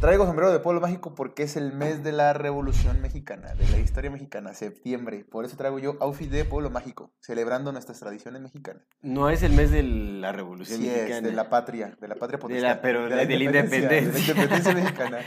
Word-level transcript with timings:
Traigo 0.00 0.26
sombrero 0.26 0.52
de 0.52 0.58
pueblo 0.60 0.80
mágico 0.82 1.14
porque 1.14 1.42
es 1.44 1.56
el 1.56 1.72
mes 1.72 2.04
de 2.04 2.12
la 2.12 2.34
Revolución 2.34 3.00
Mexicana, 3.00 3.54
de 3.54 3.66
la 3.70 3.78
historia 3.78 4.10
mexicana, 4.10 4.52
septiembre. 4.52 5.24
Por 5.28 5.46
eso 5.46 5.56
traigo 5.56 5.78
yo 5.78 5.96
outfit 6.00 6.30
de 6.30 6.44
pueblo 6.44 6.68
mágico, 6.70 7.10
celebrando 7.20 7.72
nuestras 7.72 7.98
tradiciones 7.98 8.42
mexicanas. 8.42 8.82
No 9.00 9.30
es 9.30 9.42
el 9.42 9.52
mes 9.52 9.70
de 9.70 9.82
la 9.82 10.32
Revolución 10.32 10.80
Sí, 10.80 10.86
Mexicana. 10.86 11.16
es 11.16 11.22
de 11.24 11.32
la 11.32 11.48
patria, 11.48 11.96
de 11.98 12.08
la 12.08 12.14
patria 12.14 12.36
De 12.36 12.42
potestad. 12.42 12.68
la- 12.68 12.80
pero 12.82 13.08
la 13.08 13.16
de- 13.16 13.26
de 13.26 13.26
la 13.26 13.26
De 13.26 13.38
la 13.38 13.44
independencia. 13.44 14.32
independencia 14.34 14.74
mexicana. 14.74 15.18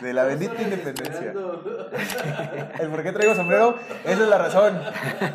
De 0.00 0.12
la 0.12 0.24
bendita 0.24 0.62
independencia. 0.62 1.32
El 2.78 2.88
por 2.90 3.02
qué 3.02 3.12
traigo 3.12 3.34
sombrero, 3.34 3.76
esa 4.04 4.22
es 4.22 4.28
la 4.28 4.38
razón. 4.38 4.80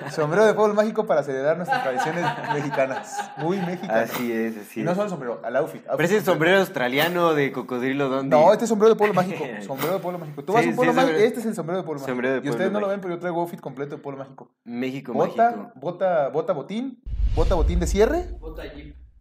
Sombrero 0.09 0.45
de 0.45 0.53
pueblo 0.53 0.73
mágico 0.73 1.05
para 1.05 1.21
celebrar 1.23 1.57
nuestras 1.57 1.83
tradiciones 1.83 2.25
mexicanas. 2.53 3.29
Muy 3.37 3.57
mexicanas. 3.57 4.09
Así 4.11 4.31
es, 4.31 4.55
así 4.57 4.79
Y 4.79 4.83
no 4.83 4.95
solo 4.95 5.09
sombrero, 5.09 5.41
al 5.43 5.55
outfit. 5.57 5.81
outfit 5.81 5.97
Parece 5.97 6.17
el 6.17 6.23
sombrero 6.23 6.59
australiano 6.59 7.33
de 7.33 7.51
cocodrilo 7.51 8.07
donde. 8.07 8.35
No, 8.35 8.52
este 8.53 8.65
es 8.65 8.69
sombrero 8.69 8.93
de 8.93 8.97
pueblo 8.97 9.13
mágico. 9.13 9.43
Sombrero 9.61 9.93
de 9.93 9.99
pueblo 9.99 10.19
mágico. 10.19 10.43
Tú 10.43 10.53
vas 10.53 10.61
Sí, 10.63 10.67
a 10.67 10.71
un 10.71 10.75
pueblo 10.75 10.93
sí, 10.93 10.95
mágico. 10.97 11.11
sombrero- 11.13 11.27
Este 11.27 11.39
es 11.39 11.45
el 11.45 11.55
sombrero 11.55 11.77
de 11.81 11.83
pueblo 11.85 11.99
mágico. 12.01 12.11
Sombrero 12.13 12.33
de 12.41 12.47
y 12.47 12.49
ustedes 12.49 12.55
pueblo 12.71 12.71
no 12.79 12.79
lo 12.79 12.87
ven, 12.91 13.01
pero 13.01 13.13
yo 13.15 13.19
traigo 13.19 13.41
outfit 13.41 13.59
completo 13.59 13.95
de 13.97 14.01
pueblo 14.01 14.19
mágico. 14.23 14.51
México 14.63 15.13
Bota, 15.13 15.51
mágico. 15.51 15.71
bota, 15.79 16.29
bota 16.29 16.53
botín, 16.53 17.01
bota 17.35 17.55
botín 17.55 17.79
de 17.79 17.87
cierre, 17.87 18.25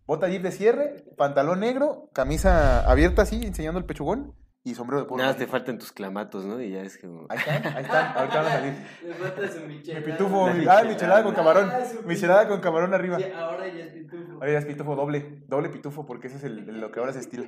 bota 0.06 0.28
jeep 0.28 0.42
de 0.42 0.52
cierre, 0.52 1.04
pantalón 1.16 1.60
negro, 1.60 2.08
camisa 2.12 2.88
abierta 2.90 3.22
así, 3.22 3.44
enseñando 3.44 3.78
el 3.78 3.86
pechugón 3.86 4.34
y 4.64 4.74
sombrero 4.74 5.00
de 5.02 5.08
pueblo 5.08 5.24
Nada, 5.24 5.36
te 5.36 5.46
faltan 5.48 5.76
tus 5.78 5.90
clamatos, 5.90 6.44
¿no? 6.44 6.60
Y 6.60 6.70
ya 6.70 6.82
es 6.82 6.96
como. 6.98 7.26
Ahí 7.30 7.38
están, 7.38 7.76
ahí 7.76 7.82
están, 7.82 8.12
ahorita 8.16 8.36
van 8.42 8.46
a 8.46 8.50
salir. 8.50 8.74
Le 9.04 9.14
falta 9.14 9.48
su 9.48 9.60
Mi 9.66 9.78
pitufo, 9.78 10.46
mi, 10.48 10.52
michelada. 10.54 10.80
ah, 10.80 10.84
michelada 10.84 11.22
con 11.24 11.34
camarón, 11.34 11.70
Ah, 11.72 11.80
michelada 12.06 12.48
con 12.48 12.60
camarón 12.60 12.94
arriba. 12.94 13.18
Sí, 13.18 13.24
ahora 13.34 13.66
ya 13.68 13.84
es 13.84 13.92
pitufo. 13.92 14.32
Ahora 14.34 14.52
ya 14.52 14.58
es 14.58 14.64
pitufo 14.66 14.94
doble, 14.96 15.42
doble 15.48 15.68
pitufo 15.68 16.06
porque 16.06 16.28
ese 16.28 16.36
es 16.36 16.44
el, 16.44 16.68
el- 16.68 16.80
lo 16.80 16.92
que 16.92 17.00
ahora 17.00 17.12
se 17.12 17.20
estila. 17.20 17.46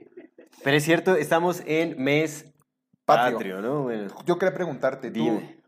Pero 0.62 0.76
es 0.76 0.84
cierto, 0.84 1.16
estamos 1.16 1.62
en 1.66 2.02
mes 2.02 2.52
Patrio. 3.04 3.36
patrio, 3.38 3.60
¿no? 3.60 3.82
Bueno, 3.82 4.08
Yo 4.24 4.38
quería 4.38 4.54
preguntarte, 4.54 5.10
tú, 5.10 5.24
dime. 5.24 5.60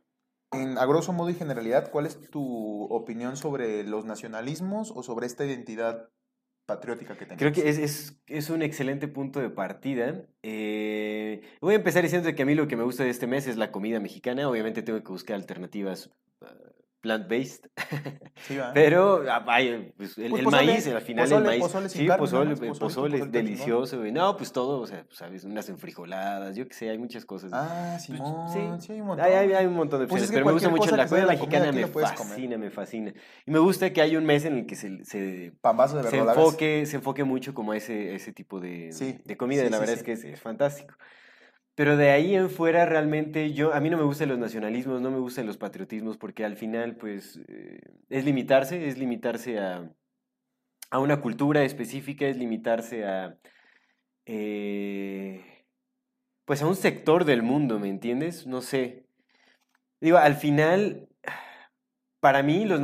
en, 0.52 0.78
a 0.78 0.86
grosso 0.86 1.12
modo 1.12 1.28
y 1.30 1.34
generalidad, 1.34 1.90
¿cuál 1.90 2.06
es 2.06 2.30
tu 2.30 2.84
opinión 2.84 3.36
sobre 3.36 3.84
los 3.84 4.04
nacionalismos 4.06 4.92
o 4.94 5.02
sobre 5.02 5.26
esta 5.26 5.44
identidad 5.44 6.08
patriótica 6.66 7.14
que 7.14 7.26
tenemos? 7.26 7.38
Creo 7.38 7.52
que 7.52 7.68
es, 7.68 7.78
es, 7.78 8.22
es 8.26 8.48
un 8.50 8.62
excelente 8.62 9.06
punto 9.06 9.40
de 9.40 9.50
partida. 9.50 10.22
Eh, 10.42 11.42
voy 11.60 11.74
a 11.74 11.76
empezar 11.76 12.02
diciendo 12.02 12.34
que 12.34 12.42
a 12.42 12.46
mí 12.46 12.54
lo 12.54 12.66
que 12.68 12.76
me 12.76 12.84
gusta 12.84 13.04
de 13.04 13.10
este 13.10 13.26
mes 13.26 13.46
es 13.46 13.56
la 13.58 13.70
comida 13.70 14.00
mexicana. 14.00 14.48
Obviamente 14.48 14.82
tengo 14.82 15.02
que 15.02 15.12
buscar 15.12 15.36
alternativas 15.36 16.10
uh, 16.40 16.46
plant-based. 17.06 17.68
Sí. 18.46 18.58
Pero 18.74 19.24
ah, 19.30 19.38
vaya, 19.40 19.80
pues, 19.96 20.18
el, 20.18 20.28
Pues 20.30 20.40
el 20.40 20.44
pozole, 20.44 20.66
maíz, 20.66 20.86
al 20.88 21.00
final 21.00 21.24
pozole, 21.24 21.40
el 21.40 21.46
maíz. 21.46 21.60
pozole 21.62 21.88
sí, 21.88 22.06
carne, 22.06 22.18
pozole, 22.20 22.56
pozole, 22.56 22.78
pozole, 22.78 23.18
es 23.18 23.32
delicioso, 23.32 23.98
güey. 23.98 24.12
No, 24.12 24.36
pues 24.36 24.52
todo, 24.52 24.80
o 24.80 24.86
sea, 24.86 25.04
pues, 25.04 25.16
sabes, 25.18 25.44
unas 25.44 25.68
enfrijoladas, 25.68 26.54
yo 26.56 26.66
qué 26.68 26.74
sé, 26.74 26.90
hay 26.90 26.98
muchas 26.98 27.24
cosas. 27.24 27.50
Ah, 27.54 27.92
Pues, 27.92 28.02
Simón, 28.04 28.48
sí. 28.52 28.86
sí, 28.86 28.92
hay 28.92 29.00
un 29.00 29.06
montón. 29.06 29.24
Hay, 29.26 29.32
hay- 29.32 29.52
hay 29.52 29.66
un 29.66 29.74
montón 29.74 30.00
de 30.00 30.06
Pues 30.06 30.22
opciones, 30.22 30.24
es 30.24 30.30
que 30.30 30.34
pero 30.36 30.46
me 30.46 30.52
gusta 30.52 30.68
mucho 30.68 30.96
la 30.96 31.06
comida 31.06 31.26
mexicana, 31.26 31.72
me 31.72 31.86
fascina, 31.86 32.58
me 32.58 32.70
fascina. 32.70 33.12
Y 33.46 33.50
me 33.50 33.58
gusta 33.58 33.92
que 33.92 34.02
hay 34.02 34.16
un 34.16 34.24
mes 34.26 34.44
en 34.44 34.58
el 34.58 34.66
que 34.66 34.74
se, 34.76 35.04
se, 35.04 35.52
Pambazos 35.60 36.02
de 36.04 36.10
se 36.10 36.18
enfoque, 36.18 36.84
se 36.86 36.96
enfoque 36.96 37.24
mucho 37.24 37.54
como 37.54 37.72
a 37.72 37.76
ese, 37.76 38.14
ese 38.14 38.32
tipo 38.32 38.60
de, 38.60 38.92
Sí, 38.92 39.18
de 39.24 39.36
comida, 39.36 39.62
sí, 39.62 39.68
y 39.68 39.70
la 39.70 39.76
sí, 39.76 39.80
verdad 39.80 39.94
sí. 39.94 39.98
es 40.00 40.04
que 40.04 40.12
es, 40.12 40.24
es 40.24 40.40
fantástico. 40.40 40.94
Pero 41.76 41.96
de 41.98 42.10
ahí 42.10 42.34
en 42.34 42.50
fuera 42.50 42.86
realmente 42.86 43.52
yo, 43.52 43.74
a 43.74 43.80
mí 43.80 43.90
no 43.90 43.98
me 43.98 44.04
gustan 44.04 44.30
los 44.30 44.38
nacionalismos, 44.38 45.00
no 45.02 45.10
me 45.10 45.18
gustan 45.18 45.46
los 45.46 45.58
patriotismos, 45.58 46.16
porque 46.16 46.44
al 46.44 46.56
final 46.56 46.96
pues 46.96 47.38
eh, 47.48 47.80
es 48.08 48.24
limitarse, 48.24 48.88
es 48.88 48.98
limitarse 48.98 49.58
a, 49.60 49.92
a 50.90 50.98
una 51.00 51.20
cultura 51.20 51.64
específica, 51.64 52.26
es 52.26 52.38
limitarse 52.38 53.04
a... 53.04 53.38
eh, 54.26 55.44
pues 56.46 56.62
a 56.62 56.66
un 56.66 56.76
sector 56.76 57.24
del 57.24 57.42
mundo, 57.42 57.78
¿me 57.78 57.88
entiendes? 57.88 58.46
No 58.46 58.62
sé. 58.62 59.06
Digo, 60.00 60.18
al 60.18 60.36
final, 60.36 61.08
para 62.26 62.42
mí, 62.42 62.64
los, 62.64 62.80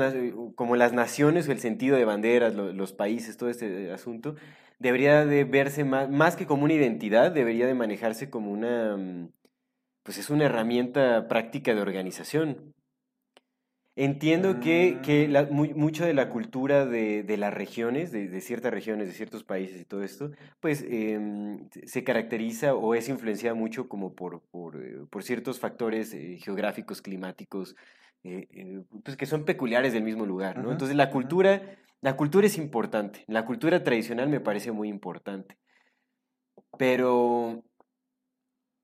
como 0.54 0.76
las 0.76 0.92
naciones 0.92 1.48
o 1.48 1.50
el 1.52 1.58
sentido 1.58 1.96
de 1.96 2.04
banderas, 2.04 2.54
lo- 2.54 2.72
los 2.72 2.92
países, 2.92 3.36
todo 3.36 3.48
este 3.50 3.90
asunto, 3.90 4.36
debería 4.78 5.26
de 5.26 5.42
verse 5.42 5.82
más, 5.82 6.08
más 6.08 6.36
que 6.36 6.46
como 6.46 6.62
una 6.62 6.74
identidad, 6.74 7.32
debería 7.32 7.66
de 7.66 7.74
manejarse 7.74 8.30
como 8.30 8.52
una, 8.52 8.96
mm, 8.96 9.32
pues 10.04 10.18
es 10.18 10.30
una 10.30 10.44
herramienta 10.44 11.26
práctica 11.26 11.74
de 11.74 11.80
organización. 11.80 12.72
Entiendo 13.96 14.60
que, 14.60 15.00
que 15.02 15.26
la- 15.26 15.46
mu- 15.50 15.74
mucho 15.74 16.06
de 16.06 16.14
la 16.14 16.28
cultura 16.30 16.86
de, 16.86 17.24
de 17.24 17.36
las 17.36 17.52
regiones, 17.52 18.12
de, 18.12 18.28
de 18.28 18.40
ciertas 18.40 18.72
regiones, 18.72 19.08
de 19.08 19.12
ciertos 19.14 19.42
países 19.42 19.80
y 19.80 19.84
todo 19.84 20.04
esto, 20.04 20.30
pues 20.60 20.84
em, 20.88 21.68
se 21.84 22.04
caracteriza 22.04 22.76
o 22.76 22.94
es 22.94 23.08
influenciada 23.08 23.56
mucho 23.56 23.88
como 23.88 24.14
por, 24.14 24.40
por, 24.52 24.76
eh, 24.80 25.00
por 25.10 25.24
ciertos 25.24 25.58
factores 25.58 26.14
eh, 26.14 26.38
geográficos, 26.40 27.02
climáticos, 27.02 27.74
eh, 28.24 28.48
eh, 28.50 28.82
pues 29.04 29.16
que 29.16 29.26
son 29.26 29.44
peculiares 29.44 29.92
del 29.92 30.04
mismo 30.04 30.26
lugar, 30.26 30.56
¿no? 30.56 30.64
Ujú, 30.64 30.72
Entonces 30.72 30.96
la 30.96 31.10
cultura, 31.10 31.78
la 32.00 32.16
cultura 32.16 32.46
es 32.46 32.56
importante, 32.58 33.24
la 33.26 33.44
cultura 33.44 33.82
tradicional 33.82 34.28
me 34.28 34.40
parece 34.40 34.72
muy 34.72 34.88
importante, 34.88 35.58
pero, 36.78 37.62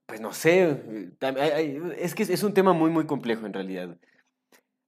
pues 0.07 0.21
no 0.21 0.33
sé, 0.33 1.17
es 1.99 2.15
que 2.15 2.23
es, 2.23 2.43
un 2.43 2.55
tema 2.55 2.73
muy, 2.73 2.91
muy 2.91 3.07
complejo 3.07 3.47
en 3.47 3.53
realidad. 3.53 3.99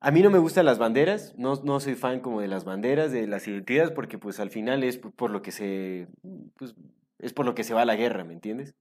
A 0.00 0.10
mí 0.10 0.22
no 0.22 0.30
me 0.30 0.38
gustan 0.38 0.64
las 0.64 0.78
banderas, 0.78 1.34
no, 1.36 1.56
no 1.62 1.78
soy 1.78 1.94
fan 1.94 2.20
como 2.20 2.40
de 2.40 2.48
las 2.48 2.64
banderas, 2.64 3.12
de 3.12 3.26
las 3.26 3.46
identidades, 3.46 3.90
porque 3.90 4.18
pues 4.18 4.40
al 4.40 4.50
final 4.50 4.82
es 4.82 4.98
por 4.98 5.30
lo 5.30 5.42
que 5.42 5.52
se, 5.52 6.08
pues, 6.56 6.74
es 7.18 7.32
por 7.32 7.44
lo 7.44 7.54
que 7.54 7.64
se 7.64 7.74
va 7.74 7.82
a 7.82 7.86
la 7.86 7.96
guerra, 7.96 8.24
¿me 8.24 8.32
entiendes? 8.32 8.74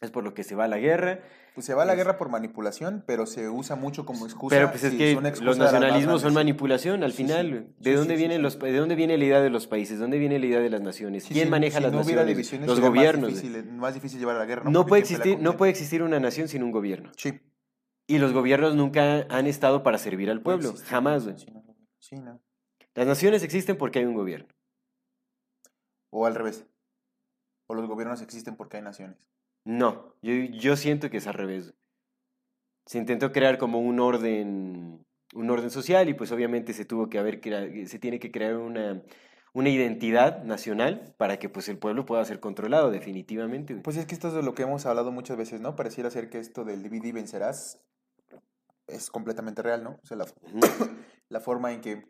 Es 0.00 0.10
por 0.10 0.24
lo 0.24 0.34
que 0.34 0.44
se 0.44 0.54
va 0.54 0.64
a 0.64 0.68
la 0.68 0.78
guerra. 0.78 1.20
Pues 1.54 1.66
se 1.66 1.74
va 1.74 1.82
a 1.82 1.86
la 1.86 1.94
guerra 1.96 2.16
por 2.16 2.28
manipulación, 2.28 3.02
pero 3.06 3.26
se 3.26 3.48
usa 3.48 3.74
mucho 3.76 4.06
como 4.06 4.24
excusa. 4.24 4.54
Pero 4.54 4.70
pues 4.70 4.84
es 4.84 4.92
sí, 4.92 4.98
que 4.98 5.14
los 5.42 5.58
nacionalismos 5.58 6.22
son 6.22 6.32
manipulación 6.32 7.02
al 7.02 7.10
Sí, 7.10 7.18
sí. 7.18 7.22
final. 7.24 7.74
¿De 7.78 7.94
dónde 7.94 8.16
vienen 8.16 8.40
los 8.42 8.58
de 8.58 8.76
dónde 8.76 8.94
viene 8.94 9.18
la 9.18 9.24
idea 9.24 9.40
de 9.40 9.50
los 9.50 9.66
países? 9.66 9.96
¿De 9.98 10.02
dónde 10.02 10.18
viene 10.18 10.38
la 10.38 10.46
idea 10.46 10.60
de 10.60 10.70
las 10.70 10.80
naciones? 10.80 11.24
¿Quién 11.26 11.50
maneja 11.50 11.78
si 11.78 11.82
las 11.82 11.92
no 11.92 11.98
naciones? 11.98 12.36
Los 12.36 12.48
sería 12.48 12.68
más 12.70 12.80
gobiernos. 12.80 13.28
difícil, 13.34 13.64
más 13.72 13.94
difícil 13.94 14.20
llevar 14.20 14.36
a 14.36 14.38
la 14.40 14.44
guerra. 14.46 14.70
¿no? 14.70 14.86
Puede 14.86 15.02
existir, 15.02 15.38
no 15.40 15.56
puede 15.56 15.70
existir 15.72 16.02
una 16.02 16.20
nación 16.20 16.46
sin 16.48 16.62
un 16.62 16.70
gobierno. 16.70 17.10
Sí. 17.16 17.40
Y 18.06 18.18
los 18.18 18.32
gobiernos 18.32 18.74
nunca 18.74 19.26
han 19.28 19.46
estado 19.46 19.82
para 19.82 19.98
servir 19.98 20.30
al 20.30 20.42
pueblo, 20.42 20.74
jamás. 20.86 21.26
no, 21.26 21.36
sí, 21.98 22.16
no. 22.16 22.40
Las 22.94 23.06
naciones 23.06 23.42
existen 23.42 23.76
porque 23.76 23.98
hay 24.00 24.04
un 24.04 24.14
gobierno. 24.14 24.48
O 26.10 26.26
al 26.26 26.34
revés. 26.34 26.64
O 27.68 27.74
los 27.74 27.86
gobiernos 27.86 28.20
existen 28.20 28.56
porque 28.56 28.78
hay 28.78 28.82
naciones. 28.82 29.16
No, 29.64 30.14
yo, 30.20 30.34
yo 30.34 30.76
siento 30.76 31.08
que 31.08 31.16
es 31.16 31.26
al 31.26 31.32
revés. 31.34 31.72
Se 32.86 32.98
intentó 32.98 33.32
crear 33.32 33.58
como 33.58 33.78
un 33.80 34.00
orden, 34.00 35.04
un 35.34 35.50
orden 35.50 35.70
social 35.70 36.08
y 36.08 36.14
pues 36.14 36.32
obviamente 36.32 36.72
se 36.72 36.84
tuvo 36.84 37.08
que 37.08 37.18
haber 37.18 37.40
crea- 37.40 37.68
se 37.86 37.98
tiene 37.98 38.18
que 38.18 38.32
crear 38.32 38.56
una, 38.56 39.02
una 39.52 39.68
identidad 39.68 40.42
nacional 40.44 41.14
para 41.16 41.38
que 41.38 41.48
pues 41.48 41.68
el 41.68 41.78
pueblo 41.78 42.04
pueda 42.06 42.24
ser 42.24 42.40
controlado 42.40 42.90
definitivamente. 42.90 43.76
Pues 43.76 43.96
es 43.96 44.06
que 44.06 44.14
esto 44.14 44.28
es 44.28 44.34
de 44.34 44.42
lo 44.42 44.54
que 44.54 44.62
hemos 44.62 44.86
hablado 44.86 45.12
muchas 45.12 45.36
veces, 45.36 45.60
¿no? 45.60 45.76
Pareciera 45.76 46.10
ser 46.10 46.30
que 46.30 46.38
esto 46.38 46.64
del 46.64 46.84
y 46.92 47.12
vencerás 47.12 47.80
es 48.88 49.10
completamente 49.10 49.62
real, 49.62 49.84
¿no? 49.84 49.98
O 50.02 50.06
sea, 50.06 50.16
la, 50.16 50.26
la 51.28 51.40
forma 51.40 51.72
en 51.72 51.80
que, 51.80 52.04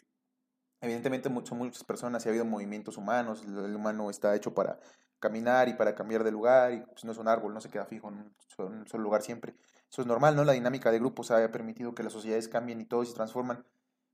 evidentemente, 0.80 1.30
son 1.44 1.58
muchas 1.58 1.84
personas 1.84 2.24
y 2.24 2.28
ha 2.28 2.30
habido 2.30 2.44
movimientos 2.44 2.96
humanos, 2.96 3.42
el 3.44 3.76
humano 3.76 4.10
está 4.10 4.34
hecho 4.34 4.54
para 4.54 4.80
caminar 5.20 5.68
y 5.68 5.74
para 5.74 5.94
cambiar 5.94 6.24
de 6.24 6.32
lugar, 6.32 6.72
y 6.72 6.80
pues 6.80 7.04
no 7.04 7.12
es 7.12 7.18
un 7.18 7.28
árbol, 7.28 7.54
no 7.54 7.60
se 7.60 7.70
queda 7.70 7.84
fijo 7.84 8.08
en 8.08 8.14
un 8.14 8.34
solo, 8.48 8.70
en 8.70 8.80
un 8.80 8.88
solo 8.88 9.04
lugar 9.04 9.22
siempre. 9.22 9.54
Eso 9.90 10.02
es 10.02 10.06
normal, 10.06 10.34
¿no? 10.34 10.44
La 10.44 10.52
dinámica 10.52 10.90
de 10.90 10.98
grupos 10.98 11.30
ha 11.30 11.50
permitido 11.52 11.94
que 11.94 12.02
las 12.02 12.12
sociedades 12.12 12.48
cambien 12.48 12.80
y 12.80 12.84
todos 12.84 13.08
se 13.08 13.14
transforman. 13.14 13.64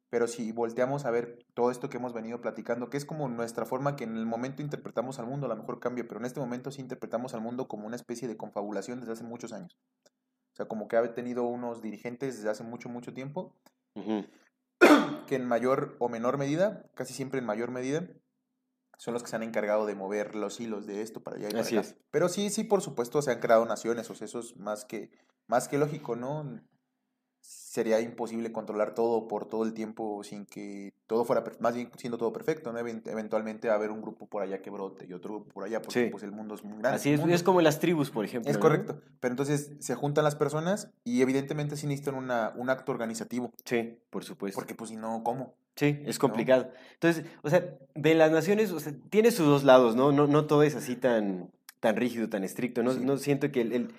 Pero 0.09 0.29
si 0.29 0.53
volteamos 0.53 1.05
a 1.05 1.11
ver 1.11 1.39
todo 1.55 1.71
esto 1.71 1.91
que 1.91 1.97
hemos 1.97 2.13
venido 2.13 2.41
platicando, 2.41 2.89
que 2.91 2.97
es 2.97 3.05
como 3.05 3.29
nuestra 3.29 3.67
forma 3.67 3.97
que 3.97 4.05
en 4.05 4.17
el 4.17 4.25
momento 4.25 4.63
interpretamos 4.63 5.19
al 5.19 5.27
mundo, 5.27 5.47
a 5.47 5.49
lo 5.49 5.57
mejor 5.57 5.81
cambia, 5.81 6.07
pero 6.07 6.21
en 6.21 6.27
este 6.27 6.41
momento 6.41 6.71
sí 6.71 6.81
interpretamos 6.81 7.35
al 7.35 7.41
mundo 7.41 7.67
como 7.67 7.87
una 7.87 7.97
especie 7.97 8.29
de 8.29 8.37
confabulación 8.37 9.01
desde 9.01 9.13
hace 9.13 9.25
muchos 9.25 9.53
años. 9.53 9.77
O 10.53 10.57
sea, 10.57 10.67
como 10.67 10.89
que 10.89 10.97
ha 10.97 11.15
tenido 11.15 11.45
unos 11.45 11.83
dirigentes 11.83 12.37
desde 12.37 12.49
hace 12.49 12.63
mucho, 12.63 12.89
mucho 12.89 13.13
tiempo, 13.13 13.53
que 15.27 15.35
en 15.35 15.45
mayor 15.45 15.97
o 15.99 16.09
menor 16.09 16.39
medida, 16.39 16.85
casi 16.95 17.13
siempre 17.13 17.41
en 17.41 17.47
mayor 17.47 17.71
medida, 17.71 18.09
son 18.97 19.15
los 19.15 19.23
que 19.23 19.29
se 19.29 19.37
han 19.37 19.43
encargado 19.43 19.87
de 19.87 19.95
mover 19.95 20.35
los 20.35 20.61
hilos 20.61 20.87
de 20.87 21.03
esto 21.03 21.23
para 21.23 21.37
allá 21.37 21.49
y 21.49 21.53
para 21.53 21.63
Así 21.63 21.77
acá. 21.77 21.87
es. 21.87 21.97
Pero 22.11 22.29
sí, 22.29 22.51
sí, 22.51 22.65
por 22.65 22.83
supuesto, 22.83 23.21
se 23.23 23.31
han 23.31 23.41
creado 23.41 23.65
naciones, 23.67 24.09
o 24.11 24.15
sea, 24.15 24.25
eso 24.27 24.41
es 24.41 24.57
más 24.57 24.85
que, 24.85 25.11
más 25.47 25.69
que 25.69 25.79
lógico, 25.79 26.17
¿no? 26.17 26.61
Sería 27.49 28.01
imposible 28.01 28.51
controlar 28.53 28.95
todo 28.95 29.29
por 29.29 29.49
todo 29.49 29.63
el 29.63 29.73
tiempo 29.73 30.25
sin 30.25 30.47
que 30.47 30.95
todo 31.07 31.25
fuera, 31.25 31.45
más 31.61 31.75
bien 31.77 31.91
siendo 31.97 32.17
todo 32.19 32.33
perfecto, 32.33 32.73
¿no? 32.73 32.79
Even- 32.81 33.03
Eventualmente 33.07 33.69
va 33.69 33.75
a 33.75 33.77
haber 33.77 33.91
un 33.93 34.03
grupo 34.03 34.27
por 34.27 34.43
allá 34.43 34.63
que 34.63 34.71
brote 34.71 35.07
y 35.07 35.13
otro 35.13 35.35
grupo 35.35 35.53
por 35.53 35.65
allá, 35.65 35.81
porque 35.83 36.05
Sí. 36.07 36.11
pues 36.11 36.23
el 36.25 36.33
mundo 36.33 36.55
es 36.57 36.65
muy 36.65 36.79
grande. 36.79 36.97
Así 36.97 37.13
es, 37.13 37.21
es 37.21 37.43
como 37.43 37.61
las 37.61 37.79
tribus, 37.79 38.11
por 38.11 38.25
ejemplo. 38.25 38.51
Es 38.51 38.57
¿no? 38.57 38.63
correcto. 38.63 39.01
Pero 39.21 39.33
entonces 39.33 39.73
se 39.79 39.95
juntan 39.95 40.25
las 40.25 40.35
personas 40.35 40.91
y 41.05 41.23
evidentemente 41.23 41.77
sí 41.77 41.87
necesitan 41.87 42.15
una, 42.17 42.53
un 42.57 42.69
acto 42.71 42.91
organizativo. 42.93 43.53
Sí, 43.65 43.99
por 44.11 44.25
supuesto. 44.25 44.59
Porque 44.59 44.75
pues 44.75 44.91
si 44.91 44.97
no, 44.97 45.23
¿cómo? 45.23 45.55
Sí, 45.77 46.01
es 46.07 46.19
complicado. 46.19 46.71
Entonces, 46.95 47.27
o 47.43 47.51
sea, 47.51 47.77
de 47.95 48.15
las 48.15 48.33
naciones, 48.33 48.73
o 48.73 48.81
sea, 48.81 48.93
tiene 49.11 49.31
sus 49.31 49.47
dos 49.47 49.63
lados, 49.63 49.95
¿no? 49.95 50.11
No, 50.11 50.27
no 50.27 50.47
todo 50.47 50.63
es 50.65 50.75
así 50.75 50.97
tan, 50.97 51.51
tan 51.81 51.95
rígido, 51.97 52.29
tan 52.31 52.43
estricto. 52.43 52.83
No, 52.83 52.93
Sí. 52.95 53.01
no 53.05 53.19
siento 53.19 53.53
que 53.53 53.61
el, 53.61 53.73
el- 53.75 53.95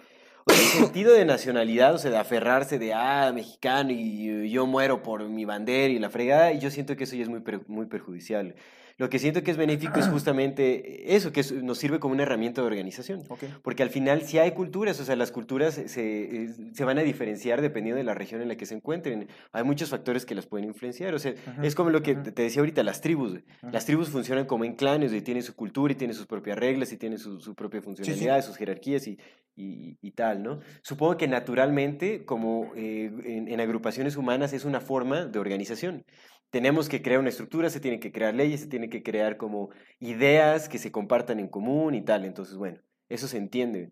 el 0.49 0.55
sentido 0.55 1.13
de 1.13 1.25
nacionalidad, 1.25 1.93
o 1.93 1.97
sea, 1.97 2.11
de 2.11 2.17
aferrarse 2.17 2.79
de, 2.79 2.93
ah, 2.93 3.31
mexicano 3.33 3.91
y 3.91 4.49
yo 4.49 4.65
muero 4.65 5.03
por 5.03 5.27
mi 5.27 5.45
bandera 5.45 5.93
y 5.93 5.99
la 5.99 6.09
fregada, 6.09 6.53
y 6.53 6.59
yo 6.59 6.69
siento 6.71 6.95
que 6.95 7.03
eso 7.05 7.15
ya 7.15 7.23
es 7.23 7.29
muy, 7.29 7.41
per- 7.41 7.67
muy 7.67 7.85
perjudicial. 7.87 8.55
Lo 8.97 9.09
que 9.09 9.19
siento 9.19 9.43
que 9.43 9.51
es 9.51 9.57
benéfico 9.57 9.99
es 9.99 10.07
justamente 10.07 11.15
eso, 11.15 11.31
que 11.31 11.43
nos 11.61 11.77
sirve 11.77 11.99
como 11.99 12.13
una 12.13 12.23
herramienta 12.23 12.61
de 12.61 12.67
organización. 12.67 13.21
Ok. 13.29 13.43
Porque 13.61 13.83
al 13.83 13.89
final 13.89 14.23
sí 14.23 14.39
hay 14.39 14.51
culturas, 14.51 14.99
o 14.99 15.05
sea, 15.05 15.15
las 15.15 15.31
culturas 15.31 15.75
se, 15.75 15.87
se- 15.87 16.49
se 16.73 16.83
van 16.83 16.97
a 16.97 17.01
diferenciar 17.03 17.61
dependiendo 17.61 17.97
de 17.97 18.03
la 18.03 18.13
región 18.15 18.41
en 18.41 18.47
la 18.47 18.55
que 18.57 18.65
se 18.65 18.73
encuentren. 18.75 19.27
Hay 19.51 19.63
muchos 19.63 19.89
factores 19.89 20.25
que 20.25 20.33
las 20.35 20.47
pueden 20.47 20.67
influenciar. 20.67 21.13
O 21.13 21.19
sea, 21.19 21.31
Ujú, 21.33 21.63
es 21.63 21.75
como 21.75 21.89
lo 21.91 22.01
que 22.01 22.13
ujú. 22.13 22.23
te 22.23 22.31
te 22.31 22.41
decía 22.41 22.61
ahorita, 22.61 22.81
las 22.83 23.01
tribus. 23.01 23.31
güey. 23.31 23.43
Ujú. 23.63 23.71
Las 23.71 23.85
tribus 23.85 24.09
funcionan 24.09 24.45
como 24.45 24.65
en 24.65 24.73
clanes, 24.75 25.13
y 25.13 25.21
tienen 25.21 25.43
su 25.43 25.55
cultura 25.55 25.93
y 25.93 25.95
tienen 25.95 26.15
sus 26.15 26.25
propias 26.25 26.57
reglas 26.57 26.91
y 26.91 26.97
tienen 26.97 27.19
su, 27.19 27.39
su 27.39 27.53
propia 27.55 27.81
funcionalidad, 27.81 28.43
sus 28.43 28.57
jerarquías 28.57 29.07
y, 29.07 29.17
y- 29.55 29.97
y 30.01 30.11
tal, 30.11 30.41
¿no? 30.43 30.59
Supongo 30.81 31.17
que 31.17 31.27
naturalmente, 31.27 32.25
como 32.25 32.71
eh, 32.75 33.11
en, 33.25 33.47
en 33.47 33.59
agrupaciones 33.59 34.15
humanas, 34.17 34.53
es 34.53 34.65
una 34.65 34.79
forma 34.81 35.25
de 35.25 35.39
organización. 35.39 36.03
Tenemos 36.49 36.89
que 36.89 37.01
crear 37.01 37.19
una 37.19 37.29
estructura, 37.29 37.69
se 37.69 37.79
tienen 37.79 37.99
que 37.99 38.11
crear 38.11 38.33
leyes, 38.33 38.61
se 38.61 38.67
tienen 38.67 38.89
que 38.89 39.03
crear 39.03 39.37
como 39.37 39.69
ideas 39.99 40.69
que 40.69 40.77
se 40.79 40.91
compartan 40.91 41.39
en 41.39 41.47
común 41.49 41.95
y 41.95 42.01
tal. 42.03 42.25
Entonces, 42.25 42.55
bueno, 42.57 42.79
eso 43.09 43.27
se 43.27 43.37
entiende. 43.37 43.91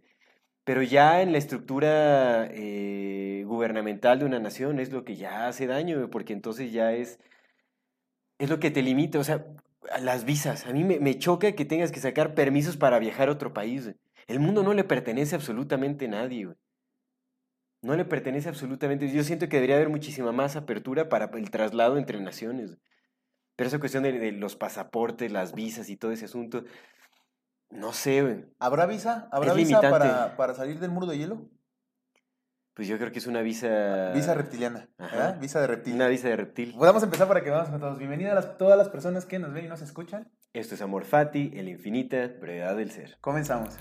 Pero 0.66 0.84
ya 0.84 1.22
en 1.22 1.31
la 1.34 1.38
estructura 1.40 2.48
eh, 2.52 3.44
gubernamental 3.48 4.19
de 4.19 4.25
una 4.25 4.40
nación 4.40 4.80
es 4.80 4.92
lo 4.92 5.06
que 5.06 5.16
ya 5.18 5.48
hace 5.48 5.68
daño, 5.68 6.10
porque 6.12 6.34
entonces 6.34 6.72
ya 6.74 6.94
es, 6.94 7.19
es 8.40 8.50
lo 8.50 8.60
que 8.60 8.72
te 8.72 8.81
limita. 8.81 9.19
O 9.19 9.24
sea, 9.24 9.46
las 10.02 10.25
visas. 10.25 10.66
A 10.66 10.74
mí 10.74 10.84
me, 10.84 11.00
me 11.00 11.18
choca 11.18 11.52
que 11.54 11.66
tengas 11.66 11.92
que 11.92 12.00
sacar 12.00 12.34
permisos 12.36 12.78
para 12.78 13.00
viajar 13.00 13.30
a 13.30 13.34
otro 13.34 13.54
país. 13.54 13.92
El 14.28 14.40
mundo 14.40 14.63
no 14.63 14.74
le 14.74 14.84
pertenece 14.84 15.36
absolutamente 15.36 16.06
a 16.06 16.10
nadie. 16.10 16.46
güey. 16.46 16.57
No 17.86 17.96
le 17.96 18.04
pertenece 18.04 18.50
absolutamente. 18.50 19.12
Yo 19.12 19.24
siento 19.24 19.48
que 19.48 19.58
debería 19.58 19.76
haber 19.76 19.90
muchísima 19.90 20.32
más 20.32 20.56
apertura 20.56 21.08
para 21.08 21.26
el 21.36 21.52
traslado 21.52 21.98
entre 22.00 22.20
naciones. 22.20 22.78
Pero 23.56 23.68
esa 23.68 23.80
cuestión 23.80 24.02
de, 24.02 24.12
de 24.14 24.32
los 24.32 24.56
pasaportes, 24.56 25.32
las 25.32 25.54
visas 25.54 25.88
y 25.90 25.96
todo 25.96 26.12
ese 26.12 26.26
asunto, 26.26 26.64
no 27.70 27.94
sé, 27.94 28.24
güey. 28.24 28.46
¿Habrá 28.58 28.88
visa? 28.88 29.30
¿Habrá 29.32 29.52
Es 29.52 29.58
visa 29.58 29.82
para, 29.82 30.36
para 30.36 30.56
salir 30.56 30.80
del 30.80 30.90
muro 30.90 31.06
de 31.06 31.20
hielo? 31.20 31.48
Pues 32.74 32.88
yo 32.88 32.98
creo 32.98 33.12
que 33.12 33.20
es 33.20 33.28
una 33.28 33.42
visa. 33.42 34.12
Visa 34.14 34.34
reptiliana, 34.34 34.90
Ajá. 34.98 35.16
¿verdad? 35.16 35.40
Visa 35.40 35.62
de 35.62 35.68
reptil. 35.68 35.94
Una 35.94 36.08
visa 36.08 36.28
de 36.28 36.36
reptil. 36.36 36.74
Pues 36.76 36.88
vamos 36.90 37.04
a 37.04 37.06
empezar 37.06 37.28
para 37.28 37.44
que 37.44 37.52
vamos 37.52 37.70
con 37.70 37.80
todos. 37.80 38.00
Bienvenida 38.00 38.31
a 38.31 38.36
las- 38.36 38.58
todas 38.58 38.78
las 38.80 38.90
personas 38.90 39.26
que 39.28 39.38
nos 39.38 39.54
ven 39.54 39.66
y 39.66 39.68
nos 39.68 39.81
escuchan. 39.84 40.30
Esto 40.54 40.74
es 40.74 40.81
Amor 40.81 41.06
Fati, 41.06 41.52
el 41.56 41.70
infinita 41.70 42.28
brevedad 42.42 42.76
del 42.76 42.90
ser. 42.90 43.18
Comenzamos. 43.22 43.78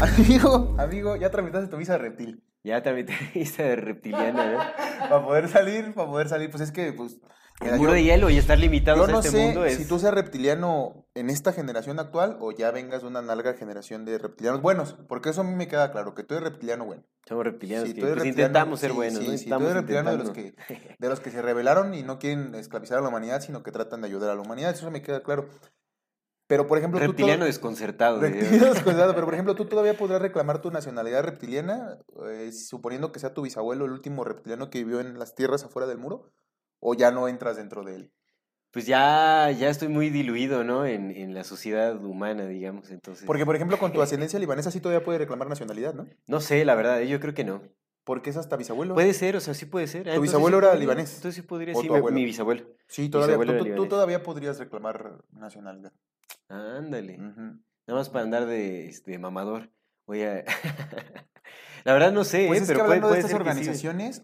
Amigo, 0.00 0.76
amigo, 0.78 1.16
ya 1.16 1.30
tramitaste 1.30 1.68
tu 1.68 1.76
visa 1.76 1.92
de 1.94 1.98
reptil. 1.98 2.42
Ya 2.64 2.82
te 2.82 2.92
visa 3.34 3.62
de 3.62 3.76
reptiliana, 3.76 4.52
¿no? 4.52 4.58
Para 5.08 5.24
poder 5.24 5.48
salir, 5.48 5.94
para 5.94 6.08
poder 6.08 6.28
salir, 6.28 6.50
pues 6.50 6.60
es 6.62 6.72
que, 6.72 6.92
pues. 6.92 7.18
El 7.60 7.76
muro 7.76 7.90
yo- 7.90 7.94
de 7.94 8.02
hielo 8.04 8.30
y 8.30 8.36
estar 8.38 8.56
limitados 8.58 9.00
Yo 9.06 9.10
no 9.12 9.18
a 9.18 9.20
este 9.20 9.32
sé 9.32 9.44
mundo 9.44 9.64
es. 9.64 9.76
si 9.76 9.84
tú 9.84 9.98
seas 9.98 10.14
reptiliano 10.14 11.06
en 11.14 11.28
esta 11.28 11.52
generación 11.52 11.98
actual 11.98 12.36
o 12.40 12.52
ya 12.52 12.70
vengas 12.70 13.02
de 13.02 13.08
una 13.08 13.20
larga 13.22 13.54
generación 13.54 14.04
de 14.04 14.16
reptilianos 14.18 14.60
buenos, 14.62 14.96
porque 15.08 15.30
eso 15.30 15.40
a 15.40 15.44
mí 15.44 15.54
me 15.56 15.66
queda 15.66 15.90
claro, 15.90 16.14
que 16.14 16.22
tú 16.22 16.34
eres 16.34 16.50
reptiliano 16.50 16.84
bueno. 16.84 17.02
Somos 17.28 17.44
reptilianos, 17.44 17.88
Sí, 17.88 17.94
que 17.94 18.00
tú 18.00 18.06
eres 18.06 18.16
pues 18.18 18.24
reptiliano, 18.26 18.48
intentamos 18.50 18.78
ser 18.80 18.90
sí, 18.90 18.96
buenos, 18.96 19.18
sí, 19.24 19.26
¿no? 19.30 19.38
sí, 19.38 19.48
tú 19.50 19.54
eres 19.62 19.74
reptiliano 19.74 20.10
de 20.12 20.18
los, 20.18 20.28
intentando. 20.28 20.64
que, 20.66 20.94
de 20.98 21.08
los 21.08 21.20
que 21.20 21.30
se 21.32 21.42
rebelaron 21.42 21.94
y 21.94 22.02
no 22.04 22.18
quieren 22.20 22.54
esclavizar 22.54 22.98
a 22.98 23.00
la 23.00 23.08
humanidad, 23.08 23.40
sino 23.40 23.64
que 23.64 23.72
tratan 23.72 24.02
de 24.02 24.06
ayudar 24.06 24.30
a 24.30 24.34
la 24.36 24.40
humanidad, 24.42 24.70
eso 24.70 24.88
me 24.92 25.02
queda 25.02 25.22
claro. 25.24 25.48
Pero, 26.48 26.66
por 26.66 26.78
ejemplo, 26.78 26.98
Reptiliano 26.98 27.44
tú... 27.44 27.46
desconcertado. 27.46 28.20
Reptiliano 28.20 28.72
desconcertado, 28.72 29.14
pero 29.14 29.26
por 29.26 29.34
ejemplo, 29.34 29.54
tú 29.54 29.66
todavía 29.66 29.96
podrás 29.96 30.22
reclamar 30.22 30.60
tu 30.60 30.70
nacionalidad 30.70 31.22
reptiliana, 31.22 31.98
eh, 32.26 32.50
suponiendo 32.52 33.12
que 33.12 33.20
sea 33.20 33.34
tu 33.34 33.42
bisabuelo 33.42 33.84
el 33.84 33.92
último 33.92 34.24
reptiliano 34.24 34.70
que 34.70 34.78
vivió 34.78 35.00
en 35.00 35.18
las 35.18 35.34
tierras 35.34 35.62
afuera 35.62 35.86
del 35.86 35.98
muro, 35.98 36.32
o 36.80 36.94
ya 36.94 37.10
no 37.10 37.28
entras 37.28 37.56
dentro 37.56 37.84
de 37.84 37.96
él. 37.96 38.12
Pues 38.70 38.86
ya, 38.86 39.50
ya 39.50 39.68
estoy 39.68 39.88
muy 39.88 40.08
diluido, 40.08 40.64
¿no? 40.64 40.86
En, 40.86 41.10
en 41.10 41.34
la 41.34 41.44
sociedad 41.44 42.02
humana, 42.02 42.46
digamos, 42.46 42.90
entonces. 42.90 43.26
Porque, 43.26 43.44
por 43.44 43.54
ejemplo, 43.54 43.78
con 43.78 43.92
tu 43.92 44.00
ascendencia 44.02 44.38
libanesa 44.38 44.70
sí 44.70 44.80
todavía 44.80 45.04
puedes 45.04 45.20
reclamar 45.20 45.48
nacionalidad, 45.48 45.94
¿no? 45.94 46.06
No 46.26 46.40
sé, 46.40 46.64
la 46.64 46.74
verdad, 46.74 47.00
yo 47.00 47.20
creo 47.20 47.34
que 47.34 47.44
no. 47.44 47.62
Porque 48.04 48.30
es 48.30 48.38
hasta 48.38 48.56
bisabuelo. 48.56 48.94
Puede 48.94 49.12
ser, 49.12 49.36
o 49.36 49.40
sea, 49.40 49.52
sí 49.52 49.66
puede 49.66 49.86
ser. 49.86 50.08
Ah, 50.08 50.14
¿Tu 50.14 50.22
bisabuelo 50.22 50.56
sí 50.56 50.60
era 50.60 50.68
podría, 50.68 50.80
libanés? 50.80 51.16
Entonces 51.16 51.34
sí 51.34 51.42
podría, 51.42 51.74
¿O 51.76 51.80
sí, 51.82 51.88
abuelo? 51.88 52.10
mi 52.10 52.24
bisabuelo. 52.24 52.64
Sí, 52.86 53.10
todavía, 53.10 53.36
bisabuelo 53.36 53.74
tú, 53.74 53.86
todavía 53.86 54.22
podrías 54.22 54.58
reclamar 54.58 55.22
nacionalidad. 55.30 55.92
Ándale. 56.48 57.18
Nada 57.18 57.60
más 58.00 58.08
para 58.10 58.24
andar 58.24 58.46
de, 58.46 58.88
este, 58.88 59.18
mamador. 59.18 59.70
Voy 60.06 60.22
a... 60.22 60.44
la 61.84 61.92
verdad 61.92 62.12
no 62.12 62.24
sé, 62.24 62.46
Pues 62.48 62.60
¿eh? 62.60 62.62
es 62.62 62.68
pero 62.68 62.80
que 62.80 62.84
puede, 62.86 63.00
hablando 63.00 63.06
de 63.08 63.10
puede 63.12 63.20
estas 63.20 63.30
ser 63.32 63.38
que 63.42 63.44
sí. 63.44 63.58
organizaciones, 63.58 64.22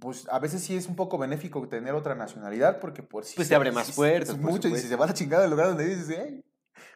pues 0.00 0.28
a 0.30 0.38
veces 0.38 0.62
sí 0.62 0.76
es 0.76 0.86
un 0.86 0.96
poco 0.96 1.18
benéfico 1.18 1.66
tener 1.68 1.94
otra 1.94 2.14
nacionalidad 2.14 2.80
porque 2.80 3.02
pues, 3.02 3.28
sí 3.28 3.36
Pues 3.36 3.48
se- 3.48 3.52
te 3.52 3.56
abre 3.56 3.72
más 3.72 3.92
puertas, 3.92 4.30
es 4.30 4.34
por 4.36 4.50
mucho 4.52 4.68
y 4.68 4.76
si 4.76 4.88
se 4.88 4.96
va 4.96 5.04
a 5.04 5.08
la 5.08 5.14
chingada 5.14 5.42
del 5.42 5.50
lugar 5.52 5.68
donde 5.68 5.86
dices, 5.86 6.10
"Ey, 6.10 6.44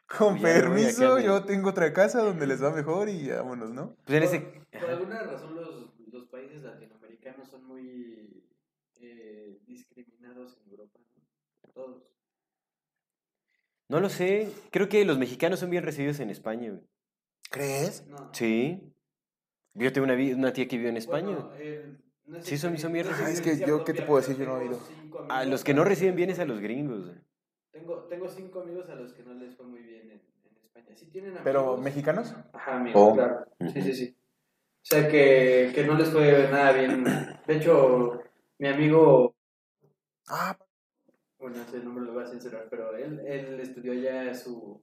con 0.07 0.37
Ya 0.37 0.43
permiso, 0.43 1.17
mira". 1.17 1.27
yo 1.27 1.45
tengo 1.45 1.71
otra 1.71 1.93
casa 1.93 2.23
donde 2.23 2.47
les 2.47 2.63
va 2.63 2.71
mejor 2.71 3.09
y 3.09 3.29
vámonos, 3.31 3.71
¿no? 3.71 3.97
Pues 4.05 4.33
en 4.33 4.65
Por, 4.71 4.81
por 4.81 4.91
alguna 4.91 5.19
razón 5.23 5.55
los, 5.57 5.99
los 6.13 6.27
países 6.27 6.63
latinoamericanos 6.63 7.49
son 7.49 7.65
muy 7.65 8.45
eh, 9.01 9.59
discriminados 9.67 10.59
en 10.65 10.71
Europa, 10.71 10.99
¿no? 11.01 11.73
Todos. 11.73 12.12
No 13.93 14.01
lo 14.01 14.09
sé. 14.09 14.51
Creo 14.71 14.89
que 14.89 15.05
los 15.05 15.19
mexicanos 15.19 15.61
son 15.61 15.69
bien 15.69 15.83
recibidos 15.85 16.19
en 16.21 16.31
España. 16.31 16.71
güey. 16.71 16.81
¿Crees? 17.51 18.07
No. 18.07 18.31
Sí. 18.33 18.81
Yo 19.75 19.93
tengo 19.93 20.07
una, 20.07 20.53
tía 20.55 20.67
que 20.67 20.79
vive 20.79 20.89
en 20.89 20.97
España. 20.97 21.37
Bueno, 21.37 21.53
eh, 21.59 21.95
no 22.25 22.43
Sí, 22.43 22.57
son- 22.57 22.79
son 22.79 22.95
bien 22.95 23.07
experiencia- 23.07 23.45
Ah, 23.45 23.53
es 23.55 23.61
que 23.61 23.67
yo, 23.67 23.85
¿qué 23.85 23.93
te 23.93 24.01
puedo 24.03 24.21
decir? 24.23 24.39
Yo 24.39 24.47
no 24.47 24.57
he 24.57 24.61
oído. 24.65 24.81
a 25.29 25.45
los 25.45 25.63
que 25.63 25.75
no 25.75 25.85
reciben 25.85 26.17
bien 26.17 26.31
es 26.31 26.39
a 26.39 26.47
los 26.47 26.61
gringos. 26.61 27.05
güey. 27.05 27.19
Tengo, 27.71 28.05
tengo 28.05 28.29
cinco 28.31 28.63
amigos 28.63 28.89
a 28.89 28.95
los 28.95 29.13
que 29.13 29.23
no 29.25 29.35
les 29.35 29.55
fue 29.57 29.67
muy 29.67 29.81
bien 29.83 30.11
en, 30.11 30.23
en 30.45 30.57
España. 30.65 30.87
Sí 30.97 31.07
tienen 31.11 31.31
amigos. 31.33 31.45
¿Pero 31.45 31.77
mexicanos? 31.77 32.35
Ajá, 32.55 32.77
amigos, 32.79 33.03
Oh. 33.03 33.15
claro. 33.15 33.45
Sí, 33.75 33.83
sí, 33.83 33.93
sí. 33.95 34.17
O 34.17 34.85
sea, 34.85 35.07
que, 35.09 35.71
que 35.75 35.85
no 35.85 35.97
les 35.99 36.09
fue 36.09 36.49
nada 36.51 36.73
bien. 36.73 37.05
De 37.47 37.57
hecho, 37.57 38.23
mi 38.59 38.69
amigo, 38.69 39.35
Ah, 40.29 40.57
bueno, 41.43 41.57
ese 41.61 41.81
nombre 41.81 42.05
lo 42.05 42.15
voy 42.15 42.23
a 42.23 42.29
censurar, 42.29 42.69
pero 42.71 42.97
él, 42.97 43.21
él 43.27 43.59
estudió 43.61 43.93
ya 43.95 44.33
su, 44.35 44.81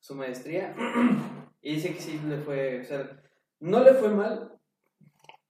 su 0.00 0.14
maestría 0.16 0.74
y 1.62 1.76
dice 1.76 1.94
que 1.94 2.00
sí 2.00 2.20
le 2.28 2.38
fue, 2.38 2.80
o 2.80 2.84
sea, 2.84 3.22
no 3.60 3.84
le 3.84 3.94
fue 3.94 4.08
mal, 4.08 4.58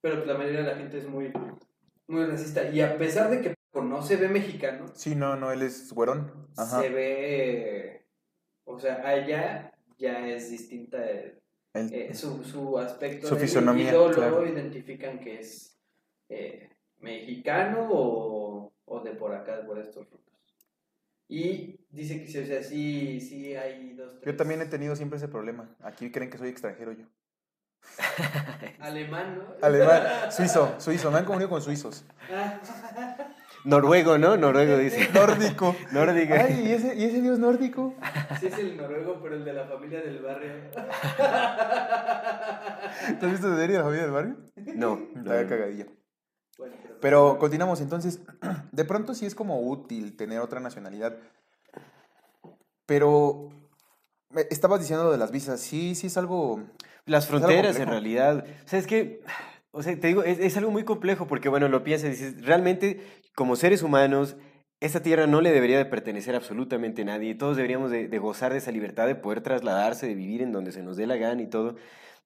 pero 0.02 0.24
la 0.26 0.36
mayoría 0.36 0.60
de 0.60 0.66
la 0.72 0.76
gente 0.76 0.98
es 0.98 1.08
muy, 1.08 1.32
muy 2.06 2.26
racista. 2.26 2.68
Y 2.68 2.82
a 2.82 2.98
pesar 2.98 3.30
de 3.30 3.40
que 3.40 3.54
no 3.72 4.02
se 4.02 4.16
ve 4.16 4.28
mexicano, 4.28 4.84
sí, 4.94 5.14
no, 5.14 5.36
no, 5.36 5.50
él 5.52 5.62
es 5.62 5.90
güerón. 5.92 6.48
Ajá. 6.58 6.82
se 6.82 6.90
ve, 6.90 8.06
o 8.64 8.78
sea, 8.78 8.96
allá 9.08 9.72
ya 9.96 10.28
es 10.28 10.50
distinta 10.50 11.08
el- 11.10 11.40
Él- 11.72 11.90
eh, 11.94 12.14
su, 12.14 12.44
su 12.44 12.78
aspecto 12.78 13.26
Su 13.26 13.36
fisonomía, 13.36 13.88
y 13.88 13.92
luego, 13.92 14.10
claro. 14.10 14.46
identifican 14.46 15.18
que 15.18 15.40
es 15.40 15.80
eh, 16.28 16.68
mexicano 16.98 17.88
o, 17.90 18.72
o 18.84 19.00
de 19.00 19.12
por 19.12 19.34
acá, 19.34 19.64
por 19.66 19.78
estos 19.78 20.10
rumbos. 20.10 20.31
Y 21.28 21.80
dice 21.90 22.20
que 22.20 22.26
sí, 22.28 22.38
o 22.38 22.46
sea, 22.46 22.62
sí, 22.62 23.20
sí 23.20 23.54
hay 23.56 23.94
dos, 23.94 24.12
Yo 24.14 24.20
tres. 24.20 24.36
también 24.36 24.60
he 24.60 24.66
tenido 24.66 24.94
siempre 24.96 25.16
ese 25.16 25.28
problema. 25.28 25.74
Aquí 25.82 26.10
creen 26.10 26.30
que 26.30 26.38
soy 26.38 26.48
extranjero 26.50 26.92
yo. 26.92 27.06
Alemán, 28.80 29.38
¿no? 29.38 29.54
Alemán, 29.66 30.02
suizo, 30.30 30.74
suizo, 30.78 31.10
me 31.10 31.18
han 31.18 31.24
comunido 31.24 31.48
con 31.50 31.60
suizos. 31.62 32.04
Noruego, 33.64 34.18
¿no? 34.18 34.36
Noruego 34.36 34.76
dice. 34.76 35.08
Nórdico. 35.14 35.74
Nórdico. 35.92 36.34
Ay, 36.34 36.66
¿y 36.66 36.72
ese, 36.72 36.94
¿y 36.96 37.04
ese 37.04 37.20
dios 37.22 37.38
nórdico? 37.38 37.94
Sí 38.40 38.46
es 38.48 38.58
el 38.58 38.76
noruego, 38.76 39.20
pero 39.22 39.36
el 39.36 39.44
de 39.44 39.52
la 39.52 39.66
familia 39.66 40.00
del 40.00 40.20
barrio. 40.20 40.52
¿Tú 43.20 43.26
has 43.26 43.32
visto 43.32 43.50
de 43.56 43.68
la 43.68 43.82
familia 43.82 44.02
del 44.02 44.10
barrio? 44.12 44.36
No. 44.74 44.96
no, 45.14 45.20
Está 45.32 45.42
no. 45.42 45.48
cagadilla. 45.48 45.86
Bueno, 46.62 46.76
pero, 46.82 46.98
Pero 47.00 47.38
continuamos, 47.38 47.80
entonces, 47.80 48.20
de 48.72 48.84
pronto 48.84 49.14
sí 49.14 49.26
es 49.26 49.34
como 49.34 49.60
útil 49.60 50.16
tener 50.16 50.40
otra 50.40 50.60
nacionalidad. 50.60 51.16
Pero 52.86 53.50
estabas 54.50 54.80
diciendo 54.80 55.04
lo 55.04 55.12
de 55.12 55.18
las 55.18 55.32
visas, 55.32 55.60
sí, 55.60 55.94
sí 55.94 56.06
es 56.06 56.16
algo... 56.16 56.62
Las 57.04 57.26
algo 57.26 57.40
fronteras, 57.40 57.78
en 57.80 57.88
realidad. 57.88 58.44
O 58.64 58.68
sea, 58.68 58.78
es 58.78 58.86
que, 58.86 59.24
o 59.72 59.82
sea, 59.82 59.98
te 59.98 60.06
digo, 60.06 60.22
es, 60.22 60.38
es 60.38 60.56
algo 60.56 60.70
muy 60.70 60.84
complejo 60.84 61.26
porque, 61.26 61.48
bueno, 61.48 61.68
lo 61.68 61.82
piensas 61.82 62.08
y 62.08 62.10
dices, 62.12 62.46
realmente, 62.46 63.00
como 63.34 63.56
seres 63.56 63.82
humanos, 63.82 64.36
esta 64.78 65.02
tierra 65.02 65.26
no 65.26 65.40
le 65.40 65.50
debería 65.50 65.78
de 65.78 65.84
pertenecer 65.84 66.36
absolutamente 66.36 67.02
a 67.02 67.06
nadie. 67.06 67.34
Todos 67.34 67.56
deberíamos 67.56 67.90
de, 67.90 68.06
de 68.06 68.18
gozar 68.18 68.52
de 68.52 68.58
esa 68.58 68.70
libertad 68.70 69.08
de 69.08 69.16
poder 69.16 69.40
trasladarse, 69.40 70.06
de 70.06 70.14
vivir 70.14 70.42
en 70.42 70.52
donde 70.52 70.70
se 70.70 70.82
nos 70.82 70.96
dé 70.96 71.08
la 71.08 71.16
gana 71.16 71.42
y 71.42 71.48
todo. 71.48 71.74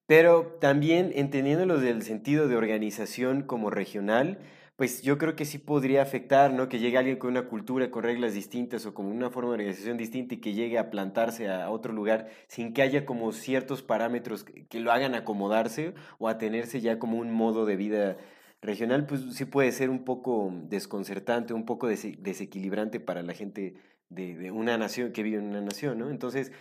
Pero 0.06 0.56
también 0.60 1.12
entendiéndolo 1.14 1.78
del 1.78 2.02
sentido 2.02 2.46
de 2.48 2.56
organización 2.56 3.42
como 3.42 3.70
regional, 3.70 4.38
pues 4.76 5.02
yo 5.02 5.18
creo 5.18 5.34
que 5.36 5.44
sí 5.46 5.58
podría 5.58 6.02
afectar, 6.02 6.52
¿no? 6.52 6.68
Que 6.68 6.78
llegue 6.78 6.98
alguien 6.98 7.16
con 7.16 7.30
una 7.30 7.48
cultura, 7.48 7.90
con 7.90 8.04
reglas 8.04 8.34
distintas 8.34 8.84
o 8.86 8.94
con 8.94 9.06
una 9.06 9.30
forma 9.30 9.50
de 9.50 9.54
organización 9.54 9.96
distinta 9.96 10.34
y 10.34 10.38
que 10.38 10.52
llegue 10.52 10.78
a 10.78 10.90
plantarse 10.90 11.48
a 11.48 11.70
otro 11.70 11.92
lugar 11.92 12.28
sin 12.46 12.72
que 12.72 12.82
haya 12.82 13.04
como 13.06 13.32
ciertos 13.32 13.82
parámetros 13.82 14.44
que, 14.44 14.78
lo 14.80 14.92
hagan 14.92 15.14
acomodarse 15.14 15.94
o 16.18 16.28
a 16.28 16.38
tenerse 16.38 16.80
ya 16.80 16.98
como 16.98 17.18
un 17.18 17.32
modo 17.32 17.64
de 17.66 17.76
vida 17.76 18.16
regional, 18.62 19.06
pues 19.06 19.22
sí 19.34 19.44
puede 19.46 19.72
ser 19.72 19.90
un 19.90 20.04
poco 20.04 20.52
desconcertante, 20.68 21.54
un 21.54 21.64
poco 21.64 21.88
dese- 21.88 22.16
desequilibrante 22.18 23.00
para 23.00 23.22
la 23.22 23.32
gente 23.34 23.74
de, 24.10 24.36
de 24.36 24.50
una 24.50 24.76
nación 24.78 25.12
que 25.12 25.22
vive 25.22 25.38
en 25.38 25.46
una 25.46 25.60
nación, 25.62 25.98
¿no? 25.98 26.10
Entonces, 26.10 26.52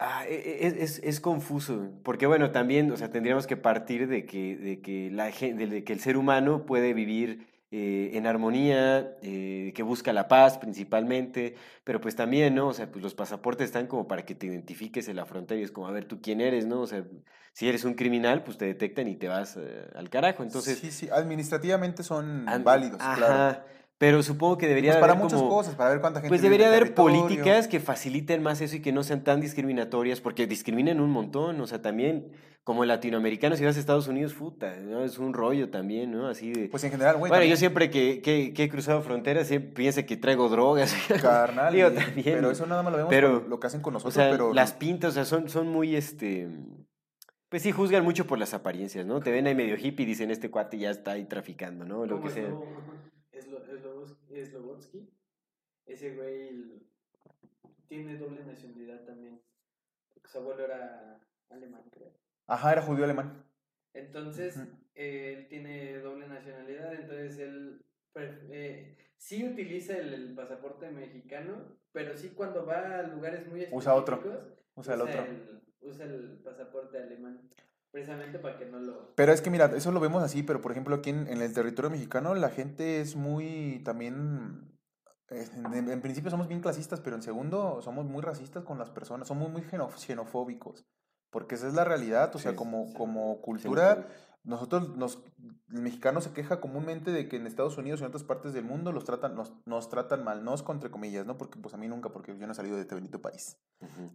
Ah, 0.00 0.24
e- 0.28 0.34
e- 0.34 0.66
es, 0.66 0.74
es- 0.76 1.00
es 1.02 1.20
confuso, 1.20 1.90
porque 2.04 2.26
bueno, 2.26 2.50
también, 2.52 2.90
o 2.92 2.96
sea, 2.96 3.10
tendríamos 3.10 3.46
que 3.48 3.56
partir 3.56 4.06
de 4.06 4.26
que, 4.26 4.56
de 4.56 4.80
que, 4.80 5.10
la, 5.10 5.24
de 5.26 5.82
que 5.84 5.92
el 5.92 5.98
ser 6.00 6.16
humano 6.16 6.66
puede 6.66 6.94
vivir 6.94 7.48
eh, 7.72 8.12
en 8.14 8.26
armonía, 8.26 9.16
eh, 9.22 9.72
que 9.74 9.82
busca 9.82 10.12
la 10.12 10.28
paz 10.28 10.56
principalmente, 10.58 11.56
pero 11.84 12.00
pues 12.00 12.14
también, 12.14 12.54
¿no? 12.54 12.68
O 12.68 12.72
sea, 12.74 12.90
pues 12.90 13.02
los 13.02 13.14
pasaportes 13.14 13.66
están 13.66 13.88
como 13.88 14.06
para 14.06 14.24
que 14.24 14.34
te 14.36 14.46
identifiques 14.46 15.08
en 15.08 15.16
la 15.16 15.26
frontera 15.26 15.60
y 15.60 15.64
es 15.64 15.72
como, 15.72 15.88
a 15.88 15.90
ver, 15.90 16.04
¿tú 16.04 16.20
quién 16.22 16.40
eres, 16.40 16.64
no? 16.66 16.80
O 16.80 16.86
sea, 16.86 17.04
si 17.52 17.68
eres 17.68 17.84
un 17.84 17.94
criminal, 17.94 18.44
pues 18.44 18.56
te 18.56 18.66
detectan 18.66 19.08
y 19.08 19.16
te 19.16 19.26
vas 19.28 19.56
eh, 19.60 19.88
al 19.96 20.08
carajo, 20.10 20.44
entonces... 20.44 20.78
sí, 20.78 20.92
sí, 20.92 21.08
administrativamente 21.12 22.04
son 22.04 22.46
válidos, 22.62 23.00
ajá, 23.00 23.16
claro. 23.16 23.64
Pero 23.98 24.22
supongo 24.22 24.58
que 24.58 24.68
debería 24.68 24.92
Pues 24.92 25.00
para 25.00 25.12
haber 25.14 25.24
muchas 25.24 25.40
como... 25.40 25.50
cosas, 25.50 25.74
para 25.74 25.90
ver 25.90 26.00
cuánta 26.00 26.20
gente 26.20 26.28
Pues 26.28 26.40
debería 26.40 26.68
haber 26.68 26.84
territorio. 26.94 27.20
políticas 27.22 27.66
que 27.66 27.80
faciliten 27.80 28.42
más 28.42 28.60
eso 28.60 28.76
y 28.76 28.80
que 28.80 28.92
no 28.92 29.02
sean 29.02 29.24
tan 29.24 29.40
discriminatorias, 29.40 30.20
porque 30.20 30.46
discriminan 30.46 31.00
un 31.00 31.10
montón, 31.10 31.60
o 31.60 31.66
sea, 31.66 31.82
también 31.82 32.30
como 32.62 32.84
latinoamericanos, 32.84 33.58
si 33.58 33.64
vas 33.64 33.76
a 33.76 33.80
Estados 33.80 34.06
Unidos, 34.08 34.34
puta, 34.34 34.76
¿no? 34.76 35.02
Es 35.02 35.18
un 35.18 35.32
rollo 35.32 35.70
también, 35.70 36.12
¿no? 36.12 36.28
Así 36.28 36.52
de... 36.52 36.68
Pues 36.68 36.84
en 36.84 36.90
general, 36.92 37.16
güey. 37.16 37.30
bueno, 37.30 37.36
yo 37.42 37.46
también, 37.46 37.56
siempre 37.56 37.90
que, 37.90 38.20
que, 38.20 38.52
que 38.52 38.64
he 38.64 38.68
cruzado 38.68 39.00
fronteras 39.02 39.48
siempre 39.48 39.72
pienso 39.72 40.04
que 40.06 40.16
traigo 40.18 40.48
drogas. 40.50 40.94
Carnal, 41.22 41.72
Digo, 41.74 41.88
y- 41.88 41.94
también, 41.94 42.34
pero 42.36 42.50
eso 42.50 42.66
nada 42.66 42.82
más 42.82 42.92
lo 42.92 42.98
vemos 42.98 43.10
pero, 43.10 43.40
con 43.40 43.50
lo 43.50 43.58
que 43.58 43.66
hacen 43.66 43.80
con 43.80 43.94
O 43.94 43.94
nosotros, 43.94 44.14
sea, 44.14 44.30
pero 44.30 44.52
las 44.54 44.74
pintas, 44.74 45.10
o 45.10 45.14
sea, 45.14 45.24
son, 45.24 45.48
son 45.48 45.66
muy, 45.68 45.96
este... 45.96 46.46
Pues 47.48 47.62
sí, 47.62 47.72
juzgan 47.72 48.04
mucho 48.04 48.26
por 48.26 48.38
las 48.38 48.52
apariencias, 48.52 49.06
¿no? 49.06 49.20
Te 49.20 49.30
ven 49.32 49.46
ahí 49.46 49.54
medio 49.54 49.74
hippie 49.76 50.04
y 50.04 50.06
dicen, 50.06 50.30
este 50.30 50.50
cuate 50.50 50.76
ya 50.78 50.90
está 50.90 51.12
ahí 51.12 51.24
traficando, 51.24 51.86
¿no? 51.86 52.04
Lo 52.04 52.16
¿cómo 52.18 52.28
que 52.28 52.34
sea. 52.34 52.48
Slobo- 52.50 52.66
Slo- 54.08 54.16
Slobos- 54.28 54.48
Slobodsky? 54.48 55.10
Ese 55.86 56.14
güey 56.16 56.48
el- 56.48 56.82
tiene 57.88 58.16
doble 58.18 58.44
nacionalidad 58.44 59.04
también. 59.04 59.40
Porque 60.12 60.28
su 60.28 60.38
abuelo 60.38 60.64
era 60.64 61.20
alemán, 61.48 61.82
creo. 61.90 62.12
Ajá, 62.46 62.72
era 62.72 62.82
judío 62.82 63.04
alemán. 63.04 63.44
Entonces, 63.94 64.58
él 64.94 65.46
tiene 65.48 65.98
doble 66.00 66.28
nacionalidad, 66.28 66.94
entonces 66.94 67.38
él 67.38 67.84
eh, 68.50 68.96
sí 69.16 69.46
utiliza 69.46 69.96
el, 69.96 70.12
el 70.12 70.34
pasaporte 70.34 70.90
mexicano, 70.90 71.78
pero 71.92 72.16
sí 72.16 72.30
cuando 72.30 72.66
va 72.66 72.98
a 72.98 73.02
lugares 73.04 73.40
muy 73.46 73.60
específicos, 73.60 73.78
Usa 73.84 73.94
otro, 73.94 74.56
Usa 74.74 74.94
el 74.94 75.00
otro. 75.02 75.22
el- 75.24 75.62
usa 75.80 76.04
el 76.04 76.40
pasaporte 76.42 76.98
alemán, 76.98 77.48
precisamente 77.90 78.38
para 78.38 78.56
que 78.58 78.66
no 78.66 78.78
lo... 78.78 79.14
Pero 79.14 79.32
es 79.32 79.40
que 79.40 79.50
mira, 79.50 79.66
eso 79.76 79.92
lo 79.92 80.00
vemos 80.00 80.22
así, 80.22 80.42
pero 80.42 80.60
por 80.60 80.72
ejemplo 80.72 80.94
aquí 80.96 81.10
en, 81.10 81.26
en 81.28 81.40
el 81.42 81.52
territorio 81.52 81.90
mexicano 81.90 82.34
la 82.34 82.50
gente 82.50 83.00
es 83.00 83.16
muy 83.16 83.80
también, 83.84 84.78
en, 85.30 85.90
en 85.90 86.00
principio 86.00 86.30
somos 86.30 86.48
bien 86.48 86.60
clasistas, 86.60 87.00
pero 87.00 87.16
en 87.16 87.22
segundo 87.22 87.80
somos 87.82 88.04
muy 88.06 88.22
racistas 88.22 88.64
con 88.64 88.78
las 88.78 88.90
personas, 88.90 89.28
somos 89.28 89.50
muy 89.50 89.62
xeno- 89.62 89.90
xenofóbicos, 89.96 90.86
porque 91.30 91.54
esa 91.56 91.68
es 91.68 91.74
la 91.74 91.84
realidad, 91.84 92.34
o 92.34 92.38
sea, 92.38 92.52
Sí, 92.52 92.56
como, 92.56 92.86
sí. 92.88 92.94
como 92.94 93.40
cultura, 93.40 94.06
nosotros, 94.44 94.96
nos, 94.96 95.18
el 95.70 95.82
mexicano 95.82 96.20
se 96.20 96.32
queja 96.32 96.60
comúnmente 96.60 97.10
de 97.10 97.28
que 97.28 97.36
en 97.36 97.46
Estados 97.46 97.76
Unidos 97.76 98.00
y 98.00 98.04
en 98.04 98.08
otras 98.08 98.24
partes 98.24 98.52
del 98.52 98.64
mundo 98.64 98.92
los 98.92 99.04
tratan, 99.04 99.34
nos, 99.34 99.52
nos 99.66 99.88
tratan 99.88 100.24
mal, 100.24 100.44
nos 100.44 100.64
entre 100.68 100.90
comillas, 100.90 101.26
¿no? 101.26 101.36
Porque 101.36 101.58
pues 101.58 101.74
a 101.74 101.76
mí 101.76 101.88
nunca, 101.88 102.10
porque 102.10 102.36
yo 102.38 102.46
no 102.46 102.52
he 102.52 102.56
salido 102.56 102.76
de 102.76 102.82
este 102.82 102.94
bendito 102.94 103.20
país. 103.20 103.58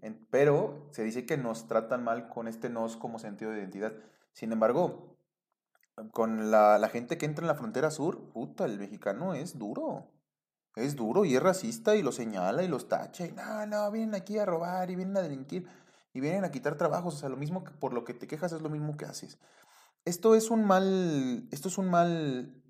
En- 0.01 0.25
pero 0.32 0.88
se 0.92 1.03
dice 1.03 1.25
que 1.25 1.38
nos 1.38 1.68
tratan 1.68 2.03
mal 2.03 2.30
con 2.30 2.48
este 2.48 2.70
nos 2.70 2.98
como 2.98 3.20
sentido 3.20 3.51
de 3.51 3.60
identidad. 3.60 3.94
Sin 4.32 4.51
embargo, 4.51 5.18
con 6.12 6.50
la, 6.50 6.80
la 6.80 6.89
gente 6.89 7.18
que 7.18 7.25
entra 7.25 7.44
en 7.44 7.48
la 7.48 7.56
frontera 7.56 7.92
sur, 7.92 8.32
puta, 8.32 8.65
el 8.65 8.80
mexicano 8.80 9.34
es 9.36 9.60
duro. 9.60 10.10
Es 10.75 10.96
duro 10.96 11.24
y 11.24 11.36
es 11.36 11.44
racista 11.44 11.96
y 11.96 12.01
lo 12.01 12.12
señala 12.12 12.63
y 12.63 12.68
los 12.68 12.88
tacha. 12.88 13.27
Y 13.27 13.32
no, 13.32 13.65
no, 13.68 13.92
vienen 13.92 14.15
aquí 14.15 14.39
a 14.39 14.46
robar 14.46 14.89
y 14.89 14.96
vienen 14.96 15.18
a 15.18 15.22
delinquir 15.22 15.68
y 16.13 16.20
vienen 16.20 16.46
a 16.46 16.51
quitar 16.51 16.75
trabajos. 16.77 17.13
O 17.13 17.18
sea, 17.18 17.30
lo 17.30 17.38
mismo 17.38 17.63
que 17.63 17.72
por 17.72 17.94
lo 17.94 18.03
que 18.03 18.15
te 18.15 18.25
quejas 18.25 18.53
es 18.53 18.62
lo 18.62 18.70
mismo 18.70 18.98
que 18.98 19.06
haces. 19.06 19.38
Esto 20.05 20.36
es 20.36 20.50
un 20.51 20.65
mal, 20.65 21.48
esto 21.51 21.69
es 21.69 21.77
un 21.77 21.89
mal 21.89 22.62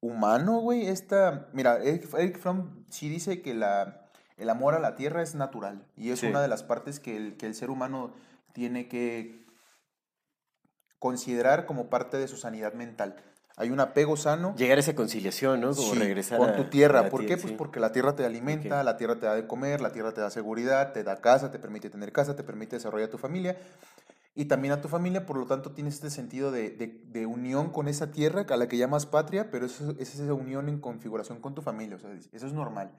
humano, 0.00 0.60
güey. 0.60 0.86
Esta, 0.86 1.48
mira, 1.52 1.78
Eric, 1.82 2.08
Eric 2.16 2.38
Fromm 2.38 2.84
sí 2.88 3.08
dice 3.08 3.42
que 3.42 3.54
la, 3.54 4.08
el 4.36 4.48
amor 4.48 4.74
a 4.74 4.78
la 4.78 4.94
tierra 4.96 5.22
es 5.22 5.34
natural 5.34 5.86
y 5.96 6.10
es 6.10 6.20
Sí. 6.20 6.26
una 6.26 6.40
de 6.40 6.48
las 6.48 6.62
partes 6.62 6.98
que 7.00 7.16
el, 7.16 7.36
que 7.36 7.46
el 7.46 7.54
ser 7.54 7.70
humano 7.70 8.14
tiene 8.54 8.88
que 8.88 9.44
considerar 10.98 11.66
como 11.66 11.90
parte 11.90 12.16
de 12.16 12.26
su 12.26 12.36
sanidad 12.36 12.72
mental. 12.72 13.16
Hay 13.56 13.70
un 13.70 13.80
apego 13.80 14.16
sano 14.16 14.54
Llegar 14.56 14.78
a 14.78 14.80
esa 14.80 14.94
conciliación, 14.94 15.60
¿no? 15.60 15.74
Como 15.74 15.92
Sí, 15.92 15.98
regresar 15.98 16.38
con 16.38 16.50
a- 16.50 16.56
tu 16.56 16.64
tierra. 16.64 17.08
¿Por 17.08 17.26
qué? 17.26 17.36
Pues 17.36 17.52
porque 17.54 17.80
la 17.80 17.90
tierra 17.92 18.14
te 18.14 18.24
alimenta, 18.24 18.82
la 18.84 18.96
tierra 18.96 19.16
te 19.16 19.26
da 19.26 19.34
de 19.34 19.46
comer, 19.46 19.80
la 19.80 19.92
tierra 19.92 20.14
te 20.14 20.20
da 20.20 20.30
seguridad, 20.30 20.92
te 20.92 21.02
da 21.04 21.20
casa, 21.20 21.50
te 21.50 21.58
permite 21.58 21.90
tener 21.90 22.12
casa, 22.12 22.34
te 22.36 22.44
permite 22.44 22.76
desarrollar 22.76 23.08
tu 23.10 23.18
familia. 23.18 23.56
Y 24.38 24.44
también 24.44 24.72
a 24.72 24.80
tu 24.80 24.86
familia, 24.86 25.26
por 25.26 25.36
lo 25.36 25.46
tanto, 25.46 25.72
tienes 25.72 25.94
este 25.94 26.10
sentido 26.10 26.52
de, 26.52 26.70
de- 26.70 27.02
de 27.06 27.26
unión 27.26 27.70
con 27.70 27.88
esa 27.88 28.12
tierra 28.12 28.46
a 28.48 28.56
la 28.56 28.68
que 28.68 28.76
llamas 28.76 29.04
patria, 29.04 29.50
pero 29.50 29.66
eso, 29.66 29.96
es 29.98 30.14
esa 30.14 30.32
unión 30.32 30.68
en 30.68 30.78
configuración 30.80 31.40
con 31.40 31.56
tu 31.56 31.60
familia. 31.60 31.96
O 31.96 31.98
sea, 31.98 32.12
eso 32.12 32.46
es 32.46 32.52
normal. 32.52 32.96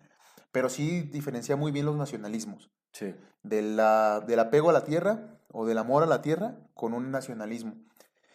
Pero 0.51 0.67
sí 0.67 0.99
diferencia 1.01 1.55
muy 1.55 1.71
bien 1.71 1.85
los 1.85 1.95
nacionalismos. 1.95 2.69
Sí. 2.91 3.15
De 3.43 3.61
la, 3.61 4.19
del 4.19 4.39
apego 4.39 4.69
a 4.69 4.73
la 4.73 4.83
tierra 4.83 5.39
o 5.53 5.65
del 5.65 5.77
amor 5.77 6.03
a 6.03 6.07
la 6.07 6.21
tierra 6.21 6.57
con 6.73 6.93
un 6.93 7.09
nacionalismo. 7.09 7.75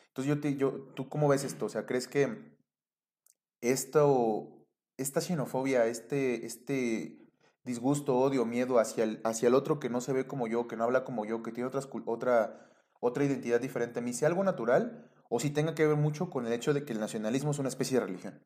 Entonces, 0.08 0.34
yo 0.34 0.40
te, 0.40 0.56
yo, 0.56 0.70
¿tú 0.94 1.10
cómo 1.10 1.28
ves 1.28 1.44
esto? 1.44 1.66
O 1.66 1.68
sea, 1.68 1.84
¿crees 1.84 2.08
que 2.08 2.56
esto, 3.60 4.66
esta 4.96 5.20
xenofobia, 5.20 5.84
este, 5.86 6.46
este 6.46 7.18
disgusto, 7.64 8.16
odio, 8.16 8.46
miedo 8.46 8.78
hacia 8.78 9.04
el, 9.04 9.20
hacia 9.24 9.48
el 9.48 9.54
otro 9.54 9.78
que 9.78 9.90
no 9.90 10.00
se 10.00 10.14
ve 10.14 10.26
como 10.26 10.46
yo, 10.46 10.68
que 10.68 10.76
no 10.76 10.84
habla 10.84 11.04
como 11.04 11.26
yo, 11.26 11.42
que 11.42 11.52
tiene 11.52 11.68
otras, 11.68 11.88
otra, 12.06 12.70
otra 13.04 13.24
identidad 13.24 13.60
diferente 13.60 13.98
a 13.98 14.02
mí, 14.02 14.12
sea 14.12 14.28
algo 14.28 14.42
natural 14.44 15.04
o 15.28 15.38
si 15.38 15.50
tenga 15.50 15.74
que 15.74 15.86
ver 15.86 15.96
mucho 15.96 16.30
con 16.30 16.46
el 16.46 16.52
hecho 16.52 16.72
de 16.72 16.84
que 16.84 16.92
el 16.92 17.00
nacionalismo 17.00 17.50
es 17.50 17.58
una 17.58 17.68
especie 17.68 17.98
de 17.98 18.06
religión? 18.06 18.40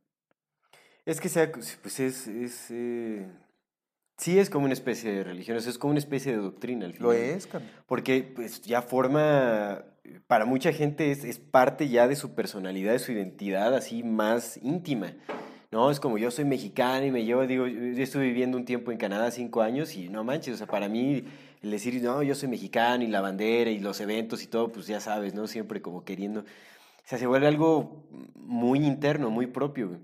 Es 1.07 1.21
que 1.21 1.29
sea, 1.29 1.51
pues 1.53 2.01
es, 2.01 2.27
es 2.27 2.67
eh, 2.71 3.27
sí 4.17 4.39
es 4.39 4.51
como 4.51 4.65
una 4.65 4.75
especie 4.75 5.13
de 5.13 5.25
religión, 5.25 5.57
o 5.57 5.61
sea, 5.61 5.71
es 5.71 5.79
como 5.79 5.93
una 5.93 6.01
especie 6.01 6.33
de 6.33 6.39
doctrina 6.39 6.87
al 6.87 6.93
Lo 6.99 7.13
final. 7.13 7.15
es, 7.17 7.47
cabrón. 7.47 7.71
Porque 7.87 8.23
pues 8.35 8.61
ya 8.63 8.83
forma, 8.83 9.85
para 10.27 10.45
mucha 10.45 10.73
gente 10.73 11.11
es, 11.13 11.25
es 11.25 11.39
parte 11.39 11.89
ya 11.89 12.09
de 12.09 12.17
su 12.17 12.35
personalidad, 12.35 12.93
de 12.93 12.99
su 12.99 13.13
identidad 13.13 13.75
así 13.75 14.03
más 14.03 14.59
íntima. 14.63 15.15
No, 15.71 15.91
es 15.91 16.01
como 16.01 16.17
yo 16.17 16.31
soy 16.31 16.47
mexicano 16.47 17.05
y 17.05 17.11
me 17.11 17.25
llevo, 17.25 17.47
digo, 17.47 17.67
yo 17.67 18.03
estuve 18.03 18.25
viviendo 18.25 18.57
un 18.57 18.65
tiempo 18.65 18.91
en 18.91 18.97
Canadá, 18.97 19.31
cinco 19.31 19.61
años, 19.61 19.95
y 19.95 20.09
no 20.09 20.25
manches, 20.25 20.55
o 20.55 20.57
sea, 20.57 20.67
para 20.67 20.89
mí 20.89 21.25
el 21.63 21.71
decir, 21.71 22.01
no, 22.03 22.23
yo 22.23 22.35
soy 22.35 22.49
mexicano 22.49 23.05
y 23.05 23.09
la 23.09 23.21
bandera 23.21 23.71
y 23.71 23.79
los 23.79 24.01
eventos 24.01 24.43
y 24.43 24.47
todo, 24.47 24.71
pues 24.71 24.87
ya 24.87 25.01
sabes, 25.01 25.35
¿no? 25.35 25.47
Siempre 25.47 25.83
como 25.83 26.05
queriendo, 26.05 26.41
o 26.41 26.45
sea, 27.05 27.19
se 27.19 27.27
vuelve 27.27 27.47
algo 27.47 28.05
muy 28.35 28.85
interno, 28.85 29.31
muy 29.31 29.47
propio. 29.47 29.89
güey. 29.89 30.01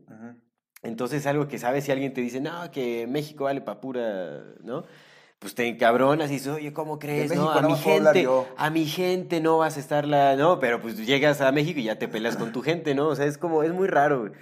Entonces 0.83 1.27
algo 1.27 1.49
que 1.49 1.59
sabes 1.59 1.85
si 1.85 1.93
alguien 1.93 2.13
te 2.13 2.21
dice, 2.21 2.41
no, 2.41 2.71
que 2.71 3.07
México 3.07 3.45
vale 3.45 3.61
pa' 3.61 3.81
pura, 3.81 4.43
¿no? 4.63 4.85
Pues 5.39 5.55
te 5.55 5.67
encabronas 5.67 6.31
y 6.31 6.35
dices, 6.35 6.49
oye, 6.49 6.73
¿cómo 6.73 6.99
crees? 6.99 7.35
No, 7.35 7.51
a 7.51 7.63
mi 7.63 7.77
gente, 7.77 8.23
yo". 8.23 8.47
a 8.57 8.71
mi 8.71 8.87
gente 8.87 9.41
no 9.41 9.59
vas 9.59 9.77
a 9.77 9.81
estarla, 9.81 10.37
no, 10.37 10.59
pero 10.59 10.81
pues 10.81 10.97
llegas 11.07 11.41
a 11.41 11.53
México 11.53 11.81
y 11.81 11.85
ya 11.85 11.99
te 11.99 12.09
peleas 12.09 12.37
con 12.37 12.53
tu 12.53 12.63
gente, 12.63 12.95
¿no? 12.95 13.09
O 13.09 13.17
sea, 13.17 13.27
es 13.27 13.39
como, 13.39 13.63
es 13.63 13.73
muy 13.73 13.89
raro, 13.89 14.21
güey. 14.21 14.33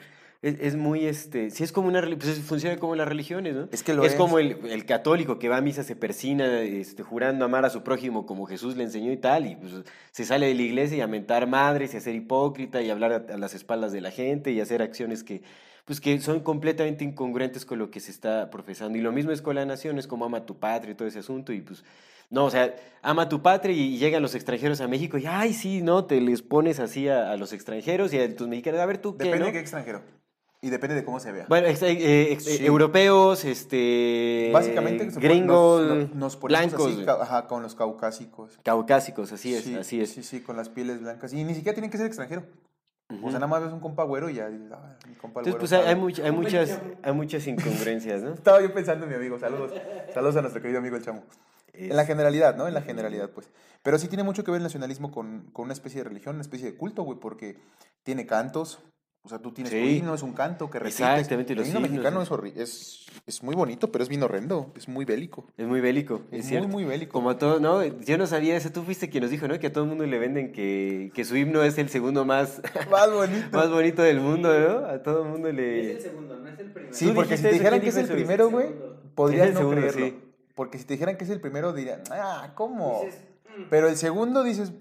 Es, 0.42 0.56
es 0.60 0.74
muy, 0.76 1.06
este, 1.06 1.50
sí 1.50 1.62
es 1.62 1.70
como 1.70 1.86
una, 1.86 2.00
pues 2.02 2.26
es- 2.26 2.40
funciona 2.40 2.76
como 2.76 2.96
las 2.96 3.06
religiones, 3.06 3.54
¿no? 3.54 3.68
Es 3.70 3.84
que 3.84 3.94
lo 3.94 4.04
es 4.04 4.12
es. 4.12 4.18
como 4.18 4.40
el, 4.40 4.58
el 4.68 4.84
católico 4.84 5.38
que 5.38 5.48
va 5.48 5.58
a 5.58 5.60
misa, 5.60 5.84
se 5.84 5.94
persina, 5.94 6.60
este, 6.62 7.04
jurando 7.04 7.44
amar 7.44 7.64
a 7.64 7.70
su 7.70 7.84
prójimo 7.84 8.26
como 8.26 8.46
Jesús 8.46 8.76
le 8.76 8.82
enseñó 8.82 9.12
y 9.12 9.16
tal, 9.18 9.46
y 9.46 9.54
pues 9.54 9.72
se 10.10 10.24
sale 10.24 10.48
de 10.48 10.54
la 10.56 10.62
iglesia 10.62 10.96
y 10.98 11.00
a 11.00 11.06
mentar 11.06 11.46
madres 11.46 11.94
y 11.94 11.96
a 11.96 12.00
ser 12.00 12.16
hipócrita 12.16 12.82
y 12.82 12.90
hablar 12.90 13.12
a, 13.30 13.34
a 13.34 13.38
las 13.38 13.54
espaldas 13.54 13.92
de 13.92 14.00
la 14.00 14.10
gente 14.10 14.50
y 14.50 14.60
hacer 14.60 14.82
acciones 14.82 15.22
que, 15.22 15.42
pues 15.84 16.00
que 16.00 16.18
son 16.20 16.40
completamente 16.40 17.04
incongruentes 17.04 17.64
con 17.64 17.78
lo 17.78 17.92
que 17.92 18.00
se 18.00 18.10
está 18.10 18.50
profesando. 18.50 18.98
Y 18.98 19.00
lo 19.00 19.12
mismo 19.12 19.30
es 19.30 19.42
con 19.42 19.54
la 19.54 19.64
nación, 19.64 19.96
es 19.98 20.08
como 20.08 20.24
ama 20.24 20.38
a 20.38 20.46
tu 20.46 20.58
patria 20.58 20.90
y 20.90 20.94
todo 20.96 21.06
ese 21.06 21.20
asunto, 21.20 21.52
y 21.52 21.60
pues, 21.60 21.84
no, 22.30 22.46
o 22.46 22.50
sea, 22.50 22.74
ama 23.02 23.22
a 23.22 23.28
tu 23.28 23.42
patria 23.42 23.76
y 23.76 23.96
llegan 23.98 24.22
los 24.22 24.34
extranjeros 24.34 24.80
a 24.80 24.88
México 24.88 25.18
y, 25.18 25.26
ay, 25.26 25.52
sí, 25.52 25.82
no, 25.82 26.06
te 26.06 26.20
les 26.20 26.42
pones 26.42 26.80
así 26.80 27.06
a, 27.08 27.30
a 27.30 27.36
los 27.36 27.52
extranjeros 27.52 28.12
y 28.12 28.18
a 28.18 28.34
tus 28.34 28.48
mexicanos, 28.48 28.80
a 28.80 28.86
ver 28.86 28.98
tú 28.98 29.16
qué, 29.16 29.24
Depende 29.24 29.38
¿no? 29.40 29.46
de 29.46 29.52
qué 29.52 29.58
extranjero. 29.60 30.02
Y 30.64 30.70
depende 30.70 30.94
de 30.94 31.04
cómo 31.04 31.18
se 31.18 31.32
vea. 31.32 31.46
Bueno, 31.48 31.66
ex- 31.66 31.82
eh, 31.82 32.30
ex- 32.32 32.46
eh, 32.46 32.58
Sí. 32.58 32.64
europeos, 32.66 33.44
este, 33.44 34.50
Básicamente 34.54 35.06
gringos, 35.06 35.82
nos, 35.84 36.14
nos- 36.14 36.40
blancos, 36.40 36.92
así, 36.92 37.04
ajá, 37.04 37.48
con 37.48 37.64
los 37.64 37.74
caucásicos. 37.74 38.60
caucásicos, 38.62 39.32
así 39.32 39.56
es, 39.56 39.64
Sí, 39.64 39.74
así 39.74 40.00
es. 40.00 40.10
Sí, 40.12 40.22
sí, 40.22 40.40
con 40.40 40.56
las 40.56 40.68
pieles 40.68 41.00
blancas. 41.00 41.32
Y 41.32 41.42
ni 41.42 41.56
siquiera 41.56 41.74
tienen 41.74 41.90
que 41.90 41.96
ser 41.98 42.06
extranjero. 42.06 42.44
O 43.22 43.28
sea, 43.30 43.40
nada 43.40 43.48
más 43.48 43.60
ves 43.62 43.72
un 43.72 43.80
compa 43.80 44.04
güero 44.04 44.30
y 44.30 44.34
ya 44.34 44.48
dices, 44.48 44.70
ah, 44.72 44.96
mi 45.08 45.14
compa 45.16 45.40
el 45.40 45.48
Entonces, 45.48 45.52
güero 45.52 45.58
pues 45.58 45.72
hay, 45.72 45.80
hay 45.80 45.84
sabe". 45.86 46.00
much- 46.00 46.24
hay 46.24 46.30
muchas, 46.30 46.80
hay 47.02 47.12
muchas 47.12 47.46
incongruencias, 47.48 48.22
¿no? 48.22 48.32
Estaba 48.34 48.62
yo 48.62 48.72
pensando 48.72 49.04
en 49.04 49.10
mi 49.10 49.16
amigo, 49.16 49.40
saludos. 49.40 49.72
Saludos 50.14 50.36
a 50.36 50.42
nuestro 50.42 50.62
querido 50.62 50.78
amigo 50.78 50.94
el 50.96 51.02
chamo. 51.02 51.24
En 51.74 51.96
la 51.96 52.06
generalidad, 52.06 52.54
¿no? 52.56 52.68
En 52.68 52.74
la 52.74 52.82
generalidad, 52.82 53.30
pues. 53.30 53.50
Pero 53.82 53.98
sí 53.98 54.06
tiene 54.06 54.22
mucho 54.22 54.44
que 54.44 54.52
ver 54.52 54.58
el 54.58 54.62
nacionalismo 54.62 55.10
con, 55.10 55.50
con 55.52 55.64
una 55.64 55.72
especie 55.72 56.02
de 56.02 56.08
religión, 56.08 56.36
una 56.36 56.42
especie 56.42 56.70
de 56.70 56.76
culto, 56.76 57.02
güey, 57.02 57.18
porque 57.18 57.56
tiene 58.04 58.26
cantos. 58.26 58.78
O 59.24 59.28
sea, 59.28 59.38
tú 59.38 59.52
tienes 59.52 59.70
tu 59.72 59.78
Sí. 59.78 59.98
himno, 59.98 60.14
es 60.14 60.22
un 60.22 60.32
canto 60.32 60.68
que. 60.68 60.78
Exactamente, 60.78 61.54
los 61.54 61.64
el 61.64 61.68
himno 61.76 61.80
mexicano 61.80 62.22
es- 62.22 62.30
es, 62.30 62.56
es, 62.56 63.06
es 63.24 63.42
muy 63.44 63.54
bonito, 63.54 63.92
pero 63.92 64.02
es 64.02 64.08
bien 64.08 64.20
horrendo, 64.24 64.72
es 64.76 64.88
muy 64.88 65.04
bélico. 65.04 65.46
Es 65.56 65.64
muy 65.64 65.80
bélico, 65.80 66.22
Es 66.32 66.40
es, 66.40 66.44
muy, 66.44 66.48
cierto. 66.48 66.68
muy 66.68 66.84
bélico. 66.84 67.12
Como 67.12 67.30
a 67.30 67.38
todo, 67.38 67.60
¿no? 67.60 67.84
Yo 67.84 68.18
no 68.18 68.26
sabía 68.26 68.56
eso, 68.56 68.72
tú 68.72 68.82
fuiste 68.82 69.08
quien 69.10 69.22
nos 69.22 69.30
dijo, 69.30 69.46
¿no? 69.46 69.56
Que 69.60 69.68
a 69.68 69.72
todo 69.72 69.84
el 69.84 69.90
mundo 69.90 70.04
le 70.06 70.18
venden 70.18 70.50
que, 70.50 71.12
que 71.14 71.24
su 71.24 71.36
himno 71.36 71.62
es 71.62 71.78
el 71.78 71.88
segundo 71.88 72.24
más, 72.24 72.60
Más 72.90 73.12
bonito. 73.12 73.56
más 73.56 73.70
bonito 73.70 74.02
del 74.02 74.18
mundo, 74.20 74.48
¿no? 74.58 74.86
A 74.86 75.00
todo 75.04 75.22
el 75.22 75.28
mundo 75.28 75.48
Es 75.48 75.54
el 75.54 75.56
le... 75.56 76.00
segundo, 76.00 76.36
no 76.40 76.48
es 76.48 76.58
el 76.58 76.72
primero. 76.72 76.92
Sí, 76.92 77.06
¿Tú 77.06 77.14
porque 77.14 77.36
si 77.36 77.44
te 77.44 77.52
dijeran 77.52 77.78
¿Quién 77.78 77.82
que 77.82 77.88
es 77.90 77.96
el 78.08 78.08
primero, 78.16 78.50
güey, 78.50 78.70
podrías 79.14 79.52
no 79.52 79.58
segundo, 79.60 79.80
creerlo. 79.82 80.06
sí. 80.06 80.18
Porque 80.56 80.78
si 80.78 80.84
te 80.84 80.94
dijeran 80.94 81.16
que 81.16 81.22
es 81.24 81.30
el 81.30 81.40
primero, 81.40 81.72
dirían, 81.72 82.02
ah, 82.10 82.50
¿cómo? 82.56 83.02
Dices, 83.04 83.20
mm, 83.56 83.62
Pero 83.70 83.88
el 83.88 83.96
segundo 83.96 84.42
dices, 84.42 84.72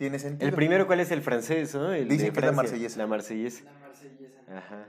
tiene 0.00 0.18
sentido. 0.18 0.48
El 0.48 0.54
primero, 0.54 0.86
¿cuál 0.86 1.00
es 1.00 1.10
el 1.12 1.22
francés, 1.22 1.74
no? 1.74 1.92
El 1.92 2.08
Dicen 2.08 2.26
de 2.28 2.32
que 2.32 2.40
es 2.40 2.46
la 2.46 2.52
marsellesa. 2.52 2.98
La 2.98 3.06
marsellesa. 3.06 3.64
la 3.64 3.78
marsellesa. 3.78 4.40
Ajá. 4.48 4.88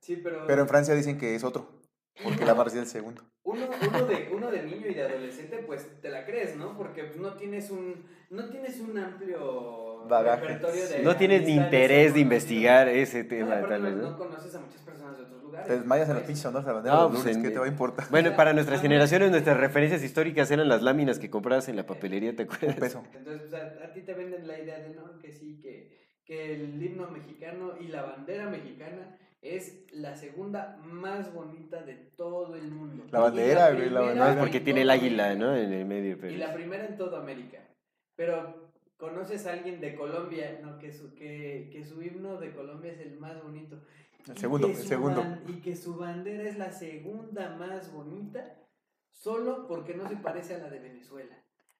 Sí, 0.00 0.16
pero, 0.16 0.46
Pero 0.46 0.62
en 0.62 0.68
Francia 0.68 0.94
dicen 0.94 1.18
que 1.18 1.34
es 1.34 1.44
otro, 1.44 1.80
porque 2.24 2.44
la 2.44 2.54
Marsella 2.54 2.82
es 2.82 2.88
el 2.88 2.92
segundo. 3.00 3.22
uno, 3.44 3.66
uno, 3.88 4.06
de, 4.06 4.28
uno 4.32 4.50
de 4.50 4.62
niño 4.62 4.86
y 4.88 4.94
de 4.94 5.02
adolescente, 5.02 5.58
pues 5.66 6.00
te 6.00 6.08
la 6.10 6.24
crees, 6.24 6.56
¿no? 6.56 6.76
Porque 6.76 7.12
no 7.18 7.34
tienes 7.36 7.70
un, 7.70 8.04
no 8.30 8.48
tienes 8.48 8.80
un 8.80 8.96
amplio 8.98 10.06
Bagaje. 10.08 10.46
repertorio 10.46 10.88
de 10.88 11.02
No 11.02 11.16
tienes 11.16 11.42
ni 11.42 11.54
interés 11.54 12.14
de 12.14 12.20
investigar 12.20 12.88
ese 12.88 13.22
No, 13.24 13.28
tema, 13.28 13.52
aparte 13.54 13.68
tal 13.68 13.82
vez, 13.82 13.94
no, 13.96 14.02
¿no? 14.02 14.10
no 14.10 14.18
conoces 14.18 14.54
a 14.54 14.60
muchas 14.60 14.80
personas 14.82 15.16
de 15.18 15.24
otros 15.24 15.35
lugares. 15.56 15.66
Te 15.68 15.76
desmayas 15.78 16.08
en 16.08 16.14
los 16.14 16.22
Pues, 16.22 16.26
pinches 16.28 16.46
honores 16.46 16.64
de 16.66 16.70
la 16.70 16.74
bandera 16.74 16.96
No, 16.96 17.02
los 17.10 17.22
pues, 17.22 17.36
en- 17.36 17.42
¿qué 17.42 17.50
te 17.50 17.58
va 17.58 17.64
a 17.66 17.68
importar? 17.68 18.06
Bueno, 18.10 18.34
para 18.36 18.52
nuestras 18.54 18.78
ah, 18.78 18.82
generaciones, 18.82 19.30
nuestras 19.30 19.56
referencias 19.56 20.02
históricas 20.02 20.50
eran 20.50 20.68
las 20.68 20.82
láminas 20.82 21.18
que 21.18 21.30
comprabas 21.30 21.68
en 21.68 21.76
la 21.76 21.86
papelería, 21.86 22.34
¿te 22.36 22.44
Un 22.44 22.48
acuerdas? 22.54 22.76
peso. 22.80 23.02
Entonces, 23.14 23.42
pues, 23.48 23.54
a, 23.54 23.84
a 23.84 23.92
ti 23.92 24.00
te 24.02 24.14
venden 24.14 24.46
la 24.46 24.58
idea 24.58 24.78
de, 24.78 24.94
no, 24.94 25.18
que 25.20 25.32
sí, 25.32 25.60
que, 25.62 26.06
que 26.24 26.54
el 26.54 26.82
himno 26.82 27.08
mexicano 27.10 27.74
y 27.80 27.88
la 27.88 28.02
bandera 28.02 28.48
mexicana 28.48 29.16
es 29.42 29.84
la 29.92 30.16
segunda 30.16 30.76
más 30.82 31.32
bonita 31.32 31.82
de 31.82 31.94
todo 32.16 32.56
el 32.56 32.68
mundo. 32.70 33.06
La 33.10 33.20
bandera, 33.20 33.72
güey, 33.72 33.90
la 33.90 34.00
bandera. 34.00 34.34
No, 34.34 34.40
porque 34.40 34.60
tiene 34.60 34.82
el 34.82 34.90
águila. 34.90 35.34
¿no? 35.36 35.54
En 35.56 35.72
el 35.72 35.84
medio, 35.84 36.16
Y 36.26 36.36
la 36.36 36.52
primera 36.52 36.84
en 36.86 36.96
toda 36.96 37.20
América. 37.20 37.58
Pero 38.16 38.72
conoces 38.96 39.46
a 39.46 39.52
alguien 39.52 39.80
de 39.80 39.94
Colombia, 39.94 40.58
no, 40.62 40.78
que 40.78 40.90
su, 40.92 41.14
que, 41.14 41.68
que 41.72 41.84
su 41.84 42.02
himno 42.02 42.40
de 42.40 42.52
Colombia 42.54 42.92
es 42.92 43.00
el 43.00 43.18
más 43.18 43.42
bonito. 43.42 43.78
El 44.28 44.36
segundo, 44.38 44.66
el 44.68 44.76
segundo. 44.76 45.20
ban- 45.22 45.42
y 45.48 45.60
que 45.60 45.76
su 45.76 45.96
bandera 45.96 46.42
es 46.48 46.58
la 46.58 46.72
segunda 46.72 47.56
más 47.56 47.92
bonita, 47.92 48.58
solo 49.10 49.66
porque 49.68 49.94
no 49.94 50.08
se 50.08 50.16
parece 50.16 50.54
a 50.54 50.58
la 50.58 50.68
de 50.70 50.78
Venezuela. 50.80 51.36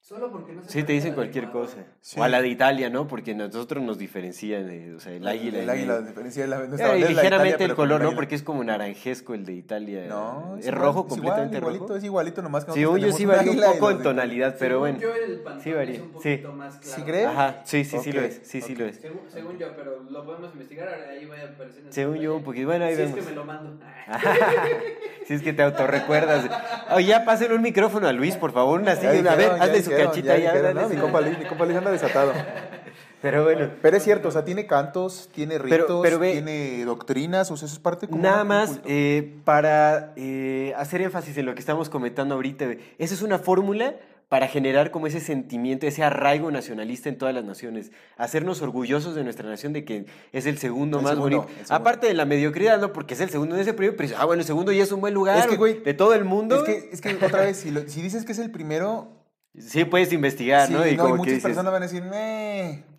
Solo 0.09 0.31
porque 0.31 0.53
no 0.53 0.63
se 0.63 0.71
Sí, 0.71 0.85
te 0.85 0.93
dicen 0.93 1.11
de 1.11 1.15
cualquier 1.17 1.51
cosa. 1.51 1.79
Sí. 2.01 2.21
O 2.21 2.23
a 2.23 2.29
la 2.29 2.41
de 2.41 2.47
Italia, 2.47 2.89
¿no? 2.91 3.09
Porque 3.09 3.35
nosotros 3.35 3.83
nos 3.83 3.99
diferencian, 3.99 4.69
de, 4.69 4.95
o 4.95 5.01
sea, 5.01 5.11
el 5.13 5.27
águila. 5.27 5.59
El 5.59 5.69
águila, 5.69 5.95
la 5.95 6.07
diferencia 6.07 6.43
de 6.45 6.49
la 6.49 6.59
nuestra 6.59 6.87
Eh, 6.87 6.91
bandera 6.91 7.11
es 7.11 7.17
la 7.17 7.23
de 7.23 7.25
ligeramente 7.25 7.49
Italia, 7.57 7.67
el 7.73 7.75
color, 7.75 8.03
¿no? 8.03 8.15
Porque 8.15 8.37
es 8.37 8.43
como 8.45 8.63
naranjesco 8.63 9.35
el 9.35 9.45
de 9.45 9.55
Italia. 9.55 10.05
No, 10.09 10.59
es 10.61 10.67
igual, 10.69 10.81
rojo, 10.81 11.01
es 11.01 11.07
igual, 11.07 11.09
completamente 11.09 11.59
igualito, 11.59 11.85
rojo. 11.87 11.97
Es 11.97 12.05
igualito, 12.05 12.41
nomás 12.43 12.65
que 12.65 12.73
Sí, 12.73 12.81
yo 12.83 12.97
sí 13.11 13.27
varía 13.27 13.51
un 13.51 13.59
y 13.59 13.61
poco 13.61 13.91
en 13.91 13.97
de- 13.99 14.03
tonalidad, 14.05 14.55
pero 14.61 14.79
bueno. 14.79 15.01
yo, 15.01 15.13
el 15.13 15.43
Sí 15.61 15.73
varía, 15.73 15.97
es 15.97 16.03
un 16.03 16.21
sí. 16.21 16.37
poquito 16.37 16.53
más 16.53 16.79
¿Sí 16.83 17.03
claro. 17.03 17.07
crees? 17.11 17.27
Ajá, 17.27 17.61
sí, 17.65 17.85
sí, 17.85 17.99
sí 17.99 18.13
lo 18.13 18.21
es. 18.23 18.41
Sí, 18.45 18.61
sí 18.61 18.77
lo 18.77 18.87
es. 18.87 18.97
Según, 18.99 19.23
según 19.33 19.59
yo, 19.59 19.67
pero 19.75 20.05
lo 20.09 20.25
podemos 20.25 20.53
investigar, 20.53 20.89
ahora 20.89 21.09
ahí 21.11 21.25
va 21.27 21.35
a 21.35 21.53
aparecer 21.53 21.83
Según 21.91 22.17
yo, 22.19 22.37
un 22.37 22.45
poquito. 22.45 22.69
Bueno, 22.69 22.85
ahí 22.85 22.95
si 22.95 23.01
vemos. 23.03 23.19
es 23.19 23.25
que 23.25 23.31
me 23.31 23.37
lo 23.37 23.45
mando. 23.45 23.73
si 25.27 25.35
es 25.35 25.43
que 25.43 25.53
te 25.53 25.63
autorrecuerdas. 25.63 26.49
Oye, 26.95 27.07
ya 27.07 27.25
pásenle 27.25 27.57
un 27.57 27.63
micrófono 27.63 28.07
a 28.07 28.13
Luis, 28.13 28.37
por 28.37 28.53
favor. 28.53 28.81
Una 28.81 28.95
Ya 28.95 29.01
silla. 29.01 29.33
A 29.33 29.35
ver, 29.35 29.39
dijeron, 29.39 29.59
ya 29.59 29.65
hazle 29.65 29.83
su 29.83 29.91
dijeron, 29.97 30.11
cachita 30.13 30.39
ya 30.39 30.53
dijeron, 30.53 30.75
¿no? 30.83 30.89
Mi 30.89 30.97
compa 30.97 31.21
Luis, 31.21 31.39
mi 31.39 31.45
compa 31.45 31.65
Luis 31.65 31.77
anda 31.79 31.91
desatado. 31.91 32.33
Pero 33.23 33.45
bueno. 33.45 33.71
Pero 33.83 33.97
es 33.97 34.03
cierto, 34.05 34.29
o 34.29 34.31
sea, 34.31 34.45
tiene 34.45 34.67
cantos, 34.67 35.31
tiene 35.35 35.59
ritos, 35.59 36.01
pero 36.03 36.19
ve- 36.19 36.33
tiene 36.33 36.85
doctrinas, 36.85 37.51
o 37.51 37.57
sea, 37.57 37.67
eso 37.67 37.75
es 37.75 37.81
parte 37.81 38.07
como 38.09 38.23
Nada 38.23 38.45
más 38.45 38.79
eh, 38.85 39.37
para 39.45 40.13
eh, 40.17 40.75
hacer 40.77 41.01
énfasis 41.01 41.37
en 41.39 41.47
lo 41.47 41.55
que 41.55 41.61
estamos 41.61 41.89
comentando 41.89 42.35
ahorita. 42.35 42.67
Esa 42.99 43.15
es 43.15 43.23
una 43.23 43.39
fórmula 43.39 43.97
para 44.29 44.49
generar 44.49 44.91
como 44.91 45.07
ese 45.07 45.21
sentimiento, 45.21 45.87
ese 45.87 46.03
arraigo 46.05 46.51
nacionalista 46.51 47.09
en 47.09 47.17
todas 47.17 47.35
las 47.35 47.45
naciones. 47.45 47.91
Hacernos 48.17 48.61
orgullosos 48.61 49.15
de 49.15 49.25
nuestra 49.25 49.49
nación 49.49 49.73
de 49.73 49.85
que 49.85 50.07
es 50.33 50.47
el 50.47 50.59
segundo 50.59 50.99
El 50.99 51.05
más 51.05 51.13
segundo, 51.15 51.37
bonito. 51.39 51.53
segundo. 51.55 51.75
Aparte 51.75 52.07
de 52.09 52.15
la 52.15 52.27
mediocridad, 52.27 52.79
¿no? 52.81 52.93
Porque 52.93 53.15
es 53.15 53.21
el 53.21 53.31
segundo 53.31 53.57
de 53.57 53.63
ese 53.63 53.73
premio, 53.73 53.97
pero 53.97 54.15
ah, 54.19 54.25
bueno, 54.27 54.41
el 54.41 54.47
segundo 54.47 54.73
ya 54.73 54.83
es 54.83 54.93
un 54.93 55.01
buen 55.01 55.15
lugar. 55.15 55.39
Es 55.39 55.47
que, 55.47 55.57
güey, 55.57 55.81
de 55.83 55.95
todo 55.95 56.13
el 56.15 56.25
mundo. 56.25 56.57
Es 56.57 56.63
que, 56.65 56.91
es 56.93 57.01
que 57.01 57.15
otra 57.25 57.41
vez, 57.41 57.57
si, 57.57 57.71
lo- 57.71 57.89
si 57.89 58.03
dices 58.03 58.25
que 58.25 58.33
es 58.33 58.39
el 58.41 58.51
primero, 58.51 59.09
Sí, 59.59 59.85
puedes 59.85 60.13
investigar, 60.13 60.67
sí, 60.67 60.73
¿no? 60.73 60.81
no, 60.81 60.87
Y 60.87 60.91
y 60.91 60.97
como 60.97 61.15
que 61.15 61.19
muchas 61.19 61.43
personas 61.43 61.73
van 61.73 61.83
a 61.83 61.87
decir. 61.87 62.03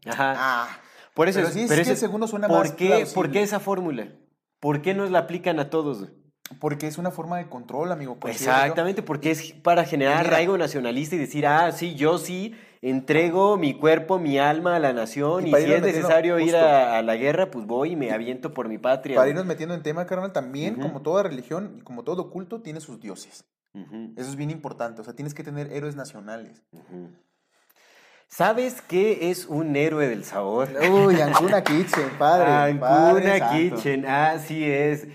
Ajá. 0.05 0.33
Ah, 0.37 0.79
Por 1.13 1.27
eso 1.27 1.39
pero 1.39 1.51
sí, 1.51 1.61
es 1.61 1.69
pero 1.69 1.83
que 1.83 1.91
el 1.91 1.97
segundo 1.97 2.27
suena 2.27 2.47
¿por 2.47 2.59
más 2.59 2.71
qué, 2.71 2.87
plausible. 2.87 3.13
¿Por 3.13 3.31
qué 3.31 3.41
esa 3.41 3.59
fórmula? 3.59 4.07
¿Por 4.59 4.81
qué 4.81 4.93
nos 4.93 5.11
la 5.11 5.19
aplican 5.19 5.59
a 5.59 5.69
todos? 5.69 6.07
porque 6.59 6.87
es 6.87 6.97
una 6.97 7.11
forma 7.11 7.37
de 7.37 7.47
control, 7.47 7.91
amigo. 7.91 8.17
Exactamente, 8.25 9.03
porque 9.03 9.31
es 9.31 9.53
para 9.53 9.83
generar 9.83 10.17
Mira. 10.19 10.29
arraigo 10.29 10.57
nacionalista 10.57 11.15
y 11.15 11.19
decir, 11.19 11.45
ah, 11.45 11.71
sí, 11.71 11.95
yo 11.95 12.17
sí 12.17 12.55
entrego 12.81 13.57
mi 13.57 13.73
cuerpo, 13.73 14.19
mi 14.19 14.37
alma 14.37 14.75
a 14.75 14.79
la 14.79 14.93
nación 14.93 15.47
Y 15.47 15.51
y, 15.51 15.55
si 15.55 15.73
es 15.73 15.81
necesario 15.81 16.39
ir 16.39 16.55
a, 16.55 16.97
a 16.97 17.01
la 17.01 17.15
guerra, 17.15 17.51
pues 17.51 17.65
voy 17.65 17.91
y 17.91 17.95
me 17.95 18.11
aviento 18.11 18.53
por 18.53 18.69
mi 18.69 18.77
patria. 18.77 19.15
Para 19.15 19.29
irnos 19.29 19.45
metiendo 19.45 19.75
en 19.75 19.83
tema, 19.83 20.05
carnal, 20.05 20.31
también, 20.31 20.75
como 20.75 21.01
toda 21.01 21.23
religión 21.23 21.75
y 21.77 21.81
como 21.81 22.03
todo 22.03 22.29
culto, 22.29 22.61
tiene 22.61 22.79
sus 22.79 22.99
dioses. 22.99 23.45
Eso 24.15 24.29
es 24.29 24.35
bien 24.35 24.49
importante. 24.51 25.01
O 25.01 25.03
sea, 25.03 25.13
tienes 25.13 25.33
que 25.33 25.43
tener 25.43 25.71
héroes 25.71 25.95
nacionales. 25.95 26.63
¿Sabes 28.29 28.81
qué 28.81 29.29
es 29.31 29.45
un 29.45 29.75
héroe 29.75 30.07
del 30.07 30.23
sabor? 30.25 30.69
Uy, 30.91 31.19
Ancuna 31.21 31.63
Kitchen, 31.63 32.09
padre. 32.19 32.75
padre 32.79 33.31
Ancuna 33.31 33.37
santo. 33.49 33.75
Kitchen, 33.75 34.05
así 34.05 34.63
es. 34.65 35.07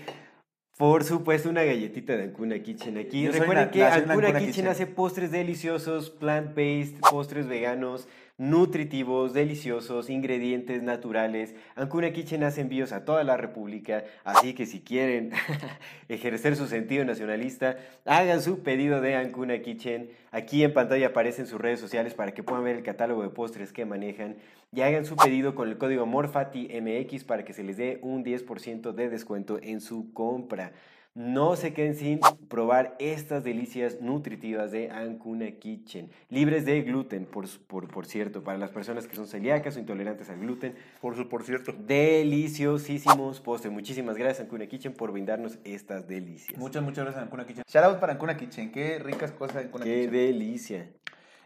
Por 0.77 1.03
supuesto, 1.03 1.49
una 1.49 1.63
galletita 1.63 2.17
de 2.17 2.23
Ancuna 2.23 2.57
Kitchen 2.63 2.97
aquí. 2.97 3.21
Yo 3.21 3.31
Recuerden 3.31 3.65
na- 3.65 3.71
que 3.71 3.83
Ancuna 3.85 4.27
Kitchen 4.33 4.45
Kitchen. 4.47 4.67
hace 4.67 4.87
postres 4.87 5.31
deliciosos, 5.31 6.09
plant-based, 6.09 6.99
postres 7.11 7.47
veganos, 7.47 8.07
nutritivos, 8.37 9.33
deliciosos, 9.33 10.09
ingredientes 10.09 10.81
naturales. 10.81 11.53
Ancuna 11.75 12.11
Kitchen 12.11 12.43
hace 12.43 12.61
envíos 12.61 12.91
a 12.91 13.05
toda 13.05 13.23
la 13.23 13.37
República, 13.37 14.05
así 14.23 14.53
que 14.53 14.65
si 14.65 14.81
quieren 14.81 15.31
ejercer 16.09 16.55
su 16.55 16.67
sentido 16.67 17.05
nacionalista, 17.05 17.77
hagan 18.05 18.41
su 18.41 18.63
pedido 18.63 19.01
de 19.01 19.15
Ancuna 19.15 19.61
Kitchen. 19.61 20.09
Aquí 20.31 20.63
en 20.63 20.73
pantalla 20.73 21.07
aparecen 21.07 21.45
sus 21.45 21.61
redes 21.61 21.79
sociales 21.79 22.15
para 22.15 22.33
que 22.33 22.41
puedan 22.41 22.63
ver 22.63 22.77
el 22.77 22.83
catálogo 22.83 23.21
de 23.21 23.29
postres 23.29 23.71
que 23.71 23.85
manejan 23.85 24.37
y 24.71 24.81
hagan 24.81 25.05
su 25.05 25.15
pedido 25.15 25.53
con 25.53 25.69
el 25.69 25.77
código 25.77 26.07
MORFATIMX 26.07 27.23
para 27.25 27.45
que 27.45 27.53
se 27.53 27.63
les 27.63 27.77
dé 27.77 27.99
un 28.01 28.25
10% 28.25 28.93
de 28.93 29.09
descuento 29.09 29.59
en 29.61 29.79
su 29.79 30.11
compra. 30.13 30.71
No 31.15 31.55
se 31.55 31.75
queden 31.75 31.95
sin 31.95 32.19
probar 32.49 32.95
estas 32.97 33.43
delicias 33.43 34.01
nutritivas 34.01 34.71
de 34.71 34.89
Ancuna 34.89 35.51
Kitchen, 35.51 36.09
libres 36.29 36.65
de 36.65 36.81
gluten, 36.81 37.27
por, 37.27 37.47
por, 37.67 37.87
por 37.87 38.07
cierto, 38.07 38.43
para 38.43 38.57
las 38.57 38.71
personas 38.71 39.05
que 39.05 39.15
son 39.15 39.27
celíacas 39.27 39.75
o 39.75 39.79
intolerantes 39.79 40.31
al 40.31 40.39
gluten. 40.39 40.75
Por, 41.01 41.15
su, 41.15 41.29
por 41.29 41.43
cierto. 41.43 41.71
Deliciosísimos 41.71 43.41
postres. 43.41 43.71
Muchísimas 43.71 44.17
gracias, 44.17 44.47
Ancuna 44.47 44.65
Kitchen, 44.65 44.93
por 44.93 45.11
brindarnos 45.11 45.59
estas 45.63 46.07
delicias. 46.07 46.57
Muchas, 46.57 46.81
muchas 46.81 47.03
gracias, 47.05 47.23
Ancuna 47.23 47.45
Kitchen. 47.45 47.63
Shout 47.67 47.85
out 47.85 47.99
para 47.99 48.13
Ancuna 48.13 48.35
Kitchen. 48.35 48.71
Qué 48.71 48.97
ricas 48.97 49.31
cosas 49.33 49.57
de 49.57 49.61
Ancuna 49.65 49.85
¡Qué 49.85 49.95
Kitchen. 49.95 50.11
delicia! 50.11 50.89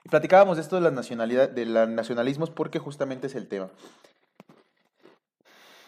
Y 0.06 0.08
platicábamos 0.10 0.56
de 0.56 0.64
esto 0.64 0.78
de 0.78 0.84
la 0.84 0.92
nacionalidad, 0.92 1.50
de 1.50 1.66
los 1.66 1.90
nacionalismos, 1.90 2.50
porque 2.52 2.80
justamente 2.80 3.28
es 3.28 3.36
el 3.36 3.50
tema. 3.50 3.70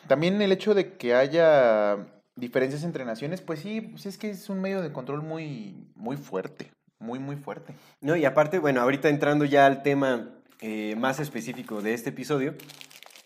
También 0.09 0.41
el 0.41 0.51
hecho 0.51 0.73
de 0.73 0.97
que 0.97 1.13
haya 1.15 2.18
diferencias 2.39 2.83
entre 2.83 3.05
naciones, 3.05 3.41
pues 3.41 3.59
sí, 3.59 3.81
pues 3.81 4.05
es 4.05 4.17
que 4.17 4.29
es 4.29 4.49
un 4.49 4.61
medio 4.61 4.81
de 4.81 4.91
control 4.91 5.21
muy, 5.21 5.75
muy 5.95 6.17
fuerte, 6.17 6.71
muy, 6.99 7.19
muy 7.19 7.35
fuerte. 7.35 7.73
No, 8.01 8.15
y 8.15 8.25
aparte, 8.25 8.59
bueno, 8.59 8.81
ahorita 8.81 9.09
entrando 9.09 9.45
ya 9.45 9.65
al 9.65 9.83
tema 9.83 10.29
eh, 10.61 10.95
más 10.97 11.19
específico 11.19 11.81
de 11.81 11.93
este 11.93 12.09
episodio, 12.09 12.55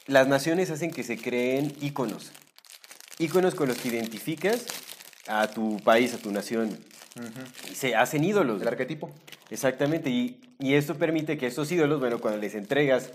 las 0.08 0.28
naciones 0.28 0.70
hacen 0.70 0.92
que 0.92 1.04
se 1.04 1.18
creen 1.18 1.74
íconos. 1.82 2.32
Íconos 3.20 3.56
con 3.56 3.68
los 3.68 3.78
que 3.78 3.90
identificas 3.90 4.66
a 5.28 5.48
tu 5.48 5.78
país, 5.78 6.14
a 6.14 6.18
tu 6.18 6.32
nación. 6.32 6.78
Se 7.74 7.96
hacen 7.96 8.24
ídolos. 8.24 8.62
El 8.62 8.68
arquetipo. 8.68 9.12
Exactamente, 9.50 10.10
y, 10.10 10.42
y 10.60 10.74
esto 10.74 10.96
permite 10.96 11.38
que 11.38 11.46
estos 11.46 11.72
ídolos, 11.72 12.00
bueno, 12.00 12.20
cuando 12.20 12.40
les 12.40 12.56
entregas 12.56 13.12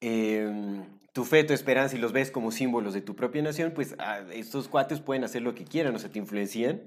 em, 0.00 0.82
tu 1.12 1.24
fe, 1.24 1.44
tu 1.44 1.52
esperanza 1.52 1.96
y 1.96 1.98
los 1.98 2.12
ves 2.12 2.30
como 2.30 2.50
símbolos 2.52 2.94
de 2.94 3.02
tu 3.02 3.14
propia 3.14 3.42
nación, 3.42 3.72
pues 3.74 3.94
ah, 3.98 4.20
estos 4.32 4.68
cuates 4.68 5.00
pueden 5.00 5.24
hacer 5.24 5.42
lo 5.42 5.54
que 5.54 5.64
quieran, 5.64 5.94
o 5.94 5.98
sea, 5.98 6.10
te 6.10 6.18
influencian, 6.18 6.80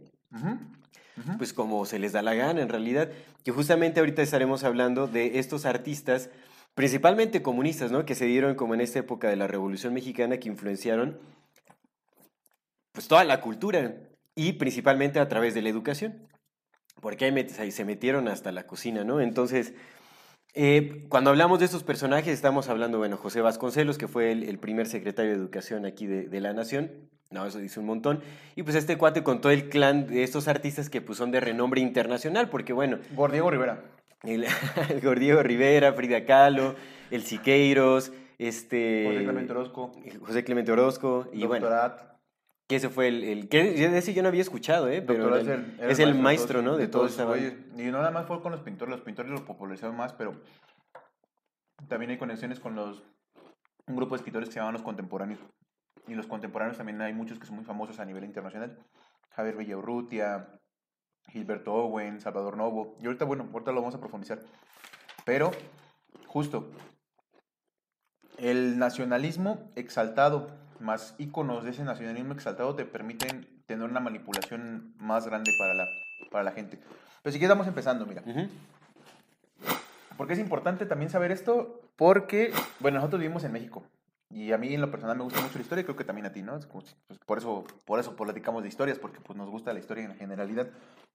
pues 1.37 1.53
como 1.53 1.85
se 1.85 1.99
les 1.99 2.11
da 2.11 2.21
la 2.21 2.33
gana 2.33 2.61
en 2.61 2.69
realidad. 2.69 3.09
Que 3.43 3.51
justamente 3.51 3.99
ahorita 3.99 4.21
estaremos 4.21 4.63
hablando 4.63 5.07
de 5.07 5.37
estos 5.39 5.65
artistas, 5.65 6.29
principalmente 6.73 7.41
comunistas, 7.41 7.91
¿no? 7.91 8.05
Que 8.05 8.15
se 8.15 8.25
dieron 8.25 8.55
como 8.55 8.73
en 8.73 8.81
esta 8.81 8.99
época 8.99 9.29
de 9.29 9.35
la 9.35 9.47
Revolución 9.47 9.93
Mexicana, 9.93 10.37
que 10.39 10.49
influenciaron 10.49 11.19
pues 12.91 13.07
toda 13.07 13.23
la 13.23 13.41
cultura 13.41 13.95
y 14.35 14.53
principalmente 14.53 15.19
a 15.19 15.27
través 15.27 15.53
de 15.53 15.61
la 15.61 15.69
educación. 15.69 16.27
Porque 17.01 17.25
ahí, 17.25 17.31
met- 17.31 17.59
ahí 17.59 17.71
se 17.71 17.85
metieron 17.85 18.27
hasta 18.27 18.51
la 18.51 18.65
cocina, 18.65 19.03
¿no? 19.03 19.19
Entonces, 19.21 19.73
eh, 20.55 21.05
cuando 21.09 21.29
hablamos 21.29 21.59
de 21.59 21.65
estos 21.65 21.83
personajes, 21.83 22.33
estamos 22.33 22.69
hablando, 22.69 22.97
bueno, 22.97 23.17
José 23.17 23.41
Vasconcelos, 23.41 23.97
que 23.97 24.07
fue 24.07 24.31
el, 24.31 24.43
el 24.43 24.57
primer 24.57 24.87
secretario 24.87 25.31
de 25.31 25.37
Educación 25.37 25.85
aquí 25.85 26.07
de, 26.07 26.23
de 26.23 26.41
la 26.41 26.53
Nación. 26.53 26.91
No, 27.29 27.45
eso 27.45 27.59
dice 27.59 27.79
un 27.79 27.87
montón. 27.87 28.21
Y 28.55 28.63
pues 28.63 28.75
este 28.75 28.97
cuate 28.97 29.23
con 29.23 29.41
todo 29.41 29.51
el 29.51 29.67
clan 29.67 30.07
de 30.07 30.23
estos 30.23 30.47
artistas 30.47 30.89
que 30.89 31.01
pues 31.01 31.17
son 31.17 31.31
de 31.31 31.39
renombre 31.41 31.81
internacional, 31.81 32.49
porque 32.49 32.71
bueno, 32.71 32.99
Gordiego 33.13 33.51
Rivera. 33.51 33.81
el, 34.23 34.45
el 34.89 35.01
Gordiego 35.01 35.43
Rivera, 35.43 35.93
Frida 35.93 36.23
Kahlo, 36.25 36.75
el 37.11 37.23
Siqueiros, 37.23 38.13
este... 38.37 39.05
José 39.07 39.23
Clemente 39.23 39.51
Orozco. 39.51 39.91
José 40.21 40.43
Clemente 40.43 40.71
Orozco, 40.71 41.27
y 41.33 41.45
bueno, 41.45 41.67
Doctorat. 41.67 42.14
Que 42.67 42.77
ese 42.77 42.89
fue 42.89 43.07
el... 43.07 43.23
el 43.23 43.49
que 43.49 43.63
de 43.63 43.97
ese 43.97 44.13
yo 44.13 44.21
no 44.21 44.29
había 44.29 44.41
escuchado, 44.41 44.89
¿eh? 44.89 45.01
Pero 45.01 45.35
es 45.35 45.47
el, 45.47 45.51
el, 45.51 45.79
era 45.79 45.91
es 45.91 45.99
el 45.99 46.13
de 46.13 46.19
maestro, 46.19 46.61
¿no? 46.61 46.77
De, 46.77 46.87
todos 46.87 47.11
esta. 47.11 47.25
Y 47.37 47.91
no 47.91 47.99
nada 47.99 48.11
más 48.11 48.25
fue 48.25 48.41
con 48.41 48.51
los 48.51 48.61
pintores, 48.61 48.91
los 48.91 49.01
pintores 49.01 49.31
lo 49.31 49.45
popularizaron 49.45 49.95
más, 49.95 50.13
pero 50.13 50.33
también 51.87 52.11
hay 52.11 52.17
conexiones 52.17 52.59
con 52.59 52.75
los 52.75 53.03
un 53.87 53.95
grupo 53.95 54.15
de 54.15 54.19
escritores 54.19 54.49
que 54.49 54.53
se 54.53 54.59
llaman 54.59 54.73
los 54.73 54.81
contemporáneos. 54.81 55.39
Y 56.07 56.13
los 56.13 56.27
contemporáneos 56.27 56.77
también 56.77 57.01
hay 57.01 57.13
muchos 57.13 57.39
que 57.39 57.45
son 57.45 57.55
muy 57.55 57.65
famosos 57.65 57.99
a 57.99 58.05
nivel 58.05 58.23
internacional. 58.23 58.77
Javier 59.31 59.57
Villaurrutia, 59.57 60.49
Gilberto 61.27 61.73
Owen, 61.73 62.19
Salvador 62.19 62.57
Novo. 62.57 62.95
Y 63.01 63.05
ahorita, 63.05 63.25
bueno, 63.25 63.47
ahorita 63.51 63.71
lo 63.71 63.81
vamos 63.81 63.95
a 63.95 63.99
profundizar. 63.99 64.39
Pero, 65.23 65.51
justo, 66.27 66.71
el 68.37 68.77
nacionalismo 68.77 69.71
exaltado, 69.75 70.47
más 70.79 71.15
íconos 71.17 71.63
de 71.63 71.71
ese 71.71 71.83
nacionalismo 71.83 72.33
exaltado, 72.33 72.75
te 72.75 72.85
permiten 72.85 73.47
tener 73.65 73.89
una 73.89 73.99
manipulación 73.99 74.93
más 74.97 75.25
grande 75.25 75.51
para 75.57 75.73
la, 75.73 75.87
para 76.31 76.43
la 76.43 76.51
gente. 76.51 76.79
Pero 77.23 77.33
si 77.33 77.39
quieres, 77.39 77.55
vamos 77.55 77.67
empezando, 77.67 78.05
mira. 78.05 78.21
Ujú. 78.25 78.47
¿Por 80.17 80.27
qué 80.27 80.33
es 80.33 80.39
importante 80.39 80.85
también 80.85 81.09
saber 81.09 81.31
esto? 81.31 81.81
Porque, 81.95 82.53
bueno, 82.79 82.97
nosotros 82.97 83.19
vivimos 83.19 83.43
en 83.43 83.51
México. 83.51 83.83
Y 84.29 84.51
a 84.51 84.57
mí 84.57 84.73
en 84.73 84.81
lo 84.81 84.91
personal 84.91 85.17
me 85.17 85.23
gusta 85.23 85.41
mucho 85.41 85.55
la 85.55 85.61
historia 85.61 85.81
y 85.81 85.85
creo 85.85 85.95
que 85.95 86.03
también 86.03 86.25
a 86.25 86.31
ti, 86.31 86.41
¿no? 86.41 86.57
Es 86.57 86.65
como 86.65 86.83
pues, 87.07 87.19
por, 87.25 87.37
eso, 87.37 87.65
por 87.85 87.99
eso 87.99 88.15
platicamos 88.15 88.63
de 88.63 88.69
historias, 88.69 88.97
porque 88.97 89.19
pues, 89.19 89.37
nos 89.37 89.49
gusta 89.49 89.73
la 89.73 89.79
historia 89.79 90.05
en 90.05 90.15
generalidad. 90.15 90.67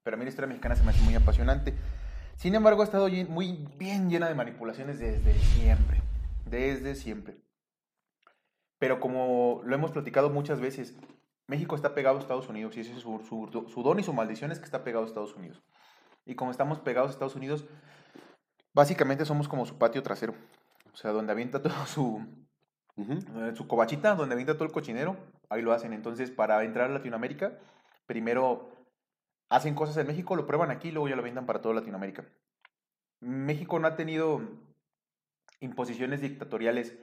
Pero 0.03 0.15
a 0.15 0.17
mí 0.17 0.25
la 0.25 0.29
historia 0.29 0.47
mexicana 0.47 0.75
se 0.75 0.83
me 0.83 0.91
hace 0.91 1.01
muy 1.03 1.15
apasionante. 1.15 1.73
Sin 2.35 2.55
embargo, 2.55 2.81
ha 2.81 2.85
estado 2.85 3.07
muy 3.29 3.67
bien 3.77 4.09
llena 4.09 4.27
de 4.27 4.35
manipulaciones 4.35 4.97
desde 4.99 5.33
siempre. 5.39 6.01
Desde 6.45 6.95
siempre. 6.95 7.37
Pero 8.81 8.99
como 8.99 9.61
lo 9.63 9.75
hemos 9.75 9.91
platicado 9.91 10.31
muchas 10.31 10.59
veces, 10.59 10.97
México 11.45 11.75
está 11.75 11.93
pegado 11.93 12.17
a 12.17 12.19
Estados 12.19 12.49
Unidos 12.49 12.75
y 12.75 12.79
ese 12.79 12.93
es 12.93 13.01
su, 13.01 13.19
su, 13.19 13.69
su 13.69 13.83
don 13.83 13.99
y 13.99 14.03
su 14.03 14.11
maldición 14.11 14.51
es 14.51 14.57
que 14.57 14.65
está 14.65 14.83
pegado 14.83 15.05
a 15.05 15.07
Estados 15.07 15.35
Unidos. 15.35 15.61
Y 16.25 16.33
como 16.33 16.49
estamos 16.49 16.79
pegados 16.79 17.09
a 17.09 17.13
Estados 17.13 17.35
Unidos, 17.35 17.67
básicamente 18.73 19.23
somos 19.23 19.47
como 19.47 19.67
su 19.67 19.77
patio 19.77 20.01
trasero. 20.01 20.33
O 20.91 20.97
sea, 20.97 21.11
donde 21.11 21.31
avienta 21.31 21.61
todo 21.61 21.75
su, 21.85 22.25
eh, 22.97 23.51
su 23.53 23.67
cobachita, 23.67 24.15
donde 24.15 24.33
avienta 24.33 24.55
todo 24.55 24.65
el 24.65 24.71
cochinero, 24.71 25.15
ahí 25.49 25.61
lo 25.61 25.73
hacen. 25.73 25.93
Entonces, 25.93 26.31
para 26.31 26.63
entrar 26.63 26.89
a 26.89 26.93
Latinoamérica, 26.93 27.59
primero 28.07 28.71
hacen 29.49 29.75
cosas 29.75 29.95
en 29.97 30.07
México, 30.07 30.35
lo 30.35 30.47
prueban 30.47 30.71
aquí, 30.71 30.89
luego 30.89 31.07
ya 31.07 31.15
lo 31.15 31.21
avientan 31.21 31.45
para 31.45 31.61
toda 31.61 31.75
Latinoamérica. 31.75 32.25
México 33.19 33.77
no 33.77 33.87
ha 33.87 33.95
tenido 33.95 34.41
imposiciones 35.59 36.21
dictatoriales 36.21 36.97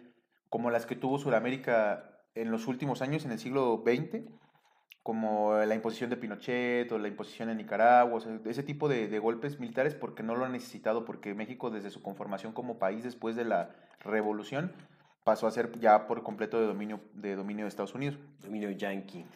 como 0.48 0.70
las 0.70 0.86
que 0.86 0.96
tuvo 0.96 1.18
Sudamérica 1.18 2.20
en 2.34 2.50
los 2.50 2.66
últimos 2.66 3.02
años, 3.02 3.24
en 3.24 3.32
el 3.32 3.38
siglo 3.38 3.82
XX, 3.84 4.24
como 5.02 5.56
la 5.56 5.74
imposición 5.74 6.10
de 6.10 6.16
Pinochet 6.16 6.92
o 6.92 6.98
la 6.98 7.08
imposición 7.08 7.48
en 7.48 7.56
Nicaragua, 7.56 8.16
o 8.16 8.20
sea, 8.20 8.38
ese 8.44 8.62
tipo 8.62 8.88
de, 8.88 9.08
de 9.08 9.18
golpes 9.18 9.58
militares 9.58 9.94
porque 9.94 10.22
no 10.22 10.36
lo 10.36 10.44
ha 10.44 10.48
necesitado, 10.48 11.04
porque 11.04 11.34
México 11.34 11.70
desde 11.70 11.90
su 11.90 12.02
conformación 12.02 12.52
como 12.52 12.78
país 12.78 13.04
después 13.04 13.34
de 13.34 13.44
la 13.44 13.74
revolución 14.00 14.72
pasó 15.28 15.46
a 15.46 15.50
ser 15.50 15.78
ya 15.78 16.06
por 16.06 16.22
completo 16.22 16.58
de 16.58 16.66
dominio 16.66 17.00
de, 17.12 17.36
dominio 17.36 17.66
de 17.66 17.68
Estados 17.68 17.94
Unidos. 17.94 18.18
Dominio 18.40 18.70
yankee. 18.70 19.26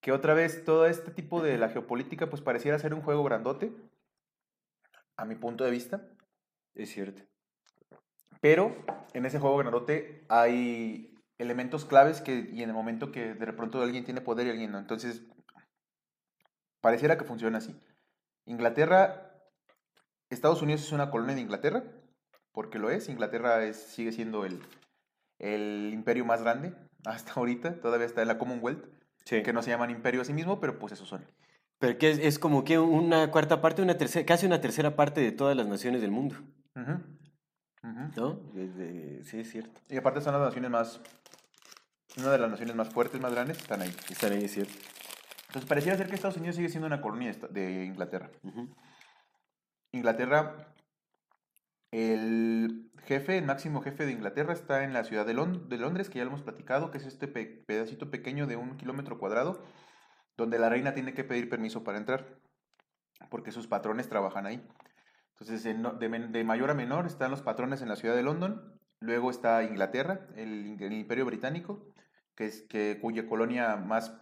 Que 0.00 0.12
otra 0.12 0.32
vez 0.32 0.64
todo 0.64 0.86
este 0.86 1.10
tipo 1.10 1.42
de 1.42 1.58
la 1.58 1.68
geopolítica 1.68 2.30
pues 2.30 2.40
pareciera 2.40 2.78
ser 2.78 2.94
un 2.94 3.02
juego 3.02 3.24
grandote, 3.24 3.72
a 5.16 5.26
mi 5.26 5.34
punto 5.34 5.64
de 5.64 5.70
vista, 5.70 6.00
Es 6.74 6.90
cierto. 6.90 7.22
Pero 8.40 8.76
en 9.14 9.26
ese 9.26 9.38
juego 9.38 9.56
grandote 9.58 10.24
hay 10.28 11.14
elementos 11.38 11.84
claves 11.84 12.20
que 12.20 12.48
y 12.52 12.62
en 12.62 12.70
el 12.70 12.74
momento 12.74 13.12
que 13.12 13.34
de 13.34 13.52
pronto 13.52 13.80
alguien 13.82 14.04
tiene 14.04 14.20
poder 14.20 14.46
y 14.46 14.50
alguien 14.50 14.72
no, 14.72 14.78
entonces 14.78 15.22
pareciera 16.80 17.18
que 17.18 17.24
funciona 17.24 17.58
así. 17.58 17.78
Inglaterra, 18.46 19.32
Estados 20.30 20.62
Unidos 20.62 20.82
es 20.82 20.92
una 20.92 21.10
colonia 21.10 21.34
de 21.34 21.42
Inglaterra, 21.42 21.84
porque 22.52 22.78
lo 22.78 22.90
es, 22.90 23.08
Inglaterra 23.08 23.64
es, 23.64 23.76
sigue 23.76 24.12
siendo 24.12 24.44
el, 24.44 24.60
el 25.38 25.90
imperio 25.92 26.24
más 26.24 26.42
grande 26.42 26.74
hasta 27.04 27.32
ahorita, 27.34 27.80
todavía 27.80 28.06
está 28.06 28.22
en 28.22 28.28
la 28.28 28.38
Commonwealth, 28.38 28.84
Sí. 29.24 29.42
que 29.42 29.52
no 29.52 29.60
se 29.62 29.68
llaman 29.68 29.90
imperio 29.90 30.22
a 30.22 30.24
sí 30.24 30.32
mismo, 30.32 30.58
pero 30.58 30.78
pues 30.78 30.94
esos 30.94 31.06
son. 31.06 31.22
Pero 31.78 31.98
que 31.98 32.10
es, 32.10 32.18
es 32.18 32.38
como 32.38 32.64
que 32.64 32.78
una 32.78 33.30
cuarta 33.30 33.60
parte, 33.60 33.82
una 33.82 33.98
tercera, 33.98 34.24
casi 34.24 34.46
una 34.46 34.62
tercera 34.62 34.96
parte 34.96 35.20
de 35.20 35.32
todas 35.32 35.54
las 35.54 35.66
naciones 35.66 36.00
del 36.00 36.10
mundo, 36.10 36.36
Sí, 39.24 39.40
es 39.40 39.50
cierto. 39.50 39.80
Y 39.88 39.96
aparte 39.96 40.20
son 40.20 40.32
las 40.34 40.42
naciones 40.42 40.70
más, 40.70 41.00
una 42.16 42.30
de 42.30 42.38
las 42.38 42.50
naciones 42.50 42.74
más 42.74 42.88
fuertes, 42.90 43.20
más 43.20 43.32
grandes, 43.32 43.58
están 43.58 43.80
ahí. 43.82 43.94
Están 44.10 44.32
ahí, 44.32 44.44
es 44.44 44.52
cierto. 44.52 44.72
Entonces 45.48 45.68
pareciera 45.68 45.96
ser 45.96 46.08
que 46.08 46.14
Estados 46.14 46.36
Unidos 46.36 46.56
sigue 46.56 46.68
siendo 46.68 46.86
una 46.86 47.00
colonia 47.00 47.32
de 47.50 47.84
Inglaterra. 47.84 48.30
Inglaterra, 49.92 50.74
el 51.90 52.90
jefe, 53.06 53.38
el 53.38 53.44
máximo 53.46 53.80
jefe 53.80 54.04
de 54.04 54.12
Inglaterra 54.12 54.52
está 54.52 54.84
en 54.84 54.92
la 54.92 55.04
ciudad 55.04 55.24
de, 55.24 55.34
Lon- 55.34 55.68
de 55.68 55.78
Londres, 55.78 56.10
que 56.10 56.18
ya 56.18 56.24
lo 56.24 56.30
hemos 56.30 56.42
platicado, 56.42 56.90
que 56.90 56.98
es 56.98 57.06
este 57.06 57.28
pe- 57.28 57.64
pedacito 57.66 58.10
pequeño 58.10 58.46
de 58.46 58.56
un 58.56 58.76
kilómetro 58.76 59.18
cuadrado, 59.18 59.62
donde 60.36 60.58
la 60.58 60.68
reina 60.68 60.92
tiene 60.92 61.14
que 61.14 61.24
pedir 61.24 61.48
permiso 61.48 61.82
para 61.84 61.96
entrar, 61.98 62.26
porque 63.30 63.50
sus 63.52 63.66
patrones 63.66 64.08
trabajan 64.08 64.44
ahí. 64.46 64.62
Entonces, 65.40 65.66
en 65.66 66.32
de, 66.32 66.44
mayor 66.44 66.70
a 66.70 66.74
menor 66.74 67.06
están 67.06 67.30
los 67.30 67.42
patrones 67.42 67.80
en 67.80 67.88
la 67.88 67.96
ciudad 67.96 68.16
de 68.16 68.24
London, 68.24 68.76
luego 68.98 69.30
está 69.30 69.62
Inglaterra, 69.62 70.26
el, 70.34 70.80
imperio 70.92 71.24
británico, 71.24 71.86
que 72.34 72.46
es 72.46 72.62
que, 72.62 72.98
cuya 73.00 73.28
colonia 73.28 73.76
más, 73.76 74.12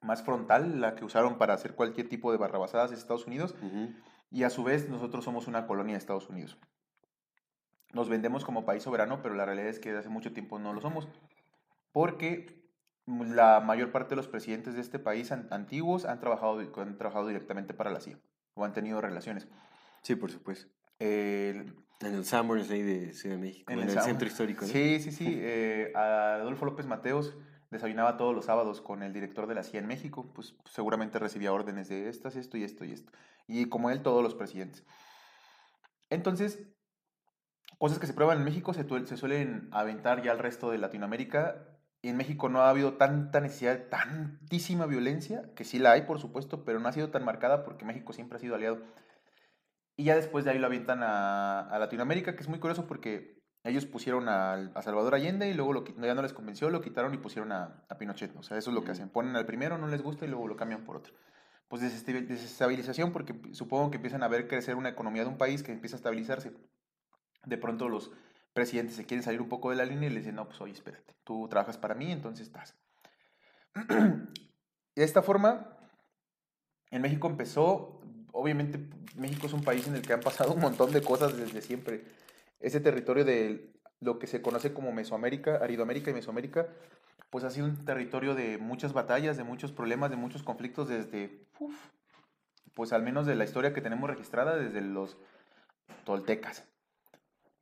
más 0.00 0.22
frontal, 0.22 0.80
la 0.80 0.94
que 0.94 1.04
usaron 1.04 1.36
para 1.36 1.52
hacer 1.52 1.74
cualquier 1.74 2.08
tipo 2.08 2.32
de 2.32 2.38
barrabasadas 2.38 2.90
es 2.90 2.98
Estados 2.98 3.26
Unidos, 3.26 3.54
y 4.30 4.44
a 4.44 4.50
su 4.50 4.64
vez 4.64 4.88
nosotros 4.88 5.24
somos 5.24 5.46
una 5.46 5.66
colonia 5.66 5.92
de 5.92 5.98
Estados 5.98 6.30
Unidos. 6.30 6.58
Nos 7.92 8.08
vendemos 8.08 8.44
como 8.44 8.64
país 8.64 8.82
soberano, 8.82 9.20
pero 9.22 9.34
la 9.34 9.44
realidad 9.44 9.68
es 9.68 9.78
que 9.78 9.90
desde 9.90 10.00
hace 10.00 10.08
mucho 10.08 10.32
tiempo 10.32 10.58
no 10.58 10.72
lo 10.72 10.80
somos. 10.80 11.08
Porque 11.92 12.66
la 13.06 13.60
mayor 13.60 13.92
parte 13.92 14.10
de 14.10 14.16
los 14.16 14.26
presidentes 14.26 14.74
de 14.74 14.80
este 14.80 14.98
país 14.98 15.32
an- 15.32 15.48
antiguos 15.50 16.04
han 16.04 16.18
trabajado, 16.18 16.58
han 16.58 16.98
trabajado 16.98 17.28
directamente 17.28 17.72
para 17.72 17.90
la 17.90 18.00
CIA 18.00 18.18
o 18.56 18.64
han 18.64 18.72
tenido 18.72 19.00
relaciones. 19.00 19.46
Sí, 20.02 20.16
por 20.16 20.32
supuesto. 20.32 20.72
El- 20.98 21.74
En 22.00 22.14
el 22.14 22.24
Summers 22.24 22.70
ahí 22.70 22.82
de 22.82 23.12
Ciudad 23.12 23.36
de 23.36 23.42
México, 23.42 23.72
en, 23.72 23.80
el, 23.80 24.00
centro 24.00 24.26
histórico. 24.26 24.62
¿no? 24.62 24.72
Sí, 24.72 24.98
sí, 25.00 25.12
sí. 25.12 25.26
eh, 25.40 25.92
Adolfo 25.94 26.64
López 26.64 26.86
Mateos 26.86 27.36
desayunaba 27.70 28.16
todos 28.16 28.34
los 28.34 28.46
sábados 28.46 28.80
con 28.80 29.02
el 29.02 29.12
director 29.12 29.46
de 29.46 29.54
la 29.54 29.62
CIA 29.62 29.80
en 29.80 29.86
México. 29.86 30.32
Pues 30.34 30.56
seguramente 30.64 31.18
recibía 31.18 31.52
órdenes 31.52 31.88
de 31.88 32.08
estas, 32.08 32.36
esto 32.36 32.56
y 32.56 32.64
esto 32.64 32.84
y 32.84 32.92
esto. 32.92 33.12
Y 33.46 33.66
como 33.68 33.90
él, 33.90 34.02
todos 34.02 34.22
los 34.22 34.34
presidentes. 34.34 34.84
Entonces, 36.08 36.66
cosas 37.78 37.98
que 37.98 38.06
se 38.06 38.14
prueban 38.14 38.38
en 38.38 38.44
México 38.44 38.72
se, 38.72 38.86
se 39.06 39.16
suelen 39.16 39.68
aventar 39.72 40.22
ya 40.22 40.32
al 40.32 40.38
resto 40.38 40.70
de 40.70 40.78
Latinoamérica 40.78 41.75
Y 42.06 42.08
en 42.08 42.16
México 42.16 42.48
no 42.48 42.60
ha 42.60 42.70
habido 42.70 42.92
tanta 42.92 43.40
necesidad, 43.40 43.88
tantísima 43.88 44.86
violencia, 44.86 45.50
que 45.56 45.64
sí 45.64 45.80
la 45.80 45.90
hay, 45.90 46.02
por 46.02 46.20
supuesto, 46.20 46.64
pero 46.64 46.78
no 46.78 46.86
ha 46.86 46.92
sido 46.92 47.10
tan 47.10 47.24
marcada 47.24 47.64
porque 47.64 47.84
México 47.84 48.12
siempre 48.12 48.36
ha 48.36 48.40
sido 48.40 48.54
aliado. 48.54 48.80
Y 49.96 50.04
ya 50.04 50.14
después 50.14 50.44
de 50.44 50.52
ahí 50.52 50.60
lo 50.60 50.68
avientan 50.68 51.02
a, 51.02 51.62
a 51.62 51.78
Latinoamérica, 51.80 52.36
que 52.36 52.42
es 52.44 52.48
muy 52.48 52.60
curioso 52.60 52.86
porque 52.86 53.42
ellos 53.64 53.86
pusieron 53.86 54.28
a, 54.28 54.52
a 54.52 54.82
Salvador 54.82 55.16
Allende 55.16 55.50
y 55.50 55.54
luego 55.54 55.72
lo, 55.72 55.84
ya 55.84 56.14
no 56.14 56.22
les 56.22 56.32
convenció, 56.32 56.70
lo 56.70 56.80
quitaron 56.80 57.12
y 57.12 57.18
pusieron 57.18 57.50
a, 57.50 57.84
a 57.88 57.98
Pinochet. 57.98 58.36
O 58.36 58.44
sea, 58.44 58.56
eso 58.56 58.70
es 58.70 58.74
lo 58.76 58.84
que 58.84 58.92
hacen. 58.92 59.08
Ponen 59.08 59.34
al 59.34 59.44
primero, 59.44 59.76
no 59.76 59.88
les 59.88 60.00
gusta 60.00 60.26
y 60.26 60.28
luego 60.28 60.46
lo 60.46 60.54
cambian 60.54 60.84
por 60.84 60.98
otro. 60.98 61.12
Pues 61.66 61.82
desestabi- 61.82 62.24
desestabilización 62.24 63.12
porque 63.12 63.34
supongo 63.52 63.90
que 63.90 63.96
empiezan 63.96 64.22
a 64.22 64.28
ver 64.28 64.46
crecer 64.46 64.76
una 64.76 64.90
economía 64.90 65.24
de 65.24 65.30
un 65.30 65.38
país 65.38 65.64
que 65.64 65.72
empieza 65.72 65.96
a 65.96 65.98
estabilizarse. 65.98 66.52
De 67.44 67.58
pronto 67.58 67.88
los 67.88 68.12
presidentes 68.56 68.96
se 68.96 69.04
quieren 69.04 69.22
salir 69.22 69.42
un 69.42 69.50
poco 69.50 69.68
de 69.68 69.76
la 69.76 69.84
línea 69.84 70.08
y 70.08 70.12
le 70.12 70.20
dicen, 70.20 70.34
no, 70.34 70.46
pues 70.48 70.58
oye, 70.62 70.72
espérate, 70.72 71.14
tú 71.24 71.46
trabajas 71.46 71.76
para 71.76 71.94
mí, 71.94 72.10
entonces 72.10 72.46
estás. 72.46 72.74
de 73.74 74.24
esta 75.04 75.20
forma, 75.20 75.76
en 76.90 77.02
México 77.02 77.28
empezó, 77.28 78.00
obviamente 78.32 78.80
México 79.14 79.46
es 79.46 79.52
un 79.52 79.62
país 79.62 79.86
en 79.86 79.94
el 79.94 80.00
que 80.00 80.14
han 80.14 80.20
pasado 80.20 80.54
un 80.54 80.60
montón 80.60 80.90
de 80.90 81.02
cosas 81.02 81.36
desde 81.36 81.60
siempre. 81.60 82.06
Ese 82.58 82.80
territorio 82.80 83.26
de 83.26 83.74
lo 84.00 84.18
que 84.18 84.26
se 84.26 84.40
conoce 84.40 84.72
como 84.72 84.90
Mesoamérica, 84.90 85.56
Aridoamérica 85.56 86.10
y 86.10 86.14
Mesoamérica, 86.14 86.66
pues 87.28 87.44
ha 87.44 87.50
sido 87.50 87.66
un 87.66 87.84
territorio 87.84 88.34
de 88.34 88.56
muchas 88.56 88.94
batallas, 88.94 89.36
de 89.36 89.44
muchos 89.44 89.70
problemas, 89.70 90.08
de 90.08 90.16
muchos 90.16 90.42
conflictos 90.42 90.88
desde, 90.88 91.46
pues 92.72 92.94
al 92.94 93.02
menos 93.02 93.26
de 93.26 93.34
la 93.34 93.44
historia 93.44 93.74
que 93.74 93.82
tenemos 93.82 94.08
registrada 94.08 94.56
desde 94.56 94.80
los 94.80 95.18
toltecas, 96.04 96.64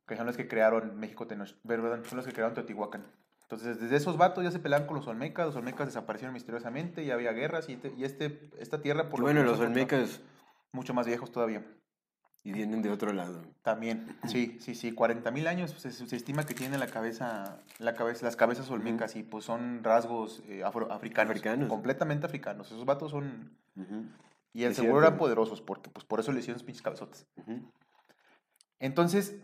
que 0.07 0.15
son 0.15 0.25
los 0.25 0.37
que 0.37 0.47
crearon 0.47 0.97
México, 0.99 1.27
Tenoch- 1.27 1.55
perdón, 1.67 2.03
son 2.05 2.17
los 2.17 2.25
que 2.25 2.33
crearon 2.33 2.53
Teotihuacán. 2.53 3.05
Entonces, 3.43 3.79
desde 3.79 3.95
esos 3.95 4.17
vatos 4.17 4.43
ya 4.43 4.51
se 4.51 4.59
peleaban 4.59 4.87
con 4.87 4.97
los 4.97 5.07
olmecas, 5.07 5.45
los 5.45 5.55
olmecas 5.55 5.87
desaparecieron 5.87 6.33
misteriosamente 6.33 7.03
y 7.03 7.11
había 7.11 7.31
guerras 7.31 7.69
y, 7.69 7.77
te- 7.77 7.93
y 7.95 8.03
este, 8.03 8.49
esta 8.59 8.81
tierra 8.81 9.09
por 9.09 9.19
lo 9.19 9.25
bueno, 9.25 9.43
los 9.43 9.59
olmecas 9.59 10.19
mucho 10.71 10.93
más 10.93 11.05
viejos 11.05 11.31
todavía. 11.31 11.63
y 12.43 12.51
vienen 12.51 12.81
de 12.83 12.91
otro 12.91 13.11
lado. 13.13 13.41
También, 13.63 14.05
sí, 14.27 14.57
sí, 14.61 14.75
sí, 14.75 14.91
40 14.91 15.29
mil 15.31 15.47
años 15.47 15.71
se, 15.77 15.91
se 15.91 16.15
estima 16.15 16.45
que 16.45 16.53
tienen 16.53 16.79
la 16.79 16.85
cabeza, 16.87 17.59
la 17.79 17.93
cabeza, 17.95 18.25
las 18.25 18.35
cabezas 18.35 18.69
olmecas 18.69 19.15
y 19.15 19.23
pues 19.23 19.45
son 19.45 19.83
rasgos 19.83 20.43
eh, 20.47 20.63
afro- 20.63 20.91
africanos, 20.91 21.31
Africanos. 21.31 21.69
completamente 21.69 22.25
africanos. 22.27 22.67
Esos 22.67 22.85
vatos 22.85 23.09
son, 23.11 23.57
y 24.53 24.63
el 24.63 24.75
seguro 24.75 24.99
cierto. 24.99 25.07
eran 25.07 25.17
poderosos 25.17 25.61
porque 25.61 25.89
pues 25.89 26.05
por 26.05 26.19
eso 26.19 26.31
le 26.31 26.39
hicieron 26.39 26.59
sus 26.59 26.65
pinches 26.65 26.83
cabezotes. 26.83 27.25
Entonces, 28.79 29.35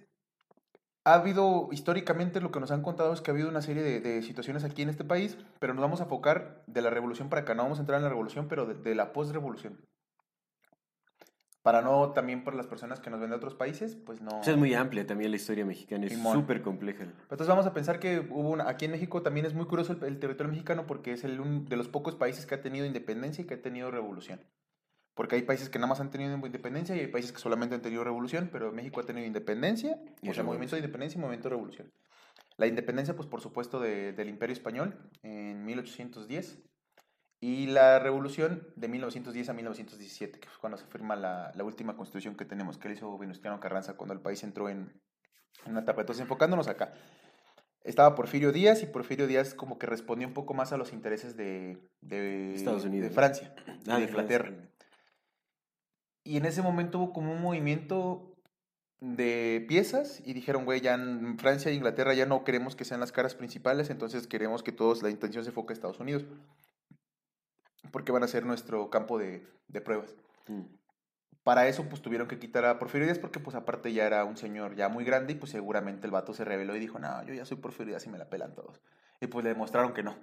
ha 1.04 1.14
habido, 1.16 1.70
históricamente 1.72 2.42
lo 2.42 2.52
que 2.52 2.60
nos 2.60 2.72
han 2.72 2.84
contado 2.84 3.12
es 3.14 3.22
que 3.22 3.32
ha 3.32 3.34
habido 3.34 3.50
una 3.50 3.62
serie 3.62 3.82
de, 3.84 4.00
de 4.02 4.22
situaciones 4.22 4.64
aquí 4.64 4.82
en 4.84 4.90
este 4.90 5.04
país, 5.04 5.38
pero 5.60 5.74
nos 5.74 5.82
vamos 5.82 6.00
a 6.00 6.04
enfocar 6.04 6.64
de 6.68 6.82
la 6.82 6.90
revolución 6.90 7.30
para 7.30 7.42
acá, 7.42 7.56
no 7.56 7.64
vamos 7.64 7.80
a 7.80 7.82
entrar 7.82 7.98
en 7.98 8.04
la 8.04 8.10
revolución, 8.10 8.48
pero 8.48 8.66
de, 8.66 8.76
de 8.76 8.96
la 8.96 9.12
post-revolución. 9.14 9.80
Para 11.64 11.84
no, 11.84 12.10
también 12.12 12.44
por 12.44 12.56
las 12.56 12.66
personas 12.66 13.00
que 13.00 13.12
nos 13.12 13.20
ven 13.20 13.30
de 13.30 13.36
otros 13.36 13.54
países, 13.54 13.96
pues 13.96 14.20
no... 14.20 14.40
O 14.40 14.44
sea, 14.44 14.54
es 14.54 14.60
muy 14.60 14.74
amplia 14.74 15.06
también 15.06 15.30
la 15.30 15.38
historia 15.38 15.64
mexicana, 15.64 16.08
es 16.08 16.20
súper 16.20 16.64
compleja. 16.64 17.04
Entonces 17.04 17.48
vamos 17.48 17.68
a 17.68 17.74
pensar 17.74 18.00
que 18.00 18.20
hubo 18.20 18.50
una, 18.50 18.68
aquí 18.68 18.86
en 18.86 18.92
México 18.92 19.22
también 19.22 19.46
es 19.46 19.54
muy 19.54 19.66
curioso 19.66 19.94
el, 19.94 20.04
el 20.04 20.20
territorio 20.20 20.52
mexicano 20.52 20.88
porque 20.88 21.14
es 21.14 21.24
el 21.24 21.40
un- 21.40 21.66
de 21.66 21.78
los 21.78 21.88
pocos 21.88 22.16
países 22.16 22.48
que 22.48 22.56
ha 22.56 22.62
tenido 22.64 22.88
independencia 22.88 23.44
y 23.44 23.46
que 23.46 23.54
ha 23.54 23.62
tenido 23.62 23.92
revolución. 23.92 24.40
Porque 25.14 25.36
hay 25.36 25.42
países 25.42 25.70
que 25.70 25.78
nada 25.78 25.88
más 25.90 26.00
han 26.00 26.10
tenido 26.10 26.34
independencia 26.34 26.96
y 26.96 27.00
hay 27.02 27.08
países 27.08 27.32
que 27.32 27.40
solamente 27.40 27.76
han 27.76 27.82
tenido 27.82 28.04
revolución, 28.04 28.50
pero 28.52 28.72
México 28.72 29.02
ha 29.02 29.06
tenido 29.06 29.26
independencia, 29.28 30.00
Y 30.22 30.30
o 30.30 30.34
sea, 30.34 30.44
movimiento 30.44 30.76
de 30.76 30.80
independencia 30.80 31.18
y 31.18 31.22
movimiento 31.22 31.50
de 31.50 31.56
revolución. 31.56 31.92
La 32.58 32.68
independencia, 32.68 33.16
pues 33.16 33.28
por 33.28 33.42
supuesto, 33.42 33.80
de- 33.80 34.14
del 34.14 34.30
Imperio 34.30 34.54
Español 34.54 35.10
en 35.24 35.66
1810 35.66 36.60
y 37.42 37.68
la 37.68 38.00
revolución 38.00 38.68
de 38.76 38.88
1910 38.88 39.50
a 39.50 39.54
1917, 39.54 40.40
que 40.40 40.48
fue 40.48 40.60
cuando 40.60 40.78
se 40.78 40.86
firma 40.86 41.16
la, 41.16 41.52
la 41.56 41.64
última 41.64 41.98
constitución 41.98 42.36
que 42.36 42.46
tenemos, 42.46 42.78
que 42.78 42.88
le 42.88 42.94
hizo 42.96 43.18
Venustiano 43.18 43.60
Carranza 43.60 43.96
cuando 43.96 44.14
el 44.14 44.22
país 44.22 44.44
entró 44.44 44.70
en, 44.70 44.94
en 45.66 45.72
una 45.72 45.82
etapa. 45.82 46.02
Entonces, 46.02 46.22
enfocándonos 46.22 46.68
acá, 46.68 46.94
estaba 47.84 48.14
Porfirio 48.16 48.52
Díaz 48.52 48.84
y 48.84 48.86
Porfirio 48.86 49.26
Díaz 49.28 49.56
como 49.56 49.80
que 49.80 49.88
respondió 49.88 50.28
un 50.28 50.34
poco 50.36 50.54
más 50.54 50.72
a 50.72 50.78
los 50.78 50.94
intereses 50.94 51.36
de, 51.36 51.80
de, 52.02 52.54
Estados 52.54 52.86
Unidos. 52.86 53.10
de 53.10 53.14
Francia, 53.16 53.54
Ah, 53.88 53.96
de 53.96 54.02
de 54.06 54.12
Inglaterra. 54.12 54.46
Francia. 54.50 54.68
Y 56.24 56.38
en 56.38 56.46
ese 56.46 56.62
momento 56.62 57.00
hubo 57.00 57.14
como 57.14 57.32
un 57.32 57.42
movimiento 57.42 58.32
de 59.00 59.66
piezas 59.68 60.22
y 60.24 60.34
dijeron, 60.34 60.64
güey, 60.64 60.80
ya 60.80 60.94
en 60.94 61.40
Francia 61.40 61.72
e 61.72 61.74
Inglaterra 61.74 62.14
ya 62.14 62.28
no 62.28 62.44
queremos 62.44 62.76
que 62.76 62.86
sean 62.86 63.00
las 63.00 63.12
caras 63.12 63.34
principales, 63.34 63.90
entonces 63.90 64.28
queremos 64.28 64.62
que 64.62 64.72
todos, 64.72 65.02
la 65.02 65.10
intención 65.10 65.44
se 65.44 65.50
enfoque 65.50 65.74
a 65.74 65.76
Estados 65.76 66.00
Unidos. 66.00 66.26
Porque 67.92 68.12
van 68.12 68.24
a 68.24 68.28
ser 68.28 68.46
nuestro 68.46 68.90
campo 68.90 69.18
de, 69.18 69.46
de 69.68 69.82
pruebas. 69.82 70.16
Mm. 70.48 70.62
Para 71.44 71.68
eso, 71.68 71.90
pues 71.90 72.04
tuvieron 72.04 72.28
que 72.28 72.38
quitar 72.38 72.66
a 72.66 72.78
Porfirio 72.78 73.08
Díaz 73.08 73.18
porque, 73.18 73.40
pues 73.40 73.56
aparte 73.56 73.92
ya 73.92 74.06
era 74.06 74.24
un 74.26 74.38
señor 74.38 74.76
ya 74.76 74.90
muy 74.90 75.04
grande 75.04 75.34
y 75.34 75.36
pues 75.36 75.52
seguramente 75.52 76.06
el 76.06 76.12
vato 76.12 76.34
se 76.36 76.46
rebeló 76.46 76.76
y 76.76 76.80
dijo, 76.80 77.00
no, 77.00 77.24
yo 77.24 77.34
ya 77.34 77.46
soy 77.46 77.58
Porfirio 77.58 77.94
Díaz 77.94 78.06
y 78.06 78.10
me 78.10 78.20
la 78.20 78.30
pelan 78.30 78.54
todos. 78.54 78.80
Y 79.20 79.28
pues 79.28 79.44
le 79.44 79.50
demostraron 79.50 79.94
que 79.94 80.04
no. 80.04 80.16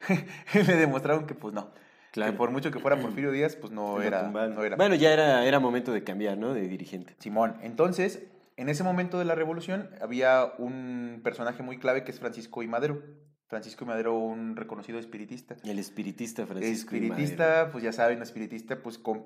le 0.54 0.76
demostraron 0.76 1.26
que 1.26 1.34
pues 1.34 1.52
no. 1.52 1.70
Claro. 2.12 2.32
Que 2.32 2.38
por 2.38 2.50
mucho 2.50 2.70
que 2.70 2.78
fuera 2.80 2.96
Porfirio 3.00 3.30
Díaz, 3.30 3.56
pues 3.56 3.72
no 3.72 4.02
era, 4.02 4.24
tumbaron. 4.24 4.54
no 4.54 4.64
era. 4.64 4.76
Bueno, 4.76 4.94
ya 4.96 5.12
era, 5.12 5.44
era 5.44 5.60
momento 5.60 5.92
de 5.92 6.02
cambiar, 6.02 6.36
¿no? 6.38 6.54
De 6.54 6.62
dirigente. 6.68 7.14
Simón, 7.18 7.56
entonces, 7.62 8.24
en 8.56 8.68
ese 8.68 8.82
momento 8.82 9.18
de 9.18 9.24
la 9.24 9.34
revolución 9.34 9.90
había 10.00 10.52
un 10.58 11.20
personaje 11.22 11.62
muy 11.62 11.78
clave 11.78 12.02
que 12.04 12.10
es 12.10 12.18
Francisco 12.20 12.62
I. 12.62 12.68
Madero. 12.68 13.02
Francisco 13.46 13.84
I. 13.84 13.88
Madero, 13.88 14.18
un 14.18 14.56
reconocido 14.56 14.98
espiritista. 14.98 15.56
El 15.64 15.78
espiritista 15.78 16.46
Francisco 16.46 16.94
I. 16.96 16.98
espiritista, 17.06 17.44
Madero. 17.46 17.70
pues 17.72 17.84
ya 17.84 17.92
saben, 17.92 18.20
espiritista, 18.22 18.82
pues 18.82 18.98
com- 18.98 19.24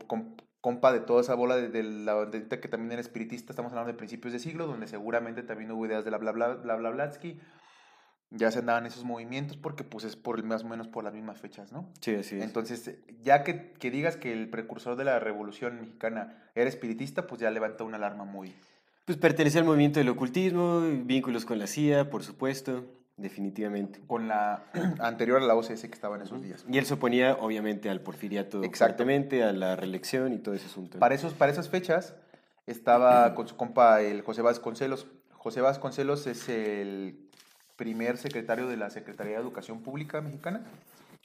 compa 0.61 0.93
de 0.93 1.01
toda 1.01 1.21
esa 1.21 1.35
bola 1.35 1.57
de, 1.57 1.69
de 1.69 1.83
la 1.83 2.15
bandita 2.15 2.61
que 2.61 2.69
también 2.69 2.93
era 2.93 3.01
espiritista, 3.03 3.53
estamos 3.53 3.73
hablando 3.73 3.93
de 3.93 3.99
principios 3.99 4.33
de 4.33 4.39
siglo, 4.39 4.67
donde 4.67 4.87
seguramente 4.87 5.43
también 5.43 5.71
hubo 5.73 5.85
ideas 5.87 6.05
de 6.07 6.11
la 6.11 6.17
bla 6.19 6.33
bla 6.33 6.55
bla 6.55 6.77
bla 6.77 6.91
Blatsky. 6.91 7.39
Ya 8.37 8.51
se 8.51 8.59
andaban 8.59 8.85
esos 8.85 9.05
movimientos 9.05 9.57
porque 9.57 9.85
pues 9.85 10.05
es 10.05 10.17
por 10.17 10.43
más 10.43 10.65
o 10.65 10.69
menos 10.69 10.89
por 10.89 11.05
las 11.05 11.15
mismas 11.15 11.41
fechas, 11.41 11.73
¿no? 11.73 11.89
Sí, 12.01 12.15
así 12.17 12.37
es. 12.37 12.43
Entonces, 12.43 12.97
ya 13.23 13.45
que, 13.45 13.73
que 13.73 13.91
digas 13.91 14.17
que 14.17 14.33
el 14.33 14.49
precursor 14.49 14.97
de 14.97 15.05
la 15.05 15.21
revolución 15.21 15.81
mexicana 15.81 16.37
era 16.55 16.69
espiritista, 16.69 17.27
pues 17.27 17.41
ya 17.41 17.51
levanta 17.51 17.85
una 17.85 17.97
alarma 17.97 18.25
muy... 18.25 18.53
Pues 19.05 19.19
pertenecía 19.19 19.61
al 19.61 19.67
movimiento 19.67 20.01
del 20.01 20.09
ocultismo, 20.09 20.81
vínculos 21.05 21.45
con 21.45 21.59
la 21.59 21.67
CIA, 21.67 22.11
por 22.11 22.25
supuesto, 22.25 22.85
definitivamente. 23.17 24.01
con 24.07 24.29
la 24.29 24.65
anterior 24.99 25.43
a 25.43 25.47
la 25.47 25.55
OCS 25.55 25.83
que 25.83 25.93
estaba 25.95 26.17
en 26.17 26.23
esos 26.23 26.43
días. 26.43 26.65
Y 26.69 26.79
él 26.79 26.87
se 26.87 26.95
oponía, 26.95 27.35
obviamente, 27.35 27.91
al 27.91 28.01
porfiriato 28.01 28.65
Exacto. 28.65 28.97
fuertemente, 28.97 29.45
a 29.45 29.53
la 29.53 29.77
reelección 29.77 30.33
y 30.33 30.39
todo 30.39 30.55
ese 30.55 30.67
asunto. 30.67 30.99
Para, 30.99 31.15
esos, 31.15 31.35
para 31.35 31.53
esas 31.53 31.69
fechas 31.69 32.15
estaba 32.67 33.35
con 33.37 33.47
su 33.47 33.57
compa 33.57 34.01
el 34.03 34.23
José 34.23 34.43
Vasconcelos. 34.43 35.07
José 35.33 35.61
Vasconcelos 35.61 36.27
es 36.27 36.49
el 36.49 37.24
primer 37.77 38.19
secretario 38.19 38.69
de 38.69 38.77
la 38.77 38.91
Secretaría 38.91 39.35
de 39.35 39.43
Educación 39.43 39.83
Pública 39.83 40.21
Mexicana 40.21 40.65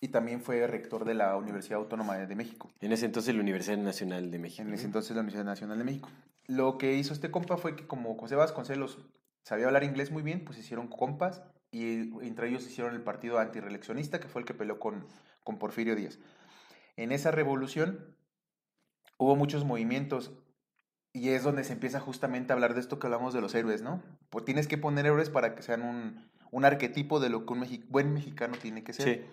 y 0.02 0.10
también 0.10 0.42
fue 0.42 0.66
rector 0.68 1.06
de 1.06 1.14
la 1.14 1.36
Universidad 1.36 1.80
Autónoma 1.80 2.18
de 2.18 2.36
México. 2.36 2.70
En 2.80 2.92
ese 2.92 3.06
entonces 3.06 3.36
la 3.36 3.42
Universidad 3.42 3.78
Nacional 3.78 4.32
de 4.32 4.40
México. 4.40 4.64
En 4.64 4.74
ese 4.74 4.86
entonces 4.86 5.16
la 5.16 5.22
Universidad 5.22 5.46
Nacional 5.46 5.78
de 5.78 5.84
México. 5.84 6.10
Lo 6.48 6.78
que 6.78 6.96
hizo 6.96 7.14
este 7.14 7.32
compa 7.32 7.58
fue 7.58 7.76
que 7.76 7.86
como 7.86 8.16
José 8.16 8.36
Vasconcelos 8.36 9.00
sabía 9.44 9.68
hablar 9.68 9.84
inglés 9.84 10.12
muy 10.12 10.24
bien, 10.24 10.46
pues 10.46 10.58
hicieron 10.58 10.88
compas 10.88 11.44
y 11.72 12.12
entre 12.26 12.50
ellos 12.50 12.66
hicieron 12.66 12.96
el 12.96 13.02
partido 13.02 13.40
antireeleccionista, 13.40 14.20
que 14.20 14.28
fue 14.28 14.42
el 14.42 14.48
que 14.48 14.54
peleó 14.54 14.80
con, 14.80 15.06
con 15.44 15.60
Porfirio 15.60 15.96
Díaz. 15.96 16.20
En 16.96 17.12
esa 17.12 17.32
revolución 17.32 18.16
hubo 19.18 19.36
muchos 19.36 19.66
movimientos 19.66 20.32
y 21.14 21.30
es 21.30 21.44
donde 21.44 21.64
se 21.64 21.74
empieza 21.74 22.00
justamente 22.00 22.54
a 22.54 22.56
hablar 22.56 22.74
de 22.74 22.80
esto 22.80 23.00
que 23.00 23.08
hablamos 23.08 23.34
de 23.34 23.42
los 23.42 23.54
héroes, 23.56 23.82
¿no? 23.82 24.02
Pues 24.30 24.46
tienes 24.46 24.68
que 24.68 24.78
poner 24.78 25.06
héroes 25.06 25.30
para 25.30 25.56
que 25.56 25.64
sean 25.64 25.82
un, 25.82 26.30
un 26.52 26.66
arquetipo 26.66 27.20
de 27.20 27.30
lo 27.30 27.46
que 27.46 27.54
un 27.54 27.62
mexi- 27.62 27.86
buen 27.90 28.14
mexicano 28.14 28.58
tiene 28.62 28.84
que 28.84 28.94
ser. 28.94 29.06
Sí. 29.06 29.26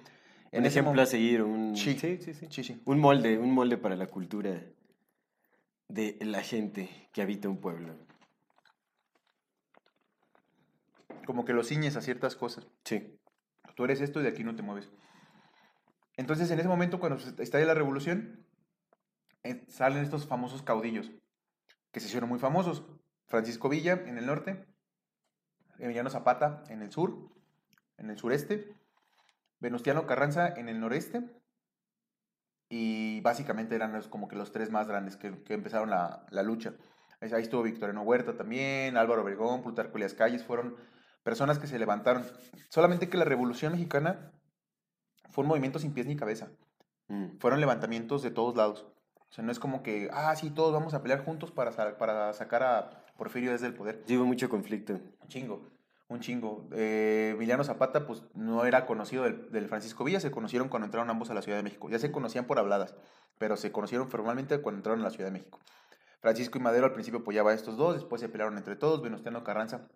En 0.52 0.60
un 0.60 0.66
ejemplo 0.66 1.02
a 1.02 1.06
seguir, 1.06 1.42
un... 1.42 1.76
Sí. 1.76 1.98
sí, 1.98 2.18
molde, 2.86 3.38
un 3.38 3.52
molde 3.52 3.76
para 3.78 3.96
la 3.96 4.06
cultura 4.06 4.62
de 5.88 6.16
la 6.20 6.42
gente 6.42 7.08
que 7.12 7.22
habita 7.22 7.48
un 7.48 7.58
pueblo. 7.60 7.94
Como 11.26 11.44
que 11.44 11.52
lo 11.52 11.64
ciñes 11.64 11.96
a 11.96 12.00
ciertas 12.00 12.36
cosas. 12.36 12.66
Sí. 12.84 13.18
tú 13.74 13.84
eres 13.84 14.00
esto 14.00 14.20
y 14.20 14.22
de 14.22 14.28
aquí 14.30 14.44
no 14.44 14.54
te 14.54 14.62
mueves. 14.62 14.90
Entonces, 16.16 16.50
en 16.50 16.58
ese 16.58 16.68
momento, 16.68 16.98
cuando 16.98 17.18
estalla 17.42 17.66
la 17.66 17.74
revolución, 17.74 18.46
eh, 19.42 19.64
salen 19.68 20.02
estos 20.02 20.26
famosos 20.26 20.62
caudillos, 20.62 21.10
que 21.92 22.00
se 22.00 22.06
hicieron 22.06 22.28
muy 22.28 22.38
famosos. 22.38 22.84
Francisco 23.26 23.68
Villa 23.68 24.02
en 24.06 24.16
el 24.16 24.26
norte, 24.26 24.64
Emiliano 25.78 26.10
Zapata 26.10 26.64
en 26.68 26.82
el 26.82 26.90
sur, 26.90 27.30
en 27.98 28.10
el 28.10 28.18
sureste, 28.18 28.74
Venustiano 29.58 30.06
Carranza 30.06 30.48
en 30.48 30.68
el 30.68 30.80
noreste, 30.80 31.22
y 32.68 33.20
básicamente 33.20 33.74
eran 33.74 33.92
los- 33.92 34.08
como 34.08 34.28
que 34.28 34.36
los 34.36 34.52
tres 34.52 34.70
más 34.70 34.88
grandes 34.88 35.16
que, 35.16 35.42
que 35.44 35.54
empezaron 35.54 35.90
la, 35.90 36.26
la 36.30 36.42
lucha. 36.42 36.74
Ahí 37.20 37.30
estuvo 37.42 37.62
Victoriano 37.62 38.02
Huerta 38.02 38.36
también, 38.36 38.96
Álvaro 38.96 39.22
Obregón, 39.22 39.62
Plutarco 39.62 39.96
Elias 39.96 40.14
Calles, 40.14 40.44
fueron 40.44 40.76
personas 41.22 41.58
que 41.58 41.66
se 41.66 41.78
levantaron. 41.78 42.24
Solamente 42.68 43.08
que 43.08 43.16
la 43.16 43.24
Revolución 43.24 43.72
Mexicana 43.72 44.32
fue 45.30 45.42
un 45.42 45.48
movimiento 45.48 45.78
sin 45.78 45.94
pies 45.94 46.06
ni 46.06 46.16
cabeza. 46.16 46.50
Mm. 47.08 47.38
Fueron 47.38 47.60
levantamientos 47.60 48.22
de 48.22 48.30
todos 48.30 48.54
lados. 48.56 48.86
O 49.28 49.32
sea, 49.32 49.42
no 49.44 49.50
es 49.50 49.58
como 49.58 49.82
que, 49.82 50.08
ah, 50.12 50.34
sí, 50.36 50.50
todos 50.50 50.72
vamos 50.72 50.94
a 50.94 51.02
pelear 51.02 51.24
juntos 51.24 51.50
para, 51.52 51.96
para 51.98 52.32
sacar 52.32 52.62
a 52.62 52.90
Porfirio 53.16 53.52
desde 53.52 53.66
el 53.66 53.74
poder. 53.74 54.02
Sí, 54.06 54.16
hubo 54.16 54.26
mucho 54.26 54.48
conflicto. 54.48 54.92
Un 54.94 55.28
chingo, 55.28 55.70
un 56.08 56.20
chingo. 56.20 56.68
Eh, 56.72 57.30
Emiliano 57.34 57.64
Zapata, 57.64 58.06
pues 58.06 58.22
no 58.34 58.64
era 58.64 58.86
conocido 58.86 59.24
del, 59.24 59.50
del 59.50 59.68
Francisco 59.68 60.04
Villa, 60.04 60.20
se 60.20 60.30
conocieron 60.30 60.68
cuando 60.68 60.84
entraron 60.86 61.08
ambos 61.10 61.30
a 61.30 61.34
la 61.34 61.42
Ciudad 61.42 61.58
de 61.58 61.64
México. 61.64 61.88
Ya 61.88 61.98
se 61.98 62.12
conocían 62.12 62.46
por 62.46 62.58
habladas, 62.58 62.94
pero 63.38 63.56
se 63.56 63.72
conocieron 63.72 64.08
formalmente 64.08 64.60
cuando 64.60 64.78
entraron 64.80 65.00
a 65.00 65.04
la 65.04 65.10
Ciudad 65.10 65.26
de 65.26 65.32
México. 65.38 65.60
Francisco 66.20 66.58
y 66.58 66.60
Madero 66.60 66.86
al 66.86 66.92
principio 66.92 67.20
apoyaba 67.20 67.50
a 67.52 67.54
estos 67.54 67.76
dos, 67.76 67.94
después 67.94 68.20
se 68.20 68.28
pelearon 68.28 68.56
entre 68.58 68.76
todos, 68.76 69.02
Venustiano 69.02 69.44
Carranza. 69.44 69.88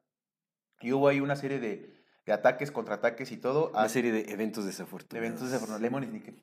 Y 0.80 0.92
hubo 0.92 1.09
ahí 1.09 1.20
una 1.20 1.37
serie 1.37 1.59
de, 1.59 1.94
de 2.24 2.33
ataques, 2.33 2.70
contraataques 2.70 3.33
y 3.33 3.37
todo. 3.37 3.70
Una 3.70 3.83
a- 3.83 3.88
serie 3.88 4.12
de 4.12 4.33
eventos 4.33 4.64
desafortunados. 4.64 5.26
Eventos 5.26 5.50
de 5.50 5.59
Fernando 5.59 5.83
Lemon 5.83 6.04
y 6.04 6.06
Nickel. 6.06 6.42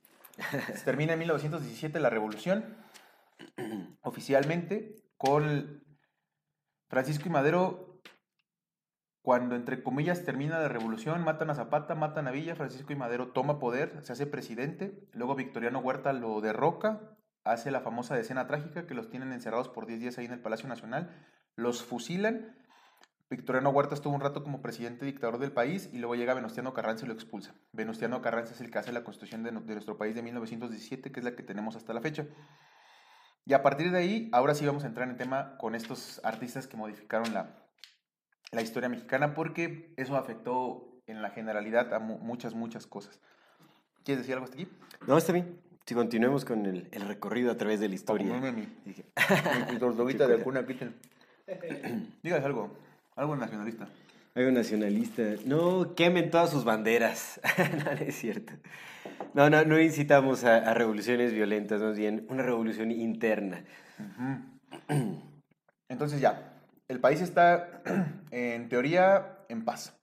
Se 0.76 0.84
Termina 0.86 1.14
en 1.14 1.20
1917 1.20 2.00
la 2.00 2.10
revolución, 2.12 2.76
oficialmente, 4.02 4.96
con 5.18 5.84
Francisco 6.88 7.28
y 7.28 7.32
Madero. 7.32 8.02
Cuando, 9.22 9.56
entre 9.56 9.84
comillas, 9.84 10.24
termina 10.24 10.58
la 10.58 10.70
revolución, 10.70 11.24
matan 11.24 11.50
a 11.50 11.56
Zapata, 11.56 11.96
matan 11.96 12.28
a 12.28 12.32
Villa, 12.32 12.56
Francisco 12.56 12.94
y 12.94 12.96
Madero 12.96 13.28
toma 13.34 13.60
poder, 13.60 14.00
se 14.02 14.14
hace 14.14 14.26
presidente, 14.26 15.06
luego 15.12 15.36
Victoriano 15.36 15.80
Huerta 15.80 16.14
lo 16.14 16.40
derroca, 16.40 17.18
hace 17.44 17.70
la 17.70 17.82
famosa 17.82 18.16
decena 18.16 18.48
trágica 18.48 18.88
que 18.88 18.94
los 18.94 19.10
tienen 19.10 19.34
encerrados 19.34 19.68
por 19.68 19.86
10 19.86 20.00
días 20.00 20.18
ahí 20.18 20.26
en 20.26 20.32
el 20.32 20.40
Palacio 20.40 20.70
Nacional, 20.70 21.14
los 21.58 21.84
fusilan, 21.84 22.56
Victoriano 23.30 23.72
Huerta 23.72 23.94
estuvo 23.94 24.16
un 24.16 24.22
rato 24.22 24.42
como 24.42 24.62
presidente 24.62 25.06
dictador 25.06 25.38
del 25.38 25.52
país 25.52 25.90
y 25.92 25.98
luego 25.98 26.16
llega 26.16 26.34
Venustiano 26.34 26.74
Carranza 26.74 27.04
y 27.04 27.10
lo 27.10 27.14
expulsa. 27.14 27.54
Venustiano 27.74 28.22
Carranza 28.22 28.54
es 28.54 28.62
el 28.62 28.72
que 28.72 28.78
hace 28.78 28.94
la 28.94 29.04
constitución 29.04 29.44
de, 29.44 29.52
de 29.52 29.74
nuestro 29.74 29.98
país 29.98 30.16
de 30.16 30.22
1917, 30.22 31.12
que 31.12 31.20
es 31.20 31.24
la 31.26 31.36
que 31.36 31.44
tenemos 31.44 31.76
hasta 31.76 31.94
la 31.94 32.00
fecha. 32.00 32.26
Y 33.48 33.54
a 33.54 33.64
partir 33.64 33.92
de 33.92 33.98
ahí, 34.00 34.30
ahora 34.34 34.54
sí 34.54 34.66
vamos 34.66 34.84
a 34.84 34.88
entrar 34.88 35.08
en 35.08 35.16
tema 35.16 35.56
con 35.58 35.74
estos 35.74 36.20
artistas 36.24 36.68
que 36.68 36.76
modificaron 36.76 37.34
la, 37.34 37.56
la 38.52 38.62
historia 38.62 38.90
mexicana, 38.90 39.34
porque 39.34 39.94
eso 39.96 40.18
afectó 40.18 41.00
en 41.08 41.22
la 41.22 41.30
generalidad 41.30 41.94
a 41.94 42.00
mu- 42.00 42.18
muchas, 42.20 42.54
muchas 42.54 42.86
cosas. 42.86 43.22
¿Quieres 44.04 44.24
decir 44.24 44.34
algo 44.34 44.46
hasta 44.46 44.56
aquí? 44.58 44.68
No, 45.08 45.18
está 45.18 45.32
bien. 45.32 45.60
Si 45.86 45.96
continuemos 45.96 46.44
con 46.44 46.66
el, 46.66 46.90
el 46.92 47.02
recorrido 47.08 47.50
a 47.50 47.56
través 47.56 47.80
de 47.80 47.88
la 47.88 47.96
historia. 47.96 48.28
Como 48.28 48.52
mi, 48.52 48.68
Dije, 48.86 49.06
mi 49.72 49.80
tortuguita 49.80 50.28
de 50.28 50.44
cuna, 50.44 50.66
quiten. 50.66 50.94
Dígales 52.24 52.46
algo, 52.46 52.76
algo 53.16 53.36
nacionalista. 53.38 53.88
Algo 54.38 54.52
nacionalista. 54.52 55.24
No 55.46 55.96
quemen 55.96 56.30
todas 56.30 56.52
sus 56.52 56.64
banderas. 56.64 57.42
no, 57.58 57.84
no 57.86 57.92
es 58.02 58.16
cierto. 58.16 58.54
No, 59.34 59.50
no, 59.50 59.66
no 59.66 59.80
incitamos 59.82 60.44
a, 60.44 60.58
a 60.58 60.76
revoluciones 60.76 61.34
violentas, 61.34 61.82
más 61.82 61.98
bien 61.98 62.28
una 62.30 62.44
revolución 62.44 62.92
interna. 62.92 63.64
Entonces 65.90 66.22
ya, 66.22 66.54
el 66.88 67.00
país 67.00 67.20
está 67.22 67.82
en 68.32 68.70
teoría 68.70 69.40
en 69.50 69.66
paz. 69.66 69.98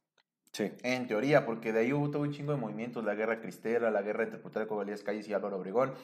Sí. 0.50 0.72
En 0.82 1.06
teoría, 1.06 1.46
porque 1.46 1.72
de 1.72 1.80
ahí 1.80 1.92
hubo 1.92 2.10
todo 2.10 2.22
un 2.22 2.32
chingo 2.32 2.52
de 2.52 2.58
movimientos, 2.58 3.04
la 3.04 3.14
guerra 3.14 3.40
cristera, 3.40 3.92
la 3.92 4.02
guerra 4.02 4.24
entre 4.24 4.40
Plutarco 4.40 4.82
Elías 4.82 5.02
Calles 5.04 5.28
y 5.28 5.32
Álvaro 5.32 5.58
Obregón, 5.58 5.94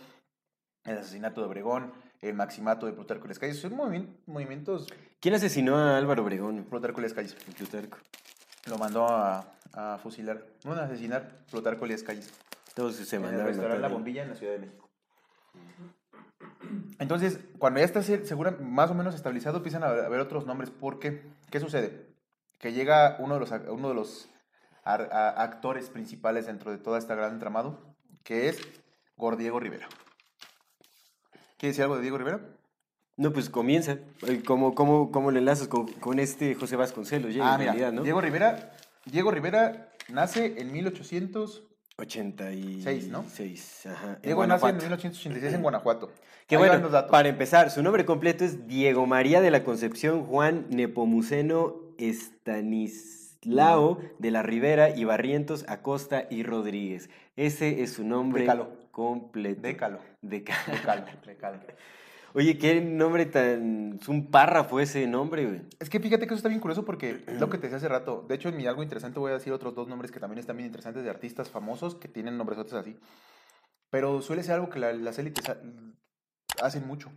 el 0.84 0.98
asesinato 0.98 1.40
de 1.40 1.48
Obregón, 1.48 1.92
el 2.20 2.34
maximato 2.34 2.86
de 2.86 2.92
Plutarco 2.92 3.24
Elías 3.24 3.40
Calles, 3.40 3.58
son 3.58 3.76
movimi- 3.76 4.08
movimientos 4.26 4.86
¿Quién 5.20 5.34
asesinó 5.34 5.76
a 5.76 5.98
Álvaro 5.98 6.22
Obregón? 6.22 6.64
Plutarco 6.64 6.98
Elías 7.00 7.12
Calles. 7.14 7.34
Plutarco. 7.34 7.98
Lo 8.68 8.78
mandó 8.78 9.06
a, 9.08 9.52
a 9.72 9.98
fusilar, 9.98 10.46
no 10.64 10.72
a 10.72 10.84
asesinar 10.84 11.44
Plutarco 11.50 11.84
Elías 11.84 12.02
Calles. 12.02 12.32
Todos 12.74 12.94
se 12.96 13.18
mandaron 13.18 13.46
a 13.46 13.48
restaurante 13.48 13.82
La. 13.82 13.88
Bombilla 13.88 14.22
en 14.22 14.30
la 14.30 14.34
Ciudad 14.34 14.52
de 14.54 14.58
México. 14.60 14.88
Entonces, 16.98 17.40
cuando 17.58 17.80
ya 17.80 17.86
está 17.86 18.02
se- 18.02 18.24
segura, 18.26 18.52
más 18.52 18.90
o 18.90 18.94
menos 18.94 19.14
estabilizado, 19.14 19.58
empiezan 19.58 19.82
a 19.82 19.88
haber 19.88 20.20
otros 20.20 20.46
nombres. 20.46 20.70
¿Por 20.70 20.98
qué? 20.98 21.22
¿Qué 21.50 21.60
sucede? 21.60 22.06
Que 22.58 22.72
llega 22.72 23.16
uno 23.18 23.34
de 23.34 23.40
los, 23.40 23.50
uno 23.68 23.88
de 23.88 23.94
los 23.94 24.28
ar- 24.84 25.10
a- 25.12 25.42
actores 25.42 25.90
principales 25.90 26.46
dentro 26.46 26.70
de 26.70 26.78
toda 26.78 26.98
esta 26.98 27.14
gran 27.14 27.32
entramado, 27.32 27.94
que 28.22 28.48
es 28.48 28.58
Gordiego 29.16 29.58
Rivera. 29.60 29.88
¿Quieres 31.58 31.76
decir 31.76 31.82
algo 31.82 31.96
de 31.96 32.02
Diego 32.02 32.18
Rivera? 32.18 32.40
No, 33.20 33.34
pues 33.34 33.50
comienza. 33.50 33.98
Eh, 34.26 34.40
¿Cómo, 34.46 34.74
cómo, 34.74 35.12
cómo 35.12 35.30
le 35.30 35.40
enlazas 35.40 35.68
con, 35.68 35.86
con 35.86 36.18
este 36.18 36.54
José 36.54 36.76
Vasconcelos? 36.76 37.34
Ya, 37.34 37.52
ah, 37.52 37.58
mira, 37.58 37.72
realidad, 37.72 37.92
¿no? 37.92 38.02
Diego 38.02 38.22
Rivera, 38.22 38.72
Diego 39.04 39.30
Rivera 39.30 39.90
nace 40.08 40.54
en 40.58 40.72
1800. 40.72 41.64
86, 41.98 43.08
¿no? 43.08 43.26
Seis, 43.30 43.84
ajá. 43.84 44.14
en 44.14 44.22
Diego 44.22 44.46
nace 44.46 44.66
en 44.68 44.78
Guanajuato. 44.78 44.82
1886 44.84 45.52
en 45.54 45.62
Guanajuato. 45.62 46.10
Que 46.46 46.56
Ahí 46.56 46.60
bueno, 46.60 46.90
para 47.08 47.28
empezar, 47.28 47.70
su 47.70 47.82
nombre 47.82 48.06
completo 48.06 48.42
es 48.42 48.66
Diego 48.66 49.04
María 49.06 49.42
de 49.42 49.50
la 49.50 49.64
Concepción 49.64 50.24
Juan 50.24 50.64
Nepomuceno 50.70 51.74
Estanislao 51.98 54.00
de 54.18 54.30
la 54.30 54.42
Rivera 54.42 54.96
y 54.96 55.04
Barrientos 55.04 55.66
Acosta 55.68 56.26
y 56.30 56.42
Rodríguez. 56.42 57.10
Ese 57.36 57.82
es 57.82 57.92
su 57.92 58.02
nombre 58.04 58.46
completo. 58.90 59.60
Décalo. 59.60 59.98
Deca- 60.22 60.56
Decalo, 60.72 61.04
decalo. 61.26 61.58
Oye, 62.32 62.58
qué 62.58 62.80
nombre 62.80 63.26
tan... 63.26 63.98
Es 64.00 64.08
un 64.08 64.30
párrafo 64.30 64.78
ese 64.78 65.06
nombre, 65.06 65.46
güey. 65.46 65.62
Es 65.80 65.90
que 65.90 65.98
fíjate 65.98 66.26
que 66.26 66.34
eso 66.34 66.36
está 66.36 66.48
bien 66.48 66.60
curioso 66.60 66.84
porque 66.84 67.24
es 67.26 67.40
lo 67.40 67.50
que 67.50 67.58
te 67.58 67.62
decía 67.64 67.78
hace 67.78 67.88
rato. 67.88 68.24
De 68.28 68.36
hecho, 68.36 68.48
en 68.50 68.56
mi 68.56 68.66
algo 68.66 68.82
interesante 68.84 69.18
voy 69.18 69.30
a 69.32 69.34
decir 69.34 69.52
otros 69.52 69.74
dos 69.74 69.88
nombres 69.88 70.12
que 70.12 70.20
también 70.20 70.38
están 70.38 70.56
bien 70.56 70.66
interesantes 70.68 71.02
de 71.02 71.10
artistas 71.10 71.50
famosos 71.50 71.96
que 71.96 72.06
tienen 72.08 72.36
nombres 72.38 72.58
así. 72.72 72.96
Pero 73.90 74.22
suele 74.22 74.44
ser 74.44 74.54
algo 74.54 74.70
que 74.70 74.78
la- 74.78 74.92
las 74.92 75.18
élites 75.18 75.48
ha- 75.48 75.58
hacen 76.64 76.86
mucho. 76.86 77.10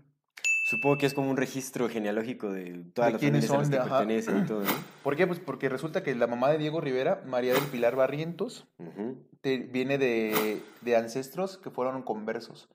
Supongo 0.69 0.97
que 0.97 1.05
es 1.05 1.13
como 1.13 1.29
un 1.29 1.37
registro 1.37 1.87
genealógico 1.89 2.49
de 2.51 2.83
todas 2.95 3.09
De 3.09 3.13
las 3.13 3.19
quiénes 3.19 3.45
son, 3.45 3.63
que 3.63 3.69
de- 3.69 3.77
ajá. 3.79 3.99
pertenecen 3.99 4.39
y 4.39 4.45
todo, 4.47 4.61
¿no? 4.63 4.71
¿Por 5.03 5.15
qué? 5.15 5.27
Pues 5.27 5.39
porque 5.39 5.69
resulta 5.69 6.01
que 6.01 6.15
la 6.15 6.25
mamá 6.25 6.49
de 6.49 6.57
Diego 6.57 6.81
Rivera, 6.81 7.21
María 7.27 7.53
del 7.53 7.65
Pilar 7.65 7.95
Barrientos, 7.95 8.67
Ujú. 8.79 9.27
te- 9.41 9.57
viene 9.59 9.99
de, 9.99 10.63
de 10.81 10.95
ancestros 10.95 11.57
que 11.59 11.69
fueron 11.69 12.01
conversos. 12.01 12.67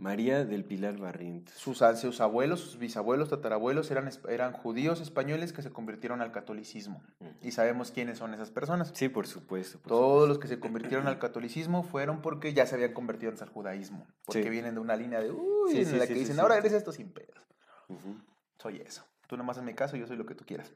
María 0.00 0.44
del 0.46 0.64
Pilar 0.64 0.96
Barrientos. 0.96 1.54
Sus, 1.56 1.78
sus 2.00 2.20
abuelos, 2.22 2.60
sus 2.60 2.78
bisabuelos, 2.78 3.28
tatarabuelos 3.28 3.90
eran, 3.90 4.08
eran 4.28 4.52
judíos 4.52 5.00
españoles 5.00 5.52
que 5.52 5.60
se 5.62 5.70
convirtieron 5.70 6.22
al 6.22 6.32
catolicismo. 6.32 7.02
Y 7.42 7.52
sabemos 7.52 7.90
quiénes 7.92 8.16
son 8.18 8.32
esas 8.32 8.50
personas. 8.50 8.92
Sí, 8.94 9.08
por 9.10 9.26
supuesto. 9.26 9.78
por 9.78 9.88
Todos 9.90 10.28
los 10.28 10.38
que 10.38 10.48
se 10.48 10.58
convirtieron 10.58 11.06
al 11.06 11.18
catolicismo 11.18 11.82
fueron 11.82 12.22
porque 12.22 12.54
ya 12.54 12.66
se 12.66 12.76
habían 12.76 12.94
convertido 12.94 13.30
al 13.38 13.48
judaísmo. 13.50 14.06
Porque 14.24 14.42
Sí. 14.44 14.48
vienen 14.48 14.74
de 14.74 14.80
una 14.80 14.96
línea 14.96 15.20
de, 15.20 15.30
uy, 15.32 15.70
Sí, 15.72 15.78
en 15.80 15.86
sí, 15.86 15.96
la 15.96 16.06
sí, 16.06 16.14
que 16.14 16.18
dicen, 16.18 16.40
ahora 16.40 16.56
eres 16.56 16.72
esto 16.72 16.92
sin 16.92 17.12
pedos. 17.12 17.46
supuesto. 17.86 18.08
Ujú. 18.08 18.18
Soy 18.58 18.76
eso. 18.78 19.04
Tú 19.26 19.36
nomás 19.36 19.58
hazme 19.58 19.74
caso, 19.74 19.96
yo 19.96 20.06
soy 20.06 20.16
lo 20.16 20.24
que 20.26 20.34
tú 20.34 20.44
quieras. 20.46 20.72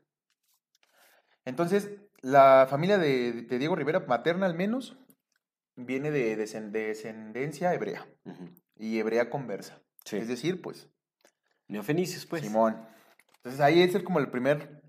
Entonces, 1.47 1.91
la 2.21 2.67
familia 2.69 2.99
de, 2.99 3.33
de 3.43 3.59
Diego 3.59 3.75
Rivera, 3.77 4.01
materna 4.01 4.47
al 4.47 4.55
menos, 4.55 4.97
viene 5.77 6.11
de, 6.11 6.37
descen- 6.39 6.71
de 6.71 6.89
descendencia 6.89 7.75
hebrea. 7.75 8.07
Y 8.77 8.99
hebrea 8.99 9.31
conversa. 9.31 9.81
Sí. 10.05 10.17
Es 10.17 10.29
decir, 10.29 10.61
pues, 10.63 10.89
Neofenicios, 11.69 12.27
pues. 12.27 12.43
Simón. 12.43 12.87
Entonces 13.37 13.61
ahí 13.61 13.83
es 13.83 13.95
el- 13.95 14.05
como 14.05 14.19
el 14.19 14.31
primer... 14.31 14.83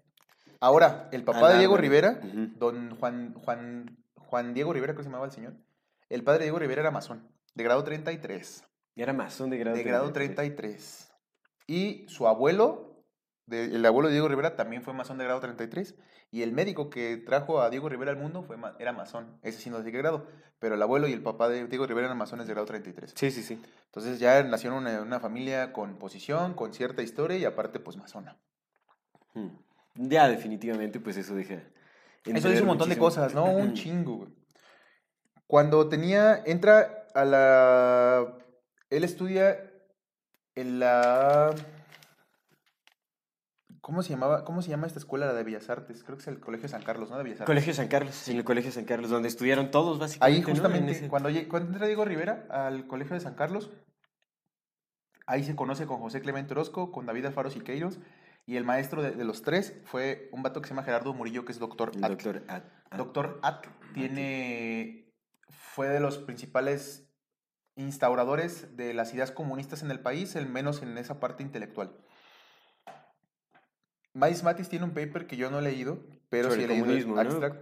Ahora, 0.59 1.09
el 1.11 1.23
papá 1.23 1.51
de 1.51 1.59
Diego. 1.59 1.77
Rivera, 1.77 2.19
don 2.57 2.95
Juan, 2.97 3.33
Juan, 3.33 3.97
Juan 4.15 4.53
Diego 4.53 4.73
Rivera, 4.73 4.93
creo 4.93 4.97
que 4.97 5.03
se 5.03 5.09
llamaba 5.09 5.25
el 5.25 5.31
señor, 5.31 5.53
el 6.09 6.23
padre 6.23 6.39
de 6.39 6.45
Diego 6.45 6.59
Rivera 6.59 6.81
era 6.81 6.91
masón, 6.91 7.29
de 7.53 7.63
grado 7.63 7.83
33. 7.83 8.63
Era 8.95 9.13
masón 9.13 9.49
de 9.49 9.57
grado 9.57 9.75
De 9.77 9.83
grado 9.83 10.11
33. 10.13 10.55
33. 10.55 11.11
Y 11.67 12.05
su 12.07 12.27
abuelo, 12.27 12.84
de- 13.47 13.65
el 13.65 13.85
abuelo 13.85 14.07
de 14.09 14.13
Diego 14.13 14.27
Rivera, 14.27 14.55
también 14.55 14.81
fue 14.83 14.93
masón 14.93 15.17
de 15.17 15.23
grado 15.25 15.39
33. 15.39 15.95
Y 16.31 16.41
el 16.41 16.51
médico 16.51 16.89
que 16.89 17.17
trajo 17.17 17.61
a 17.61 17.69
Diego 17.69 17.89
Rivera 17.89 18.11
al 18.11 18.17
mundo 18.17 18.43
fue, 18.43 18.57
era 18.79 18.91
masón. 18.91 19.39
Ese 19.43 19.59
sí 19.59 19.69
no 19.69 19.81
sé 19.83 19.91
qué 19.91 19.97
grado. 19.99 20.27
Pero 20.59 20.75
el 20.75 20.81
abuelo 20.81 21.07
y 21.07 21.13
el 21.13 21.21
papá 21.21 21.49
de 21.49 21.67
Diego 21.67 21.85
Rivera 21.85 22.07
eran 22.07 22.17
masones 22.17 22.47
de 22.47 22.53
grado 22.53 22.65
33. 22.65 23.13
Sí, 23.15 23.31
sí, 23.31 23.43
sí. 23.43 23.61
Entonces 23.85 24.19
ya 24.19 24.41
nació 24.43 24.71
en 24.71 24.77
una, 24.77 25.01
una 25.01 25.19
familia 25.19 25.71
con 25.73 25.97
posición, 25.97 26.53
con 26.53 26.73
cierta 26.73 27.01
historia 27.01 27.37
y 27.37 27.45
aparte 27.45 27.79
pues 27.79 27.97
masona. 27.97 28.37
Mm. 29.33 29.49
Ya, 30.09 30.27
definitivamente, 30.27 30.99
pues 30.99 31.17
eso 31.17 31.35
deja. 31.35 31.61
Eso 32.25 32.49
dice 32.49 32.61
un 32.61 32.67
montón 32.67 32.89
de 32.89 32.97
cosas, 32.97 33.33
¿no? 33.33 33.45
Un 33.45 33.73
chingo, 33.75 34.15
güey. 34.17 34.29
Cuando 35.47 35.87
tenía, 35.87 36.41
entra 36.45 37.05
a 37.13 37.23
la... 37.23 38.37
Él 38.89 39.03
estudia 39.03 39.71
en 40.55 40.79
la... 40.79 41.53
¿Cómo 43.85 44.01
se 44.01 44.09
llamaba? 44.09 44.43
¿Cómo 44.45 44.63
se 44.63 44.69
llama 44.71 44.87
esta 44.87 44.97
escuela, 44.97 45.27
la 45.27 45.33
de 45.35 45.43
Bellas 45.43 45.69
Artes? 45.69 46.03
Creo 46.03 46.17
que 46.17 46.23
es 46.23 46.27
el 46.27 46.39
Colegio 46.39 46.67
San 46.67 46.81
Carlos, 46.81 47.11
¿no? 47.11 47.17
De 47.17 47.23
Bellas 47.23 47.41
Artes. 47.41 47.45
Colegio 47.45 47.71
San 47.71 47.87
Carlos, 47.87 48.27
en 48.27 48.37
el 48.37 48.43
Colegio 48.43 48.71
San 48.71 48.85
Carlos, 48.85 49.11
donde 49.11 49.27
estudiaron 49.27 49.69
todos, 49.69 49.99
básicamente. 49.99 50.37
Ahí 50.37 50.41
¿no? 50.41 50.47
En 50.49 50.55
justamente, 50.55 50.91
ese- 50.93 51.07
cuando, 51.07 51.29
entra 51.29 51.85
Diego 51.85 52.03
Rivera 52.03 52.47
al 52.49 52.87
Colegio 52.87 53.13
de 53.13 53.19
San 53.19 53.35
Carlos, 53.35 53.69
ahí 55.27 55.43
se 55.43 55.55
conoce 55.55 55.85
con 55.85 55.99
José 55.99 56.19
Clemente 56.19 56.53
Orozco, 56.53 56.91
con 56.91 57.05
David 57.05 57.27
Alfaro 57.27 57.51
Siqueiros 57.51 57.99
Y 58.47 58.55
el 58.57 58.63
maestro 58.63 59.03
de, 59.03 59.11
de 59.11 59.23
los 59.23 59.43
tres 59.43 59.79
fue 59.85 60.29
un 60.31 60.41
vato 60.41 60.61
que 60.63 60.67
se 60.67 60.73
llama 60.73 60.83
Gerardo 60.83 61.13
Murillo, 61.13 61.45
que 61.45 61.51
es 61.51 61.59
doctor 61.59 61.91
Atl. 62.01 62.01
doctor 62.15 62.43
At- 62.47 62.63
At- 62.89 62.97
Doctor 62.97 63.39
Atl 63.43 63.69
tiene, 63.93 65.13
fue 65.49 65.89
de 65.89 65.99
los 65.99 66.17
principales 66.17 67.07
instauradores 67.75 68.75
de 68.77 68.95
las 68.95 69.13
ideas 69.13 69.31
comunistas 69.31 69.83
en 69.83 69.91
el 69.91 69.99
país, 69.99 70.35
el 70.35 70.47
menos 70.49 70.81
en 70.81 70.97
esa 70.97 71.19
parte 71.19 71.43
intelectual. 71.43 71.95
Mais 74.15 74.43
Matis 74.43 74.69
tiene 74.69 74.85
un 74.85 74.91
paper 74.91 75.27
que 75.27 75.35
yo 75.35 75.51
no 75.51 75.59
he 75.59 75.61
leído, 75.61 75.99
pero 76.29 76.49
sobre 76.49 76.67
sí. 76.67 77.05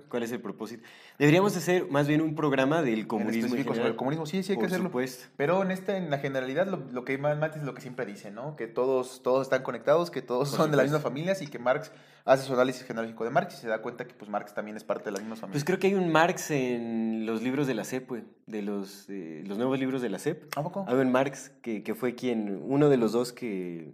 ¿Cuál 0.08 0.24
es 0.24 0.32
el 0.32 0.39
propósito? 0.39 0.84
Deberíamos 1.18 1.58
hacer 1.58 1.88
más 1.89 2.08
bien 2.08 2.22
un 2.22 2.36
programa 2.36 2.82
del 2.84 3.08
comunismo 3.08 3.34
en 3.34 3.45
específico 3.45 3.70
sobre 3.70 3.76
general. 3.78 3.91
el 3.93 3.97
comunismo, 3.97 4.26
sí, 4.28 4.43
sí 4.43 4.51
hay 4.51 4.58
que 4.58 4.62
Por 4.62 4.68
hacerlo. 4.68 4.86
supuesto. 4.89 5.26
Pero 5.36 5.64
en 5.64 5.72
este, 5.72 5.97
en 5.97 6.12
la 6.12 6.20
generalidad, 6.20 6.68
lo, 6.68 6.78
lo 6.91 7.04
que 7.06 7.18
más 7.18 7.38
Matis 7.39 7.62
es 7.62 7.66
lo 7.66 7.74
que 7.74 7.82
siempre 7.82 8.06
dice, 8.06 8.30
¿no? 8.30 8.56
Que 8.56 8.68
todos, 8.68 9.24
todos 9.24 9.47
están 9.47 9.64
conectados, 9.64 10.12
que 10.12 10.22
todos 10.22 10.49
Por 10.49 10.58
son 10.60 10.72
de 10.72 10.78
las 10.78 10.86
mismas 10.86 11.01
familias 11.01 11.41
y 11.41 11.47
que 11.47 11.58
Marx 11.58 11.91
hace 12.26 12.45
su 12.45 12.54
análisis 12.54 12.84
genealógico 12.84 13.24
de 13.24 13.32
Marx 13.32 13.56
y 13.56 13.58
se 13.58 13.68
da 13.68 13.82
cuenta 13.82 14.06
que 14.08 14.14
pues 14.14 14.30
Marx 14.30 14.54
también 14.54 14.78
es 14.78 14.84
parte 14.84 15.06
de 15.06 15.12
las 15.14 15.22
mismas 15.22 15.39
Pues 15.39 15.41
familias. 15.41 15.64
creo 15.66 15.80
que 15.80 15.88
hay 15.88 15.95
un 15.95 16.12
Marx 16.12 16.51
en 16.51 17.26
los 17.26 17.41
libros 17.41 17.66
de 17.68 17.74
la 17.74 17.84
CEP, 17.84 18.08
güey, 18.10 18.24
de 18.45 18.62
los, 18.62 19.08
eh, 19.10 19.43
los 19.47 19.58
nuevos 19.58 19.80
libros 19.80 20.01
de 20.04 20.10
la 20.10 20.20
CEP. 20.20 20.56
¿A 20.56 20.62
poco? 20.64 20.86
Hay 20.88 20.95
un 20.95 21.12
Marx 21.12 21.51
que, 21.64 21.82
que 21.84 21.95
fue 21.95 22.14
quien, 22.16 22.62
uno 22.64 22.89
de 22.89 22.97
los 22.97 23.12
dos 23.12 23.34
que, 23.34 23.91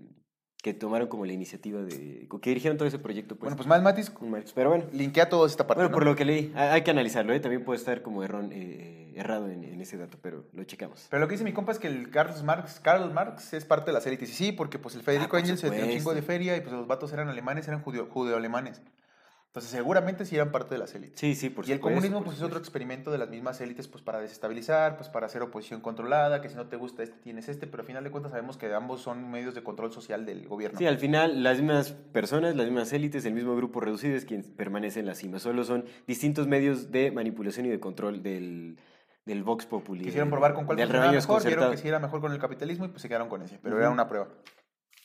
que 0.61 0.73
tomaron 0.73 1.07
como 1.07 1.25
la 1.25 1.31
iniciativa 1.33 1.81
de, 1.81 2.27
que 2.41 2.49
dirigieron 2.49 2.77
todo 2.77 2.87
ese 2.87 2.99
proyecto. 2.99 3.35
Pues, 3.35 3.41
Bueno, 3.51 3.55
pues 3.55 3.67
más 3.67 3.81
Matis. 3.81 4.11
Pero 4.53 4.69
bueno, 4.69 4.85
linkea 4.91 5.29
toda 5.29 5.47
esta 5.47 5.65
parte. 5.65 5.79
bueno 5.79 5.89
¿no? 5.89 5.93
por 5.93 6.05
lo 6.05 6.15
que 6.15 6.25
leí, 6.25 6.51
hay 6.55 6.81
que 6.81 6.91
analizarlo, 6.91 7.33
¿eh? 7.33 7.39
también 7.39 7.63
puede 7.63 7.77
estar 7.79 8.01
como 8.01 8.23
errón, 8.23 8.49
eh, 8.51 9.13
errado 9.15 9.49
en, 9.49 9.63
en 9.63 9.79
ese 9.79 9.95
dato, 9.97 10.17
pero 10.21 10.43
lo 10.53 10.63
checamos. 10.65 11.07
Pero 11.09 11.21
lo 11.21 11.27
que 11.27 11.33
dice 11.35 11.45
mi 11.45 11.53
compa 11.53 11.71
es 11.71 11.79
que 11.79 11.87
el 11.87 12.09
Carlos 12.09 12.43
Marx, 12.43 12.79
Karl 12.81 13.13
Marx 13.13 13.53
es 13.53 13.63
parte 13.63 13.87
de 13.91 13.93
las 13.93 14.05
élites. 14.05 14.29
Y 14.29 14.33
sí, 14.33 14.51
porque 14.51 14.79
pues 14.79 14.95
el 14.95 15.01
Federico 15.01 15.37
Ah, 15.37 15.39
Engels 15.39 15.61
se 15.61 15.69
tenía 15.69 15.85
un 15.85 15.91
chingo 15.91 16.13
de 16.13 16.21
feria 16.21 16.57
y 16.57 16.61
pues 16.61 16.73
los 16.73 16.87
vatos 16.87 17.13
eran 17.13 17.29
alemanes, 17.29 17.67
eran 17.67 17.81
judeo- 17.83 18.09
judeo-alemanes. 18.09 18.81
Entonces 19.49 19.71
seguramente 19.71 20.25
sí 20.25 20.35
eran 20.35 20.51
parte 20.51 20.75
de 20.75 20.79
las 20.79 20.93
élites. 20.93 21.19
Sí, 21.19 21.33
sí, 21.33 21.49
por 21.49 21.67
y 21.67 21.71
el 21.71 21.79
supuesto, 21.79 21.95
comunismo 21.95 22.23
pues 22.23 22.37
es 22.37 22.43
otro 22.43 22.49
supuesto. 22.49 22.59
experimento 22.67 23.09
de 23.11 23.17
las 23.17 23.29
mismas 23.29 23.59
élites 23.61 23.87
pues 23.87 24.03
para 24.03 24.19
desestabilizar, 24.19 24.95
pues 24.95 25.09
para 25.09 25.25
hacer 25.25 25.41
oposición 25.41 25.81
controlada, 25.81 26.39
que 26.39 26.49
si 26.49 26.55
no 26.55 26.67
te 26.67 26.75
gusta 26.75 27.01
este 27.01 27.17
tienes 27.17 27.49
este, 27.49 27.65
pero 27.65 27.81
al 27.81 27.87
final 27.87 28.03
de 28.03 28.11
cuentas 28.11 28.31
sabemos 28.31 28.57
que 28.57 28.71
ambos 28.71 29.01
son 29.01 29.31
medios 29.31 29.55
de 29.55 29.63
control 29.63 29.91
social 29.91 30.23
del 30.27 30.47
gobierno. 30.47 30.77
Sí, 30.77 30.85
al 30.85 30.99
final 30.99 31.41
las 31.41 31.57
mismas 31.57 31.93
personas, 31.93 32.55
las 32.55 32.67
mismas 32.67 32.93
élites, 32.93 33.25
el 33.25 33.33
mismo 33.33 33.55
grupo 33.55 33.79
reducido 33.79 34.15
es 34.15 34.23
quien 34.23 34.43
permanece 34.43 34.99
en 34.99 35.07
la 35.07 35.15
cima. 35.15 35.39
Solo 35.39 35.63
son 35.63 35.83
distintos 36.05 36.45
medios 36.45 36.91
de 36.91 37.09
manipulación 37.09 37.65
y 37.65 37.69
de 37.69 37.79
control 37.79 38.21
del, 38.21 38.77
del 39.25 39.43
Vox 39.43 39.65
Populi. 39.65 40.03
Quisieron 40.03 40.29
probar 40.29 40.53
con 40.53 40.65
cuál 40.67 40.77
funcionaba 40.77 41.11
mejor, 41.11 41.43
vieron 41.43 41.71
que 41.71 41.77
sí 41.77 41.87
era 41.87 41.97
mejor 41.97 42.21
con 42.21 42.31
el 42.31 42.37
capitalismo 42.39 42.85
y 42.85 42.89
pues 42.89 43.01
se 43.01 43.07
quedaron 43.07 43.29
con 43.29 43.41
ese, 43.41 43.57
pero 43.63 43.73
Ujú. 43.73 43.81
era 43.81 43.89
una 43.89 44.07
prueba. 44.07 44.27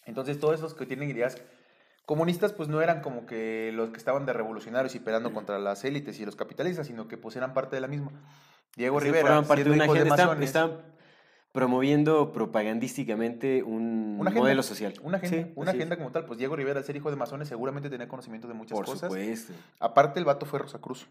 Entonces 0.05 0.39
todos 0.39 0.57
esos 0.57 0.75
que 0.75 0.85
tienen 0.85 1.09
ideas 1.09 1.39
comunistas 2.07 2.53
pues 2.53 2.69
no 2.69 2.81
eran 2.83 3.01
como 3.01 3.27
que 3.27 3.71
los 3.75 3.91
que 3.91 3.97
estaban 3.99 4.27
de 4.27 4.33
revolucionarios 4.33 4.95
y 4.95 5.01
peleando 5.01 5.33
contra 5.33 5.59
las 5.59 5.85
élites 5.85 6.19
y 6.21 6.25
los 6.27 6.37
capitalistas, 6.37 6.87
sino 6.87 7.09
que 7.09 7.17
pues 7.17 7.37
eran 7.37 7.55
parte 7.55 7.77
de 7.77 7.81
la 7.81 7.89
misma. 7.89 8.11
Diego 8.77 9.01
Sí, 9.01 9.07
Rivera, 9.07 9.43
parte 9.43 9.65
de 9.65 9.71
siendo 9.71 9.75
una 9.75 9.85
hijo 9.85 9.95
de 9.95 10.01
agenda, 10.01 10.15
estaban, 10.15 10.39
masones, 10.39 10.49
estaban 10.49 10.95
promoviendo 11.53 12.33
propagandísticamente 12.33 13.63
un 13.63 14.17
Una 14.19 14.31
agenda, 14.31 14.41
modelo 14.45 14.63
social. 14.63 14.95
una 15.03 15.19
agenda, 15.19 15.37
Sí, 15.47 15.53
una 15.55 15.71
es. 15.71 15.77
agenda 15.77 15.97
como 15.97 16.11
tal, 16.11 16.25
pues 16.25 16.39
Diego 16.39 16.57
Rivera 16.57 16.81
al 16.81 16.85
ser 16.85 16.97
hijo 16.97 17.11
de 17.11 17.17
masones 17.17 17.49
seguramente 17.49 17.89
tenía 17.91 18.09
conocimiento 18.09 18.49
de 18.49 18.55
muchas 18.55 18.77
Por 18.77 18.87
cosas. 18.87 19.09
supuesto. 19.11 19.53
Aparte 19.81 20.19
el 20.19 20.25
vato 20.25 20.47
fue 20.47 20.59
Rosacruz. 20.59 21.07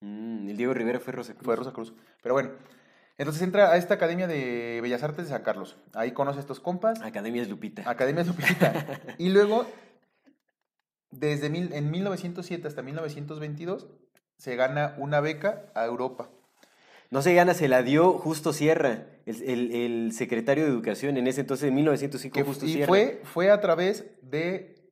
Mm, 0.00 0.48
el 0.48 0.56
Diego 0.56 0.74
Rivera 0.74 0.98
fue 1.00 1.12
Rosa 1.12 1.32
Cruz. 1.34 1.44
Fue 1.44 1.56
Rosa 1.56 1.72
Cruz. 1.72 1.94
Pero 2.22 2.34
bueno, 2.34 2.50
entonces 3.16 3.40
entra 3.42 3.70
a 3.70 3.76
esta 3.76 3.94
Academia 3.94 4.26
de 4.26 4.80
Bellas 4.82 5.02
Artes 5.02 5.24
de 5.26 5.30
San 5.30 5.42
Carlos. 5.42 5.76
Ahí 5.94 6.10
conoce 6.12 6.38
a 6.38 6.40
estos 6.40 6.60
compas. 6.60 7.00
Academias 7.00 7.48
Lupita. 7.48 7.88
Academia 7.88 8.24
Lupita. 8.24 8.72
y 9.18 9.28
luego, 9.30 9.64
desde 11.10 11.48
mil, 11.50 11.72
en 11.72 11.90
1907 11.90 12.66
hasta 12.68 12.82
1922, 12.82 13.88
se 14.38 14.56
gana 14.56 14.94
una 14.98 15.20
beca 15.20 15.70
a 15.74 15.84
Europa. 15.86 16.30
No 17.10 17.22
se 17.22 17.34
gana, 17.34 17.54
se 17.54 17.68
la 17.68 17.82
dio 17.82 18.12
Justo 18.14 18.52
Sierra, 18.52 19.06
el, 19.26 19.42
el- 19.42 19.72
el 19.72 20.12
secretario 20.12 20.64
de 20.64 20.70
Educación 20.70 21.16
en 21.16 21.26
ese 21.26 21.40
entonces, 21.42 21.68
en 21.68 21.74
1905, 21.76 22.34
Que, 22.34 22.42
Justo 22.42 22.66
y 22.66 22.72
Sierra. 22.72 22.88
fue, 22.88 23.20
fue 23.24 23.50
a 23.50 23.60
través 23.60 24.04
de 24.22 24.90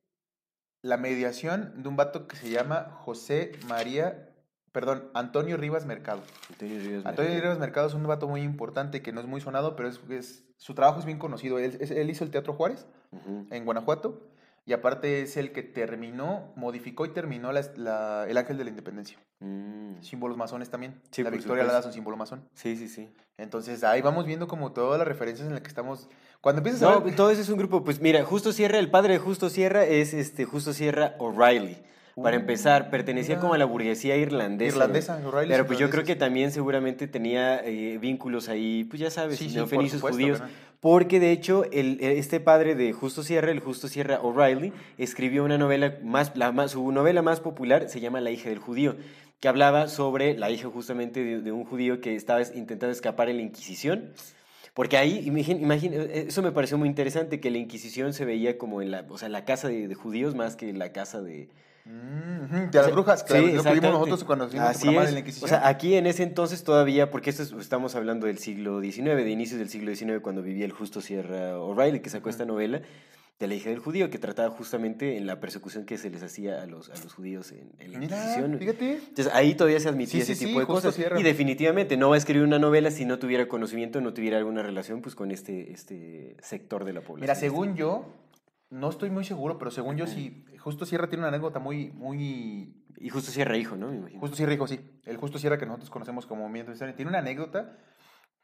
la 0.81 0.97
mediación 0.97 1.81
de 1.83 1.89
un 1.89 1.95
vato 1.95 2.27
que 2.27 2.35
se 2.37 2.49
llama 2.49 2.89
José 3.03 3.51
María, 3.67 4.29
perdón, 4.71 5.09
Antonio 5.13 5.57
Rivas 5.57 5.85
Mercado. 5.85 6.21
Antonio 6.51 6.79
Rivas 6.79 7.05
Antonio 7.05 7.31
Mercado. 7.31 7.41
Rivas 7.41 7.59
Mercado 7.59 7.87
es 7.87 7.93
un 7.93 8.07
vato 8.07 8.27
muy 8.27 8.41
importante 8.41 9.01
que 9.01 9.11
no 9.11 9.19
es 9.19 9.27
muy 9.27 9.41
sonado, 9.41 9.75
pero 9.75 9.89
es, 9.89 9.99
es- 10.09 10.43
su 10.57 10.73
trabajo 10.73 10.99
es 10.99 11.05
bien 11.05 11.19
conocido. 11.19 11.59
Él, 11.59 11.77
es- 11.81 11.91
él 11.91 12.09
hizo 12.09 12.23
el 12.23 12.31
Teatro 12.31 12.53
Juárez 12.53 12.85
en 13.51 13.65
Guanajuato 13.65 14.29
y 14.65 14.73
aparte 14.73 15.21
es 15.21 15.37
el 15.37 15.51
que 15.51 15.63
terminó, 15.63 16.51
modificó 16.55 17.05
y 17.05 17.09
terminó 17.09 17.51
la- 17.51 17.65
la- 17.75 18.25
el 18.27 18.37
Ángel 18.37 18.57
de 18.57 18.63
la 18.63 18.69
Independencia. 18.71 19.17
Mm. 19.39 20.01
Símbolos 20.01 20.37
masones 20.37 20.69
también. 20.69 20.99
Sí, 21.11 21.23
la 21.23 21.29
Victoria 21.29 21.63
la 21.63 21.69
supuesto. 21.69 21.73
da 21.73 21.79
es 21.79 21.85
un 21.85 21.93
símbolo 21.93 22.17
masón. 22.17 22.43
Sí, 22.53 22.75
sí, 22.75 22.87
sí. 22.87 23.09
Entonces 23.37 23.83
ahí 23.83 24.01
vamos 24.01 24.25
viendo 24.25 24.47
como 24.47 24.71
todas 24.71 24.97
las 24.97 25.07
referencias 25.07 25.47
en 25.47 25.53
las 25.53 25.61
que 25.61 25.67
estamos. 25.67 26.09
Cuando 26.41 26.59
empiezas 26.59 26.81
a 26.83 26.91
No, 26.91 27.01
ver... 27.01 27.15
todo 27.15 27.29
eso 27.31 27.41
es 27.41 27.49
un 27.49 27.57
grupo. 27.57 27.83
Pues 27.83 27.99
mira, 28.01 28.23
Justo 28.23 28.51
Sierra, 28.53 28.79
el 28.79 28.89
padre 28.89 29.13
de 29.13 29.19
Justo 29.19 29.49
Sierra 29.49 29.85
es 29.85 30.13
este 30.13 30.45
Justo 30.45 30.73
Sierra 30.73 31.15
O'Reilly. 31.19 31.77
Para 32.21 32.37
Uh, 32.37 32.39
empezar, 32.39 32.89
pertenecía 32.89 33.35
mira. 33.35 33.41
como 33.41 33.53
a 33.55 33.57
la 33.57 33.65
burguesía 33.65 34.15
irlandesa. 34.15 34.75
Irlandesa. 34.77 35.15
O'Reilly 35.27 35.49
Pero 35.51 35.63
es 35.63 35.67
pues 35.67 35.79
yo 35.79 35.89
creo 35.89 36.05
que 36.05 36.15
también 36.15 36.49
seguramente 36.53 37.07
tenía 37.09 37.59
eh, 37.65 37.97
vínculos 37.97 38.47
ahí, 38.47 38.85
pues 38.85 39.01
ya 39.01 39.09
sabes, 39.11 39.37
Sí, 39.37 39.49
sí, 39.49 39.55
neofenicios 39.55 40.01
judíos. 40.01 40.41
Porque 40.85 41.19
de 41.19 41.31
hecho, 41.31 41.63
este 41.71 42.39
padre 42.39 42.75
de 42.75 42.93
Justo 42.93 43.23
Sierra, 43.23 43.49
el 43.49 43.59
Justo 43.59 43.87
Sierra 43.87 44.19
O'Reilly, 44.21 44.71
escribió 44.99 45.43
una 45.43 45.57
novela 45.57 45.97
más, 46.03 46.31
su 46.69 46.91
novela 46.91 47.23
más 47.23 47.39
popular 47.39 47.89
se 47.89 48.01
llama 48.01 48.21
La 48.21 48.29
hija 48.29 48.49
del 48.49 48.59
judío, 48.59 48.95
que 49.39 49.47
hablaba 49.47 49.87
sobre 49.87 50.37
la 50.37 50.51
hija 50.51 50.69
justamente 50.69 51.23
de, 51.23 51.41
de 51.41 51.51
un 51.51 51.65
judío 51.65 52.01
que 52.01 52.13
estaba 52.15 52.39
es- 52.39 52.55
intentando 52.55 52.91
escapar 52.91 53.29
en 53.29 53.37
la 53.37 53.41
Inquisición. 53.41 54.11
Porque 54.75 54.97
ahí, 54.97 55.23
imagina- 55.25 56.03
eso 56.03 56.43
me 56.43 56.51
pareció 56.51 56.77
muy 56.77 56.87
interesante, 56.87 57.39
que 57.39 57.49
la 57.49 57.57
Inquisición 57.57 58.13
se 58.13 58.23
veía 58.23 58.59
como 58.59 58.83
en 58.83 58.91
la, 58.91 59.07
o 59.09 59.17
sea, 59.17 59.27
la 59.27 59.43
casa 59.43 59.67
de, 59.69 59.87
de 59.87 59.95
judíos 59.95 60.35
más 60.35 60.55
que 60.55 60.71
la 60.71 60.91
casa 60.91 61.19
de... 61.19 61.49
Mm, 61.85 62.71
de 62.71 62.77
las 62.79 62.91
brujas, 62.91 63.19
Sí, 63.21 63.25
claro, 63.27 63.41
lo 63.41 63.45
que 63.47 63.51
vimos 63.51 63.65
exactamente. 63.67 63.91
nosotros 63.91 64.23
cuando 64.23 64.47
hicimos 64.47 64.67
Así 64.69 64.95
es. 64.95 65.05
de 65.05 65.11
la 65.11 65.19
Inquisición. 65.19 65.45
O 65.45 65.47
sea, 65.49 65.67
aquí 65.67 65.95
en 65.95 66.07
ese 66.07 66.23
entonces 66.23 66.63
todavía, 66.63 67.11
porque 67.11 67.29
esto 67.29 67.43
es- 67.43 67.51
estamos 67.53 67.95
hablando 67.95 68.25
del 68.27 68.39
siglo 68.39 68.81
XIX, 68.81 69.23
de 69.23 69.29
inicios 69.29 69.59
del 69.59 69.69
siglo 69.69 69.93
XIX, 69.95 70.19
cuando 70.21 70.41
vivía 70.41 70.65
el 70.65 70.71
Justo 70.71 70.99
Sierra 71.01 71.59
O'Reilly, 71.59 71.99
que 71.99 72.09
sacó 72.09 72.29
esta 72.29 72.45
novela 72.45 72.81
de 73.37 73.47
la 73.47 73.53
hija 73.53 73.69
del 73.69 73.79
judío, 73.79 74.09
que 74.09 74.17
trataba 74.17 74.49
justamente 74.49 75.17
en 75.17 75.27
la 75.27 75.41
persecución 75.41 75.85
que 75.85 75.97
se 75.97 76.09
les 76.09 76.23
hacía 76.23 76.63
a 76.63 76.65
los, 76.65 76.89
a 76.89 76.93
los 77.03 77.13
judíos 77.13 77.51
en, 77.51 77.69
en 77.79 77.91
la 77.91 78.03
Inquisición. 78.05 78.57
fíjate. 78.57 78.93
Entonces 78.93 79.29
ahí 79.33 79.53
todavía 79.55 79.79
se 79.81 79.89
admitía 79.89 80.11
Sí, 80.25 80.31
ese 80.31 80.35
sí, 80.35 80.45
tipo 80.45 80.59
sí, 80.59 80.61
de 80.61 80.65
cosas. 80.65 80.97
Y 81.17 81.21
definitivamente 81.21 81.97
no 81.97 82.07
va 82.09 82.15
a 82.15 82.17
escribir 82.17 82.43
una 82.47 82.59
novela 82.59 82.89
si 82.91 83.03
no 83.05 83.19
tuviera 83.19 83.47
conocimiento, 83.49 83.99
no 84.01 84.13
tuviera 84.13 84.37
alguna 84.37 84.63
relación 84.63 85.01
pues 85.01 85.15
con 85.15 85.31
este, 85.31 85.73
este 85.73 86.37
sector 86.41 86.85
de 86.85 86.93
la 86.93 87.01
población. 87.01 87.21
Mira, 87.21 87.35
según 87.35 87.75
yo, 87.75 88.05
no 88.69 88.89
estoy 88.89 89.09
muy 89.09 89.23
seguro, 89.23 89.57
pero 89.57 89.71
según 89.71 89.95
yo 89.97 90.07
sí, 90.07 90.45
Justo 90.59 90.85
Sierra 90.85 91.07
tiene 91.07 91.21
una 91.21 91.29
anécdota 91.29 91.59
muy, 91.59 91.91
muy... 91.91 92.83
Y 92.97 93.09
Justo 93.09 93.31
Sierra 93.31 93.57
hijo, 93.57 93.75
¿no? 93.75 93.89
Me 93.89 93.97
imagino. 93.97 94.19
Justo 94.19 94.35
Sierra, 94.35 94.53
hijo, 94.53 94.67
sí. 94.67 94.79
El 95.03 95.17
Justo 95.17 95.37
Sierra 95.37 95.57
que 95.57 95.65
nosotros 95.65 95.89
conocemos 95.89 96.25
como 96.25 96.41
movimiento 96.43 96.71
historia. 96.71 96.95
Tiene 96.95 97.09
una 97.09 97.19
anécdota 97.19 97.77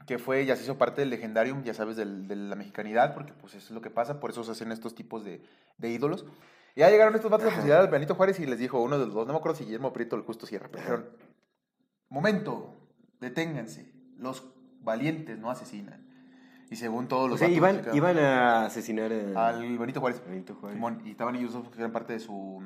que 0.07 0.17
fue, 0.17 0.45
ya 0.45 0.55
se 0.55 0.63
hizo 0.63 0.77
parte 0.77 1.01
del 1.01 1.09
legendarium, 1.09 1.63
ya 1.63 1.73
sabes, 1.73 1.95
del- 1.95 2.27
de 2.27 2.35
la 2.35 2.55
mexicanidad, 2.55 3.13
porque 3.13 3.33
pues 3.33 3.53
eso 3.55 3.65
es 3.67 3.71
lo 3.71 3.81
que 3.81 3.89
pasa, 3.91 4.19
por 4.19 4.31
eso 4.31 4.43
se 4.43 4.51
hacen 4.51 4.71
estos 4.71 4.95
tipos 4.95 5.23
de, 5.23 5.43
de 5.77 5.89
ídolos. 5.89 6.25
Y 6.75 6.79
ya 6.81 6.89
llegaron 6.89 7.13
estos 7.15 7.29
vatos 7.29 7.47
a 7.47 7.55
fusilar 7.55 7.79
al 7.81 7.87
Benito 7.89 8.15
Juárez 8.15 8.39
y 8.39 8.45
les 8.45 8.57
dijo 8.59 8.81
uno 8.81 8.97
de 8.97 9.05
los 9.05 9.13
dos, 9.13 9.27
no 9.27 9.33
me 9.33 9.39
acuerdo 9.39 9.57
si 9.57 9.65
Guillermo 9.65 9.93
Prieto 9.93 10.15
o 10.15 10.19
el 10.19 10.25
Justo 10.25 10.45
Sierra, 10.45 10.69
pero 10.71 10.81
dijeron, 10.81 11.09
momento, 12.09 12.75
deténganse, 13.19 13.93
los 14.17 14.53
valientes 14.81 15.37
no 15.37 15.49
asesinan. 15.51 16.07
Y 16.71 16.77
según 16.77 17.07
todos 17.07 17.25
O 17.25 17.27
los 17.27 17.39
sea, 17.39 17.47
vatos 17.49 17.57
iban, 17.57 17.95
iban 17.95 18.17
a 18.17 18.65
asesinar 18.65 19.11
a- 19.35 19.49
al 19.49 19.77
Benito 19.77 19.99
Juárez. 19.99 20.23
Benito 20.25 20.55
Juárez. 20.55 20.77
Simón, 20.77 21.01
y 21.05 21.11
estaban 21.11 21.35
ellos 21.35 21.53
dos 21.53 21.69
que 21.69 21.77
eran 21.77 21.91
parte 21.91 22.13
de 22.13 22.19
su 22.19 22.63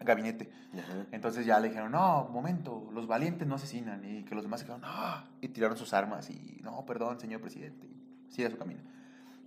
gabinete. 0.00 0.50
Ajá. 0.74 1.06
Entonces 1.10 1.44
ya 1.46 1.58
le 1.58 1.68
dijeron, 1.68 1.90
no, 1.90 2.28
momento, 2.30 2.88
los 2.92 3.06
valientes 3.06 3.48
no 3.48 3.54
asesinan. 3.56 4.04
Y 4.04 4.24
que 4.24 4.34
los 4.34 4.44
demás 4.44 4.60
se 4.60 4.66
quedaron, 4.66 4.82
no, 4.82 5.24
y 5.40 5.48
tiraron 5.48 5.76
sus 5.76 5.92
armas. 5.94 6.28
Y 6.30 6.60
no, 6.62 6.84
perdón, 6.86 7.18
señor 7.18 7.40
presidente. 7.40 7.86
Y 7.86 8.32
sigue 8.32 8.50
su 8.50 8.58
camino. 8.58 8.80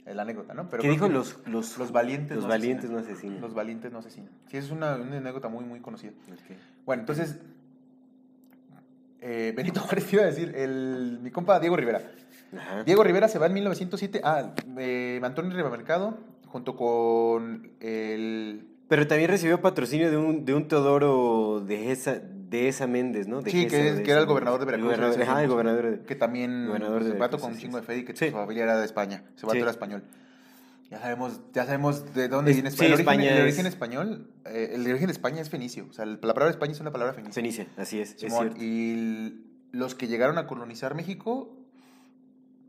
Es 0.03 0.16
la 0.16 0.24
anécdota, 0.24 0.55
¿no? 0.55 0.68
Pero 0.68 0.82
¿Qué 0.82 0.89
dijo 0.89 1.07
los, 1.07 1.38
los, 1.45 1.78
los 1.78 1.91
valientes 1.91 2.36
los 2.36 2.45
no 2.45 2.49
valientes 2.49 2.86
asesinan. 2.89 3.03
no 3.05 3.12
asesinan? 3.14 3.41
Los 3.41 3.53
valientes 3.53 3.91
no 3.93 3.99
asesinan. 3.99 4.32
Sí, 4.47 4.57
es 4.57 4.72
una, 4.72 4.95
una 4.95 5.18
anécdota 5.18 5.47
muy, 5.47 5.64
muy 5.64 5.80
conocida. 5.82 6.12
Bueno, 6.84 7.01
entonces, 7.03 7.38
eh, 9.22 9.53
Benito 9.55 9.80
Juárez 9.82 10.12
iba 10.14 10.24
a 10.24 10.26
decir, 10.26 10.53
el, 10.55 11.20
mi 11.22 11.30
compa 11.30 11.59
Diego 11.59 11.76
Rivera. 11.78 12.01
Ajá. 12.58 12.84
Diego 12.84 13.04
Rivera 13.04 13.28
se 13.28 13.39
va 13.39 13.45
en 13.47 13.54
1907. 13.54 14.22
Ah, 14.24 14.54
eh, 14.78 15.20
Antonio 15.24 15.56
Rivamercado, 15.56 16.18
junto 16.47 16.76
con 16.76 17.72
el. 17.80 18.68
Pero 18.88 19.08
también 19.08 19.30
recibió 19.30 19.62
patrocinio 19.62 20.12
de 20.12 20.18
un, 20.18 20.43
de 20.43 20.54
un 20.54 20.68
Teodoro 20.68 21.62
de 21.66 21.91
esa, 21.93 22.20
de 22.20 22.68
esa 22.68 22.88
Méndez, 22.88 23.28
¿no? 23.28 23.41
De 23.41 23.49
Sí, 23.52 23.64
que, 23.64 23.70
Gesa, 23.70 23.84
es- 23.89 23.97
de 23.97 24.04
que 24.04 24.12
era 24.12 24.20
el 24.20 24.26
gobernador 24.26 24.60
de. 24.60 24.66
Veracruz. 24.66 24.88
Gobernador, 24.97 25.22
ajá, 25.24 25.41
el 25.43 25.47
gobernador 25.49 25.91
de... 25.99 26.06
Que 26.06 26.16
también. 26.16 26.68
Gobernador 26.68 27.04
de 27.06 27.12
se 27.12 27.18
vato 27.18 27.39
con 27.39 27.54
un 27.54 27.58
chingo 27.58 27.78
de 27.78 27.84
fe 27.84 27.99
y 27.99 28.04
que 28.06 28.16
Sí. 28.16 28.28
su 28.28 28.34
familia 28.36 28.64
era 28.64 28.78
de 28.80 28.86
España. 28.86 29.24
Se 29.36 29.45
vato 29.45 29.54
Sí. 29.56 29.62
era 29.62 29.72
español. 29.72 30.04
Ya 30.89 30.99
sabemos, 30.99 31.39
ya 31.54 31.64
sabemos 31.66 32.14
de 32.14 32.28
dónde 32.28 32.52
Es- 32.52 32.58
viene 32.58 32.70
sí, 32.72 32.84
España. 32.86 33.34
el, 33.34 33.43
origen, 33.43 33.62
el 33.66 33.72
español, 33.72 34.28
eh, 34.43 34.72
el 34.74 34.82
origen 34.86 35.08
de 35.08 35.14
España 35.14 35.39
es 35.39 35.49
fenicio. 35.49 35.88
O 35.89 35.93
sea, 35.93 36.06
la 36.06 36.20
palabra 36.20 36.49
España 36.49 36.74
es 36.74 36.82
una 36.82 36.91
palabra 36.91 37.14
fenicia. 37.14 37.34
Fenicia, 37.34 37.68
así 37.78 38.02
es, 38.02 38.16
Simón, 38.18 38.56
y 38.60 39.45
los 39.72 39.95
que 39.95 40.08
llegaron 40.10 40.38
a 40.38 40.47
colonizar 40.47 40.93
México, 40.95 41.56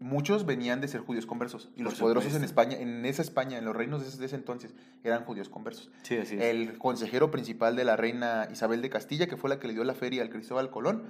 muchos 0.02 0.44
venían 0.44 0.80
de 0.80 0.88
ser 0.88 1.00
judíos 1.00 1.24
conversos. 1.26 1.70
Y 1.76 1.82
los 1.82 1.94
poderosos 1.94 2.34
en. 2.34 2.44
España, 2.44 2.76
en 2.78 3.04
esa 3.06 3.22
España, 3.22 3.56
en 3.58 3.64
los 3.64 3.74
reinos 3.74 4.02
de 4.02 4.08
ese, 4.08 4.18
de 4.18 4.26
ese 4.26 4.36
entonces, 4.36 4.74
eran 5.04 5.24
judíos 5.24 5.48
conversos. 5.48 5.90
Sí, 6.02 6.16
así 6.18 6.34
es. 6.36 6.42
El 6.42 6.78
consejero 6.78 7.30
principal 7.30 7.76
de 7.76 7.84
la 7.84 7.96
reina 7.96 8.48
Isabel 8.52 8.82
de 8.82 8.90
Castilla, 8.90 9.26
que 9.26 9.36
fue 9.36 9.48
la 9.50 9.58
que 9.58 9.66
le 9.68 9.74
dio 9.74 9.84
la 9.84 9.94
feria 9.94 10.22
al 10.22 10.30
Cristóbal 10.30 10.70
Colón, 10.70 11.04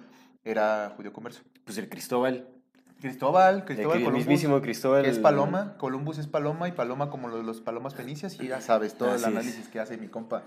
era 0.45 0.93
judío 0.97 1.12
converso. 1.12 1.43
Pues 1.64 1.78
el 1.78 1.88
Cristóbal, 1.88 2.47
Cristóbal, 3.01 3.57
el, 3.57 3.64
Cristóbal 3.64 3.99
el 3.99 4.05
Columbus, 4.05 4.26
mismísimo 4.26 4.61
Cristóbal. 4.61 5.03
que 5.05 5.11
es 5.11 5.18
Paloma, 5.18 5.76
Columbus 5.78 6.18
es 6.18 6.26
Paloma 6.28 6.68
y 6.68 6.72
Paloma 6.72 7.11
como 7.11 7.28
los, 7.28 7.45
los 7.45 7.61
palomas 7.61 7.95
fenicias, 7.95 8.38
y 8.40 8.49
ya 8.49 8.61
sabes 8.61 8.95
todo 8.95 9.11
Así 9.11 9.24
el 9.24 9.30
es. 9.32 9.36
análisis 9.36 9.68
que 9.68 9.80
hace 9.80 9.97
mi 9.99 10.09
compa. 10.09 10.45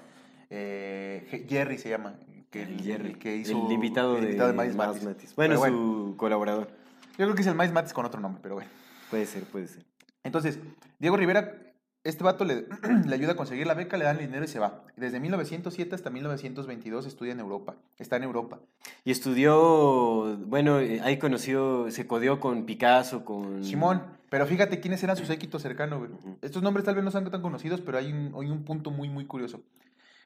eh, 0.49 1.27
Je- 1.31 1.45
Jerry 1.49 1.77
se 1.77 1.89
llama, 1.89 2.15
que 2.51 2.63
El 2.63 2.81
Jerry, 2.81 3.09
el 3.09 3.17
que 3.19 3.35
hizo 3.35 3.65
el 3.67 3.71
invitado, 3.73 4.15
el 4.15 4.21
de, 4.21 4.27
invitado 4.27 4.51
de 4.51 4.57
Miles 4.57 4.75
Miles 4.75 4.87
Matis. 4.87 5.03
Matis. 5.03 5.35
Bueno, 5.35 5.57
su 5.65 6.13
colaborador. 6.17 6.69
Yo 7.17 7.25
creo 7.25 7.35
que 7.35 7.41
es 7.41 7.47
el 7.47 7.55
Miles 7.55 7.71
Matis 7.71 7.93
con 7.93 8.05
otro 8.05 8.19
nombre, 8.19 8.41
pero 8.41 8.55
bueno. 8.55 8.69
Puede 9.09 9.25
ser, 9.25 9.43
puede 9.43 9.67
ser. 9.67 9.85
Entonces, 10.23 10.59
Diego 10.99 11.15
Rivera, 11.15 11.55
este 12.03 12.23
vato 12.23 12.43
le, 12.43 12.65
le 13.05 13.15
ayuda 13.15 13.33
a 13.33 13.35
conseguir 13.35 13.67
la 13.67 13.73
beca, 13.73 13.97
le 13.97 14.05
dan 14.05 14.17
el 14.17 14.25
dinero 14.25 14.43
y 14.43 14.47
se 14.47 14.59
va. 14.59 14.83
Desde 14.97 15.19
1907 15.19 15.95
hasta 15.95 16.09
1922 16.09 17.05
estudia 17.05 17.31
en 17.31 17.39
Europa, 17.39 17.75
está 17.97 18.17
en 18.17 18.23
Europa. 18.23 18.59
Y 19.03 19.11
estudió, 19.11 20.37
bueno, 20.45 20.79
eh, 20.79 20.99
ahí 21.03 21.17
conoció, 21.17 21.89
se 21.89 22.05
codeó 22.05 22.39
con 22.39 22.65
Picasso, 22.65 23.23
con... 23.23 23.63
Simón, 23.63 24.03
pero 24.29 24.45
fíjate 24.45 24.81
quiénes 24.81 25.01
eran 25.03 25.15
sus 25.15 25.27
séquitos 25.27 25.61
cercanos, 25.61 25.99
güey. 25.99 26.11
Estos 26.41 26.61
nombres 26.61 26.85
tal 26.85 26.95
vez 26.95 27.03
no 27.03 27.11
sean 27.11 27.29
tan 27.29 27.41
conocidos, 27.41 27.81
pero 27.81 27.97
hay 27.97 28.11
un, 28.11 28.33
hay 28.39 28.49
un 28.49 28.65
punto 28.65 28.91
muy, 28.91 29.09
muy 29.09 29.25
curioso. 29.25 29.61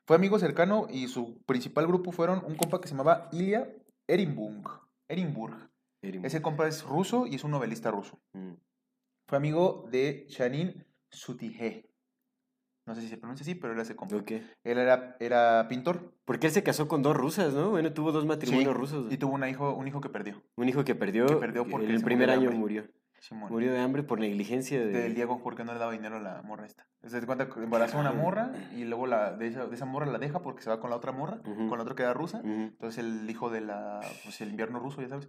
Fue 0.06 0.16
amigo 0.16 0.40
cercano 0.40 0.88
y 0.90 1.08
su 1.08 1.40
principal 1.46 1.86
grupo 1.86 2.12
fueron 2.12 2.42
un 2.44 2.56
compa 2.56 2.82
que 2.82 2.88
se 2.88 2.96
llamaba 2.96 3.30
Ilya 3.32 3.70
Erinburg. 4.08 4.82
Erinburg. 5.08 5.69
Ese 6.02 6.42
compa 6.42 6.68
es 6.68 6.84
ruso 6.84 7.26
y 7.28 7.36
es 7.36 7.44
un 7.44 7.52
novelista 7.52 7.92
ruso. 7.92 8.20
Mm. 8.34 8.54
Fue 9.28 9.38
amigo 9.38 9.88
de 9.92 10.26
Shanin 10.30 10.86
Sutije. 11.10 11.86
No 12.86 12.96
sé 12.96 13.02
si 13.02 13.08
se 13.10 13.18
pronuncia 13.18 13.44
así, 13.44 13.54
pero 13.54 13.74
era 13.74 13.84
ese 13.84 13.96
compa. 13.96 14.16
Ok. 14.16 14.32
Él 14.32 14.78
era, 14.80 15.16
era 15.20 15.68
pintor. 15.68 16.16
Porque 16.26 16.48
él 16.48 16.54
se 16.54 16.64
casó 16.64 16.88
con 16.88 17.04
dos 17.04 17.16
rusas, 17.16 17.54
¿no? 17.54 17.70
Bueno, 17.70 17.94
tuvo 17.94 18.12
dos 18.12 18.26
matrimonios 18.26 18.74
Sí, 18.74 18.78
rusos. 18.80 19.14
Y 19.14 19.18
tuvo 19.18 19.34
una 19.36 19.50
hijo, 19.50 19.74
un 19.76 19.88
hijo 19.88 20.02
que 20.02 20.10
perdió. 20.10 20.42
Un 20.56 20.70
hijo 20.70 20.84
que 20.84 20.96
perdió, 20.96 21.28
Que 21.28 21.36
perdió 21.36 21.68
porque 21.68 21.94
el 21.94 22.02
primer 22.04 22.32
año 22.32 22.52
murió. 22.52 22.88
Simón. 23.20 23.52
Murió 23.52 23.74
de 23.74 23.80
hambre 23.80 24.02
por 24.02 24.20
negligencia 24.20 24.80
de... 24.80 24.88
Del 24.94 25.14
Diego 25.14 25.44
porque 25.44 25.66
no 25.66 25.74
le 25.74 25.80
daba 25.80 25.92
dinero 25.92 26.16
a 26.16 26.20
la 26.22 26.42
morra 26.42 26.66
esta. 26.66 26.88
Se 27.06 27.24
cuenta 27.26 27.50
que 27.50 27.60
embarazó 27.60 27.98
a 27.98 28.02
una 28.02 28.14
morra 28.14 28.54
y 28.74 28.86
luego 28.86 29.08
la, 29.08 29.34
de, 29.36 29.48
esa, 29.48 29.68
de 29.68 29.76
esa 29.76 29.86
morra 29.86 30.06
la 30.06 30.20
deja 30.20 30.42
porque 30.42 30.64
se 30.64 30.70
va 30.70 30.80
con 30.80 30.90
la 30.90 30.96
otra 30.96 31.12
morra, 31.12 31.42
Ujú. 31.46 31.68
con 31.68 31.78
la 31.78 31.84
otra 31.84 31.96
que 31.96 32.04
era 32.04 32.14
rusa. 32.14 32.40
Ujú. 32.40 32.50
Entonces 32.50 33.04
el 33.04 33.30
hijo 33.30 33.50
de 33.50 33.60
la, 33.60 34.00
pues 34.24 34.40
el 34.40 34.50
invierno 34.52 34.80
ruso, 34.80 35.02
ya 35.02 35.10
sabes. 35.10 35.28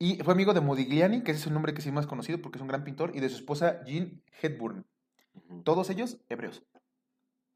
Y 0.00 0.16
fue 0.22 0.32
amigo 0.34 0.54
de 0.54 0.60
Modigliani, 0.60 1.22
que 1.24 1.32
ese 1.32 1.40
es 1.40 1.46
el 1.48 1.54
nombre 1.54 1.74
que 1.74 1.82
sí 1.82 1.90
más 1.90 2.06
conocido 2.06 2.40
porque 2.40 2.58
es 2.58 2.62
un 2.62 2.68
gran 2.68 2.84
pintor, 2.84 3.12
y 3.14 3.20
de 3.20 3.28
su 3.28 3.36
esposa 3.36 3.82
Jean 3.84 4.22
Hepburn. 4.40 4.86
Todos 5.64 5.90
ellos 5.90 6.18
hebreos. 6.28 6.62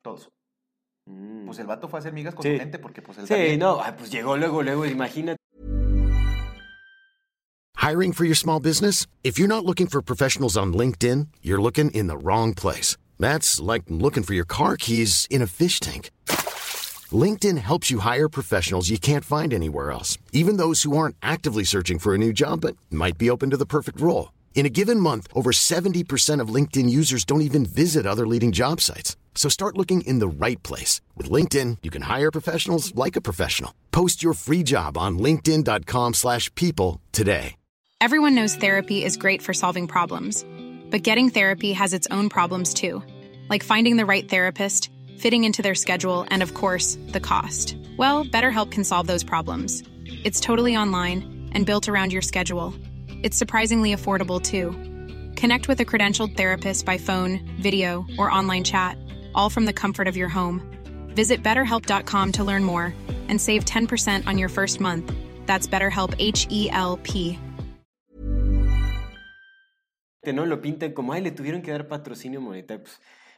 Todos. 0.03 0.31
Mm. 1.07 1.47
Pues 1.47 1.59
el 1.61 1.67
vato 1.67 1.89
fue 1.89 1.99
a 1.99 2.01
hacer 2.01 2.13
migas 2.13 2.35
con 2.35 2.43
Sí. 2.43 2.53
su 2.53 2.59
gente 2.59 2.79
porque 2.79 3.01
pues 3.03 3.19
él 3.19 3.25
Sí, 3.27 3.35
también- 3.35 3.61
no, 3.61 3.81
ay, 3.81 3.95
pues 3.97 4.11
llegó 4.11 4.37
luego, 4.37 4.63
luego, 4.63 4.87
imagínate. 4.87 5.37
Hiring 7.77 8.13
for 8.13 8.25
your 8.25 8.37
small 8.37 8.61
business? 8.61 9.09
If 9.25 9.39
you're 9.39 9.49
not 9.53 9.65
looking 9.65 9.89
for 9.89 10.03
professionals 10.03 10.57
on 10.57 10.73
LinkedIn, 10.73 11.29
you're 11.43 11.61
looking 11.63 11.91
in 11.95 12.07
the 12.07 12.17
wrong 12.17 12.55
place. 12.55 12.97
That's 13.19 13.61
like 13.61 13.85
looking 13.89 14.23
for 14.25 14.35
your 14.35 14.47
car 14.47 14.77
keys 14.77 15.27
in 15.31 15.43
a 15.43 15.47
fish 15.47 15.81
tank. 15.81 16.11
LinkedIn 17.13 17.59
helps 17.59 17.91
you 17.91 17.99
hire 17.99 18.29
professionals 18.29 18.89
you 18.89 18.99
can't 18.99 19.25
find 19.25 19.53
anywhere 19.53 19.91
else, 19.91 20.17
even 20.33 20.59
those 20.59 20.85
who 20.85 20.97
aren't 20.97 21.17
actively 21.21 21.65
searching 21.65 21.99
for 21.99 22.15
a 22.15 22.19
new 22.19 22.33
job 22.33 22.61
but 22.61 22.77
might 22.89 23.19
be 23.19 23.29
open 23.29 23.51
to 23.51 23.57
the 23.57 23.67
perfect 23.67 24.01
role. 24.01 24.33
In 24.55 24.65
a 24.65 24.71
given 24.71 25.01
month, 25.01 25.27
over 25.35 25.51
70% 25.51 26.41
of 26.41 26.55
LinkedIn 26.55 26.89
users 26.89 27.25
don't 27.25 27.41
even 27.41 27.67
visit 27.67 28.07
other 28.07 28.27
leading 28.29 28.53
job 28.53 28.81
sites. 28.81 29.17
So 29.35 29.49
start 29.49 29.77
looking 29.77 30.03
in 30.03 30.21
the 30.21 30.47
right 30.47 30.63
place. 30.63 31.01
With 31.17 31.29
LinkedIn, 31.29 31.79
you 31.83 31.91
can 31.91 32.03
hire 32.03 32.31
professionals 32.31 32.95
like 32.95 33.17
a 33.17 33.21
professional. 33.21 33.75
Post 33.91 34.23
your 34.23 34.35
free 34.35 34.63
job 34.63 34.97
on 34.97 35.19
linkedin.com/people 35.19 36.13
slash 36.13 36.55
people 36.55 37.01
today. 37.11 37.57
Everyone 38.01 38.35
knows 38.35 38.57
therapy 38.57 39.05
is 39.05 39.17
great 39.17 39.43
for 39.43 39.55
solving 39.55 39.87
problems, 39.87 40.45
but 40.91 41.05
getting 41.05 41.31
therapy 41.31 41.73
has 41.73 41.93
its 41.93 42.09
own 42.11 42.29
problems 42.29 42.75
too, 42.75 43.01
like 43.49 43.63
finding 43.63 43.97
the 43.97 44.05
right 44.05 44.29
therapist, 44.29 44.91
fitting 45.19 45.45
into 45.45 45.63
their 45.63 45.75
schedule, 45.75 46.27
and 46.29 46.43
of 46.43 46.55
course, 46.55 46.99
the 47.09 47.21
cost. 47.21 47.77
Well, 47.97 48.25
BetterHelp 48.25 48.73
can 48.73 48.85
solve 48.85 49.07
those 49.07 49.25
problems. 49.25 49.83
It's 50.25 50.41
totally 50.41 50.77
online 50.77 51.51
and 51.53 51.65
built 51.65 51.89
around 51.89 52.13
your 52.13 52.23
schedule. 52.23 52.75
It's 53.23 53.37
surprisingly 53.37 53.95
affordable 53.95 54.43
too. 54.43 54.73
Connect 55.41 55.69
with 55.69 55.81
a 55.81 55.85
credentialed 55.85 56.37
therapist 56.37 56.85
by 56.85 56.99
phone, 56.99 57.41
video, 57.61 58.05
or 58.19 58.31
online 58.31 58.65
chat, 58.65 58.97
all 59.35 59.49
from 59.49 59.65
the 59.65 59.73
comfort 59.73 60.09
of 60.09 60.17
your 60.17 60.29
home. 60.29 60.61
Visit 61.15 61.43
betterhelp.com 61.43 62.33
to 62.33 62.45
learn 62.45 62.65
more 62.65 62.95
and 63.29 63.41
save 63.41 63.65
10% 63.65 64.27
on 64.27 64.39
your 64.39 64.49
first 64.49 64.81
month. 64.81 65.13
That's 65.47 65.69
BetterHelp 65.69 66.15
H 66.19 66.47
E 66.51 66.69
L 66.71 66.99
P. 67.03 67.39
¿no? 70.31 70.47
Lo 70.47 70.61
pintan 70.61 70.93
como, 70.93 71.13
ay, 71.13 71.23
le 71.23 71.33
tuvieron 71.33 71.63
que 71.63 71.73
dar 71.73 71.89
patrocinio 71.89 72.41
monetario. 72.41 72.85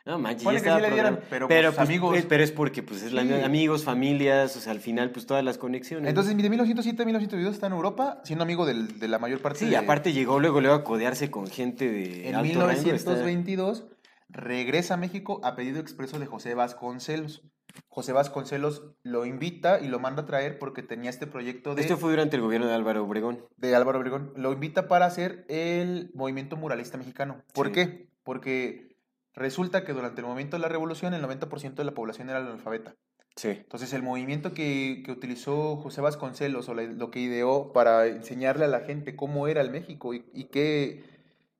No 0.06 0.18
manches, 0.18 0.46
que 0.62 0.70
sí 0.70 0.80
le 0.80 0.90
dieran, 0.90 1.20
pero, 1.30 1.48
pues, 1.48 1.64
pues, 1.64 1.78
amigos. 1.78 2.16
es- 2.18 2.26
pero 2.26 2.44
es 2.44 2.52
porque, 2.52 2.82
pues, 2.82 3.02
es 3.02 3.12
la- 3.12 3.22
amigos, 3.44 3.84
familias, 3.84 4.54
o 4.56 4.60
sea, 4.60 4.72
al 4.72 4.80
final, 4.80 5.10
pues, 5.12 5.24
todas 5.26 5.42
las 5.42 5.56
conexiones. 5.58 6.08
Entonces, 6.10 6.36
de 6.36 6.50
1907 6.50 7.02
a 7.02 7.06
1922 7.06 7.54
está 7.54 7.68
en 7.68 7.72
Europa, 7.72 8.20
siendo 8.24 8.42
amigo 8.44 8.66
del- 8.66 8.98
de 8.98 9.08
la 9.08 9.18
mayor 9.18 9.40
parte 9.40 9.60
Sí, 9.60 9.70
de... 9.70 9.76
aparte 9.78 10.12
llegó 10.12 10.40
luego, 10.40 10.60
luego 10.60 10.76
a 10.76 10.84
codearse 10.84 11.30
con 11.30 11.46
gente 11.46 11.90
de 11.90 12.28
En 12.28 12.34
alto 12.34 12.48
rango. 12.60 12.70
está- 12.70 12.82
1922 13.12 13.86
regresa 14.28 14.94
a 14.94 14.96
México 14.96 15.40
a 15.44 15.54
pedido 15.56 15.80
expreso 15.80 16.18
de 16.18 16.26
José 16.26 16.54
Vasconcelos. 16.54 17.42
José 17.88 18.12
Vasconcelos 18.12 18.82
lo 19.02 19.24
invita 19.26 19.80
y 19.80 19.88
lo 19.88 19.98
manda 19.98 20.22
a 20.22 20.26
traer 20.26 20.58
porque 20.58 20.82
tenía 20.82 21.10
este 21.10 21.26
proyecto 21.26 21.74
de, 21.74 21.82
Esto 21.82 21.96
fue 21.96 22.10
durante 22.10 22.36
el 22.36 22.42
gobierno 22.42 22.66
de 22.68 22.74
Álvaro 22.74 23.04
Obregón. 23.04 23.44
de 23.56 23.74
Álvaro 23.74 23.98
Obregón. 23.98 24.32
Lo 24.36 24.52
invita 24.52 24.86
para 24.86 25.06
hacer 25.06 25.44
el 25.48 26.10
movimiento 26.14 26.56
muralista 26.56 26.98
mexicano. 26.98 27.42
¿Por 27.52 27.68
Sí. 27.68 27.72
qué? 27.72 28.08
Porque 28.22 28.93
resulta 29.34 29.84
que 29.84 29.92
durante 29.92 30.20
el 30.20 30.26
momento 30.26 30.56
de 30.56 30.60
la 30.62 30.68
revolución 30.68 31.12
el 31.14 31.22
90% 31.22 31.74
de 31.74 31.84
la 31.84 31.92
población 31.94 32.28
era 32.30 32.38
analfabeta. 32.38 32.94
Sí. 33.36 33.48
Entonces 33.48 33.92
el 33.92 34.02
movimiento 34.02 34.54
que, 34.54 35.02
que 35.04 35.10
utilizó 35.10 35.76
José 35.76 36.00
Vasconcelos 36.00 36.68
o 36.68 36.74
la- 36.74 36.82
lo 36.84 37.10
que 37.10 37.18
ideó 37.20 37.72
para 37.72 38.06
enseñarle 38.06 38.64
a 38.64 38.68
la 38.68 38.80
gente 38.80 39.16
cómo 39.16 39.48
era 39.48 39.60
el 39.60 39.70
México 39.72 40.14
y, 40.14 40.24
y 40.32 40.44
qué 40.44 41.02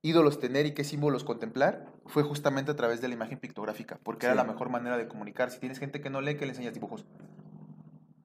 ídolos 0.03 0.39
tener 0.39 0.66
y 0.66 0.72
qué 0.72 0.85
símbolos 0.85 1.25
contemplar 1.25 1.87
fue 2.07 2.22
justamente 2.22 2.70
a 2.70 2.77
través 2.77 3.01
de 3.01 3.09
la 3.09 3.14
imagen 3.14 3.39
pictográfica, 3.39 3.99
porque 4.05 4.27
era 4.27 4.35
Sí. 4.35 4.37
la 4.37 4.45
mejor 4.45 4.68
manera 4.68 4.97
de 4.97 5.09
comunicar. 5.09 5.51
Si 5.51 5.59
tienes 5.59 5.79
gente 5.81 6.01
que 6.01 6.11
no 6.11 6.20
lee, 6.20 6.37
que 6.37 6.45
le 6.47 6.53
enseñas 6.53 6.75
dibujos. 6.75 7.05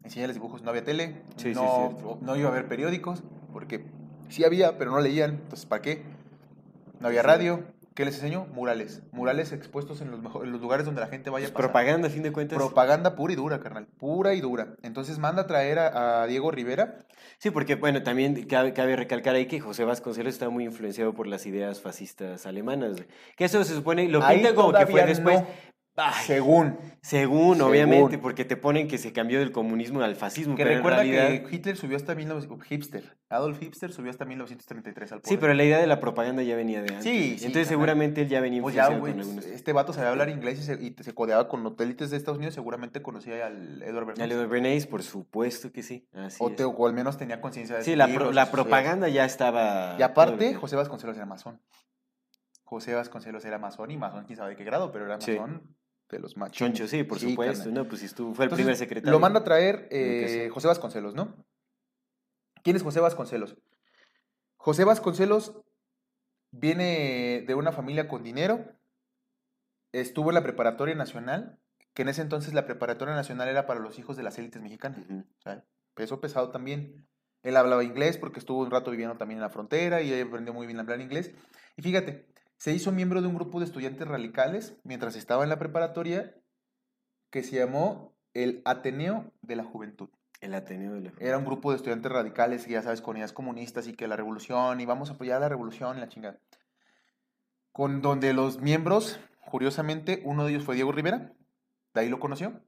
Enseñales 0.03 0.35
dibujos. 0.35 0.61
No 0.63 0.69
había 0.69 0.83
tele, 0.83 1.21
Sí, 1.37 1.53
sí, 1.53 1.53
no, 1.53 1.89
cierto. 1.89 2.17
no 2.21 2.35
iba 2.35 2.49
a 2.49 2.51
haber 2.51 2.67
periódicos, 2.67 3.23
porque 3.53 3.85
sí 4.29 4.43
había, 4.43 4.77
pero 4.77 4.91
no 4.91 4.99
leían. 4.99 5.31
Entonces, 5.31 5.65
¿para 5.65 5.81
qué? 5.81 6.03
No 6.99 7.07
había 7.07 7.21
Sí. 7.21 7.27
radio. 7.27 7.63
¿Qué 7.99 8.05
les 8.05 8.15
enseñó? 8.15 8.45
Murales. 8.53 9.01
Murales 9.11 9.51
expuestos 9.51 9.99
en 9.99 10.09
los, 10.09 10.21
mejor- 10.21 10.45
en 10.45 10.53
los 10.53 10.61
lugares 10.61 10.85
donde 10.85 11.01
la 11.01 11.07
gente 11.07 11.29
vaya 11.29 11.47
a 11.47 11.49
pasar. 11.49 11.65
propaganda, 11.65 12.07
a 12.07 12.09
fin 12.09 12.23
de 12.23 12.31
cuentas. 12.31 12.57
Propaganda 12.57 13.13
pura 13.17 13.33
y 13.33 13.35
dura, 13.35 13.59
carnal. 13.59 13.87
Pura 13.97 14.33
y 14.33 14.39
dura. 14.39 14.69
Entonces 14.83 15.19
manda 15.19 15.41
a 15.41 15.47
traer 15.47 15.79
a, 15.79 16.21
a 16.21 16.25
Diego 16.27 16.49
Rivera. 16.49 16.99
Sí, 17.39 17.49
porque, 17.51 17.75
bueno, 17.75 18.01
también 18.01 18.45
cabe, 18.47 18.71
cabe 18.71 18.95
recalcar 18.95 19.35
ahí 19.35 19.47
que 19.47 19.59
José 19.59 19.83
Vasconcelos 19.83 20.33
está 20.33 20.47
muy 20.49 20.63
influenciado 20.63 21.13
por 21.13 21.27
las 21.27 21.45
ideas 21.45 21.81
fascistas 21.81 22.45
alemanas. 22.45 23.03
Que 23.35 23.43
eso 23.43 23.61
se 23.65 23.73
supone, 23.75 24.07
lo 24.07 24.23
Ahí 24.23 24.37
pintan 24.37 24.55
como 24.55 24.71
que 24.71 24.87
fue 24.87 25.03
después. 25.05 25.41
no. 25.41 25.47
Ay, 26.01 26.25
Según. 26.25 26.77
según, 27.01 27.55
según. 27.57 27.61
obviamente, 27.61 28.17
porque 28.17 28.45
te 28.45 28.55
ponen 28.57 28.87
que 28.87 28.97
se 28.97 29.11
cambió 29.13 29.39
del 29.39 29.51
comunismo 29.51 30.01
al 30.01 30.15
fascismo. 30.15 30.55
Que 30.55 30.63
pero 30.63 30.71
en 30.71 30.77
recuerda 30.77 31.03
realidad- 31.03 31.27
que 31.49 31.55
Hitler 31.55 31.75
subió 31.77 31.97
hasta 31.97 32.15
1900. 32.15 32.67
Hipster. 32.67 33.17
Adolf 33.29 33.59
Hipster 33.59 33.91
subió 33.91 34.09
hasta 34.09 34.25
1933 34.25 35.11
al 35.11 35.19
poder. 35.21 35.29
Sí, 35.29 35.37
pero 35.39 35.53
la 35.53 35.63
idea 35.63 35.77
de 35.79 35.87
la 35.87 35.99
propaganda 35.99 36.41
ya 36.41 36.55
venía 36.55 36.81
de 36.81 36.89
antes. 36.95 37.03
Sí, 37.03 37.37
sí, 37.37 37.45
Entonces 37.45 37.67
seguramente 37.67 38.21
él 38.21 38.29
ya 38.29 38.41
venía 38.41 38.61
Pues 38.61 38.73
ya, 38.75 38.87
güey. 38.87 39.11
con 39.13 39.21
algunos. 39.21 39.45
Este 39.45 39.71
vato 39.73 39.93
sabía 39.93 40.09
hablar 40.09 40.29
inglés 40.29 40.59
y 40.59 40.63
se, 40.63 40.73
y 40.83 40.95
se 40.99 41.13
codeaba 41.13 41.47
con 41.47 41.65
hoteles 41.65 42.09
de 42.09 42.17
Estados 42.17 42.37
Unidos. 42.37 42.55
Seguramente 42.55 43.01
conocía 43.01 43.45
al 43.45 43.81
Edward 43.83 44.05
Bernays. 44.07 44.19
Al 44.23 44.31
Edward 44.31 44.49
Bernays, 44.49 44.87
por 44.87 45.03
supuesto 45.03 45.71
que 45.71 45.83
sí. 45.83 46.07
Así 46.13 46.37
o, 46.39 46.49
es. 46.49 46.55
te- 46.55 46.63
o 46.63 46.87
al 46.87 46.93
menos 46.93 47.17
tenía 47.17 47.39
conciencia 47.41 47.75
de 47.77 47.83
Sí, 47.83 47.95
la, 47.95 48.07
pro- 48.07 48.31
la 48.31 48.49
propaganda 48.51 49.09
ya 49.09 49.25
estaba. 49.25 49.95
Y 49.99 50.01
aparte, 50.01 50.53
José 50.55 50.75
Vasconcelos 50.75 51.15
era 51.17 51.25
masón. 51.25 51.59
José 52.63 52.93
Vasconcelos 52.93 53.43
era 53.45 53.57
masón 53.57 53.89
y 53.91 53.97
masón, 53.97 54.25
quién 54.25 54.37
sabe 54.37 54.51
de 54.51 54.55
qué 54.55 54.63
grado, 54.63 54.91
pero 54.91 55.05
era 55.05 55.19
Sí. 55.19 55.37
De 56.09 56.19
los 56.19 56.37
machos. 56.37 56.57
Choncho, 56.57 56.87
sí, 56.87 57.03
por 57.03 57.19
supuesto. 57.19 57.69
No, 57.71 57.87
pues 57.87 58.01
si 58.01 58.07
estuvo, 58.07 58.33
fue 58.33 58.45
el 58.45 58.51
primer 58.51 58.75
secretario. 58.75 59.11
Lo 59.11 59.19
manda 59.19 59.41
a 59.41 59.43
traer 59.43 59.87
eh, 59.91 60.49
José 60.51 60.67
Vasconcelos, 60.67 61.13
¿no? 61.13 61.45
¿Quién 62.63 62.75
es 62.75 62.83
José 62.83 62.99
Vasconcelos? 62.99 63.57
José 64.57 64.83
Vasconcelos 64.83 65.61
viene 66.51 67.43
de 67.47 67.55
una 67.55 67.71
familia 67.71 68.07
con 68.07 68.23
dinero, 68.23 68.65
estuvo 69.91 70.29
en 70.31 70.35
la 70.35 70.43
preparatoria 70.43 70.95
nacional, 70.95 71.59
que 71.93 72.01
en 72.01 72.09
ese 72.09 72.21
entonces 72.21 72.53
la 72.53 72.65
preparatoria 72.65 73.15
nacional 73.15 73.47
era 73.47 73.65
para 73.65 73.79
los 73.79 73.99
hijos 73.99 74.17
de 74.17 74.23
las 74.23 74.37
élites 74.37 74.61
mexicanas. 74.61 75.05
Sea, 75.39 75.63
peso 75.93 76.19
pesado 76.19 76.51
también. 76.51 77.07
Él 77.41 77.55
hablaba 77.55 77.83
inglés 77.83 78.17
porque 78.17 78.39
estuvo 78.39 78.61
un 78.61 78.71
rato 78.71 78.91
viviendo 78.91 79.17
también 79.17 79.37
en 79.37 79.43
la 79.43 79.49
frontera 79.49 80.01
y 80.01 80.19
aprendió 80.19 80.53
muy 80.53 80.67
bien 80.67 80.77
a 80.77 80.81
hablar 80.81 80.99
inglés. 80.99 81.31
Y 81.77 81.81
fíjate, 81.81 82.27
se 82.59 82.73
hizo 82.73 82.91
miembro 82.91 83.21
de 83.21 83.27
un 83.27 83.35
grupo 83.35 83.59
de 83.59 83.65
estudiantes 83.65 84.07
radicales 84.07 84.75
mientras 84.83 85.15
estaba 85.15 85.43
en 85.43 85.49
la 85.49 85.57
preparatoria 85.57 86.35
que 87.31 87.41
se 87.41 87.55
llamó 87.55 88.13
el 88.33 88.61
Ateneo 88.65 89.31
de 89.41 89.55
la 89.55 89.63
Juventud. 89.63 90.09
El 90.41 90.53
Ateneo 90.53 90.93
de 90.93 91.01
la 91.01 91.13
Era 91.19 91.37
un 91.37 91.45
grupo 91.45 91.71
de 91.71 91.77
estudiantes 91.77 92.11
radicales, 92.11 92.67
ya 92.67 92.81
sabes, 92.81 93.01
con 93.01 93.15
ideas 93.17 93.33
comunistas 93.33 93.87
y 93.87 93.93
que 93.93 94.07
la 94.07 94.17
revolución, 94.17 94.81
y 94.81 94.85
vamos 94.85 95.09
a 95.09 95.13
apoyar 95.13 95.39
la 95.39 95.49
revolución 95.49 95.97
y 95.97 96.01
la 96.01 96.09
chingada. 96.09 96.37
Con 97.71 98.01
donde 98.01 98.33
los 98.33 98.59
miembros, 98.59 99.19
curiosamente, 99.49 100.21
uno 100.25 100.43
de 100.45 100.51
ellos 100.51 100.65
fue 100.65 100.75
Diego 100.75 100.91
Rivera, 100.91 101.33
de 101.93 102.01
ahí 102.01 102.09
lo 102.09 102.19
conoció, 102.19 102.61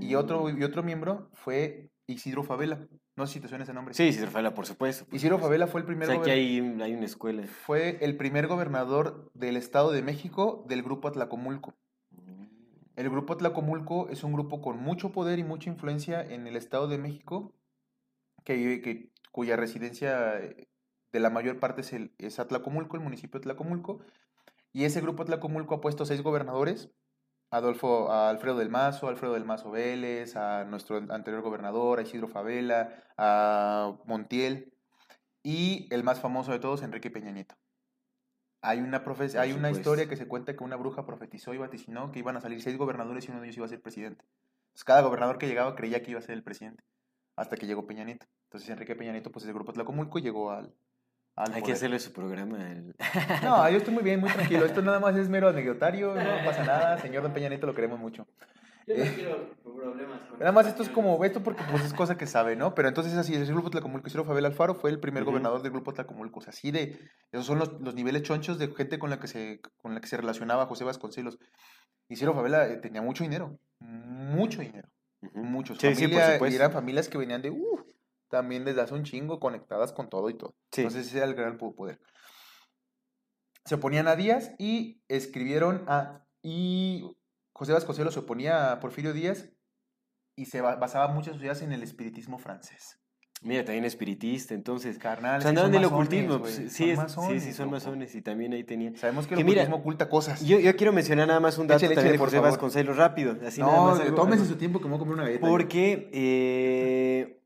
y 0.00 0.14
otro, 0.16 0.44
Mm. 0.44 0.60
y 0.60 0.64
otro 0.64 0.82
miembro 0.82 1.30
fue 1.32 1.89
Isidro 2.12 2.42
Favela. 2.44 2.86
No 3.16 3.26
sé 3.26 3.34
si 3.34 3.40
te 3.40 3.48
suena 3.48 3.64
ese 3.64 3.72
nombre. 3.72 3.94
Sí, 3.94 4.12
sí, 4.12 4.24
Rafaela, 4.24 4.54
por 4.54 4.66
supuesto. 4.66 5.04
por 5.06 5.14
Isidro 5.14 5.36
supuesto. 5.36 5.48
Favela 5.48 5.66
fue 5.66 5.80
el 5.80 5.84
O 5.84 5.86
primer, 5.88 6.06
sea, 6.08 6.16
que 6.16 6.22
gober- 6.22 6.32
hay, 6.32 6.82
hay 6.82 6.94
una 6.94 7.04
escuela. 7.06 7.46
fue 7.46 7.98
el 8.04 8.16
primer 8.16 8.46
gobernador 8.46 9.30
del 9.34 9.56
Estado 9.56 9.92
de 9.92 10.02
México 10.02 10.64
del 10.68 10.82
grupo 10.82 11.08
Atlacomulco. 11.08 11.74
El 12.96 13.08
grupo 13.08 13.32
Atlacomulco 13.32 14.08
es 14.10 14.24
un 14.24 14.32
grupo 14.32 14.60
con 14.60 14.78
mucho 14.78 15.10
poder 15.12 15.38
y 15.38 15.44
mucha 15.44 15.70
influencia 15.70 16.22
en 16.22 16.46
el 16.46 16.56
Estado 16.56 16.86
de 16.88 16.98
México, 16.98 17.54
que, 18.44 18.80
que- 18.82 19.10
cuya 19.32 19.56
residencia 19.56 20.38
eh, 20.40 20.68
de 21.12 21.20
la 21.20 21.30
mayor 21.30 21.58
parte 21.60 21.80
es, 21.82 21.92
el, 21.92 22.12
es 22.18 22.38
Atlacomulco, 22.38 22.96
el 22.96 23.02
municipio 23.02 23.38
de 23.40 23.44
Atlacomulco. 23.44 24.00
Y 24.72 24.84
ese 24.84 25.00
grupo 25.00 25.22
Atlacomulco 25.22 25.74
ha 25.76 25.80
puesto 25.80 26.04
seis 26.04 26.22
gobernadores, 26.22 26.90
Adolfo, 27.50 28.10
a 28.12 28.30
Alfredo 28.30 28.58
del 28.58 28.68
Mazo, 28.70 29.08
Alfredo 29.08 29.34
del 29.34 29.44
Mazo 29.44 29.70
Vélez, 29.70 30.36
a 30.36 30.64
nuestro 30.64 30.96
anterior 30.96 31.42
gobernador, 31.42 31.98
a 31.98 32.02
Isidro 32.02 32.28
Favela, 32.28 33.02
a 33.16 33.96
Montiel, 34.04 34.72
y 35.42 35.88
el 35.92 36.04
más 36.04 36.20
famoso 36.20 36.52
de 36.52 36.60
todos, 36.60 36.82
Enrique 36.82 37.10
Peña 37.10 37.32
Nieto. 37.32 37.56
Hay 38.62 38.80
una, 38.80 39.02
profe- 39.02 39.38
hay 39.38 39.52
una 39.52 39.70
historia 39.70 40.08
que 40.08 40.16
se 40.16 40.28
cuenta 40.28 40.54
que 40.54 40.62
una 40.62 40.76
bruja 40.76 41.06
profetizó 41.06 41.54
y 41.54 41.58
vaticinó 41.58 42.12
que 42.12 42.18
iban 42.18 42.36
a 42.36 42.40
salir 42.40 42.62
seis 42.62 42.76
gobernadores 42.76 43.26
y 43.26 43.30
uno 43.30 43.40
de 43.40 43.46
ellos 43.46 43.56
iba 43.56 43.66
a 43.66 43.70
ser 43.70 43.80
presidente. 43.80 44.24
Entonces, 44.68 44.84
cada 44.84 45.00
gobernador 45.00 45.38
que 45.38 45.48
llegaba 45.48 45.74
creía 45.74 46.02
que 46.02 46.10
iba 46.10 46.20
a 46.20 46.22
ser 46.22 46.34
el 46.34 46.44
presidente, 46.44 46.84
hasta 47.36 47.56
que 47.56 47.66
llegó 47.66 47.86
Peña 47.86 48.04
Nieto. 48.04 48.26
Entonces, 48.44 48.68
Enrique 48.68 48.94
Peña 48.94 49.12
Nieto, 49.12 49.32
pues, 49.32 49.44
ese 49.44 49.54
grupo 49.54 49.72
Tlacomulco 49.72 50.18
y 50.18 50.22
llegó 50.22 50.50
al, 50.50 50.74
al 51.36 51.54
Hay 51.54 51.62
que 51.62 51.72
hacerle 51.72 51.98
su 51.98 52.12
programa. 52.12 52.70
el- 52.70 52.94
No, 53.44 53.68
yo 53.70 53.78
estoy 53.78 53.94
muy 53.94 54.02
bien, 54.02 54.20
muy 54.20 54.30
tranquilo. 54.30 54.64
Esto 54.66 54.82
nada 54.82 55.00
más 55.00 55.16
es 55.16 55.28
mero 55.28 55.48
anecdotario, 55.48 56.14
no 56.14 56.20
pasa 56.44 56.64
nada. 56.64 56.98
Señor 56.98 57.22
Don 57.22 57.32
Peña 57.32 57.48
Nieto, 57.48 57.66
lo 57.66 57.74
queremos 57.74 57.98
mucho. 57.98 58.26
Yo 58.86 58.96
no 58.96 59.04
Eh. 59.04 59.12
quiero 59.14 59.50
problemas. 59.62 60.20
con 60.28 60.38
Nada 60.38 60.52
más 60.52 60.66
esto 60.66 60.82
es 60.82 60.88
como, 60.88 61.22
esto 61.24 61.42
porque 61.42 61.62
pues 61.70 61.84
es 61.84 61.92
cosa 61.94 62.16
que 62.18 62.26
sabe, 62.26 62.56
¿no? 62.56 62.74
Pero 62.74 62.88
entonces 62.88 63.14
así, 63.14 63.34
el 63.34 63.46
grupo 63.46 63.70
Tlacomulco, 63.70 64.08
Isidro 64.08 64.24
Fabel 64.24 64.46
Alfaro 64.46 64.74
fue 64.74 64.90
el 64.90 64.98
primer 64.98 65.22
Ujú. 65.22 65.30
gobernador 65.32 65.62
del 65.62 65.70
grupo 65.72 65.92
Tlacomulco. 65.92 66.40
O 66.40 66.42
sea, 66.42 66.50
así 66.50 66.70
de, 66.70 66.98
esos 67.30 67.46
son 67.46 67.58
los, 67.58 67.80
los 67.80 67.94
niveles 67.94 68.22
chonchos 68.22 68.58
de 68.58 68.68
gente 68.74 68.98
con 68.98 69.10
la 69.10 69.20
que 69.20 69.28
se, 69.28 69.60
con 69.76 69.94
la 69.94 70.00
que 70.00 70.08
se 70.08 70.16
relacionaba 70.16 70.66
José 70.66 70.84
Vasconcelos. 70.84 71.38
Isidro 72.08 72.34
Favela 72.34 72.66
eh, 72.66 72.76
tenía 72.78 73.02
mucho 73.02 73.22
dinero, 73.22 73.56
mucho 73.78 74.60
dinero, 74.62 74.88
Ujú. 75.22 75.38
muchos. 75.44 75.78
Sí, 75.78 75.94
sí, 75.94 76.08
por 76.38 76.48
y 76.50 76.54
eran 76.56 76.72
familias 76.72 77.08
que 77.08 77.18
venían 77.18 77.40
de, 77.42 77.50
uh, 77.50 77.84
también 78.30 78.64
desde 78.64 78.80
hace 78.80 78.94
un 78.94 79.02
chingo, 79.04 79.38
conectadas 79.40 79.92
con 79.92 80.08
todo 80.08 80.30
y 80.30 80.34
todo. 80.38 80.54
Sí. 80.72 80.80
Entonces 80.82 81.06
ese 81.08 81.18
era 81.18 81.26
el 81.26 81.34
gran 81.34 81.58
po- 81.58 81.74
poder. 81.74 82.00
Se 83.66 83.74
oponían 83.74 84.08
a 84.08 84.16
Díaz 84.16 84.52
y 84.58 85.02
escribieron 85.08 85.84
a... 85.86 86.24
Y 86.42 87.04
José 87.52 87.72
Vasconcelos 87.74 88.14
se 88.14 88.20
oponía 88.20 88.72
a 88.72 88.80
Porfirio 88.80 89.12
Díaz 89.12 89.50
y 90.36 90.46
se 90.46 90.62
ba- 90.62 90.76
basaba 90.76 91.08
muchas 91.08 91.34
sus 91.34 91.42
ideas 91.42 91.60
en 91.60 91.72
el 91.72 91.82
espiritismo 91.82 92.38
francés. 92.38 92.96
Mira, 93.42 93.64
también 93.64 93.86
espiritista, 93.86 94.52
entonces. 94.54 94.98
Carnal, 94.98 95.38
O 95.38 95.40
sea, 95.40 95.48
andaban 95.50 95.72
del 95.72 95.84
ocultismo. 95.86 96.40
pues, 96.40 96.54
sí, 96.56 96.68
sí, 96.68 97.40
sí, 97.40 97.52
son 97.54 97.70
masones 97.70 98.14
y 98.14 98.20
también 98.20 98.52
ahí 98.52 98.64
tenía. 98.64 98.94
Sabemos 98.96 99.26
que 99.26 99.32
el 99.34 99.38
Que 99.38 99.44
mira, 99.44 99.62
ocultismo 99.62 99.76
oculta 99.80 100.08
cosas. 100.10 100.42
Yo, 100.44 100.58
yo 100.60 100.76
quiero 100.76 100.92
mencionar 100.92 101.26
nada 101.26 101.40
más 101.40 101.56
un 101.56 101.66
dato 101.66 101.78
Échale, 101.78 101.94
también 101.94 102.14
échale, 102.16 102.18
de 102.18 102.24
José 102.24 102.36
favor. 102.36 102.50
Vasconcelos 102.50 102.96
rápido. 102.98 103.36
Así 103.46 103.62
nada 103.62 103.76
no, 103.76 103.84
más 103.86 104.00
algo- 104.00 104.14
tómese 104.14 104.42
algo. 104.42 104.52
su 104.52 104.58
tiempo 104.58 104.78
que 104.78 104.84
me 104.84 104.90
voy 104.90 104.96
a 104.96 104.98
comer 104.98 105.14
una 105.14 105.24
galleta. 105.24 105.46
Porque 105.46 106.10
eh, 106.12 107.39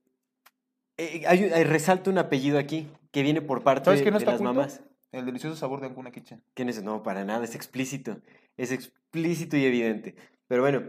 eh, 0.97 1.23
hay, 1.27 1.45
hay- 1.45 1.65
resalta 1.65 2.11
un 2.11 2.19
apellido 2.19 2.59
aquí 2.59 2.89
que 3.11 3.23
viene 3.23 3.41
por 3.43 3.63
parte 3.63 3.87
¿Sabes 3.87 4.03
qué 4.03 4.11
no 4.11 4.19
de 4.19 4.25
las 4.27 4.35
oculto? 4.35 4.53
mamás. 4.55 4.83
El 5.13 5.27
delicioso 5.27 5.55
sabor 5.57 5.81
de 5.81 5.87
Ancuna 5.87 6.11
Kitchen. 6.11 6.43
¿Quién 6.55 6.69
es? 6.69 6.83
No, 6.83 7.03
para 7.05 7.25
nada, 7.25 7.45
es 7.45 7.55
explícito. 7.55 8.19
Es 8.57 8.73
explícito 8.73 9.57
y 9.57 9.65
evidente. 9.65 10.17
Pero 10.49 10.63
bueno, 10.63 10.83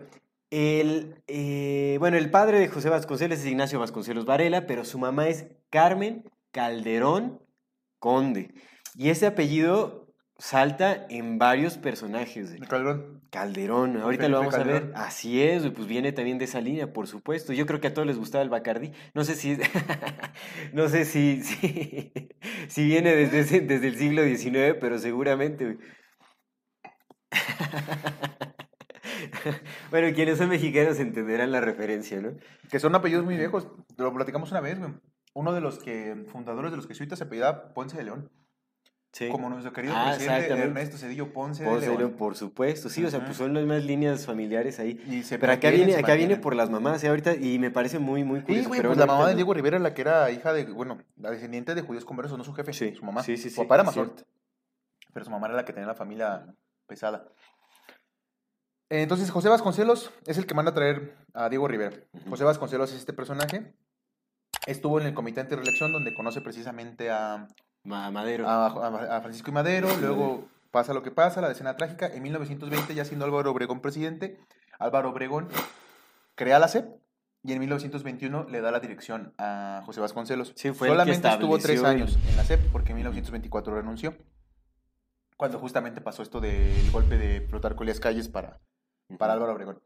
el, 0.49 1.21
eh, 1.27 1.97
bueno, 1.99 2.17
el 2.17 2.31
padre 2.31 2.59
de 2.59 2.67
José 2.67 2.89
Vasconcelos 2.89 3.39
es 3.39 3.45
Ignacio 3.45 3.79
Vasconcelos 3.79 4.25
Varela, 4.25 4.65
pero 4.65 4.83
su 4.83 4.97
mamá 4.97 5.27
es 5.27 5.47
Carmen 5.69 6.23
Calderón 6.51 7.39
Conde. 7.99 8.53
Y 8.95 9.09
ese 9.09 9.27
apellido 9.27 10.04
salta 10.37 11.05
en 11.09 11.37
varios 11.37 11.77
personajes. 11.77 12.51
De 12.51 12.59
Calderón. 12.59 13.21
Calderón, 13.31 13.97
ahorita 13.97 14.29
lo 14.29 14.39
vamos 14.39 14.55
a 14.55 14.63
ver. 14.63 14.91
Así 14.95 15.41
es, 15.41 15.67
pues 15.69 15.87
viene 15.87 16.11
también 16.11 16.37
de 16.37 16.45
esa 16.45 16.61
línea, 16.61 16.93
por 16.93 17.07
supuesto. 17.07 17.53
Yo 17.53 17.65
creo 17.65 17.81
que 17.81 17.87
a 17.87 17.93
todos 17.93 18.07
les 18.07 18.17
gustaba 18.17 18.43
el 18.43 18.49
Bacardí. 18.49 18.91
No 19.13 19.23
sé 19.23 19.35
si 19.35 19.57
no 20.73 20.87
sé 20.89 21.05
si, 21.05 21.41
si, 21.43 22.11
si 22.67 22.85
viene 22.85 23.15
desde, 23.15 23.39
ese- 23.39 23.61
desde 23.61 23.87
el 23.87 23.97
siglo 23.97 24.23
XIX, 24.23 24.77
pero 24.79 24.99
seguramente. 24.99 25.77
bueno, 29.91 30.13
quienes 30.15 30.37
son 30.37 30.49
mexicanos 30.49 30.99
entenderán 30.99 31.51
la 31.51 31.61
referencia, 31.61 32.21
¿no? 32.21 32.33
Que 32.69 32.79
son 32.79 32.95
apellidos 32.95 33.25
muy 33.25 33.37
viejos. 33.37 33.67
Lo 33.97 34.13
platicamos 34.13 34.51
una 34.51 34.61
vez, 34.61 34.79
güey. 34.79 34.93
Uno 35.33 35.53
de 35.53 35.61
los 35.61 35.79
que, 35.79 36.23
fundadores 36.27 36.71
de 36.71 36.77
los 36.77 36.87
jesuitas 36.87 37.19
se 37.19 37.25
apellidaba 37.25 37.73
Ponce 37.73 37.97
de 37.97 38.05
León. 38.05 38.31
Sí. 39.17 39.29
Como 39.29 39.49
nuestro 39.49 39.71
querido 39.71 39.93
Ah, 39.95 40.11
presidente. 40.13 40.51
Ernesto 40.51 40.97
Cedillo 40.97 41.31
Ponce, 41.31 41.63
Ponce 41.63 41.79
de 41.79 41.81
de 41.83 41.87
León. 41.87 41.99
León, 41.99 42.17
por 42.17 42.35
supuesto, 42.35 42.89
sí, 42.89 43.01
o 43.05 43.09
sea, 43.09 43.23
pues 43.23 43.37
son 43.37 43.53
las 43.53 43.63
más 43.63 43.81
líneas 43.85 44.25
familiares 44.25 44.77
ahí. 44.79 45.01
Y 45.07 45.23
se 45.23 45.39
Pero 45.39 45.53
acá 45.53 45.69
viene, 45.69 45.95
acá 45.95 46.15
viene 46.15 46.35
por 46.35 46.53
las 46.53 46.69
mamás, 46.69 47.01
¿eh? 47.05 47.07
ahorita, 47.07 47.33
y 47.35 47.57
me 47.57 47.71
parece 47.71 47.97
muy, 47.97 48.25
muy 48.25 48.39
Sí, 48.41 48.45
curioso. 48.47 48.67
güey, 48.67 48.79
pero 48.81 48.89
pues 48.89 48.99
la 48.99 49.05
mamá 49.05 49.27
de 49.27 49.31
no. 49.31 49.35
Diego 49.37 49.53
Rivera, 49.53 49.79
la 49.79 49.93
que 49.93 50.01
era 50.01 50.29
hija 50.31 50.51
de, 50.51 50.65
bueno, 50.65 50.97
la 51.15 51.31
descendiente 51.31 51.75
de 51.75 51.81
judíos 51.81 52.03
conversos, 52.03 52.37
no 52.37 52.43
su 52.43 52.53
jefe, 52.53 52.73
Sí, 52.73 52.93
su 52.93 53.05
mamá. 53.05 53.23
sí, 53.23 53.37
sí, 53.37 53.49
Su 53.49 53.55
sí, 53.55 53.61
papá 53.61 53.75
era 53.75 53.83
masón, 53.85 54.11
pero 55.13 55.23
su 55.23 55.31
mamá 55.31 55.47
era 55.47 55.55
la 55.55 55.63
que 55.63 55.71
tenía 55.71 55.87
la 55.87 55.95
familia 55.95 56.53
pesada. 56.85 57.25
Entonces, 58.89 59.31
José 59.31 59.47
Vasconcelos 59.47 60.11
es 60.25 60.37
el 60.37 60.45
que 60.45 60.53
manda 60.55 60.71
a 60.71 60.75
traer 60.75 61.15
a 61.33 61.47
Diego 61.47 61.69
Rivera. 61.69 61.95
José 62.29 62.43
Vasconcelos 62.43 62.91
es 62.91 62.97
este 62.99 63.13
personaje. 63.13 63.73
Estuvo 64.67 64.99
en 64.99 65.07
el 65.07 65.13
comité 65.13 65.39
antireelección 65.39 65.93
donde 65.93 66.13
conoce 66.13 66.41
precisamente 66.41 67.09
a, 67.09 67.47
Ma- 67.85 68.11
Madero. 68.11 68.47
a, 68.47 68.67
a- 68.67 69.17
a 69.17 69.21
Francisco 69.21 69.51
y 69.51 69.53
Madero, 69.53 69.87
luego 70.01 70.47
pasa 70.71 70.93
lo 70.93 71.01
que 71.03 71.11
pasa, 71.11 71.39
la 71.41 71.47
decena 71.49 71.77
trágica. 71.77 72.07
En 72.07 72.21
1920, 72.23 72.93
ya 72.95 73.05
siendo 73.05 73.25
Álvaro 73.25 73.51
Obregón 73.51 73.79
presidente, 73.79 74.37
Álvaro 74.79 75.09
Obregón 75.11 75.47
crea 76.35 76.59
la 76.59 76.67
CEP 76.67 76.85
y 77.43 77.53
en 77.53 77.59
1921 77.59 78.47
le 78.49 78.59
da 78.59 78.71
la 78.71 78.79
dirección 78.81 79.33
a 79.37 79.83
José 79.85 80.01
Vasconcelos. 80.01 80.51
Sí, 80.55 80.71
fue 80.71 80.87
el 80.89 80.93
que 80.95 80.99
Solamente 80.99 81.27
estuvo 81.29 81.57
tres 81.59 81.83
años 81.83 82.17
en 82.27 82.35
la 82.35 82.43
CEP 82.43 82.71
porque 82.71 82.89
en 82.91 82.95
1924 82.97 83.73
renunció. 83.75 84.15
Cuando 85.37 85.59
justamente 85.59 86.01
pasó 86.01 86.23
esto 86.23 86.39
del 86.39 86.91
golpe 86.91 87.17
de 87.17 87.41
Plutarco 87.41 87.83
Elías 87.83 87.99
Calles 87.99 88.29
para, 88.29 88.59
para 89.17 89.33
Álvaro 89.33 89.53
Obregón. 89.53 89.81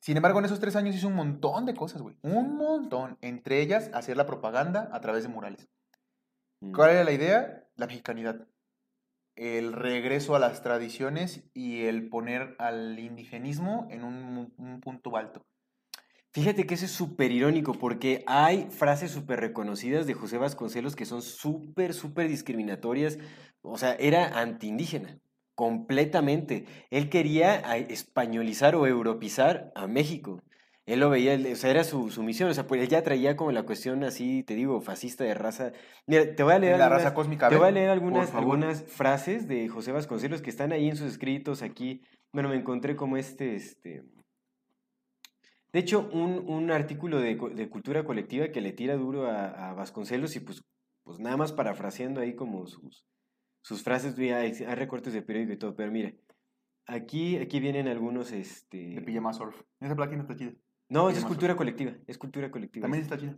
Sin 0.00 0.16
embargo, 0.16 0.38
en 0.40 0.44
esos 0.44 0.60
tres 0.60 0.76
años 0.76 0.94
hizo 0.94 1.08
un 1.08 1.14
montón 1.14 1.64
de 1.64 1.74
cosas, 1.74 2.02
güey. 2.02 2.16
Un 2.22 2.56
montón. 2.56 3.16
Entre 3.20 3.60
ellas, 3.62 3.90
hacer 3.94 4.16
la 4.16 4.26
propaganda 4.26 4.88
a 4.92 5.00
través 5.00 5.22
de 5.22 5.28
murales. 5.28 5.68
¿Cuál 6.74 6.90
era 6.90 7.04
la 7.04 7.12
idea? 7.12 7.64
La 7.76 7.86
mexicanidad. 7.86 8.46
El 9.34 9.72
regreso 9.72 10.36
a 10.36 10.38
las 10.38 10.62
tradiciones 10.62 11.42
y 11.54 11.84
el 11.84 12.08
poner 12.08 12.54
al 12.58 12.98
indigenismo 12.98 13.88
en 13.90 14.04
un, 14.04 14.52
un 14.56 14.80
punto 14.80 15.16
alto. 15.16 15.44
Fíjate 16.34 16.64
que 16.64 16.74
eso 16.74 16.86
es 16.86 16.92
súper 16.92 17.30
irónico 17.30 17.74
porque 17.74 18.24
hay 18.26 18.68
frases 18.70 19.10
súper 19.10 19.40
reconocidas 19.40 20.06
de 20.06 20.14
José 20.14 20.38
Vasconcelos 20.38 20.96
que 20.96 21.04
son 21.04 21.20
súper, 21.20 21.92
súper 21.92 22.28
discriminatorias. 22.28 23.18
O 23.60 23.76
sea, 23.76 23.94
era 23.94 24.40
antiindígena, 24.40 25.18
completamente. 25.54 26.64
Él 26.90 27.10
quería 27.10 27.56
españolizar 27.76 28.74
o 28.76 28.86
europizar 28.86 29.72
a 29.74 29.86
México. 29.86 30.42
Él 30.84 30.98
lo 30.98 31.10
veía, 31.10 31.38
o 31.52 31.56
sea, 31.56 31.70
era 31.70 31.84
su, 31.84 32.10
su 32.10 32.22
misión. 32.24 32.50
O 32.50 32.54
sea, 32.54 32.66
pues 32.66 32.80
él 32.82 32.88
ya 32.88 33.02
traía 33.02 33.36
como 33.36 33.52
la 33.52 33.62
cuestión 33.62 34.02
así, 34.02 34.42
te 34.42 34.54
digo, 34.54 34.80
fascista 34.80 35.22
de 35.24 35.34
raza. 35.34 35.72
Mira, 36.06 36.34
te 36.34 36.42
voy 36.42 36.54
a 36.54 36.58
leer 36.58 36.78
La 36.78 36.86
algunas- 36.86 37.04
raza 37.04 37.14
cósmica. 37.14 37.48
te 37.48 37.56
voy 37.56 37.68
a 37.68 37.70
leer 37.70 37.90
algunas, 37.90 38.82
frases 38.84 39.46
de 39.46 39.68
José 39.68 39.92
Vasconcelos 39.92 40.42
que 40.42 40.50
están 40.50 40.72
ahí 40.72 40.88
en 40.88 40.96
sus 40.96 41.06
escritos 41.12 41.62
aquí. 41.62 42.02
Bueno, 42.32 42.48
me 42.48 42.56
encontré 42.56 42.96
como 42.96 43.16
este, 43.16 43.54
este... 43.54 44.02
De 45.72 45.78
hecho, 45.78 46.08
un, 46.12 46.50
un 46.50 46.70
artículo 46.70 47.18
de, 47.20 47.34
de 47.54 47.68
cultura 47.70 48.04
colectiva 48.04 48.48
que 48.48 48.60
le 48.60 48.72
tira 48.72 48.96
duro 48.96 49.26
a, 49.26 49.70
a 49.70 49.74
Vasconcelos 49.74 50.36
y 50.36 50.40
pues, 50.40 50.62
pues 51.04 51.18
nada 51.18 51.36
más 51.36 51.52
parafraseando 51.52 52.20
ahí 52.20 52.34
como 52.34 52.66
sus, 52.66 53.04
sus 53.62 53.82
frases, 53.82 54.18
hay, 54.18 54.30
hay 54.32 54.74
recortes 54.74 55.12
de 55.14 55.22
periódico 55.22 55.52
y 55.54 55.58
todo, 55.58 55.74
pero 55.76 55.90
mire, 55.92 56.18
Aquí, 56.84 57.36
aquí 57.36 57.60
vienen 57.60 57.86
algunos, 57.86 58.32
este... 58.32 58.76
De 58.96 59.02
pijama 59.02 59.32
surf. 59.32 59.54
Esa 59.80 59.94
página 59.94 60.22
está 60.22 60.34
chida. 60.34 60.52
No, 60.88 61.08
es 61.08 61.14
Pijama 61.16 61.28
cultura 61.28 61.56
colectiva, 61.56 61.92
es 62.06 62.18
cultura 62.18 62.50
colectiva. 62.50 62.82
También 62.84 63.02
está 63.02 63.16
chida. 63.18 63.34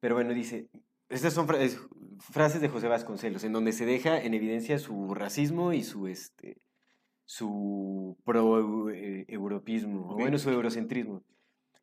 Pero 0.00 0.14
bueno, 0.14 0.32
dice, 0.34 0.68
estas 1.08 1.32
son 1.32 1.46
fra- 1.46 1.60
es- 1.60 1.80
frases 2.20 2.60
de 2.60 2.68
José 2.68 2.88
Vasconcelos, 2.88 3.44
en 3.44 3.52
donde 3.52 3.72
se 3.72 3.86
deja 3.86 4.20
en 4.20 4.34
evidencia 4.34 4.78
su 4.78 5.14
racismo 5.14 5.72
y 5.72 5.82
su, 5.82 6.06
este, 6.08 6.58
su 7.24 8.16
pro-europismo, 8.24 10.06
o 10.08 10.12
Ok. 10.14 10.20
bueno, 10.20 10.38
su 10.38 10.50
eurocentrismo. 10.50 11.22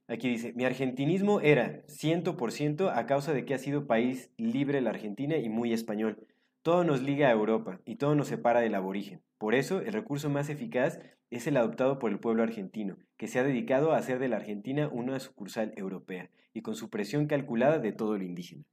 Aquí 0.08 0.30
dice, 0.30 0.54
mi 0.54 0.66
argentinismo 0.66 1.40
era 1.42 1.82
100% 1.88 2.90
a 2.92 3.06
causa 3.08 3.34
de 3.34 3.44
que 3.46 3.56
ha 3.56 3.58
sido 3.58 3.88
país 3.88 4.32
libre 4.38 4.82
la 4.82 4.92
Argentina 4.92 5.38
y 5.38 5.50
muy 5.50 5.74
español. 5.74 6.28
Todo 6.62 6.84
nos 6.84 7.02
liga 7.02 7.28
a 7.28 7.32
Europa 7.32 7.80
y 7.86 7.96
todo 7.96 8.14
nos 8.16 8.28
separa 8.28 8.60
del 8.62 8.76
aborigen. 8.76 9.22
Por 9.38 9.56
eso, 9.56 9.80
el 9.82 9.94
recurso 9.94 10.30
más 10.30 10.50
eficaz 10.50 11.00
es 11.30 11.48
el 11.48 11.58
adoptado 11.58 12.00
por 12.00 12.12
el 12.12 12.20
pueblo 12.20 12.44
argentino, 12.44 12.98
que 13.18 13.28
se 13.28 13.40
ha 13.40 13.44
dedicado 13.44 13.92
a 13.92 13.98
hacer 13.98 14.20
de 14.20 14.30
la 14.30 14.38
Argentina 14.38 14.88
una 14.92 15.20
sucursal 15.20 15.74
europea 15.76 16.30
y 16.54 16.62
con 16.62 16.76
su 16.76 16.90
presión 16.90 17.28
calculada 17.28 17.80
de 17.80 17.92
todo 17.92 18.18
lo 18.18 18.24
indígena. 18.24 18.64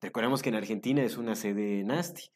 Recordemos 0.00 0.42
que 0.42 0.48
en 0.48 0.54
Argentina 0.54 1.02
es 1.02 1.18
una 1.18 1.34
sede 1.34 1.84
nasty. 1.84 2.30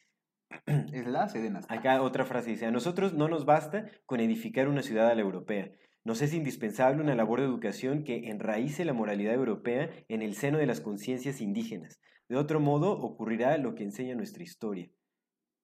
Es 0.92 1.06
la 1.06 1.28
sede 1.28 1.50
Nazca. 1.50 1.74
Acá 1.74 2.02
otra 2.02 2.24
frase 2.24 2.50
dice, 2.50 2.66
a 2.66 2.70
nosotros 2.70 3.14
no 3.14 3.28
nos 3.28 3.44
basta 3.44 3.86
con 4.06 4.20
edificar 4.20 4.68
una 4.68 4.82
ciudad 4.82 5.08
a 5.08 5.14
la 5.14 5.22
europea. 5.22 5.72
Nos 6.04 6.20
es 6.20 6.34
indispensable 6.34 7.02
una 7.02 7.14
labor 7.14 7.40
de 7.40 7.46
educación 7.46 8.04
que 8.04 8.28
enraíce 8.28 8.84
la 8.84 8.92
moralidad 8.92 9.34
europea 9.34 9.90
en 10.08 10.20
el 10.20 10.34
seno 10.34 10.58
de 10.58 10.66
las 10.66 10.80
conciencias 10.80 11.40
indígenas. 11.40 11.98
De 12.28 12.36
otro 12.36 12.60
modo 12.60 12.92
ocurrirá 12.92 13.56
lo 13.58 13.74
que 13.74 13.84
enseña 13.84 14.14
nuestra 14.14 14.42
historia, 14.42 14.90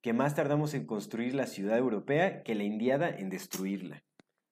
que 0.02 0.12
más 0.12 0.34
tardamos 0.34 0.74
en 0.74 0.86
construir 0.86 1.34
la 1.34 1.46
ciudad 1.46 1.78
europea 1.78 2.42
que 2.42 2.54
la 2.54 2.64
indiada 2.64 3.08
en 3.10 3.30
destruirla. 3.30 4.02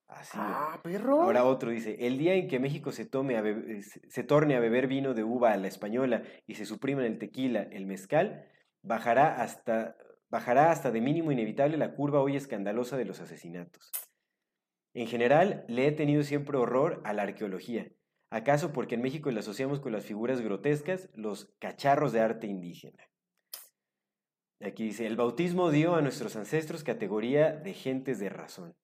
Así. 0.08 0.38
Ah, 0.40 0.80
perro. 0.82 1.22
Ahora 1.22 1.44
otro 1.44 1.70
dice, 1.70 2.06
el 2.06 2.16
día 2.16 2.34
en 2.34 2.48
que 2.48 2.58
México 2.58 2.92
se, 2.92 3.04
tome 3.04 3.36
a 3.36 3.42
se 3.42 3.82
se 4.08 4.22
torne 4.24 4.56
a 4.56 4.60
beber 4.60 4.86
vino 4.86 5.12
de 5.12 5.22
uva 5.22 5.52
a 5.52 5.56
la 5.58 5.68
española 5.68 6.22
y 6.46 6.54
se 6.54 6.64
supriman 6.64 7.04
el 7.04 7.18
tequila, 7.18 7.62
el 7.62 7.86
mezcal, 7.86 8.46
bajará 8.82 9.42
hasta, 9.42 9.96
bajará 10.30 10.70
hasta 10.70 10.90
de 10.90 11.02
mínimo 11.02 11.30
inevitable 11.30 11.76
la 11.76 11.94
curva 11.94 12.20
hoy 12.20 12.36
escandalosa 12.36 12.96
de 12.96 13.04
los 13.04 13.20
asesinatos. 13.20 13.90
En 14.94 15.06
general, 15.06 15.64
le 15.68 15.86
he 15.86 15.92
tenido 15.92 16.22
siempre 16.22 16.56
horror 16.56 17.02
a 17.04 17.12
la 17.12 17.22
arqueología. 17.22 17.88
¿Acaso 18.30 18.72
porque 18.72 18.94
en 18.94 19.02
México 19.02 19.30
la 19.30 19.40
asociamos 19.40 19.80
con 19.80 19.92
las 19.92 20.04
figuras 20.04 20.40
grotescas, 20.40 21.08
los 21.14 21.54
cacharros 21.58 22.12
de 22.12 22.20
arte 22.20 22.46
indígena? 22.46 23.07
Aquí 24.60 24.84
dice, 24.84 25.06
el 25.06 25.16
bautismo 25.16 25.70
dio 25.70 25.94
a 25.94 26.02
nuestros 26.02 26.34
ancestros 26.36 26.82
categoría 26.82 27.52
de 27.52 27.74
gentes 27.74 28.18
de 28.18 28.28
razón. 28.28 28.74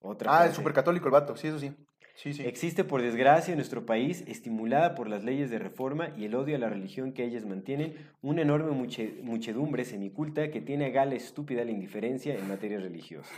Otra 0.00 0.30
Ah, 0.32 0.38
el 0.42 0.48
frase. 0.48 0.56
supercatólico 0.56 1.06
el 1.06 1.12
vato. 1.12 1.36
Sí, 1.36 1.48
eso 1.48 1.58
sí. 1.58 1.72
Sí, 2.16 2.32
sí. 2.32 2.42
Existe 2.44 2.84
por 2.84 3.02
desgracia 3.02 3.52
en 3.52 3.58
nuestro 3.58 3.86
país, 3.86 4.22
estimulada 4.28 4.94
por 4.94 5.08
las 5.08 5.24
leyes 5.24 5.50
de 5.50 5.58
reforma 5.58 6.12
y 6.16 6.26
el 6.26 6.34
odio 6.36 6.54
a 6.54 6.58
la 6.60 6.68
religión 6.68 7.12
que 7.12 7.24
ellas 7.24 7.44
mantienen, 7.44 7.96
una 8.22 8.42
enorme 8.42 8.70
muche- 8.72 9.18
muchedumbre 9.22 9.84
semiculta 9.84 10.50
que 10.50 10.60
tiene 10.60 10.86
a 10.86 10.90
gala 10.90 11.14
estúpida 11.16 11.64
la 11.64 11.72
indiferencia 11.72 12.34
en 12.36 12.46
materia 12.48 12.78
religiosa. 12.78 13.32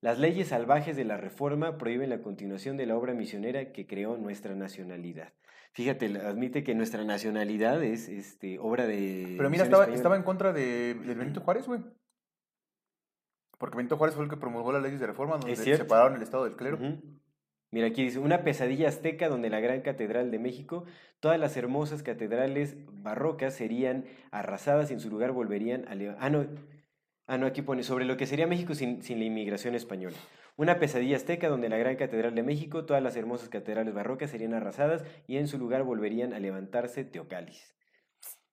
Las 0.00 0.18
leyes 0.18 0.48
salvajes 0.48 0.96
de 0.96 1.04
la 1.04 1.18
reforma 1.18 1.76
prohíben 1.76 2.08
la 2.08 2.22
continuación 2.22 2.78
de 2.78 2.86
la 2.86 2.96
obra 2.96 3.12
misionera 3.12 3.72
que 3.72 3.86
creó 3.86 4.16
nuestra 4.16 4.54
nacionalidad. 4.54 5.34
Fíjate, 5.72 6.06
admite 6.18 6.64
que 6.64 6.74
nuestra 6.74 7.04
nacionalidad 7.04 7.82
es 7.82 8.08
este, 8.08 8.58
obra 8.58 8.86
de... 8.86 9.34
Pero 9.36 9.50
mira, 9.50 9.64
estaba, 9.64 9.84
española. 9.84 9.96
estaba 9.96 10.16
en 10.16 10.22
contra 10.24 10.52
de, 10.52 10.94
del 10.94 11.18
Benito 11.18 11.40
Juárez, 11.40 11.66
güey. 11.66 11.80
Porque 13.56 13.76
Benito 13.76 13.96
Juárez 13.96 14.16
fue 14.16 14.24
el 14.24 14.30
que 14.30 14.36
promulgó 14.36 14.72
las 14.72 14.82
leyes 14.82 14.98
de 14.98 15.06
reforma 15.06 15.36
donde 15.36 15.54
separaron 15.54 16.16
el 16.16 16.22
Estado 16.22 16.44
del 16.44 16.56
clero. 16.56 16.78
Mira, 17.72 17.86
aquí 17.86 18.02
dice, 18.02 18.18
una 18.18 18.42
pesadilla 18.42 18.88
azteca 18.88 19.28
donde 19.28 19.48
la 19.48 19.60
gran 19.60 19.82
catedral 19.82 20.32
de 20.32 20.40
México, 20.40 20.86
todas 21.20 21.38
las 21.38 21.56
hermosas 21.56 22.02
catedrales 22.02 22.76
barrocas 22.90 23.54
serían 23.54 24.06
arrasadas 24.32 24.90
y 24.90 24.94
en 24.94 25.00
su 25.00 25.08
lugar 25.08 25.30
volverían 25.30 25.86
a... 25.86 26.16
Ah, 26.18 26.30
no, 26.30 26.46
ah, 27.28 27.38
no, 27.38 27.46
aquí 27.46 27.62
pone, 27.62 27.84
sobre 27.84 28.06
lo 28.06 28.16
que 28.16 28.26
sería 28.26 28.48
México 28.48 28.74
sin, 28.74 29.02
sin 29.02 29.20
la 29.20 29.26
inmigración 29.26 29.76
española. 29.76 30.16
Una 30.60 30.78
pesadilla 30.78 31.16
azteca 31.16 31.48
donde 31.48 31.70
la 31.70 31.78
gran 31.78 31.96
catedral 31.96 32.34
de 32.34 32.42
México, 32.42 32.84
todas 32.84 33.02
las 33.02 33.16
hermosas 33.16 33.48
catedrales 33.48 33.94
barrocas 33.94 34.30
serían 34.30 34.52
arrasadas 34.52 35.02
y 35.26 35.38
en 35.38 35.48
su 35.48 35.56
lugar 35.56 35.84
volverían 35.84 36.34
a 36.34 36.38
levantarse 36.38 37.02
teocalis. 37.02 37.74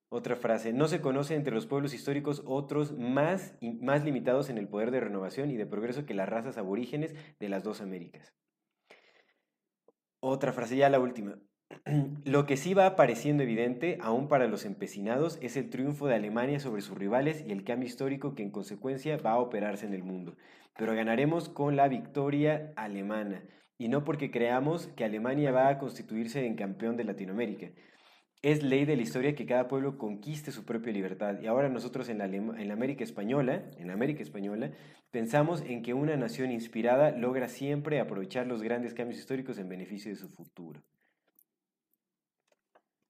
Otra 0.08 0.38
frase, 0.38 0.72
no 0.72 0.88
se 0.88 1.02
conoce 1.02 1.36
entre 1.36 1.54
los 1.54 1.68
pueblos 1.68 1.94
históricos 1.94 2.44
otros 2.46 2.98
más, 2.98 3.58
y- 3.60 3.74
más 3.84 4.06
limitados 4.06 4.50
en 4.50 4.58
el 4.58 4.70
poder 4.70 4.92
de 4.92 5.02
renovación 5.02 5.52
y 5.52 5.58
de 5.58 5.66
progreso 5.66 6.06
que 6.06 6.14
las 6.14 6.30
razas 6.30 6.58
aborígenes 6.58 7.14
de 7.42 7.50
las 7.50 7.66
dos 7.66 7.82
Américas. 7.82 8.34
Otra 10.22 10.54
frase, 10.54 10.78
ya 10.78 10.90
la 10.90 11.02
última. 11.02 11.38
Lo 12.26 12.46
que 12.46 12.58
sí 12.58 12.74
va 12.74 12.86
apareciendo 12.86 13.44
evidente, 13.44 13.98
aún 14.02 14.28
para 14.28 14.48
los 14.48 14.66
empecinados, 14.66 15.38
es 15.42 15.58
el 15.58 15.70
triunfo 15.70 16.08
de 16.08 16.16
Alemania 16.16 16.60
sobre 16.60 16.82
sus 16.82 16.98
rivales 16.98 17.44
y 17.48 17.52
el 17.52 17.64
cambio 17.64 17.88
histórico 17.88 18.36
que 18.36 18.44
en 18.44 18.52
consecuencia 18.52 19.18
va 19.18 19.32
a 19.32 19.40
operarse 19.40 19.86
en 19.86 19.94
el 19.94 20.04
mundo. 20.04 20.36
Pero 20.78 20.96
ganaremos 20.96 21.50
con 21.50 21.76
la 21.76 21.88
victoria 21.88 22.74
alemana, 22.76 23.44
y 23.78 23.90
no 23.90 24.04
porque 24.04 24.32
creamos 24.32 24.88
que 24.96 25.06
Alemania 25.06 25.52
va 25.52 25.70
a 25.70 25.78
constituirse 25.78 26.46
en 26.46 26.56
campeón 26.56 26.98
de 26.98 27.04
Latinoamérica. 27.04 27.70
Es 28.42 28.64
ley 28.64 28.86
de 28.86 28.96
la 28.96 29.02
historia 29.02 29.36
que 29.36 29.46
cada 29.46 29.68
pueblo 29.68 29.98
conquiste 29.98 30.52
su 30.52 30.64
propia 30.64 30.94
libertad. 30.94 31.40
Y 31.42 31.48
ahora 31.48 31.70
nosotros 31.70 32.10
en 32.10 32.20
la, 32.20 32.26
América 32.74 33.04
Española, 33.04 33.64
en 33.78 33.88
la 33.88 33.94
América 33.94 34.22
Española, 34.22 34.72
pensamos 35.12 35.62
en 35.62 35.82
que 35.82 35.94
una 35.94 36.16
nación 36.18 36.52
inspirada 36.52 37.12
logra 37.12 37.48
siempre 37.48 38.00
aprovechar 38.00 38.46
los 38.46 38.62
grandes 38.62 38.94
cambios 38.94 39.20
históricos 39.20 39.58
en 39.58 39.70
beneficio 39.70 40.12
de 40.12 40.18
su 40.18 40.30
futuro. 40.30 40.84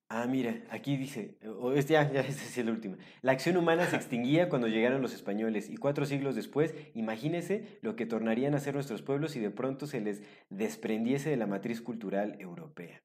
Ah, 0.09 0.25
mira, 0.25 0.63
aquí 0.69 0.95
dice, 0.95 1.37
o 1.59 1.73
es 1.73 1.85
ya, 1.87 2.09
ya, 2.09 2.21
esa 2.21 2.45
sí 2.45 2.61
es 2.61 2.65
la 2.65 2.71
última. 2.71 2.97
La 3.21 3.33
acción 3.33 3.57
humana 3.57 3.85
se 3.87 3.97
extinguía 3.97 4.47
cuando 4.47 4.69
llegaron 4.69 5.01
los 5.01 5.13
españoles 5.13 5.69
y 5.69 5.75
cuatro 5.75 6.05
siglos 6.05 6.33
después, 6.33 6.73
imagínese 6.93 7.77
lo 7.81 7.97
que 7.97 8.05
tornarían 8.05 8.55
a 8.55 8.59
ser 8.61 8.73
nuestros 8.75 9.01
pueblos 9.01 9.31
si 9.31 9.41
de 9.41 9.51
pronto 9.51 9.85
se 9.85 9.99
les 9.99 10.21
desprendiese 10.49 11.29
de 11.29 11.35
la 11.35 11.45
matriz 11.45 11.81
cultural 11.81 12.37
europea. 12.39 13.01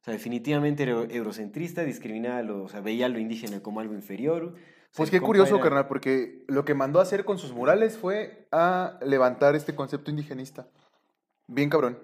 O 0.00 0.04
sea, 0.06 0.14
definitivamente 0.14 0.84
era 0.84 0.92
eurocentrista, 0.92 1.82
discriminaba 1.82 2.38
a 2.38 2.42
lo, 2.42 2.62
o 2.62 2.68
sea, 2.70 2.80
veía 2.80 3.04
a 3.06 3.08
lo 3.10 3.18
indígena 3.18 3.60
como 3.60 3.80
algo 3.80 3.92
inferior. 3.92 4.54
Pues 4.96 5.10
qué 5.10 5.20
curioso, 5.20 5.56
era- 5.56 5.64
carnal, 5.64 5.88
porque 5.88 6.42
lo 6.48 6.64
que 6.64 6.72
mandó 6.72 7.00
a 7.00 7.02
hacer 7.02 7.26
con 7.26 7.38
sus 7.38 7.52
murales 7.52 7.98
fue 7.98 8.48
a 8.50 8.98
levantar 9.04 9.56
este 9.56 9.74
concepto 9.74 10.10
indigenista. 10.10 10.68
Bien 11.48 11.68
cabrón. 11.68 11.98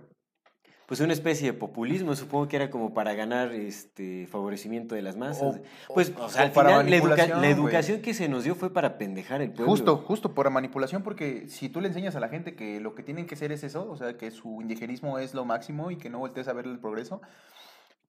Pues 0.92 1.00
una 1.00 1.14
especie 1.14 1.46
de 1.52 1.58
populismo, 1.58 2.14
supongo 2.14 2.48
que 2.48 2.56
era 2.56 2.68
como 2.68 2.92
para 2.92 3.14
ganar 3.14 3.50
este 3.52 4.26
favorecimiento 4.26 4.94
de 4.94 5.00
las 5.00 5.16
masas. 5.16 5.56
O- 5.88 5.94
pues, 5.94 6.12
o- 6.18 6.24
o 6.24 6.28
sea, 6.28 6.42
al 6.42 6.50
final 6.50 6.90
la, 6.90 6.96
educa- 6.98 7.48
educación 7.48 8.02
que 8.02 8.12
se 8.12 8.28
nos 8.28 8.44
dio 8.44 8.54
fue 8.54 8.70
para 8.74 8.98
pendejar 8.98 9.40
el 9.40 9.52
pueblo. 9.52 9.70
Justo, 9.72 9.96
justo 9.96 10.34
por 10.34 10.50
manipulación, 10.50 11.02
porque 11.02 11.48
si 11.48 11.70
tú 11.70 11.80
le 11.80 11.88
enseñas 11.88 12.14
a 12.14 12.20
la 12.20 12.28
gente 12.28 12.54
que 12.54 12.78
lo 12.78 12.94
que 12.94 13.02
tienen 13.02 13.24
que 13.26 13.36
ser 13.36 13.52
es 13.52 13.64
eso, 13.64 13.90
o 13.90 13.96
sea, 13.96 14.18
que 14.18 14.30
su 14.30 14.60
indigenismo 14.60 15.18
es 15.18 15.32
lo 15.32 15.46
máximo 15.46 15.90
y 15.90 15.96
que 15.96 16.10
no 16.10 16.18
voltees 16.18 16.46
a 16.48 16.52
ver 16.52 16.66
el 16.66 16.78
progreso, 16.78 17.22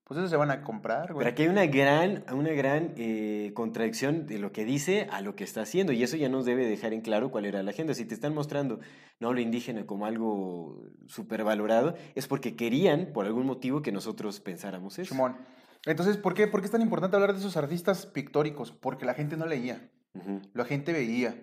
pues 0.05 0.19
eso 0.19 0.27
se 0.27 0.35
van 0.35 0.51
a 0.51 0.63
comprar, 0.63 1.13
güey. 1.13 1.23
Pero 1.23 1.31
aquí 1.31 1.43
hay 1.43 1.47
una 1.47 1.65
gran, 1.65 2.25
una 2.33 2.51
gran 2.51 2.93
eh, 2.97 3.51
contradicción 3.53 4.25
de 4.25 4.37
lo 4.37 4.51
que 4.51 4.65
dice 4.65 5.07
a 5.09 5.21
lo 5.21 5.35
que 5.35 5.45
está 5.45 5.61
haciendo. 5.61 5.93
Y 5.93 6.03
eso 6.03 6.17
ya 6.17 6.27
nos 6.27 6.45
debe 6.45 6.67
dejar 6.67 6.93
en 6.93 7.01
claro 7.01 7.31
cuál 7.31 7.45
era 7.45 7.63
la 7.63 7.71
agenda. 7.71 7.93
Si 7.93 8.03
te 8.05 8.13
están 8.13 8.33
mostrando 8.33 8.79
no 9.19 9.31
lo 9.31 9.39
indígena 9.39 9.85
como 9.85 10.05
algo 10.05 10.83
supervalorado, 11.07 11.95
es 12.15 12.27
porque 12.27 12.55
querían, 12.55 13.11
por 13.13 13.25
algún 13.25 13.45
motivo, 13.45 13.81
que 13.81 13.93
nosotros 13.93 14.41
pensáramos 14.41 14.99
eso. 14.99 15.13
Simón. 15.13 15.37
Entonces, 15.85 16.17
¿por 16.17 16.33
qué, 16.33 16.47
¿por 16.47 16.61
qué 16.61 16.65
es 16.65 16.71
tan 16.71 16.81
importante 16.81 17.15
hablar 17.15 17.33
de 17.33 17.39
esos 17.39 17.55
artistas 17.55 18.05
pictóricos? 18.05 18.71
Porque 18.71 19.05
la 19.05 19.13
gente 19.13 19.37
no 19.37 19.45
leía, 19.45 19.89
la 20.53 20.65
gente 20.65 20.93
veía. 20.93 21.35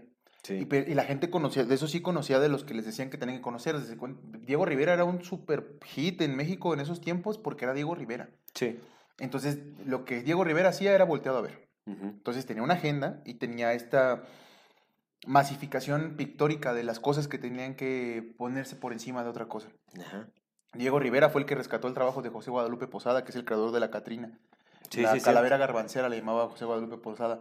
Sí. 0.42 0.66
Y, 0.70 0.94
la 0.94 1.04
gente 1.04 1.30
conocía, 1.30 1.64
de 1.64 1.74
eso 1.74 1.88
sí 1.88 2.00
conocía 2.00 2.40
de 2.40 2.48
los 2.48 2.64
que 2.64 2.74
les 2.74 2.84
decían 2.84 3.10
que 3.10 3.18
tenían 3.18 3.38
que 3.38 3.42
conocer. 3.42 3.78
Desde 3.78 3.96
Diego 4.40 4.64
Rivera 4.64 4.94
era 4.94 5.04
un 5.04 5.22
super 5.22 5.78
hit 5.84 6.20
en 6.22 6.36
México 6.36 6.74
en 6.74 6.80
esos 6.80 7.00
tiempos 7.00 7.38
porque 7.38 7.64
era 7.64 7.74
Diego 7.74 7.94
Rivera. 7.94 8.30
Sí. 8.54 8.78
Entonces, 9.18 9.58
lo 9.84 10.04
que 10.04 10.22
Diego 10.22 10.44
Rivera 10.44 10.70
hacía 10.70 10.94
era 10.94 11.04
volteado 11.04 11.38
a 11.38 11.42
ver. 11.42 11.68
Entonces 11.86 12.46
tenía 12.46 12.62
una 12.62 12.74
agenda 12.74 13.20
y 13.24 13.34
tenía 13.34 13.72
esta 13.72 14.22
masificación 15.26 16.14
pictórica 16.16 16.72
de 16.72 16.84
las 16.84 17.00
cosas 17.00 17.26
que 17.26 17.36
tenían 17.36 17.74
que 17.74 18.34
ponerse 18.38 18.76
por 18.76 18.92
encima 18.92 19.24
de 19.24 19.30
otra 19.30 19.46
cosa. 19.46 19.68
Ajá. 19.98 20.28
Diego 20.72 21.00
Rivera 21.00 21.30
fue 21.30 21.40
el 21.40 21.46
que 21.46 21.56
rescató 21.56 21.88
el 21.88 21.94
trabajo 21.94 22.22
de 22.22 22.28
José 22.28 22.50
Guadalupe 22.50 22.86
Posada, 22.86 23.24
que 23.24 23.30
es 23.30 23.36
el 23.36 23.44
creador 23.44 23.72
de 23.72 23.80
la 23.80 23.90
Catrina. 23.90 24.38
Sí, 24.88 25.02
la 25.02 25.12
sí, 25.12 25.18
sí. 25.18 25.24
calavera 25.24 25.56
garbancera 25.56 26.08
le 26.08 26.18
llamaba 26.18 26.48
José 26.48 26.64
Guadalupe 26.64 26.96
Posada. 26.96 27.40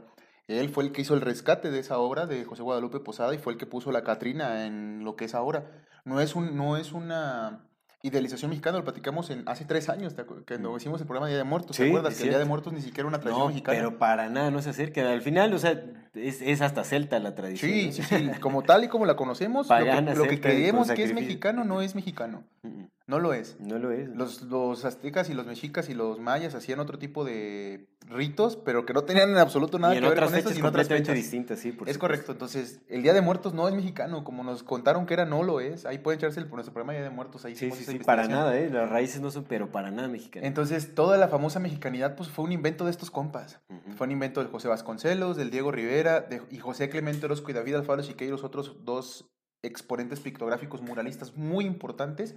Él 0.50 0.70
fue 0.70 0.84
el 0.84 0.92
que 0.92 1.02
hizo 1.02 1.14
el 1.14 1.22
rescate 1.22 1.70
de 1.72 1.80
esa 1.80 1.98
obra 2.00 2.26
de 2.26 2.44
José 2.44 2.64
Guadalupe 2.64 3.00
Posada 3.00 3.34
y 3.34 3.38
fue 3.38 3.54
el 3.54 3.60
que 3.60 3.66
puso 3.66 3.92
la 3.92 4.04
Catrina 4.04 4.66
en 4.66 5.04
lo 5.04 5.16
que 5.16 5.26
es 5.26 5.36
ahora. 5.36 5.66
No 6.06 6.20
es, 6.22 6.36
un, 6.36 6.58
no 6.58 6.76
es 6.76 6.92
una 6.92 7.66
idealización 8.02 8.50
mexicana 8.50 8.78
lo 8.78 8.84
platicamos 8.86 9.30
en, 9.30 9.44
hace 9.48 9.66
tres 9.66 9.90
años, 9.90 10.16
cuando 10.48 10.78
hicimos 10.78 11.02
el 11.02 11.06
programa 11.08 11.28
de 11.28 11.34
Día 11.34 11.38
de 11.40 11.44
Muertos. 11.44 11.76
¿Te 11.76 11.84
Mm. 11.84 11.86
Sí, 11.86 11.90
acuerdas? 11.90 12.16
Que 12.18 12.24
el 12.24 12.30
Día 12.30 12.40
de. 12.40 12.46
Muertos 12.46 12.74
ni 12.74 12.80
siquiera 12.82 13.02
era 13.02 13.08
una 13.10 13.20
tradición 13.20 13.44
No, 13.44 13.50
mexicana. 13.50 13.78
pero 13.78 13.98
para 14.00 14.30
nada 14.30 14.50
no 14.52 14.62
se 14.62 14.70
acerca. 14.70 15.12
Al 15.12 15.22
final, 15.22 15.54
o 15.54 15.60
sea, 15.60 15.84
es, 16.14 16.42
es 16.42 16.62
hasta 16.62 16.84
celta 16.84 17.20
la 17.20 17.36
tradición. 17.36 17.72
Sí, 17.72 17.86
¿no? 17.88 17.92
sí, 17.92 18.02
sí. 18.04 18.32
Como 18.40 18.64
tal 18.64 18.86
y 18.86 18.88
como 18.88 19.06
la 19.06 19.16
conocemos, 19.18 19.68
lo 19.70 19.76
que, 19.76 20.16
lo 20.16 20.24
creemos 20.42 20.90
que 20.92 21.04
es 21.04 21.14
mexicano 21.14 21.64
no 21.66 21.82
es 21.82 21.94
mexicano. 21.94 22.44
Mm, 22.64 22.84
No 23.10 23.18
lo 23.20 23.34
es. 23.34 23.60
No 23.60 23.80
lo 23.80 23.92
es. 23.92 24.08
Los, 24.10 24.44
los 24.44 24.86
aztecas 24.86 25.32
y 25.32 25.34
los 25.34 25.48
mexicas 25.48 25.90
y 25.90 25.96
los 25.96 26.20
mayas 26.20 26.54
hacían 26.54 26.80
otro 26.80 27.00
tipo 27.00 27.26
de 27.26 27.88
ritos, 28.08 28.56
pero 28.56 28.86
que 28.86 28.94
no 28.94 29.04
tenían 29.04 29.32
en 29.32 29.38
absoluto 29.38 29.80
nada 29.80 29.96
y 29.96 29.98
en 29.98 30.04
que 30.04 30.10
ver 30.10 30.20
con 30.20 30.34
y 30.56 30.60
en 30.60 30.66
otras 30.66 30.88
fechas. 30.88 31.16
distintas, 31.16 31.60
sí, 31.60 31.72
por 31.72 31.90
Es 31.90 31.96
supuesto. 31.96 32.00
correcto, 32.00 32.32
entonces 32.34 32.82
el 32.88 33.02
Día 33.02 33.14
de 33.14 33.22
Muertos 33.22 33.54
no 33.56 33.68
es 33.68 33.74
mexicano, 33.74 34.24
como 34.24 34.44
nos 34.44 34.62
contaron 34.62 35.08
que 35.08 35.16
era, 35.16 35.26
no 35.26 35.42
lo 35.42 35.60
es. 35.60 35.86
Ahí 35.88 35.98
pueden 35.98 36.20
echarse 36.20 36.40
el, 36.40 36.46
por 36.46 36.58
nuestro 36.58 36.72
programa 36.74 36.94
Día 36.94 37.02
de 37.04 37.10
Muertos, 37.10 37.46
ahí 37.46 37.56
Sí, 37.56 37.72
sí, 37.72 37.84
sí, 37.84 37.98
para 38.00 38.28
nada, 38.28 38.56
¿eh? 38.58 38.70
Las 38.70 38.90
raíces 38.90 39.22
no 39.22 39.32
son, 39.32 39.44
pero 39.46 39.72
para 39.72 39.90
nada 39.90 40.08
mexicanas. 40.08 40.48
Entonces, 40.48 40.94
toda 40.94 41.18
la 41.18 41.28
famosa 41.28 41.60
mexicanidad 41.60 42.16
pues 42.16 42.30
fue 42.30 42.46
un 42.46 42.52
invento 42.52 42.86
de 42.86 42.92
estos 42.92 43.10
compas. 43.10 43.60
Fue 43.98 44.06
un 44.06 44.12
invento 44.12 44.44
de 44.44 44.50
José 44.52 44.68
Vasconcelos, 44.68 45.36
del 45.36 45.50
Diego 45.50 45.72
Rivera 45.72 46.22
de- 46.22 46.44
y 46.52 46.58
José 46.60 46.90
Clemente 46.90 47.26
Orozco 47.26 47.50
y 47.50 47.54
David 47.54 47.74
Alfaro 47.76 48.04
Siqueiros, 48.04 48.44
otros 48.44 48.86
dos 48.86 49.30
exponentes 49.64 50.20
pictográficos 50.20 50.82
muralistas 50.82 51.36
muy 51.36 51.66
importantes. 51.66 52.36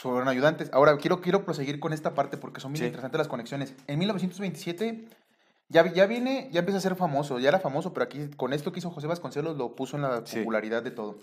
Fueron 0.00 0.28
ayudantes. 0.28 0.70
Ahora, 0.72 0.96
quiero, 0.96 1.20
quiero 1.20 1.44
proseguir 1.44 1.80
con 1.80 1.92
esta 1.92 2.14
parte 2.14 2.36
porque 2.36 2.60
son 2.60 2.76
Sí. 2.76 2.84
interesantes 2.84 3.18
las 3.18 3.26
conexiones. 3.26 3.74
En 3.88 3.98
1927 3.98 5.08
ya, 5.68 5.92
ya 5.92 6.06
viene, 6.06 6.48
ya 6.52 6.60
empieza 6.60 6.78
a 6.78 6.80
ser 6.82 6.94
famoso, 6.94 7.40
ya 7.40 7.48
era 7.48 7.58
famoso, 7.58 7.92
pero 7.92 8.04
aquí 8.04 8.30
con 8.36 8.52
esto 8.52 8.70
que 8.70 8.78
hizo 8.78 8.90
José 8.90 9.08
Vasconcelos 9.08 9.56
lo 9.56 9.74
puso 9.74 9.96
en 9.96 10.02
la 10.02 10.24
Sí. 10.24 10.38
popularidad 10.38 10.84
de 10.84 10.92
todo. 10.92 11.18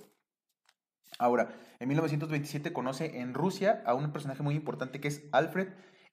Ahora, 1.18 1.54
en 1.80 1.88
1927 1.88 2.74
conoce 2.74 3.20
en 3.22 3.34
Rusia 3.34 3.82
a 3.86 3.94
un 3.94 4.12
personaje 4.12 4.44
muy 4.44 4.56
importante 4.56 5.00
que 5.00 5.08
es 5.08 5.24
Alfred 5.32 5.70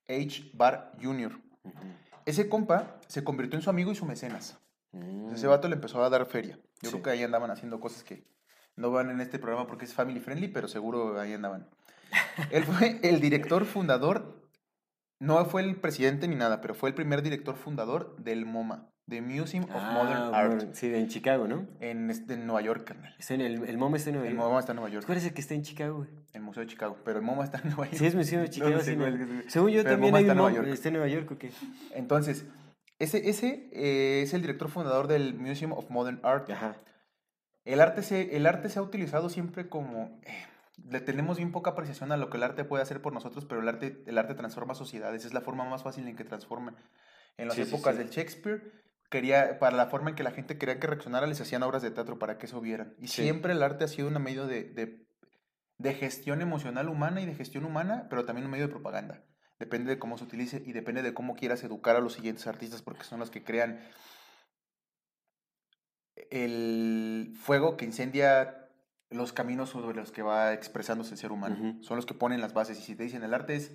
H. 0.08 0.50
Barr 0.54 0.92
Jr. 1.02 1.32
Ese 2.26 2.48
compa 2.48 3.00
se 3.08 3.24
convirtió 3.24 3.58
en 3.58 3.62
su 3.64 3.70
amigo 3.70 3.90
y 3.90 3.96
su 3.96 4.06
mecenas. 4.06 4.56
Mm. 4.92 5.32
Ese 5.34 5.48
vato 5.48 5.66
le 5.66 5.74
empezó 5.74 6.04
a 6.04 6.08
dar 6.10 6.24
feria. 6.26 6.56
Yo 6.80 6.90
Sí. 6.90 6.90
creo 6.90 7.02
que 7.02 7.10
ahí 7.10 7.22
andaban 7.24 7.50
haciendo 7.50 7.80
cosas 7.80 8.04
que 8.04 8.24
no 8.76 8.92
van 8.92 9.10
en 9.10 9.20
este 9.20 9.40
programa 9.40 9.66
porque 9.66 9.84
es 9.84 9.92
family 9.94 10.20
friendly, 10.20 10.46
pero 10.46 10.68
seguro 10.68 11.18
ahí 11.20 11.32
andaban. 11.32 11.68
Él 12.50 12.64
fue 12.64 13.00
el 13.02 13.20
director 13.20 13.64
fundador, 13.64 14.48
no 15.20 15.44
fue 15.46 15.62
el 15.62 15.76
presidente 15.76 16.28
ni 16.28 16.34
nada, 16.36 16.60
pero 16.60 16.74
fue 16.74 16.88
el 16.90 16.94
primer 16.94 17.22
director 17.22 17.56
fundador 17.56 18.16
del 18.18 18.44
MoMA, 18.46 18.88
The 19.08 19.20
Museum 19.22 19.64
of 19.64 19.70
Ah, 19.74 19.90
Modern 19.94 20.34
Art, 20.34 20.54
bueno, 20.56 20.74
Sí, 20.74 20.92
en 20.94 21.08
Chicago, 21.08 21.46
¿no? 21.48 21.66
en, 21.80 22.10
este, 22.10 22.34
en 22.34 22.46
Nueva 22.46 22.60
York, 22.62 22.84
carnal. 22.84 23.14
Está 23.18 23.34
en 23.34 23.40
el, 23.42 23.64
el 23.68 23.78
MoMA 23.78 23.96
está 23.96 24.10
en 24.10 24.14
Nueva 24.16 24.28
El 24.28 24.34
York. 24.36 24.46
MoMA 24.46 24.60
está 24.60 24.72
en 24.72 24.76
Nueva 24.76 24.90
York, 24.90 25.06
¿Cuál 25.06 25.18
es 25.18 25.24
el 25.24 25.32
que 25.34 25.40
está 25.40 25.54
en 25.54 25.62
Chicago, 25.62 25.96
güey? 25.98 26.08
el 26.32 26.40
Museo 26.42 26.62
de 26.62 26.66
Chicago, 26.68 26.96
pero 27.04 27.18
el 27.18 27.24
MoMA 27.24 27.44
está 27.44 27.58
en 27.58 27.68
Nueva 27.68 27.84
York. 27.86 27.96
Sí, 27.98 28.06
es 28.06 28.14
Museo 28.14 28.40
de 28.40 28.50
Chicago. 28.50 28.80
Según 29.48 29.70
yo 29.70 29.80
el 29.80 29.86
también 29.86 30.14
hay 30.14 30.22
está 30.22 30.32
un 30.32 30.38
Nueva. 30.38 30.52
York. 30.56 30.68
¿Está 30.68 30.88
en 30.88 30.94
Nueva 30.94 31.08
York 31.08 31.30
o 31.30 31.38
qué? 31.38 31.50
Entonces, 31.94 32.46
ese, 32.98 33.28
ese 33.28 33.68
eh, 33.72 34.22
es 34.22 34.32
el 34.34 34.40
director 34.42 34.68
fundador 34.70 35.06
del 35.08 35.34
Museum 35.34 35.72
of 35.72 35.90
Modern 35.90 36.20
Art. 36.22 36.48
Ajá. 36.50 36.76
El 37.64 37.80
arte 37.80 38.02
se, 38.02 38.34
el 38.36 38.46
arte 38.46 38.68
se 38.68 38.78
ha 38.78 38.82
utilizado 38.82 39.28
siempre 39.28 39.68
como... 39.68 40.18
eh, 40.24 40.46
le 40.76 41.00
tenemos 41.00 41.36
bien 41.36 41.52
poca 41.52 41.70
apreciación 41.70 42.12
a 42.12 42.16
lo 42.16 42.30
que 42.30 42.36
el 42.38 42.42
arte 42.42 42.64
puede 42.64 42.82
hacer 42.82 43.02
por 43.02 43.12
nosotros, 43.12 43.44
pero 43.44 43.60
el 43.60 43.68
arte, 43.68 44.02
el 44.06 44.18
arte 44.18 44.34
transforma 44.34 44.74
sociedades. 44.74 45.24
Es 45.24 45.34
la 45.34 45.40
forma 45.40 45.64
más 45.64 45.82
fácil 45.82 46.06
en 46.08 46.16
que 46.16 46.24
transforma. 46.24 46.76
En 47.36 47.48
las 47.48 47.56
Sí, 47.56 47.62
épocas 47.62 47.94
sí. 47.94 47.98
del 48.02 48.10
Shakespeare, 48.10 48.72
quería, 49.10 49.58
para 49.58 49.76
la 49.76 49.86
forma 49.86 50.10
en 50.10 50.16
que 50.16 50.22
la 50.22 50.32
gente 50.32 50.58
quería 50.58 50.78
que 50.80 50.86
reaccionara, 50.86 51.26
les 51.26 51.40
hacían 51.40 51.62
obras 51.62 51.82
de 51.82 51.90
teatro 51.90 52.18
para 52.18 52.38
que 52.38 52.46
eso 52.46 52.60
vieran. 52.60 52.94
Y 52.98 53.08
siempre 53.08 53.52
el 53.52 53.62
arte 53.62 53.84
ha 53.84 53.88
sido 53.88 54.08
un 54.08 54.22
medio 54.22 54.46
de, 54.46 54.64
de, 54.64 55.06
de 55.78 55.94
gestión 55.94 56.40
emocional 56.40 56.88
humana 56.88 57.20
y 57.20 57.26
de 57.26 57.34
gestión 57.34 57.64
humana, 57.64 58.06
pero 58.08 58.24
también 58.24 58.46
un 58.46 58.52
medio 58.52 58.66
de 58.66 58.72
propaganda. 58.72 59.24
Depende 59.58 59.90
de 59.90 59.98
cómo 59.98 60.18
se 60.18 60.24
utilice 60.24 60.62
y 60.64 60.72
depende 60.72 61.02
de 61.02 61.14
cómo 61.14 61.36
quieras 61.36 61.62
educar 61.62 61.96
a 61.96 62.00
los 62.00 62.14
siguientes 62.14 62.46
artistas, 62.46 62.82
porque 62.82 63.04
son 63.04 63.20
los 63.20 63.30
que 63.30 63.44
crean 63.44 63.80
el 66.30 67.32
fuego 67.36 67.76
que 67.76 67.84
incendia 67.84 68.61
los 69.14 69.32
caminos 69.32 69.70
sobre 69.70 69.96
los 69.96 70.12
que 70.12 70.22
va 70.22 70.52
expresándose 70.52 71.12
el 71.12 71.18
ser 71.18 71.32
humano. 71.32 71.78
Son 71.82 71.96
los 71.96 72.06
que 72.06 72.14
ponen 72.14 72.40
las 72.40 72.54
bases. 72.54 72.78
Y 72.78 72.82
si 72.82 72.94
te 72.96 73.04
dicen 73.04 73.22
el 73.22 73.34
arte 73.34 73.56
es 73.56 73.72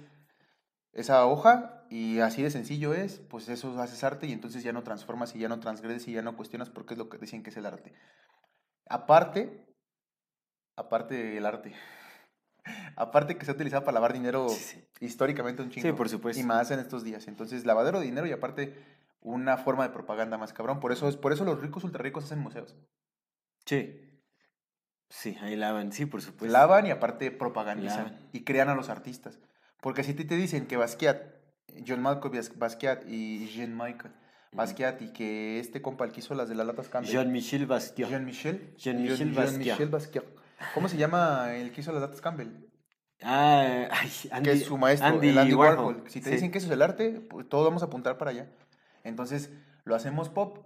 esa 0.94 1.26
hoja 1.26 1.86
y 1.90 2.20
así 2.20 2.42
de 2.42 2.50
sencillo 2.50 2.94
es, 2.94 3.20
pues 3.20 3.50
eso 3.50 3.80
haces 3.80 4.04
arte 4.04 4.26
y 4.28 4.32
entonces 4.32 4.64
ya 4.64 4.74
no 4.74 4.84
transformas 4.84 5.36
y 5.36 5.40
ya 5.40 5.48
no 5.48 5.60
transgredes 5.60 6.08
y 6.08 6.14
ya 6.14 6.22
no 6.22 6.36
cuestionas 6.36 6.70
porque 6.70 6.96
es 6.96 6.98
lo 6.98 7.10
que 7.10 7.18
dicen 7.18 7.44
que 7.44 7.52
es 7.52 7.58
el 7.58 7.66
arte. 7.66 7.94
Aparte, 8.90 9.66
aparte 10.76 11.16
del 11.16 11.46
arte, 11.46 11.74
aparte 12.96 13.38
que 13.38 13.46
se 13.46 13.52
ha 13.52 13.54
utilizado 13.54 13.84
para 13.84 13.96
lavar 13.96 14.14
dinero 14.14 14.50
Sí, 14.50 14.64
sí. 14.64 14.88
históricamente 15.00 15.62
un 15.62 15.70
chingo. 15.70 15.88
Sí, 15.88 15.94
por 15.94 16.10
supuesto. 16.10 16.42
Y 16.42 16.46
más 16.46 16.72
en 16.72 16.80
estos 16.80 17.04
días. 17.04 17.28
Entonces, 17.28 17.66
lavadero 17.66 18.00
de 18.00 18.06
dinero 18.06 18.26
y 18.26 18.32
aparte 18.32 18.76
una 19.22 19.58
forma 19.58 19.84
de 19.84 19.94
propaganda 19.94 20.38
más 20.38 20.54
cabrón. 20.54 20.80
Por 20.80 20.92
eso, 20.92 21.08
es, 21.10 21.18
por 21.18 21.34
eso 21.34 21.44
los 21.44 21.60
ricos 21.62 21.84
ultra 21.84 22.02
ricos 22.02 22.24
hacen 22.24 22.40
museos. 22.40 22.76
Sí. 23.66 24.17
Sí, 25.10 25.38
ahí 25.42 25.56
lavan. 25.56 25.92
Sí, 25.92 26.06
por 26.06 26.22
supuesto. 26.22 26.52
Lavan 26.52 26.86
y 26.88 26.92
aparte 26.92 27.32
propagandizan 27.32 28.06
Lavan. 28.06 28.20
y 28.34 28.44
crean 28.44 28.70
a 28.70 28.76
los 28.76 28.90
artistas. 28.90 29.40
Porque 29.82 30.04
si 30.04 30.14
ti 30.14 30.26
te 30.26 30.36
dicen 30.36 30.68
que 30.68 30.76
Basquiat, 30.78 31.22
John 31.88 32.04
Bas- 32.04 32.58
Basquiat 32.58 33.04
y 33.08 33.48
Jean-Michel 33.48 34.12
Basquiat 34.52 35.02
y 35.02 35.14
que 35.14 35.60
este 35.60 35.82
compa 35.82 36.06
el 36.06 36.12
que 36.12 36.22
hizo 36.22 36.34
las 36.34 36.50
de 36.50 36.56
las 36.56 36.66
latas 36.66 36.90
Campbell, 36.90 37.12
Jean-Michel 37.12 37.66
Basquiat. 37.68 38.10
Jean-Michel, 38.10 38.74
Jean-Michel 38.78 39.18
Jean- 39.18 39.36
Basquiat. 39.36 39.62
Jean-Michel 39.64 39.90
Basquiat. 39.90 40.26
¿Cómo 40.74 40.90
se 40.90 40.98
llama 40.98 41.54
el 41.56 41.72
que 41.72 41.82
hizo 41.82 41.92
las 41.92 42.02
latas 42.02 42.22
Campbell? 42.22 42.48
Ah, 43.22 43.88
ay, 43.92 44.12
Andy, 44.32 44.50
que 44.50 44.56
es 44.56 44.66
su 44.66 44.78
maestro, 44.78 45.08
Andy 45.08 45.30
el 45.30 45.38
Andy 45.38 45.54
Warhol. 45.54 45.86
Warhol. 45.96 46.04
Si 46.10 46.20
te 46.22 46.30
Sí. 46.30 46.36
dicen 46.36 46.52
que 46.52 46.58
eso 46.60 46.68
es 46.68 46.74
el 46.74 46.82
arte, 46.82 47.20
pues 47.30 47.48
todos 47.50 47.66
vamos 47.66 47.82
a 47.84 47.86
apuntar 47.88 48.18
para 48.18 48.32
allá. 48.32 48.50
Entonces, 49.04 49.52
lo 49.86 49.96
hacemos 49.96 50.30
pop, 50.30 50.60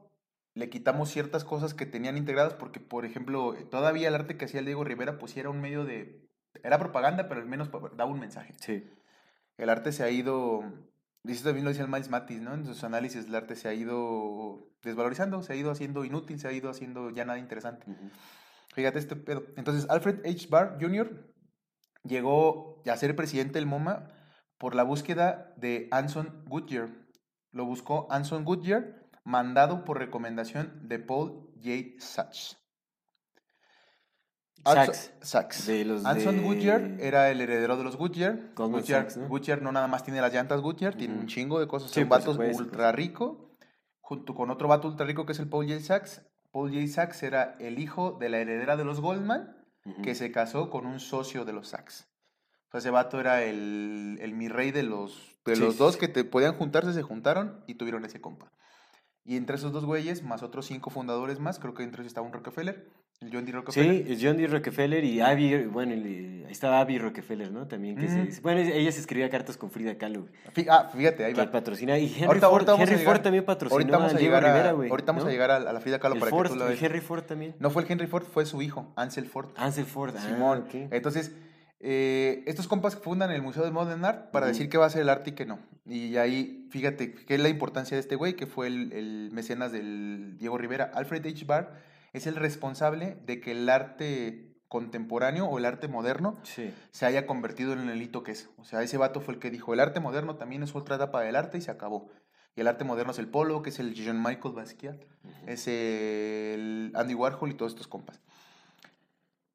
le 0.53 0.69
quitamos 0.69 1.09
ciertas 1.09 1.43
cosas 1.43 1.73
que 1.73 1.85
tenían 1.85 2.17
integradas, 2.17 2.53
porque, 2.53 2.79
por 2.79 3.05
ejemplo, 3.05 3.55
todavía 3.69 4.09
el 4.09 4.15
arte 4.15 4.37
que 4.37 4.45
hacía 4.45 4.59
el 4.59 4.65
Diego 4.65 4.83
Rivera, 4.83 5.17
pues 5.17 5.31
sí 5.31 5.39
era 5.39 5.49
un 5.49 5.61
medio 5.61 5.85
de... 5.85 6.27
Era 6.63 6.77
propaganda, 6.77 7.29
pero 7.29 7.41
al 7.41 7.47
menos 7.47 7.69
daba 7.95 8.11
un 8.11 8.19
mensaje. 8.19 8.53
Sí. 8.59 8.89
El 9.57 9.69
arte 9.69 9.91
se 9.91 10.03
ha 10.03 10.09
ido... 10.09 10.63
Y 11.23 11.31
eso 11.31 11.43
también 11.43 11.63
lo 11.63 11.71
dice 11.71 11.83
el 11.83 11.87
Miles 11.87 12.09
Matis, 12.09 12.41
¿no? 12.41 12.53
En 12.53 12.65
sus 12.65 12.83
análisis, 12.83 13.25
el 13.27 13.35
arte 13.35 13.55
se 13.55 13.67
ha 13.67 13.73
ido 13.73 14.71
desvalorizando, 14.81 15.43
se 15.43 15.53
ha 15.53 15.55
ido 15.55 15.69
haciendo 15.69 16.03
inútil, 16.03 16.39
se 16.39 16.47
ha 16.47 16.51
ido 16.51 16.69
haciendo 16.69 17.11
ya 17.11 17.25
nada 17.25 17.37
interesante. 17.37 17.85
Fíjate 18.73 18.99
este 18.99 19.15
pedo. 19.15 19.43
Entonces, 19.55 19.87
Alfred 19.89 20.25
H. 20.25 20.47
Barr 20.49 20.77
Jr. 20.81 21.31
llegó 22.03 22.81
a 22.89 22.97
ser 22.97 23.15
presidente 23.15 23.53
del 23.59 23.67
MoMA 23.67 24.07
por 24.57 24.75
la 24.75 24.83
búsqueda 24.83 25.53
de 25.57 25.87
Anson 25.91 26.43
Goodyear. 26.47 26.89
Lo 27.51 27.65
buscó 27.65 28.07
Anson 28.09 28.43
Goodyear, 28.43 29.00
mandado 29.23 29.85
por 29.85 29.97
recomendación 29.99 30.87
de 30.87 30.99
Paul 30.99 31.49
J. 31.63 31.99
Sachs. 31.99 32.57
Sachs. 34.63 35.11
Sachs. 35.21 35.65
De 35.67 35.85
los 35.85 36.05
Anson 36.05 36.37
de- 36.37 36.43
Goodyear 36.43 36.81
era 36.99 37.31
el 37.31 37.41
heredero 37.41 37.77
de 37.77 37.83
los 37.83 37.95
Goodyear. 37.97 38.53
Goldman 38.55 38.81
Goodyear, 38.81 39.03
Sachs, 39.03 39.17
¿no? 39.17 39.27
Goodyear 39.27 39.61
no 39.61 39.71
nada 39.71 39.87
más 39.87 40.03
tiene 40.03 40.21
las 40.21 40.31
llantas 40.33 40.61
Goodyear, 40.61 40.95
tiene 40.95 41.15
un 41.15 41.27
chingo 41.27 41.59
de 41.59 41.67
cosas. 41.67 41.89
Sí, 41.91 42.03
vatos 42.03 42.35
supuesto, 42.35 42.63
ultra 42.63 42.91
rico, 42.91 43.49
junto 43.99 44.35
con 44.35 44.51
otro 44.51 44.67
vato 44.67 44.87
ultra 44.87 45.05
rico 45.05 45.25
que 45.25 45.31
es 45.31 45.39
el 45.39 45.49
Paul 45.49 45.67
J. 45.67 45.79
Sachs. 45.79 46.21
Paul 46.51 46.69
J. 46.71 46.87
Sachs 46.87 47.23
era 47.23 47.55
el 47.59 47.79
hijo 47.79 48.17
de 48.19 48.29
la 48.29 48.37
heredera 48.37 48.77
de 48.77 48.85
los 48.85 48.99
Goldman, 49.01 49.57
que 50.03 50.13
se 50.13 50.31
casó 50.31 50.69
con 50.69 50.85
un 50.85 50.99
socio 50.99 51.43
de 51.43 51.53
los 51.53 51.69
Sachs. 51.69 52.07
O 52.67 52.71
sea, 52.71 52.79
ese 52.79 52.89
vato 52.91 53.19
era 53.19 53.43
el, 53.43 54.19
el 54.21 54.33
mi 54.33 54.47
rey 54.47 54.71
de 54.71 54.83
los, 54.83 55.39
de 55.43 55.55
Sí, 55.55 55.61
los 55.61 55.73
sí, 55.73 55.79
dos 55.79 55.97
que 55.97 56.07
te 56.07 56.23
podían 56.23 56.53
juntarse, 56.55 56.93
se 56.93 57.01
juntaron 57.01 57.63
y 57.67 57.73
tuvieron 57.75 58.05
ese 58.05 58.21
compa. 58.21 58.51
Y 59.23 59.37
entre 59.37 59.55
esos 59.55 59.71
dos 59.71 59.85
güeyes, 59.85 60.23
más 60.23 60.41
otros 60.41 60.65
cinco 60.65 60.89
fundadores 60.89 61.39
más, 61.39 61.59
creo 61.59 61.73
que 61.75 61.83
entre 61.83 62.01
ellos 62.01 62.09
estaba 62.09 62.25
un 62.25 62.33
Rockefeller, 62.33 62.87
el 63.21 63.29
John 63.31 63.45
D. 63.45 63.51
Rockefeller. 63.51 64.03
Sí, 64.07 64.11
es 64.13 64.19
John 64.21 64.35
D. 64.35 64.47
Rockefeller 64.47 65.03
y 65.03 65.21
Abby, 65.21 65.65
bueno, 65.65 65.93
el- 65.93 66.47
estaba 66.49 66.79
Abby 66.79 66.97
Rockefeller, 66.97 67.51
¿no? 67.51 67.67
También 67.67 67.95
que 67.95 68.07
se, 68.07 68.41
bueno, 68.41 68.59
ella 68.61 68.91
se 68.91 68.99
escribía 68.99 69.29
cartas 69.29 69.57
con 69.57 69.69
Frida 69.69 69.95
Kahlo, 69.95 70.25
Ah, 70.67 70.89
fíjate, 70.91 71.23
ahí 71.23 71.33
que 71.33 71.45
va. 71.45 71.51
patrocina 71.51 71.99
y 71.99 72.07
Henry 72.07 72.23
Ahorita, 72.25 72.49
Ford, 72.49 72.67
ahorita 72.67 72.73
Henry 72.83 72.95
llegar, 72.97 73.13
Ford 73.13 73.23
también 73.23 73.45
patrocinó 73.45 73.75
ahorita 73.79 73.97
vamos 73.97 74.13
a 74.15 74.17
Diego 74.17 74.35
llegar 74.35 74.45
a, 74.49 74.53
Rivera, 74.53 74.71
güey. 74.73 74.89
ahorita 74.89 75.11
vamos 75.11 75.23
¿no? 75.23 75.29
a 75.29 75.31
llegar 75.31 75.51
a, 75.51 75.55
a 75.57 75.73
la 75.73 75.79
Frida 75.81 75.99
Kahlo 75.99 76.15
el 76.15 76.19
para 76.19 76.29
Ford, 76.31 76.47
que 76.47 76.53
tú 76.53 76.55
lo 76.59 76.63
el 76.65 76.69
veas. 76.71 76.81
Henry 76.83 76.99
Ford 77.01 77.23
también. 77.23 77.55
No 77.59 77.69
fue 77.69 77.83
el 77.83 77.91
Henry 77.91 78.07
Ford, 78.07 78.23
fue 78.23 78.45
su 78.47 78.61
hijo, 78.63 78.91
Ansel 78.95 79.27
Ford. 79.27 79.49
Ansel 79.55 79.85
Ford, 79.85 80.15
ah, 80.17 80.21
Simón. 80.27 80.63
ok. 80.67 80.91
Entonces, 80.91 81.31
eh, 81.83 82.43
estos 82.47 82.67
compas 82.67 82.95
fundan 82.95 83.31
el 83.31 83.41
Museo 83.41 83.63
de 83.63 83.71
Modern 83.71 84.05
Art 84.05 84.31
para 84.31 84.47
decir 84.47 84.69
qué 84.69 84.77
va 84.77 84.85
a 84.85 84.89
ser 84.89 85.01
el 85.01 85.09
arte 85.09 85.31
y 85.31 85.33
qué 85.33 85.45
no. 85.45 85.59
Y 85.85 86.17
ahí, 86.17 86.67
fíjate, 86.71 87.13
qué 87.13 87.35
es 87.35 87.41
la 87.41 87.49
importancia 87.49 87.95
de 87.97 88.01
este 88.01 88.15
güey, 88.15 88.35
que 88.35 88.45
fue 88.47 88.67
el, 88.67 88.91
el 88.93 89.29
mecenas 89.31 89.71
del 89.71 90.37
Diego 90.37 90.57
Rivera. 90.57 90.91
Alfred 90.93 91.25
H. 91.25 91.45
Barr 91.45 91.73
es 92.13 92.27
el 92.27 92.35
responsable 92.35 93.17
de 93.25 93.41
que 93.41 93.51
el 93.51 93.67
arte 93.69 94.47
contemporáneo 94.67 95.45
o 95.47 95.57
el 95.57 95.65
arte 95.65 95.87
moderno 95.89 96.37
Sí. 96.43 96.73
se 96.91 97.05
haya 97.05 97.25
convertido 97.25 97.73
en 97.73 97.89
el 97.89 98.01
hito 98.01 98.23
que 98.23 98.31
es. 98.31 98.49
O 98.57 98.63
sea, 98.63 98.81
ese 98.83 98.97
vato 98.97 99.19
fue 99.19 99.33
el 99.33 99.39
que 99.39 99.49
dijo, 99.49 99.73
el 99.73 99.79
arte 99.81 99.99
moderno 99.99 100.35
también 100.35 100.63
es 100.63 100.73
otra 100.75 100.95
etapa 100.95 101.21
del 101.21 101.35
arte 101.35 101.57
y 101.57 101.61
se 101.61 101.71
acabó. 101.71 102.09
Y 102.55 102.61
el 102.61 102.67
arte 102.67 102.83
moderno 102.83 103.11
es 103.11 103.19
el 103.19 103.27
polo, 103.27 103.61
que 103.63 103.69
es 103.69 103.79
el 103.79 103.93
Jean 103.93 104.21
Michael 104.21 104.53
Basquiat, 104.53 104.97
es 105.47 105.67
el 105.67 106.91
Andy 106.95 107.13
Warhol 107.15 107.51
y 107.51 107.53
todos 107.53 107.71
estos 107.73 107.87
compas. 107.87 108.19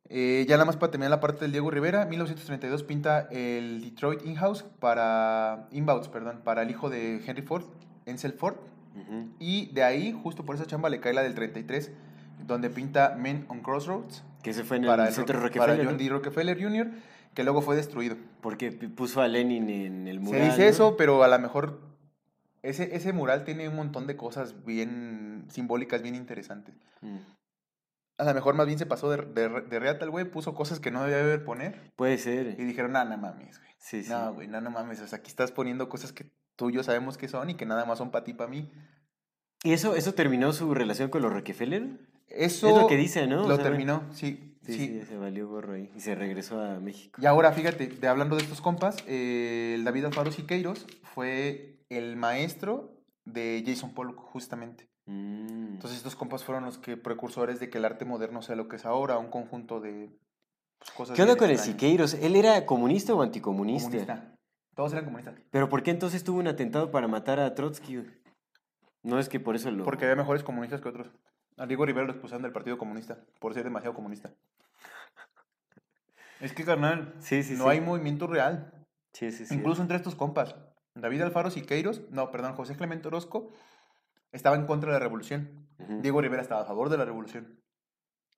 Eh, 0.09 0.45
ya 0.49 0.55
nada 0.57 0.65
más 0.67 0.77
para 0.77 0.91
terminar 0.93 1.11
la 1.11 1.21
parte 1.21 1.41
del 1.41 1.53
Diego 1.53 1.71
Rivera, 1.71 2.05
1932 2.07 2.85
pinta 2.85 3.29
el 3.31 3.81
Detroit 3.83 4.25
In-House 4.25 4.65
para 4.79 5.67
Inbouts, 5.73 6.09
perdón, 6.09 6.41
para 6.45 6.63
el 6.63 6.71
hijo 6.71 6.89
de 6.91 7.23
Henry 7.27 7.43
Ford, 7.43 7.65
Ansel 8.07 8.33
Ford. 8.33 8.57
Y 9.39 9.67
de 9.73 9.83
ahí, 9.83 10.19
justo 10.23 10.45
por 10.47 10.55
esa 10.55 10.65
chamba, 10.65 10.89
le 10.89 11.01
cae 11.01 11.13
la 11.13 11.23
del 11.23 11.35
33, 11.35 11.93
donde 12.47 12.71
pinta 12.71 13.15
Men 13.19 13.45
on 13.49 13.61
Crossroads 13.61 14.25
Que 14.43 14.55
se 14.55 14.65
fue 14.65 14.79
en 14.79 14.87
para, 14.87 15.03
el 15.03 15.09
el 15.11 15.15
centro 15.15 15.35
Rock- 15.39 15.55
Rockefeller, 15.57 15.77
para 15.77 15.91
John. 15.91 15.99
D. 15.99 16.09
Rockefeller 16.09 16.63
Jr., 16.63 16.91
que 17.35 17.45
luego 17.45 17.61
fue 17.61 17.77
destruido. 17.77 18.17
Porque 18.41 18.73
puso 18.73 19.21
a 19.21 19.29
Lenin 19.29 19.69
en 19.69 20.09
el 20.09 20.21
mural. 20.21 20.41
Se 20.41 20.47
dice 20.47 20.63
¿no? 20.63 20.69
eso, 20.69 20.97
pero 20.97 21.23
a 21.25 21.29
lo 21.29 21.39
mejor 21.39 21.81
ese, 22.63 22.97
ese 22.97 23.13
mural 23.13 23.45
tiene 23.45 23.69
un 23.69 23.77
montón 23.77 24.07
de 24.07 24.17
cosas 24.17 24.65
bien 24.65 25.45
simbólicas, 25.51 26.01
bien 26.01 26.15
interesantes. 26.15 26.75
Mm. 27.03 27.19
A 28.19 28.25
lo 28.25 28.35
mejor 28.35 28.55
más 28.55 28.67
bien 28.67 28.79
se 28.79 28.87
pasó 28.87 29.11
de, 29.11 29.19
de, 29.19 29.49
de 29.61 29.79
reata 29.79 30.05
el 30.05 30.11
güey, 30.11 30.25
puso 30.25 30.55
cosas 30.55 30.81
que 30.81 30.91
no 30.91 31.03
debía 31.03 31.21
haber 31.21 31.45
poner. 31.45 31.93
Puede 31.97 32.17
ser. 32.19 32.59
Y 32.59 32.65
dijeron, 32.65 32.93
no, 32.93 33.05
no 33.05 33.17
mames, 33.19 33.59
güey. 33.59 33.71
Sí, 33.79 34.03
sí. 34.03 34.11
No, 34.11 34.33
güey, 34.35 34.49
no, 34.49 34.61
no 34.61 34.71
mames. 34.71 35.01
O 35.01 35.07
sea, 35.07 35.19
aquí 35.19 35.29
estás 35.29 35.53
poniendo 35.53 35.89
cosas 35.89 36.13
que 36.13 36.31
tú 36.57 36.71
y 36.71 36.75
yo 36.75 36.83
sabemos 36.83 37.19
que 37.19 37.29
son 37.29 37.51
y 37.51 37.55
que 37.55 37.67
nada 37.67 37.85
más 37.85 37.99
son 37.99 38.11
para 38.11 38.25
ti, 38.25 38.33
para 38.33 38.51
mí. 38.51 38.73
¿Y 39.63 39.73
eso, 39.73 39.95
eso 39.97 40.15
terminó 40.15 40.53
su 40.53 40.75
relación 40.75 41.11
con 41.11 41.23
los 41.23 41.33
Rockefeller? 41.33 41.99
Eso 42.29 42.69
es 42.69 42.77
lo 42.77 42.87
que 42.87 42.97
dice, 42.97 43.27
¿no? 43.27 43.45
O 43.45 43.49
lo 43.49 43.57
sea, 43.57 43.65
terminó, 43.65 44.03
sí, 44.13 44.57
Sí, 44.63 44.73
sí. 44.73 44.79
sí, 45.01 45.07
se 45.07 45.17
valió 45.17 45.49
gorro 45.49 45.75
ahí. 45.75 45.91
Y 45.95 46.01
se 46.01 46.15
regresó 46.15 46.61
a 46.61 46.81
México. 46.81 47.21
Y 47.23 47.27
ahora, 47.27 47.53
fíjate, 47.53 47.87
de 47.87 48.09
hablando 48.09 48.37
de 48.37 48.43
estos 48.43 48.61
compas, 48.61 48.97
eh, 49.07 49.75
el 49.77 49.85
David 49.85 50.07
Alfaro 50.07 50.33
Siqueiros 50.33 50.87
fue 51.03 51.85
el 51.89 52.17
maestro 52.17 52.93
de 53.25 53.63
Jason 53.65 53.95
Pollock, 53.95 54.19
justamente. 54.19 54.89
Mm. 55.07 55.75
Entonces, 55.75 55.99
estos 55.99 56.17
compas 56.17 56.45
fueron 56.45 56.65
los 56.65 56.79
que 56.79 56.97
precursores 56.97 57.61
de 57.61 57.71
que 57.71 57.79
el 57.79 57.85
arte 57.85 58.05
moderno 58.05 58.43
sea 58.43 58.57
lo 58.57 58.69
que 58.69 58.77
es 58.77 58.85
ahora, 58.85 59.19
un 59.19 59.31
conjunto 59.31 59.81
de 59.81 60.11
pues, 60.79 60.91
cosas. 60.91 61.17
¿Qué 61.17 61.23
onda 61.23 61.37
con 61.37 61.51
el. 61.51 61.59
Siqueiros? 61.59 62.15
¿Él 62.15 62.37
era 62.37 62.67
comunista 62.67 63.15
o 63.15 63.23
anticomunista? 63.23 63.91
Comunista. 63.91 64.37
Todos 64.75 64.93
eran 64.93 65.07
comunistas. 65.07 65.35
¿Pero 65.51 65.69
por 65.69 65.83
qué 65.83 65.91
entonces 65.91 66.23
tuvo 66.23 66.39
un 66.39 66.49
atentado 66.49 66.91
para 66.91 67.09
matar 67.09 67.41
a 67.41 67.55
Trotsky? 67.55 68.05
No 69.03 69.19
es 69.19 69.29
que 69.29 69.41
por 69.41 69.57
eso 69.57 69.71
lo... 69.71 69.85
Porque 69.85 70.05
había 70.05 70.17
mejores 70.17 70.43
comunistas 70.43 70.81
que 70.81 70.89
otros. 70.89 71.11
A 71.57 71.67
Diego 71.67 71.87
Rivera 71.87 72.07
lo 72.07 72.13
expulsaron 72.13 72.43
del 72.43 72.53
Partido 72.53 72.77
Comunista 72.77 73.19
por 73.41 73.55
ser 73.55 73.65
demasiado 73.65 73.95
comunista. 73.95 74.35
Es 76.41 76.53
que, 76.53 76.65
carnal, 76.65 77.15
Sí, 77.21 77.43
sí, 77.43 77.55
no 77.55 77.65
sí. 77.65 77.71
hay 77.71 77.81
movimiento 77.81 78.27
real. 78.27 78.71
Sí, 79.15 79.33
sí, 79.33 79.47
sí. 79.47 79.55
Incluso 79.55 79.81
entre 79.81 79.97
estos 79.97 80.15
compas. 80.15 80.55
David 80.95 81.23
Alfaro 81.23 81.51
Siqueiros, 81.51 82.03
no, 82.11 82.31
perdón, 82.31 82.55
José 82.55 82.77
Clemente 82.77 83.09
Orozco, 83.09 83.53
estaba 84.33 84.57
en 84.57 84.67
contra 84.67 84.91
de 84.91 84.95
la 84.95 85.01
revolución. 85.05 85.67
Diego 86.03 86.21
Rivera 86.21 86.43
estaba 86.43 86.63
a 86.63 86.67
favor 86.67 86.89
de 86.89 86.99
la 86.99 87.05
revolución. 87.05 87.61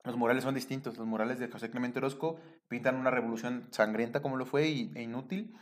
Los 0.03 0.15
murales 0.17 0.43
son 0.43 0.55
distintos. 0.55 0.97
Los 0.97 1.07
murales 1.07 1.39
de 1.39 1.49
José 1.49 1.69
Clemente 1.69 1.99
Orozco 1.99 2.39
pintan 2.67 2.95
una 2.95 3.11
revolución 3.11 3.67
sangrienta 3.71 4.21
como 4.21 4.37
lo 4.37 4.45
fue 4.45 4.67
y- 4.67 4.91
e 4.95 5.03
inútil. 5.03 5.53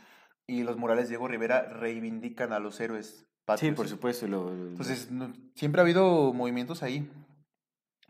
Y 0.46 0.62
los 0.62 0.76
murales 0.76 1.04
de 1.04 1.10
Diego 1.10 1.28
Rivera 1.28 1.62
reivindican 1.62 2.52
a 2.52 2.58
los 2.58 2.80
héroes 2.80 3.18
Sí, 3.20 3.26
patrios. 3.44 3.74
por 3.76 3.88
supuesto. 3.88 4.26
Lo, 4.28 4.52
lo- 4.54 4.68
Entonces, 4.70 5.10
no- 5.10 5.32
siempre 5.54 5.80
ha 5.80 5.84
habido 5.84 6.32
movimientos 6.32 6.82
ahí. 6.82 7.10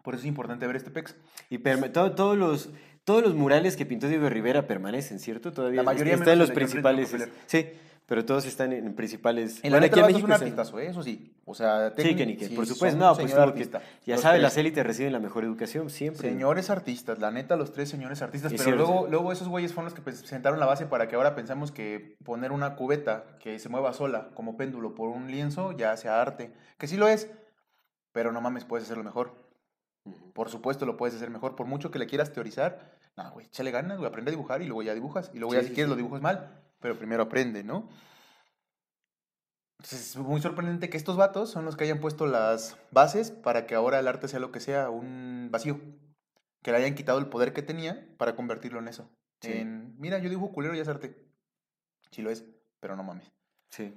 Por 0.03 0.15
eso 0.15 0.23
es 0.23 0.27
importante 0.29 0.67
ver 0.67 0.77
este 0.77 0.91
PEX. 0.91 1.17
Y 1.51 1.59
todo- 1.59 2.15
todos 2.15 2.37
los 2.37 2.71
todos 3.05 3.23
los 3.23 3.35
murales 3.35 3.75
que 3.79 3.87
pintó 3.87 4.07
Diego 4.07 4.29
Rivera 4.29 4.67
permanecen, 4.67 5.19
¿cierto? 5.19 5.55
Todavía 5.55 5.79
La 5.83 5.83
mayoría 5.83 6.13
están 6.15 6.35
en 6.35 6.39
los 6.41 6.51
principales. 6.51 7.09
Sí, 7.47 7.67
pero 8.09 8.25
todos 8.25 8.47
están 8.47 8.73
en, 8.73 8.95
principales. 8.95 9.61
En 9.63 9.71
la 9.71 9.77
Bueno, 9.79 9.87
aquí 9.93 9.99
en 10.01 10.07
vato 10.07 10.17
es 10.17 10.23
un 10.25 10.29
México 10.31 10.45
artistazo, 10.45 10.81
¿eh? 10.81 10.87
eso 10.87 11.03
sí. 11.03 11.37
O 11.45 11.55
sea, 11.55 11.91
Sí, 11.91 12.03
técnic- 12.03 12.17
que 12.17 12.27
ni 12.27 12.37
que, 12.39 12.49
sí, 12.49 12.55
por 12.57 12.67
supuesto. 12.67 12.99
No, 12.99 13.15
pues 13.15 13.35
artista. 13.35 13.83
ya 14.07 14.17
sabes, 14.17 14.41
las 14.41 14.57
élites 14.57 14.85
reciben 14.87 15.13
la 15.13 15.19
mejor 15.19 15.45
educación 15.45 15.91
siempre. 15.91 16.27
Señores 16.31 16.71
artistas, 16.71 17.19
la 17.19 17.31
neta, 17.31 17.55
los 17.57 17.71
tres 17.73 17.91
señores 17.91 18.23
artistas. 18.23 18.51
Es 18.51 18.59
pero 18.65 18.77
cierto. 18.77 18.91
luego, 18.93 19.07
luego 19.11 19.31
esos 19.33 19.47
güeyes 19.49 19.75
fueron 19.75 19.85
los 19.85 19.95
que 19.95 20.01
pues, 20.01 20.21
sentaron 20.21 20.59
la 20.59 20.65
base 20.65 20.87
para 20.87 21.07
que 21.07 21.17
ahora 21.17 21.35
pensamos 21.35 21.71
que 21.71 22.17
poner 22.25 22.51
una 22.51 22.77
cubeta 22.77 23.25
que 23.41 23.59
se 23.59 23.69
mueva 23.69 23.93
sola, 23.93 24.31
como 24.35 24.57
péndulo, 24.57 24.95
por 24.95 25.11
un 25.11 25.31
lienzo, 25.31 25.73
ya 25.77 25.95
sea 25.99 26.21
arte. 26.23 26.51
Que 26.79 26.87
sí 26.89 26.97
lo 26.97 27.09
es, 27.09 27.31
pero 28.13 28.33
no 28.33 28.41
mames, 28.41 28.65
puedes 28.65 28.85
hacerlo 28.87 29.05
mejor. 29.05 29.35
Por 30.33 30.49
supuesto 30.49 30.87
lo 30.87 30.97
puedes 30.97 31.15
hacer 31.15 31.29
mejor. 31.29 31.57
Por 31.57 31.67
mucho 31.67 31.91
que 31.91 31.99
le 31.99 32.07
quieras 32.07 32.33
teorizar, 32.33 32.97
no, 33.19 33.31
güey, 33.33 33.47
échale 33.47 33.71
ganas, 33.71 33.99
güey, 33.99 34.09
aprende 34.09 34.31
a 34.31 34.33
dibujar 34.33 34.63
y 34.63 34.67
luego 34.67 34.83
ya 34.83 34.95
dibujas. 34.95 35.31
Y 35.35 35.39
luego 35.39 35.53
ya 35.53 35.61
Sí, 35.61 35.67
si 35.67 35.69
sí, 35.71 35.75
quieres 35.75 35.89
sí. 35.89 35.91
lo 35.91 35.97
dibujas 35.97 36.23
mal, 36.23 36.63
pero 36.81 36.97
primero 36.99 37.23
aprende, 37.25 37.63
¿no? 37.65 37.89
Entonces 39.81 40.11
es 40.11 40.17
muy 40.17 40.41
sorprendente 40.41 40.91
que 40.91 40.97
estos 40.97 41.17
vatos 41.17 41.51
son 41.51 41.65
los 41.65 41.77
que 41.77 41.85
hayan 41.85 42.01
puesto 42.01 42.27
las 42.27 42.77
bases 42.91 43.31
para 43.31 43.67
que 43.67 43.75
ahora 43.77 43.99
el 44.01 44.09
arte 44.09 44.27
sea 44.27 44.41
lo 44.41 44.51
que 44.51 44.61
sea, 44.61 44.91
un 44.91 45.49
vacío. 45.51 45.81
Que 46.63 46.73
le 46.73 46.79
hayan 46.79 46.97
quitado 46.97 47.21
el 47.21 47.27
poder 47.29 47.53
que 47.53 47.63
tenía 47.63 48.09
para 48.17 48.35
convertirlo 48.35 48.81
en 48.81 48.89
eso. 48.89 49.09
Sí. 49.41 49.53
En, 49.53 49.95
mira, 50.01 50.19
yo 50.19 50.29
dibujo 50.29 50.53
culero 50.53 50.75
y 50.75 50.81
es 50.81 50.89
arte. 50.89 51.15
Sí 52.11 52.23
lo 52.23 52.31
es, 52.31 52.45
pero 52.81 52.97
no 52.97 53.05
mames. 53.05 53.31
Sí. 53.71 53.95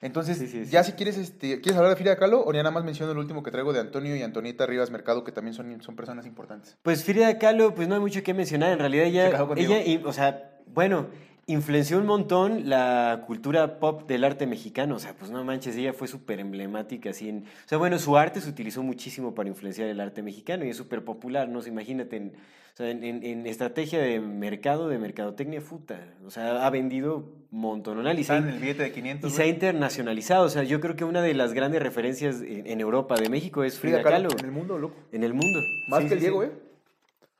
Entonces, 0.00 0.36
Sí, 0.36 0.48
sí, 0.48 0.64
ya 0.64 0.82
si 0.82 0.94
quieres, 0.94 1.16
este, 1.16 1.60
¿quieres 1.60 1.76
hablar 1.76 1.90
de 1.90 1.96
Frida 1.96 2.16
Kahlo 2.16 2.44
o 2.44 2.52
ya 2.52 2.64
nada 2.64 2.72
más 2.72 2.82
menciono 2.82 3.12
el 3.12 3.18
último 3.18 3.44
que 3.44 3.52
traigo 3.52 3.72
de 3.72 3.78
Antonio 3.78 4.16
y 4.16 4.22
Antonieta 4.22 4.66
Rivas 4.66 4.90
Mercado, 4.90 5.22
que 5.22 5.30
también 5.30 5.54
son, 5.54 5.80
son 5.80 5.94
personas 5.94 6.26
importantes? 6.26 6.76
Pues 6.82 7.04
Frida 7.04 7.38
Kahlo, 7.38 7.72
pues 7.76 7.86
no 7.86 7.94
hay 7.94 8.00
mucho 8.00 8.20
que 8.24 8.34
mencionar. 8.34 8.72
En 8.72 8.80
realidad 8.80 9.04
Se 9.04 9.10
ella, 9.10 9.30
casó 9.30 9.46
contigo. 9.46 9.72
ella, 9.72 9.84
y- 9.86 10.02
o 10.04 10.12
sea, 10.12 10.58
bueno, 10.66 11.06
influenció 11.46 11.98
un 11.98 12.06
montón 12.06 12.68
la 12.68 13.24
cultura 13.26 13.78
pop 13.80 14.06
del 14.08 14.24
arte 14.24 14.46
mexicano. 14.46 14.96
O 14.96 14.98
sea, 14.98 15.14
pues 15.14 15.30
no 15.30 15.42
manches, 15.44 15.76
ella 15.76 15.92
fue 15.92 16.08
súper 16.08 16.40
emblemática. 16.40 17.10
Así 17.10 17.28
en, 17.28 17.38
o 17.44 17.68
sea, 17.68 17.78
bueno, 17.78 17.98
su 17.98 18.16
arte 18.16 18.40
se 18.40 18.48
utilizó 18.48 18.82
muchísimo 18.82 19.34
para 19.34 19.48
influenciar 19.48 19.88
el 19.88 20.00
arte 20.00 20.22
mexicano 20.22 20.64
y 20.64 20.70
es 20.70 20.76
súper 20.76 21.04
popular, 21.04 21.48
¿no? 21.48 21.58
O 21.58 21.62
sea, 21.62 21.72
imagínate, 21.72 22.16
en, 22.16 22.28
o 22.28 22.76
sea, 22.76 22.88
en, 22.90 23.02
en- 23.04 23.46
estrategia 23.46 23.98
de 24.00 24.20
mercado, 24.20 24.88
de 24.88 24.98
mercadotecnia, 24.98 25.60
puta. 25.60 25.98
O 26.24 26.30
sea, 26.30 26.64
ha 26.66 26.70
vendido 26.70 27.28
montononal 27.50 28.18
y 28.18 28.24
se 28.24 28.34
en 28.36 28.48
el 28.48 28.58
billete 28.60 28.84
de 28.84 28.92
500. 28.92 29.30
y 29.30 29.34
se 29.36 29.42
ha 29.42 29.46
internacionalizado. 29.46 30.46
O 30.46 30.48
sea, 30.48 30.62
yo 30.62 30.80
creo 30.80 30.96
que 30.96 31.04
una 31.04 31.20
de 31.22 31.34
las 31.34 31.52
grandes 31.52 31.82
referencias 31.82 32.36
en, 32.40 32.80
Europa 32.80 33.16
de 33.16 33.28
México 33.28 33.62
es 33.64 33.78
Frida, 33.78 34.02
Kahlo 34.02 34.28
Kahlo. 34.30 34.38
en 34.38 34.44
el 34.46 34.52
mundo, 34.52 34.78
loco. 34.78 34.96
En 35.12 35.22
el 35.22 35.34
mundo. 35.34 35.58
Más 35.88 36.02
Sí, 36.02 36.08
que 36.08 36.14
el 36.14 36.20
sí, 36.20 36.24
Diego, 36.26 36.42
sí. 36.44 36.48
¿eh? 36.48 36.71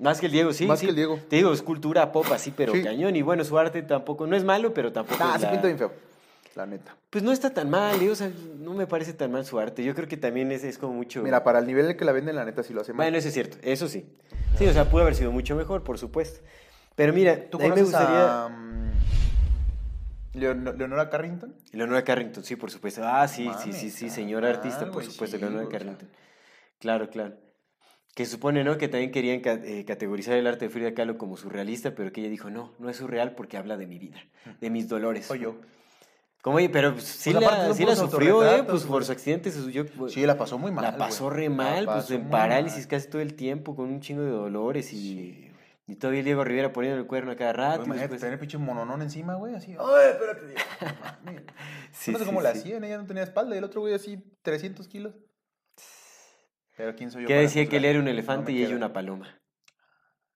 Más 0.02 0.20
que 0.20 0.26
el 0.26 0.32
Diego, 0.32 0.52
sí. 0.52 0.66
Más 0.66 0.80
sí. 0.80 0.86
que 0.86 0.90
el 0.90 0.96
Diego. 0.96 1.18
Te 1.30 1.36
digo, 1.36 1.52
es 1.52 1.62
cultura 1.62 2.12
pop 2.12 2.26
así, 2.32 2.52
pero 2.54 2.72
Sí. 2.74 2.82
cañón. 2.82 3.14
Y 3.16 3.22
bueno, 3.22 3.44
su 3.44 3.56
arte 3.58 3.82
tampoco, 3.82 4.26
no 4.26 4.36
es 4.36 4.44
malo, 4.44 4.74
pero 4.74 4.92
tampoco 4.92 5.22
Ah, 5.24 5.38
se 5.38 5.44
la- 5.46 5.50
pinta 5.52 5.66
bien 5.68 5.78
feo. 5.78 5.92
La 6.54 6.66
neta. 6.66 6.94
Pues 7.08 7.24
no 7.24 7.32
está 7.32 7.48
tan 7.54 7.70
mal, 7.70 8.02
¿eh? 8.02 8.10
o 8.10 8.14
sea, 8.14 8.30
no 8.58 8.74
me 8.74 8.86
parece 8.86 9.14
tan 9.14 9.32
mal 9.32 9.46
su 9.46 9.58
arte. 9.58 9.82
Yo 9.82 9.94
creo 9.94 10.06
que 10.06 10.18
también 10.18 10.52
es, 10.52 10.64
es 10.64 10.76
como 10.76 10.92
mucho... 10.92 11.22
Mira, 11.22 11.42
para 11.44 11.60
el 11.60 11.66
nivel 11.66 11.88
en 11.90 11.96
que 11.96 12.04
la 12.04 12.12
venden, 12.12 12.36
la 12.36 12.44
neta 12.44 12.62
sí 12.62 12.74
lo 12.74 12.82
hace 12.82 12.92
mal. 12.92 13.06
Bueno, 13.06 13.16
eso 13.16 13.28
es 13.28 13.34
cierto, 13.34 13.56
eso 13.62 13.88
sí. 13.88 14.04
Sí, 14.58 14.66
o 14.66 14.72
sea, 14.74 14.90
pudo 14.90 15.00
haber 15.02 15.14
sido 15.14 15.32
mucho 15.32 15.56
mejor, 15.56 15.82
por 15.82 15.96
supuesto. 15.98 16.40
Pero 16.94 17.14
mira, 17.14 17.48
¿Tú 17.48 17.58
a 17.58 17.62
mí 17.62 17.70
me 17.70 17.80
gustaría... 17.82 18.44
a 18.46 18.50
Leon- 20.34 20.76
Leonora 20.76 21.08
Carrington? 21.10 21.54
Leonora 21.72 22.04
Carrington, 22.04 22.44
sí, 22.44 22.56
por 22.56 22.70
supuesto. 22.70 23.02
Ah, 23.04 23.26
sí, 23.28 23.50
sí, 23.62 23.72
sí, 23.72 23.90
sí, 23.90 24.10
señora 24.10 24.48
artista, 24.50 24.80
por 24.86 24.94
güey, 24.94 25.06
supuesto, 25.06 25.36
Leonora 25.38 25.64
güey, 25.64 25.66
o 25.66 25.70
sea. 25.70 25.78
Carrington. 25.78 26.08
Claro, 26.80 27.08
claro. 27.10 27.34
Que 28.14 28.26
supone, 28.26 28.62
¿no? 28.62 28.76
Que 28.76 28.88
también 28.88 29.10
querían 29.10 29.40
ca- 29.40 29.54
eh, 29.64 29.84
categorizar 29.86 30.34
el 30.34 30.46
arte 30.46 30.66
de 30.66 30.70
Frida 30.70 30.92
Kahlo 30.92 31.16
como 31.16 31.36
surrealista, 31.38 31.94
pero 31.94 32.12
que 32.12 32.20
ella 32.20 32.28
dijo, 32.30 32.50
no, 32.50 32.72
no 32.78 32.90
es 32.90 32.98
surreal 32.98 33.34
porque 33.34 33.56
habla 33.56 33.76
de 33.78 33.86
mi 33.86 33.98
vida, 33.98 34.18
de 34.60 34.68
mis 34.70 34.86
dolores. 34.88 35.26
Soy 35.26 35.38
yo. 35.40 35.56
Como, 36.42 36.56
oye, 36.58 36.68
pero 36.68 36.92
pues, 36.92 37.04
sí, 37.04 37.30
Pues, 37.32 37.42
la, 37.44 37.72
sí 37.72 37.84
la 37.86 37.96
sufrió, 37.96 38.44
¿eh? 38.44 38.64
Pues 38.64 38.82
por 38.82 39.04
su 39.04 39.12
accidente 39.12 39.50
se 39.50 39.60
subió. 39.62 39.86
Sí, 40.08 40.26
la 40.26 40.36
pasó 40.36 40.58
muy 40.58 40.72
mal. 40.72 40.84
la 40.84 40.96
pasó 40.98 41.30
re 41.30 41.48
mal, 41.48 41.86
pues 41.86 42.10
en 42.10 42.28
parálisis 42.28 42.80
mal. 42.80 42.88
casi 42.88 43.08
todo 43.08 43.22
el 43.22 43.34
tiempo, 43.34 43.74
con 43.76 43.88
un 43.88 44.00
chingo 44.00 44.22
de 44.22 44.30
dolores 44.30 44.92
y, 44.92 44.96
Sí, 44.96 45.48
y 45.86 45.96
todavía 45.96 46.18
el 46.20 46.24
Diego 46.26 46.44
Rivera 46.44 46.72
poniendo 46.72 46.98
el 47.00 47.06
cuerno 47.06 47.30
a 47.32 47.36
cada 47.36 47.52
rato. 47.52 47.76
Güey, 47.78 47.80
y 47.80 47.84
Imagínate 47.86 48.02
después- 48.14 48.20
tener 48.20 48.38
pinche 48.40 48.58
mononón 48.58 49.00
encima, 49.02 49.36
güey, 49.36 49.54
así. 49.54 49.70
Ay, 49.78 50.10
espérate, 50.10 50.46
Diego. 50.48 50.60
Sí, 51.92 52.10
no 52.12 52.18
sé 52.18 52.24
sí, 52.24 52.28
cómo 52.28 52.40
la 52.42 52.50
hacían, 52.50 52.82
ella 52.84 52.98
no 52.98 53.06
tenía 53.06 53.22
espalda 53.22 53.54
y 53.54 53.58
el 53.58 53.64
otro 53.64 53.80
güey 53.82 53.94
así 53.94 54.18
300 54.42 54.88
kilos. 54.88 55.14
Pero 56.76 56.94
quién 56.96 57.10
soy 57.10 57.22
yo. 57.22 57.28
Que 57.28 57.34
decía 57.34 57.66
que 57.66 57.76
él 57.76 57.84
era 57.84 57.98
un 57.98 58.04
No 58.06 58.10
elefante 58.10 58.52
me 58.52 58.58
y 58.58 58.62
ella 58.64 58.76
una 58.76 58.92
paloma. 58.92 59.38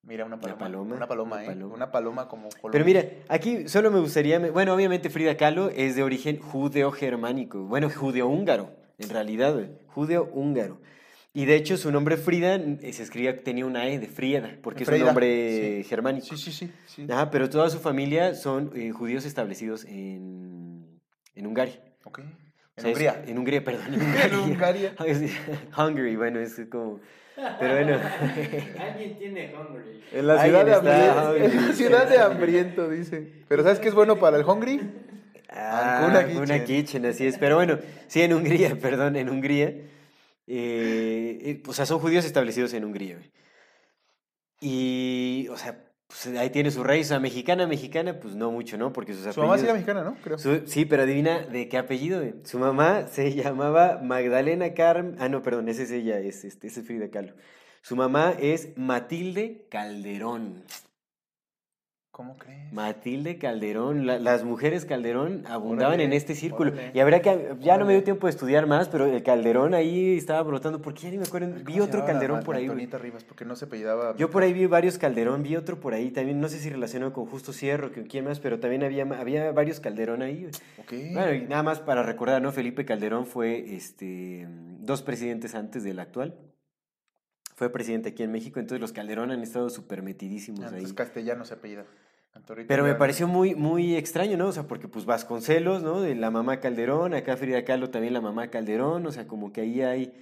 Mira, 0.03 0.25
una 0.25 0.39
paloma. 0.39 0.59
paloma, 0.59 0.95
Una 0.97 1.09
paloma, 1.09 1.37
una 1.37 1.43
¿eh? 1.45 1.47
paloma. 1.49 1.75
Una 1.75 1.91
paloma 1.91 2.29
como 2.29 2.49
Pero 2.49 2.61
Colombia. 2.63 2.85
mira, 2.85 3.09
aquí 3.29 3.69
solo 3.69 3.91
me 3.91 3.99
gustaría, 3.99 4.39
bueno, 4.51 4.73
obviamente 4.73 5.11
Frida 5.11 5.37
Kahlo 5.37 5.69
es 5.71 5.97
de 5.97 6.05
origen 6.05 6.39
judeo-germánico, 6.39 7.65
bueno, 7.65 7.91
judeo-húngaro, 7.91 8.71
en 8.99 9.09
realidad, 9.09 9.69
judeo-húngaro. 9.89 10.81
Y 11.35 11.45
de 11.45 11.57
hecho 11.57 11.77
su 11.77 11.91
nombre 11.91 12.17
Frida 12.17 12.55
eh, 12.55 12.93
se 12.93 13.03
escribía, 13.03 13.43
tenía 13.43 13.67
una 13.67 13.89
E 13.89 13.99
de 13.99 14.07
Frieda, 14.07 14.59
porque 14.63 14.85
es 14.85 14.89
un 14.89 15.01
nombre 15.01 15.83
sí. 15.83 15.89
germánico. 15.89 16.25
Sí, 16.25 16.37
sí, 16.37 16.53
sí. 16.53 16.73
sí. 16.87 17.07
Ajá, 17.11 17.31
pero 17.33 17.51
toda 17.51 17.69
su 17.69 17.79
familia 17.81 18.35
son 18.35 18.71
eh, 18.77 18.93
judíos 18.93 19.25
establecidos 19.27 19.85
en, 19.87 21.01
en 21.35 21.47
Hungaria. 21.47 21.83
Ok. 22.05 22.21
En 22.77 22.87
Hungría. 22.87 23.23
En 23.27 23.39
Hungría, 23.39 23.65
perdón. 23.65 23.95
En 23.95 23.95
En 24.03 24.35
Hungaria. 24.35 24.95
Hungaria. 24.99 25.31
Hungary, 25.79 26.17
bueno, 26.17 26.41
es 26.41 26.61
como... 26.71 27.01
Pero 27.59 27.75
bueno. 27.75 28.01
Alguien 28.79 29.19
tiene 29.19 29.55
hungry. 29.55 30.03
En 30.13 30.27
la 30.27 30.43
ciudad 30.43 30.65
de 30.65 30.75
hambriento. 30.75 31.37
En 31.37 31.67
la 31.69 31.73
ciudad 31.75 32.09
de 32.09 32.19
hambriento, 32.19 32.89
dice. 32.89 33.33
Pero 33.49 33.63
¿sabes 33.63 33.79
qué 33.79 33.89
es 33.89 33.95
bueno 33.95 34.19
para 34.19 34.39
el 34.39 34.45
hungry? 34.45 34.81
Ah, 35.51 35.99
Ancuna 36.07 36.27
Kitchen. 36.27 36.65
Kitchen, 36.65 37.07
así 37.07 37.27
es. 37.27 37.37
Pero 37.39 37.57
bueno, 37.57 37.79
sí, 38.09 38.23
en 38.23 38.33
Hungría, 38.33 38.77
perdón, 38.81 39.17
en 39.17 39.29
Hungría. 39.29 39.69
eh, 39.69 39.89
eh, 40.47 41.63
o 41.67 41.73
sea, 41.75 41.85
son 41.87 41.99
judíos 41.99 42.25
establecidos 42.25 42.73
en 42.73 42.85
Hungría. 42.85 43.17
güey. 43.17 43.31
Y, 44.61 45.49
o 45.51 45.57
sea, 45.59 45.79
pues, 46.07 46.27
ahí 46.37 46.51
tiene 46.51 46.71
su 46.71 46.83
raíz. 46.85 47.07
O 47.07 47.09
sea, 47.11 47.21
mexicana, 47.21 47.67
mexicana, 47.67 48.19
pues 48.21 48.35
no 48.35 48.51
mucho, 48.51 48.77
¿no? 48.79 48.93
Porque 48.93 49.13
sus 49.15 49.35
Su 49.35 49.41
mamá 49.41 49.59
sí 49.59 49.65
era 49.65 49.73
mexicana, 49.75 50.05
¿no? 50.05 50.17
Creo. 50.23 50.39
Su- 50.39 50.63
sí, 50.67 50.85
pero 50.85 51.03
adivina 51.03 51.41
de 51.41 51.69
qué 51.69 51.79
apellido. 51.79 52.23
Su 52.45 52.59
mamá 52.59 53.07
se 53.09 53.35
llamaba 53.35 54.01
Magdalena 54.03 54.75
Carmen. 54.75 55.17
Ah, 55.19 55.29
no, 55.29 55.43
perdón, 55.43 55.69
esa 55.69 55.83
es 55.83 55.91
ella, 55.91 56.19
es, 56.21 56.45
este, 56.45 56.69
es 56.69 56.81
Frida 56.87 57.09
Kahlo. 57.11 57.35
Su 57.83 57.95
mamá 57.97 58.35
es 58.39 58.77
Matilde 58.77 59.67
Calderón. 59.71 60.65
¿Cómo 62.17 62.35
crees? 62.39 62.73
Matilde 62.73 63.37
Calderón, 63.37 64.07
la- 64.07 64.19
las 64.19 64.43
mujeres 64.43 64.87
Calderón 64.87 65.45
abundaban 65.47 65.93
Órale, 65.97 66.05
en 66.05 66.13
este 66.15 66.35
círculo. 66.35 66.73
órale. 66.73 66.91
Y 66.95 67.01
habrá 67.01 67.21
que, 67.21 67.57
ya 67.61 67.77
no 67.77 67.85
me 67.85 67.93
dio 67.93 68.03
tiempo 68.05 68.27
de 68.27 68.31
estudiar 68.31 68.67
más, 68.67 68.89
pero 68.89 69.05
el 69.05 69.23
Calderón 69.23 69.75
ahí 69.75 70.17
estaba 70.17 70.43
brotando, 70.43 70.81
porque 70.81 71.03
ya 71.03 71.11
ni 71.11 71.19
me 71.19 71.25
acuerdo, 71.25 71.51
¿Cómo 71.51 71.65
vi 71.67 71.79
otro 71.79 72.01
la 72.01 72.07
Calderón 72.07 72.41
por 72.43 72.55
la 72.55 72.61
ahí. 72.61 72.69
güey. 72.69 72.73
Antonieta 72.85 72.97
Rivas, 72.97 73.23
porque 73.25 73.45
no 73.45 73.55
se 73.55 73.67
apellidaba. 73.67 74.17
Yo 74.17 74.31
por 74.31 74.43
ahí 74.45 74.55
vi 74.55 74.65
varios 74.65 74.97
Calderón, 74.97 75.43
vi 75.43 75.57
otro 75.57 75.79
por 75.79 75.93
ahí 75.93 76.11
también, 76.11 76.41
no 76.41 76.49
sé 76.49 76.59
si 76.59 76.71
relacionado 76.71 77.13
con 77.13 77.27
Justo 77.27 77.53
Cierro, 77.53 77.93
con 77.93 78.05
quién 78.05 78.25
más, 78.25 78.41
pero 78.41 78.61
también 78.61 78.83
había, 78.83 79.03
había 79.05 79.53
varios 79.53 79.79
Calderón 79.81 80.23
ahí. 80.23 80.41
güey. 80.45 80.53
Ok. 80.79 81.13
Bueno, 81.13 81.35
y 81.35 81.43
nada 81.43 81.63
más 81.63 81.81
para 81.81 82.03
recordar, 82.03 82.41
¿no? 82.41 82.51
Felipe 82.51 82.87
Calderón 82.87 83.27
fue 83.27 83.75
este, 83.75 84.49
dos 84.81 85.03
presidentes 85.03 85.55
antes 85.55 85.85
del 85.85 85.99
actual. 85.99 86.35
Fue 87.57 87.71
presidente 87.71 88.11
aquí 88.11 88.23
en 88.23 88.33
México, 88.33 88.59
entonces 88.61 88.81
los 88.81 88.93
Calderón 88.93 89.31
han 89.31 89.43
estado 89.43 89.71
súper 89.71 90.03
metidísimos 90.03 90.61
Ah, 90.61 90.69
ahí. 90.69 90.73
Entonces 90.77 90.93
castellano 90.95 91.45
se 91.45 91.55
apellida. 91.55 91.85
Pero 92.69 92.85
me 92.85 92.95
pareció 92.95 93.27
muy, 93.29 93.55
muy 93.55 93.97
extraño, 93.97 94.37
¿no? 94.37 94.49
O 94.49 94.53
sea, 94.53 94.65
porque 94.65 94.89
pues 94.89 95.05
Vasconcelos, 95.05 95.83
¿no? 95.83 96.01
De 96.01 96.15
la 96.15 96.31
mamá 96.31 96.61
Calderón, 96.61 97.15
acá 97.15 97.37
Frida 97.37 97.65
Kahlo 97.65 97.91
también 97.91 98.13
la 98.13 98.21
mamá 98.21 98.49
Calderón, 98.49 99.07
o 99.07 99.13
sea, 99.13 99.27
como 99.27 99.53
que 99.53 99.63
ahí 99.63 99.83
hay... 99.83 100.13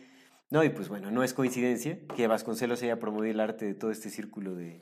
No, 0.51 0.63
y 0.63 0.69
pues 0.69 0.89
bueno, 0.89 1.11
no 1.11 1.23
es 1.25 1.35
coincidencia 1.35 1.99
que 2.17 2.27
Vasconcelos 2.27 2.83
haya 2.83 3.01
promovido 3.01 3.33
el 3.33 3.41
arte 3.41 3.65
de 3.65 3.75
todo 3.75 3.91
este 3.91 4.11
círculo 4.11 4.55
de, 4.55 4.81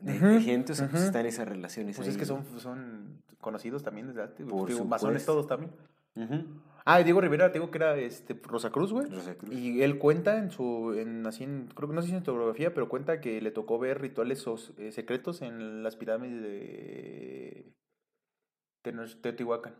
de, 0.00 0.40
gente, 0.40 0.72
o 0.72 0.74
sea, 0.74 0.88
pues 0.88 1.02
están 1.04 1.26
esas 1.26 1.48
relaciones 1.48 1.96
Pues 1.96 2.08
ahí, 2.08 2.14
es 2.14 2.18
que 2.20 2.26
¿no? 2.32 2.42
son, 2.44 2.60
son 2.60 3.22
conocidos 3.40 3.82
también 3.82 4.08
desde 4.08 4.22
antes. 4.22 4.46
güey. 4.46 4.58
Por 4.58 4.68
Digo, 4.68 4.84
masones 4.84 5.22
supuesto. 5.22 5.32
todos 5.32 5.46
también. 5.46 5.70
Ujú. 6.16 6.44
Ah, 6.84 7.02
Diego 7.02 7.20
Rivera, 7.20 7.52
tengo 7.52 7.70
que 7.70 7.78
era 7.78 7.96
este, 7.98 8.34
Rosacruz, 8.42 8.92
güey. 8.92 9.06
Rosacruz. 9.08 9.52
Y 9.54 9.82
él 9.82 9.98
cuenta 9.98 10.38
en 10.38 10.50
su, 10.50 10.94
en, 10.96 11.26
así 11.26 11.44
en- 11.44 11.68
creo 11.74 11.88
que 11.88 11.94
no 11.94 12.02
sé 12.02 12.08
si 12.08 12.14
en 12.14 12.24
su 12.24 12.30
autobiografía, 12.30 12.72
pero 12.74 12.88
cuenta 12.88 13.20
que 13.20 13.40
le 13.40 13.50
tocó 13.50 13.78
ver 13.78 14.00
rituales 14.00 14.44
eh, 14.78 14.90
secretos 14.92 15.42
en 15.42 15.82
las 15.82 15.96
pirámides 15.96 16.42
de 16.42 17.72
Teotihuacán, 19.20 19.74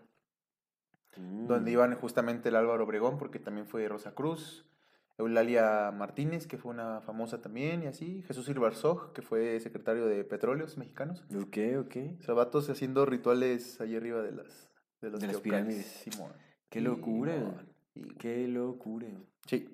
donde 1.17 1.71
Mm. 1.71 1.75
iban 1.75 1.95
justamente 1.97 2.51
el 2.51 2.57
Álvaro 2.57 2.85
Obregón, 2.85 3.19
porque 3.19 3.39
también 3.39 3.67
fue 3.67 3.89
Rosacruz, 3.89 4.67
Eulalia 5.19 5.91
Martínez, 5.93 6.47
que 6.47 6.57
fue 6.59 6.71
una 6.73 7.01
famosa 7.01 7.41
también, 7.43 7.83
y 7.83 7.87
así, 7.87 8.23
Jesús 8.27 8.49
Ibarzoj, 8.49 9.13
que 9.13 9.23
fue 9.23 9.59
secretario 9.61 10.07
de 10.07 10.25
Petróleos 10.25 10.77
Mexicanos. 10.79 11.25
Ok, 11.35 11.59
ok. 11.79 11.97
O 12.21 12.23
sea, 12.23 12.35
vatos 12.35 12.69
haciendo 12.71 13.05
rituales 13.07 13.81
ahí 13.81 13.97
arriba 13.97 14.23
de 14.23 14.33
las, 14.33 14.71
de 15.01 15.11
los 15.11 15.21
De 15.21 15.27
las 15.27 15.41
pirámides. 15.41 15.87
Simón. 15.87 16.33
Qué 16.71 16.81
locura. 16.81 17.35
Y- 17.95 18.15
Qué 18.15 18.47
locura. 18.49 19.07
Sí. 19.47 19.69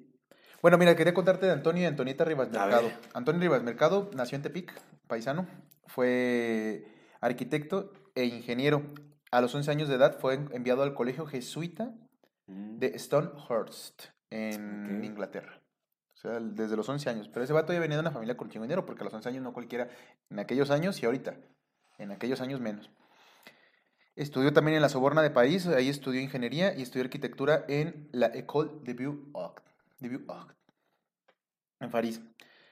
Bueno, 0.63 0.79
mira, 0.79 0.97
quería 0.97 1.15
contarte 1.15 1.47
de 1.47 1.53
Antonio 1.53 1.83
y 1.83 1.87
Antonieta 1.87 2.25
Rivas 2.25 2.51
Mercado. 2.51 2.91
Antonio 3.15 3.41
Rivas 3.41 3.63
Mercado 3.63 4.11
nació 4.15 4.37
en 4.37 4.43
Tepic, 4.43 4.73
paisano. 5.07 5.47
Fue 5.87 6.85
arquitecto 7.21 7.93
e 8.15 8.25
ingeniero. 8.25 8.83
A 9.31 9.41
los 9.41 9.55
11 9.55 9.71
años 9.71 9.89
de 9.89 9.97
edad 9.97 10.19
fue 10.19 10.35
enviado 10.53 10.83
al 10.83 10.95
colegio 10.95 11.27
jesuita 11.27 11.93
Mm. 12.49 12.79
de 12.79 12.99
Stonehurst, 12.99 14.05
en. 14.31 15.05
Inglaterra. 15.05 15.61
O 16.15 16.17
sea, 16.19 16.39
desde 16.41 16.77
los 16.77 16.89
11 16.89 17.11
años. 17.11 17.29
Pero 17.29 17.45
ese 17.45 17.53
vato 17.53 17.73
ya 17.73 17.81
venía 17.81 17.97
de 17.97 18.01
una 18.03 18.11
familia 18.13 18.37
con 18.37 18.49
chingo 18.49 18.65
dinero, 18.65 18.87
porque 18.87 19.03
a 19.03 19.05
los 19.05 19.13
11 19.15 19.29
años 19.29 19.43
no 19.43 19.53
cualquiera, 19.53 19.89
en 20.31 20.39
aquellos 20.39 20.71
años 20.71 21.03
y 21.03 21.07
ahorita. 21.07 21.37
En 21.99 22.13
aquellos 22.13 22.41
años 22.41 22.61
menos. 22.61 22.89
Estudió 24.17 24.53
también 24.53 24.77
en 24.77 24.83
la 24.83 24.89
Soborna 24.89 25.21
de 25.23 25.31
París, 25.31 25.67
ahí 25.67 25.91
estudió 25.91 26.21
ingeniería 26.23 26.75
y 26.75 26.81
estudió 26.83 27.05
arquitectura 27.05 27.65
en 27.69 28.09
la 28.13 28.27
École 28.29 28.71
de 28.83 28.95
Beaux-Arts, 28.97 29.63
de 30.01 30.21
en 31.81 31.91
París. 31.91 32.23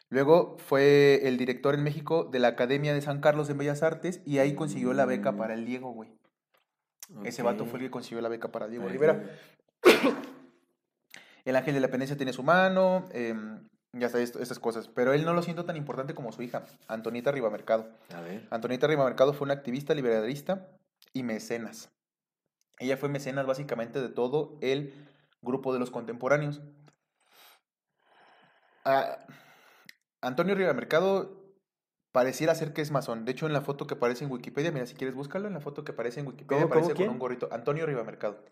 Luego 0.08 0.56
fue 0.58 1.20
el 1.28 1.36
director 1.36 1.74
en 1.74 1.82
México 1.82 2.24
de 2.24 2.38
la 2.38 2.48
Academia 2.48 2.94
de 2.94 3.02
San 3.02 3.20
Carlos 3.20 3.50
en 3.50 3.58
Bellas 3.58 3.82
Artes 3.82 4.22
y 4.24 4.38
ahí 4.38 4.54
consiguió 4.54 4.94
la 4.94 5.04
beca 5.04 5.32
Mm. 5.32 5.36
para 5.36 5.54
el 5.54 5.66
Diego, 5.66 5.92
güey. 5.92 6.10
Ese 7.24 7.42
vato 7.42 7.66
fue 7.66 7.78
el 7.78 7.86
que 7.86 7.90
consiguió 7.90 8.22
la 8.22 8.30
beca 8.30 8.50
para 8.50 8.66
Diego 8.66 8.84
Para 8.84 8.92
Rivera. 8.94 9.24
El 11.44 11.56
ángel 11.56 11.74
de 11.74 11.80
la 11.80 11.88
pendencia 11.88 12.16
tiene 12.16 12.32
su 12.32 12.42
mano, 12.42 13.06
em, 13.12 13.68
ya 13.92 14.06
esto- 14.06 14.40
estas 14.40 14.58
cosas. 14.58 14.88
Pero 14.88 15.12
él 15.12 15.26
no 15.26 15.34
lo 15.34 15.42
siento 15.42 15.66
tan 15.66 15.76
importante 15.76 16.14
como 16.14 16.32
su 16.32 16.40
hija, 16.40 16.64
Antonieta 16.88 17.30
Rivamercado. 17.32 17.90
A 18.14 18.22
ver. 18.22 18.46
Antonieta 18.50 18.86
Rivamercado 18.86 19.34
fue 19.34 19.44
una 19.44 19.52
activista 19.54 19.94
liberalista 19.94 20.68
y 21.14 21.22
mecenas. 21.22 21.90
Ella 22.78 22.96
fue 22.98 23.08
mecenas 23.08 23.46
básicamente 23.46 24.02
de 24.02 24.08
todo 24.10 24.58
el 24.60 24.92
grupo 25.40 25.72
de 25.72 25.78
los 25.78 25.90
contemporáneos. 25.90 26.60
Ah, 28.84 29.24
Antonio 30.20 30.54
Rivamercado 30.54 31.40
pareciera 32.12 32.54
ser 32.54 32.72
que 32.72 32.82
es 32.82 32.90
masón. 32.90 33.24
De 33.24 33.32
hecho, 33.32 33.46
en 33.46 33.52
la 33.52 33.60
foto 33.62 33.86
que 33.86 33.94
aparece 33.94 34.24
en 34.24 34.30
Wikipedia, 34.32 34.72
mira, 34.72 34.86
si 34.86 34.94
quieres 34.94 35.14
búscalo, 35.14 35.46
en 35.48 35.54
la 35.54 35.60
foto 35.60 35.84
que 35.84 35.92
aparece 35.92 36.20
en 36.20 36.26
Wikipedia 36.26 36.62
¿Cómo, 36.62 36.68
cómo, 36.68 36.80
aparece 36.80 36.96
quién? 36.96 37.08
con 37.08 37.14
un 37.14 37.18
gorrito. 37.20 37.48
Antonio 37.52 37.86
Rivamercado. 37.86 38.44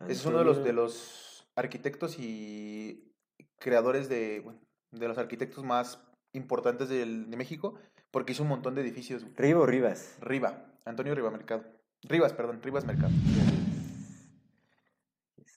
Ese 0.00 0.12
es 0.12 0.26
uno 0.26 0.38
de 0.38 0.44
los, 0.44 0.62
de 0.62 0.72
los 0.72 1.48
arquitectos 1.56 2.18
y 2.18 3.12
creadores 3.58 4.08
de, 4.08 4.40
bueno, 4.40 4.60
de 4.92 5.08
los 5.08 5.18
arquitectos 5.18 5.64
más 5.64 6.00
importantes 6.32 6.88
del- 6.88 7.28
de 7.30 7.36
México, 7.36 7.74
porque 8.12 8.32
hizo 8.32 8.44
un 8.44 8.48
montón 8.50 8.74
de 8.76 8.82
edificios. 8.82 9.26
Riva 9.34 9.60
o 9.60 9.66
Rivas. 9.66 10.16
Riva, 10.20 10.72
Antonio 10.84 11.14
Riva 11.14 11.30
Mercado. 11.30 11.64
Rivas, 12.02 12.32
perdón, 12.32 12.60
Rivas 12.62 12.84
Mercado. 12.84 13.12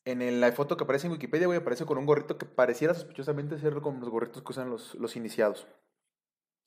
En 0.06 0.22
el- 0.22 0.42
la 0.42 0.52
foto 0.52 0.78
que 0.78 0.84
aparece 0.84 1.08
en 1.08 1.14
Wikipedia, 1.14 1.46
güey, 1.48 1.60
aparece 1.60 1.86
con 1.86 1.98
un 1.98 2.06
gorrito 2.06 2.38
que 2.38 2.46
pareciera 2.46 2.94
sospechosamente 2.94 3.60
ser 3.60 3.76
como 3.82 4.00
los 4.00 4.10
gorritos 4.10 4.42
que 4.42 4.52
usan 4.52 4.70
los, 4.70 4.96
los 4.96 5.16
iniciados. 5.16 5.68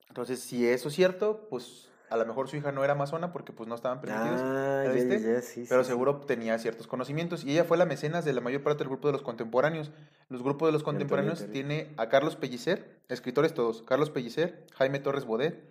Entonces, 0.08 0.40
si 0.40 0.66
eso 0.68 0.88
es 0.88 0.94
cierto, 0.94 1.48
pues 1.50 1.90
a 2.10 2.16
lo 2.16 2.24
mejor 2.26 2.48
su 2.48 2.56
hija 2.56 2.70
no 2.70 2.84
era 2.84 2.92
amazona 2.92 3.32
porque 3.32 3.52
pues 3.52 3.68
no 3.68 3.74
estaban 3.74 4.00
permitidos. 4.00 4.40
Ah, 4.40 4.84
¿ya 4.86 4.94
ya, 4.94 5.00
sí, 5.42 5.66
pero 5.68 5.82
sí, 5.82 5.86
sí. 5.86 5.90
seguro 5.90 6.20
tenía 6.20 6.56
ciertos 6.60 6.86
conocimientos. 6.86 7.42
Y 7.44 7.50
ella 7.50 7.64
fue 7.64 7.76
la 7.76 7.86
mecenas 7.86 8.24
de 8.24 8.32
la 8.32 8.40
mayor 8.40 8.62
parte 8.62 8.78
del 8.84 8.88
grupo 8.90 9.08
de 9.08 9.12
los 9.14 9.22
contemporáneos. 9.22 9.90
Los 10.28 10.42
grupos 10.44 10.68
de 10.68 10.72
los 10.72 10.84
contemporáneos 10.84 11.40
Antonieta 11.40 11.68
tiene 11.68 11.94
a 11.96 12.08
Carlos 12.08 12.36
Pellicer, 12.36 13.00
escritores 13.08 13.54
todos. 13.54 13.82
Carlos 13.82 14.10
Pellicer, 14.10 14.64
Jaime 14.74 15.00
Torres 15.00 15.24
Bodet, 15.24 15.64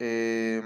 eh, 0.00 0.62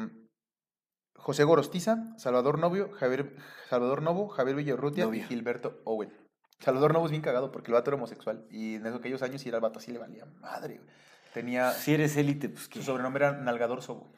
José 1.25 1.45
Gorostiza, 1.45 2.05
Salvador 2.19 2.59
Novio, 2.59 2.91
Javier, 2.93 3.35
Salvador 3.71 4.03
Novo, 4.03 4.29
Javier 4.29 4.57
Villarrutia 4.57 5.09
y. 5.11 5.23
Gilberto 5.23 5.81
Owen. 5.85 6.13
Salvador 6.61 6.93
Novo 6.93 7.07
es 7.07 7.13
bien 7.13 7.23
cagado 7.23 7.51
porque 7.51 7.71
el 7.71 7.73
vato 7.73 7.89
era 7.89 7.97
homosexual. 7.97 8.45
Y 8.51 8.75
en 8.75 8.87
aquellos 8.87 9.23
años 9.23 9.41
sí 9.41 9.49
era 9.49 9.57
el 9.57 9.63
vato 9.63 9.79
así 9.79 9.91
le 9.91 9.99
valía 9.99 10.27
madre. 10.43 10.77
güey. 10.77 10.89
Tenía... 11.33 11.71
Si 11.73 11.95
eres 11.95 12.19
élite, 12.19 12.51
pues 12.51 12.69
que. 12.69 12.79
Su 12.79 12.85
sobrenombre 12.85 13.25
era 13.25 13.39
Nalgador 13.39 13.81
Sobo. 13.81 14.13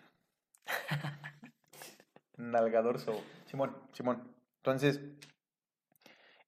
Nalgador 2.38 2.98
Sobo. 2.98 3.22
Simón, 3.48 3.76
Simón. 3.92 4.24
Entonces, 4.57 5.00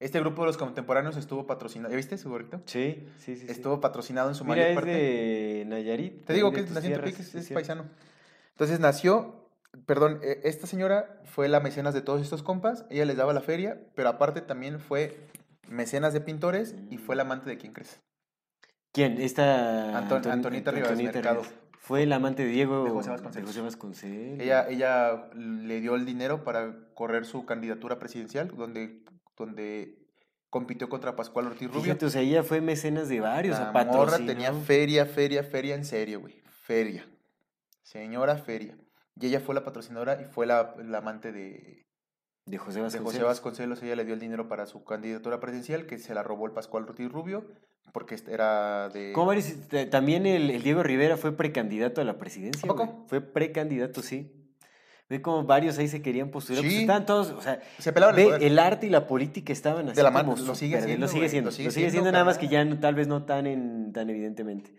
este 0.00 0.18
grupo 0.18 0.42
de 0.42 0.48
los 0.48 0.56
contemporáneos 0.56 1.16
estuvo 1.16 1.46
patrocinado. 1.46 1.90
¿Ya 1.92 1.96
viste 1.96 2.18
su 2.18 2.30
gorrito? 2.30 2.62
Sí, 2.66 3.06
sí, 3.18 3.36
sí. 3.36 3.46
sí. 3.46 3.52
Estuvo 3.52 3.80
patrocinado 3.80 4.28
en 4.28 4.34
su 4.34 4.44
Mira, 4.44 4.56
mayor 4.56 4.70
es 4.70 4.74
parte. 4.74 4.90
de 4.90 5.64
Nayarit. 5.68 6.24
Te 6.24 6.32
digo 6.32 6.50
que 6.50 6.64
tierras, 6.64 6.82
Tepic, 6.82 7.20
es, 7.20 7.34
es 7.36 7.50
paisano. 7.50 7.88
Entonces 8.50 8.80
nació, 8.80 9.37
perdón, 9.86 10.20
eh, 10.22 10.40
esta 10.44 10.66
señora 10.66 11.20
fue 11.24 11.48
la 11.48 11.60
mecenas 11.60 11.94
de 11.94 12.00
todos 12.02 12.20
estos 12.22 12.42
compas. 12.42 12.84
Ella 12.90 13.04
les 13.04 13.16
daba 13.16 13.32
la 13.32 13.40
feria, 13.40 13.80
pero 13.94 14.08
aparte 14.08 14.40
también 14.40 14.80
fue 14.80 15.16
mecenas 15.68 16.12
de 16.12 16.20
pintores 16.20 16.74
y 16.90 16.98
fue 16.98 17.16
la 17.16 17.22
amante 17.22 17.48
de 17.50 17.58
quién 17.58 17.72
crees. 17.72 18.00
¿Quién? 18.92 19.20
Esta. 19.20 19.98
Anton- 19.98 20.22
Antoni- 20.22 20.32
Antonieta 20.32 20.70
Rivas 20.70 20.96
Mercado. 20.96 21.42
Rivas. 21.42 21.54
Fue 21.80 22.02
el 22.02 22.12
amante 22.12 22.44
de 22.44 22.48
Diego. 22.50 22.84
De 22.84 22.90
José 22.90 23.10
Vasconcelos. 23.10 23.46
de 23.54 23.60
José 23.60 23.60
Vasconcelos. 23.62 24.40
Ella, 24.40 24.68
ella 24.68 25.30
le 25.34 25.80
dio 25.80 25.94
el 25.94 26.04
dinero 26.04 26.44
para 26.44 26.74
correr 26.94 27.24
su 27.24 27.46
candidatura 27.46 27.98
presidencial, 27.98 28.48
donde, 28.56 29.04
donde 29.36 29.98
compitió 30.50 30.88
contra 30.88 31.16
Pascual 31.16 31.46
Ortiz 31.46 31.68
Rubio. 31.68 31.82
Fíjate, 31.82 32.06
o 32.06 32.10
sea, 32.10 32.20
ella 32.22 32.42
fue 32.42 32.60
mecenas 32.60 33.08
de 33.08 33.20
varios. 33.20 33.58
La 33.58 33.72
morra 33.84 34.18
tenía 34.18 34.52
feria, 34.52 35.06
feria, 35.06 35.44
feria 35.44 35.74
en 35.76 35.84
serio, 35.84 36.20
güey. 36.20 36.42
Feria. 36.62 37.06
Señora 37.82 38.36
feria. 38.36 38.76
Y 39.20 39.26
ella 39.26 39.40
fue 39.40 39.54
la 39.54 39.64
patrocinadora 39.64 40.20
y 40.20 40.24
fue 40.26 40.46
la, 40.46 40.74
la 40.84 40.98
amante 40.98 41.32
de, 41.32 41.86
De 42.46 42.58
José 42.58 42.78
de 42.78 42.82
Vasconcelos. 42.84 43.12
José 43.14 43.24
Vasconcelos. 43.24 43.82
Ella 43.82 43.96
le 43.96 44.04
dio 44.04 44.14
el 44.14 44.20
dinero 44.20 44.48
para 44.48 44.66
su 44.66 44.84
candidatura 44.84 45.40
presidencial, 45.40 45.86
que 45.86 45.98
se 45.98 46.14
la 46.14 46.22
robó 46.22 46.46
el 46.46 46.52
Pascual 46.52 46.84
Ortiz 46.84 47.10
Rubio, 47.10 47.44
porque 47.92 48.14
este 48.14 48.32
era 48.32 48.88
de... 48.90 49.12
¿Cómo 49.12 49.26
varios- 49.26 49.68
t- 49.68 49.86
También 49.86 50.26
el, 50.26 50.50
el 50.50 50.62
Diego 50.62 50.82
Rivera 50.82 51.16
fue 51.16 51.32
precandidato 51.36 52.00
a 52.00 52.04
la 52.04 52.16
presidencia. 52.18 52.66
Fue 53.08 53.20
precandidato, 53.20 54.02
sí. 54.02 54.34
Ve 55.10 55.22
como 55.22 55.42
varios 55.44 55.78
ahí 55.78 55.88
se 55.88 56.02
querían 56.02 56.30
postular. 56.30 56.62
pues 56.62 56.74
estaban 56.74 57.06
todos, 57.06 57.30
o 57.30 57.40
sea, 57.40 57.62
Se 57.78 57.94
pelaban 57.94 58.18
el 58.18 58.42
el 58.42 58.58
arte 58.58 58.88
y 58.88 58.90
la 58.90 59.06
política 59.06 59.54
estaban 59.54 59.88
así 59.88 60.02
la 60.02 60.10
mano, 60.10 60.32
como 60.34 60.44
lo 60.44 60.54
sigue 60.54 60.82
siendo, 60.82 61.06
lo 61.06 61.08
sigue 61.10 61.28
siendo, 61.30 61.46
lo 61.48 61.50
lo 61.50 61.56
sigue 61.56 61.70
siendo, 61.70 61.90
siendo, 61.92 62.12
nada 62.12 62.24
más 62.26 62.36
que 62.36 62.46
ya 62.48 62.62
no- 62.66 62.78
tal 62.78 62.94
vez 62.94 63.08
no 63.08 63.24
tan 63.24 63.46
en, 63.46 63.92
tan 63.94 64.10
evidentemente. 64.10 64.70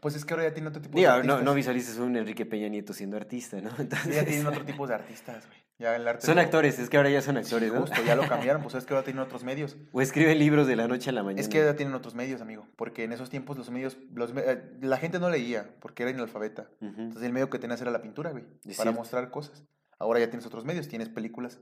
Pues 0.00 0.14
es 0.16 0.24
que 0.24 0.34
ahora 0.34 0.48
ya 0.48 0.54
tiene 0.54 0.68
otro 0.68 0.80
tipo 0.80 0.96
Digo, 0.96 1.08
de 1.10 1.16
no, 1.18 1.18
artistas. 1.34 1.42
no 1.44 1.54
visualices 1.54 1.98
a 1.98 2.02
un 2.02 2.16
Enrique 2.16 2.46
Peña 2.46 2.68
Nieto 2.68 2.92
siendo 2.92 3.16
artista, 3.16 3.60
¿no? 3.60 3.70
Entonces, 3.78 4.14
ya 4.14 4.24
tienen 4.24 4.46
otro 4.46 4.64
tipo 4.64 4.86
de 4.86 4.94
artistas, 4.94 5.46
güey. 5.46 5.58
Ya 5.78 5.96
el 5.96 6.06
arte 6.06 6.26
son 6.26 6.38
actores, 6.38 6.78
es 6.78 6.90
que 6.90 6.98
ahora 6.98 7.08
ya 7.08 7.22
son 7.22 7.36
Sí, 7.36 7.40
actores, 7.42 7.72
¿no? 7.72 7.80
justo, 7.80 8.02
ya 8.04 8.14
lo 8.14 8.22
cambiaron, 8.28 8.60
pues 8.62 8.74
es 8.74 8.84
que 8.84 8.92
ahora 8.92 9.02
tienen 9.04 9.22
otros 9.22 9.44
medios. 9.44 9.78
O 9.92 10.02
escriben 10.02 10.38
libros 10.38 10.66
de 10.66 10.76
la 10.76 10.86
noche 10.86 11.08
a 11.08 11.12
la 11.14 11.22
mañana. 11.22 11.40
Es 11.40 11.48
que 11.48 11.56
ya 11.64 11.74
tienen 11.74 11.94
otros 11.94 12.14
medios, 12.14 12.42
amigo, 12.42 12.66
porque 12.76 13.04
en 13.04 13.12
esos 13.12 13.30
tiempos 13.30 13.56
los 13.56 13.70
medios, 13.70 13.96
los, 14.14 14.32
eh, 14.36 14.62
la 14.82 14.98
gente 14.98 15.18
no 15.18 15.30
leía 15.30 15.70
porque 15.80 16.02
era 16.02 16.12
inalfabeta. 16.12 16.68
Ujú. 16.82 17.00
Entonces 17.00 17.22
el 17.22 17.32
medio 17.32 17.48
que 17.48 17.58
tenías 17.58 17.80
era 17.80 17.90
la 17.90 18.02
pintura, 18.02 18.30
güey, 18.30 18.44
para 18.44 18.74
cierto. 18.74 18.92
mostrar 18.92 19.30
cosas. 19.30 19.64
Ahora 19.98 20.20
ya 20.20 20.28
tienes 20.28 20.44
otros 20.46 20.66
medios, 20.66 20.86
tienes 20.86 21.08
películas. 21.08 21.60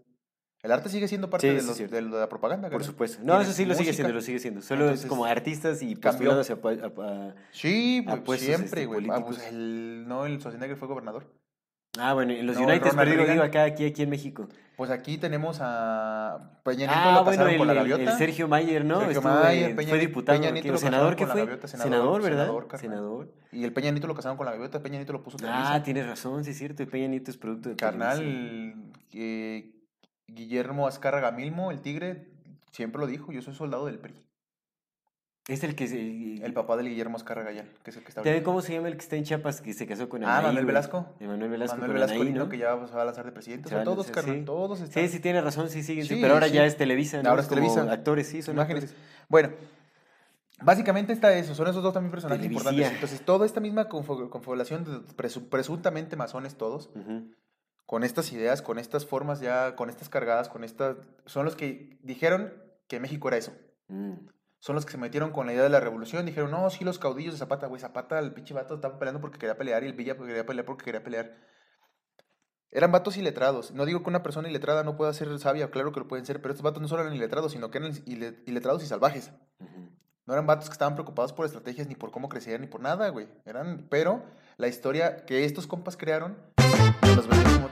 El 0.63 0.73
arte 0.73 0.89
sigue 0.89 1.07
siendo 1.07 1.31
parte 1.31 1.49
Sí, 1.49 1.55
de, 1.55 1.61
sí, 1.61 1.83
los- 1.85 1.91
de 1.91 2.03
la 2.03 2.29
propaganda, 2.29 2.69
Por 2.69 2.83
supuesto. 2.83 3.21
No, 3.23 3.41
eso 3.41 3.53
sí 3.53 3.65
lo 3.65 3.75
sigue 3.75 3.93
siendo, 3.93 4.13
lo 4.13 4.21
sigue 4.21 4.41
siendo. 4.41 4.61
Solo 4.61 4.83
Entonces, 4.83 5.05
es 5.05 5.09
como 5.09 5.25
artistas 5.25 5.83
y 5.83 5.95
cambió. 5.95 6.31
postulados 6.37 6.51
a, 6.51 7.35
Sí, 7.53 8.05
a 8.09 8.17
pues, 8.17 8.41
siempre, 8.41 8.83
este, 8.83 8.87
güey. 8.87 9.07
Ah, 9.11 9.25
pues, 9.25 9.47
el, 9.49 10.05
no, 10.09 10.27
el 10.27 10.39
Schwarzenegger 10.41 10.77
fue 10.77 10.89
gobernador. 10.89 11.33
Ah, 11.99 12.13
bueno, 12.15 12.33
en 12.33 12.47
los 12.47 12.57
No, 12.57 12.67
United, 12.67 12.91
pero 12.97 13.11
digo, 13.11 13.25
digo 13.25 13.43
acá, 13.43 13.65
aquí, 13.65 13.85
aquí 13.87 14.03
en 14.03 14.11
México. 14.11 14.49
Pues 14.77 14.91
aquí 14.91 15.17
tenemos 15.19 15.59
a 15.61 16.61
Peña 16.63 16.87
Nieto, 16.87 16.93
Ah, 16.95 17.05
lo 17.19 17.25
bueno, 17.25 17.31
casaron 17.31 17.53
el, 17.53 17.59
con 17.59 17.67
la 17.67 17.75
gaviota. 17.75 18.03
el 18.13 18.19
Sergio 18.19 18.47
Mayer, 18.47 18.85
¿no? 18.85 19.01
Sergio 19.01 19.19
Estuvo, 19.19 19.35
Mayer, 19.35 19.75
Peña 19.77 19.89
fue 19.89 19.99
diputado. 19.99 20.39
Peña. 20.39 20.51
Nieto 20.53 20.73
lo 20.73 20.79
senador, 20.79 21.15
casaron 21.15 21.17
¿qué 21.17 21.23
con 21.23 21.29
la 21.29 21.33
fue? 21.35 21.41
gaviota, 21.43 21.69
senador, 21.69 21.91
senador, 21.93 22.23
¿verdad? 22.23 22.45
senador, 22.47 22.79
senador. 22.79 23.35
Y 23.53 23.65
el 23.65 23.73
Peña 23.73 23.91
Nieto 23.91 24.07
lo 24.07 24.15
casaron 24.15 24.37
con 24.37 24.47
la 24.47 24.53
gaviota, 24.53 24.81
Peña 24.83 24.97
Nieto 24.99 25.13
lo 25.13 25.23
puso. 25.23 25.39
Ah, 25.45 25.81
tienes 25.85 26.07
razón, 26.07 26.45
sí 26.45 26.51
es 26.51 26.59
cierto. 26.59 26.87
Peña 26.87 27.09
Nieto 27.09 27.31
es 27.31 27.37
producto 27.37 27.71
de. 27.71 27.77
Carnal, 27.77 28.75
eh, 29.15 29.73
Guillermo 30.29 30.87
Azcárraga 30.87 31.31
Milmo, 31.33 31.71
el 31.71 31.81
tigre, 31.81 32.27
siempre 32.71 33.01
lo 33.01 33.07
dijo, 33.07 33.33
yo 33.33 33.43
soy 33.43 33.55
soldado 33.55 33.87
del 33.87 33.99
PRI. 33.99 34.15
Es 35.49 35.65
el 35.65 35.75
que 35.75 35.87
se... 35.89 36.45
El 36.45 36.53
papá 36.53 36.77
del 36.77 36.89
Guillermo 36.91 37.17
Azcárraga 37.17 37.51
Gallán, 37.51 37.71
que 37.83 37.91
es 37.91 37.97
el 37.97 38.03
que 38.03 38.11
está 38.11 38.21
¿También 38.21 38.35
ahorita. 38.35 38.45
cómo 38.45 38.61
se 38.61 38.75
llama 38.75 38.89
el 38.89 38.95
que 38.99 39.03
está 39.03 39.17
en 39.17 39.25
Chiapas 39.25 39.63
que 39.63 39.73
se 39.73 39.87
casó 39.87 40.07
con 40.11 40.23
Ah, 40.23 40.33
Anaí, 40.35 40.43
Manuel 40.49 40.55
güey? 40.57 40.67
Velasco. 40.67 41.07
Emanuel 41.21 41.51
Velasco 41.51 41.77
Manuel 41.79 41.93
Velasco 41.95 42.21
Anaí, 42.21 42.33
¿no? 42.35 42.49
que 42.51 42.59
ya 42.59 42.87
se 42.87 42.95
va 42.95 43.01
a 43.03 43.05
lanzar 43.07 43.25
de 43.25 43.33
presidente. 43.33 43.67
O 43.67 43.71
sea, 43.71 43.83
todos, 43.83 44.11
carnal, 44.11 44.37
sí. 44.41 44.45
todos 44.45 44.81
están. 44.83 45.03
Sí, 45.05 45.09
sí, 45.09 45.21
tiene 45.21 45.41
razón, 45.41 45.71
sí, 45.71 45.83
sí, 45.83 46.03
Sí, 46.03 46.19
pero 46.21 46.35
ahora 46.35 46.49
sí. 46.49 46.53
ya 46.53 46.67
es 46.67 46.77
Televisa, 46.77 47.23
¿no? 47.23 47.31
Ahora 47.31 47.41
es 47.41 47.49
como 47.49 47.63
Televisa. 47.63 47.91
Actores, 47.91 48.27
sí, 48.29 48.43
son 48.43 48.57
Imágenes. 48.57 48.85
actores. 48.85 49.03
Bueno, 49.31 49.49
básicamente 50.61 51.15
está 51.15 51.33
eso, 51.35 51.55
son 51.55 51.67
esos 51.69 51.83
dos 51.83 51.95
también 51.95 52.11
personajes 52.11 52.43
Televisia. 52.43 52.71
importantes. 52.71 52.95
Entonces, 52.95 53.23
toda 53.25 53.47
esta 53.47 53.61
misma 53.61 53.89
confo- 53.89 54.29
confabulación 54.29 54.85
de 54.85 54.91
presu- 55.17 55.49
presuntamente 55.49 56.15
masones 56.17 56.57
todos, 56.57 56.91
Ujú. 56.95 57.31
Con 57.89 58.05
estas 58.05 58.32
ideas, 58.32 58.60
con 58.60 58.78
estas 58.78 59.06
formas 59.06 59.40
ya, 59.40 59.74
con 59.74 59.89
estas 59.89 60.10
cargadas, 60.10 60.51
con 60.51 60.62
estas, 60.62 60.98
son 61.24 61.47
los 61.47 61.56
que 61.56 61.98
dijeron 62.02 62.52
que 62.86 63.01
México 63.01 63.28
era 63.28 63.39
eso. 63.39 63.55
Mm. 63.89 64.28
Son 64.59 64.74
los 64.74 64.85
que 64.85 64.93
se 64.93 64.98
metieron 64.98 65.31
con 65.31 65.47
la 65.47 65.55
idea 65.55 65.62
de 65.62 65.70
la 65.70 65.81
revolución, 65.81 66.27
dijeron, 66.27 66.51
no, 66.51 66.69
sí, 66.69 66.85
los 66.85 66.98
caudillos 66.98 67.32
de 67.32 67.39
Zapata, 67.39 67.66
güey, 67.66 67.81
Zapata, 67.81 68.19
el 68.19 68.35
pinche 68.35 68.52
vato 68.52 68.74
estaba 68.74 68.98
peleando 68.98 69.23
porque 69.23 69.39
quería 69.39 69.56
pelear 69.56 69.85
y 69.85 69.86
el 69.86 69.94
Villa 69.94 70.19
quería 70.19 70.44
pelear 70.44 70.66
porque 70.66 70.85
quería 70.85 71.02
pelear. 71.02 71.35
Eran 72.70 72.93
vatos 72.93 73.16
iletrados. 73.16 73.70
No 73.73 73.86
digo 73.86 74.02
que 74.02 74.10
una 74.10 74.23
persona 74.23 74.51
iletrada 74.51 74.85
no 74.85 74.94
pueda 74.98 75.15
ser 75.15 75.39
sabia, 75.39 75.70
claro 75.70 75.90
que 75.90 76.01
lo 76.01 76.09
pueden 76.09 76.27
ser, 76.27 76.43
pero 76.43 76.52
estos 76.52 76.65
vatos 76.65 76.82
no 76.82 76.89
solo 76.89 77.01
eran 77.01 77.15
iletrados, 77.15 77.52
sino 77.52 77.70
que 77.70 77.78
eran 77.78 77.93
ile- 78.05 78.43
iletrados 78.44 78.82
y 78.82 78.86
salvajes. 78.86 79.32
No 80.27 80.35
eran 80.35 80.47
vatos 80.47 80.69
que 80.69 80.74
estaban 80.74 80.93
preocupados 80.93 81.32
por 81.32 81.47
estrategias, 81.47 81.89
ni 81.89 81.94
por 81.94 82.10
cómo 82.10 82.28
crecían, 82.28 82.60
ni 82.60 82.66
por 82.66 82.82
nada, 82.82 83.09
güey. 83.09 83.28
Eran, 83.47 83.86
pero 83.89 84.23
la 84.59 84.67
historia 84.67 85.25
que 85.25 85.45
estos 85.45 85.69
compas 85.69 85.97
crearon, 85.97 86.37
los 87.17 87.29
como 87.29 87.69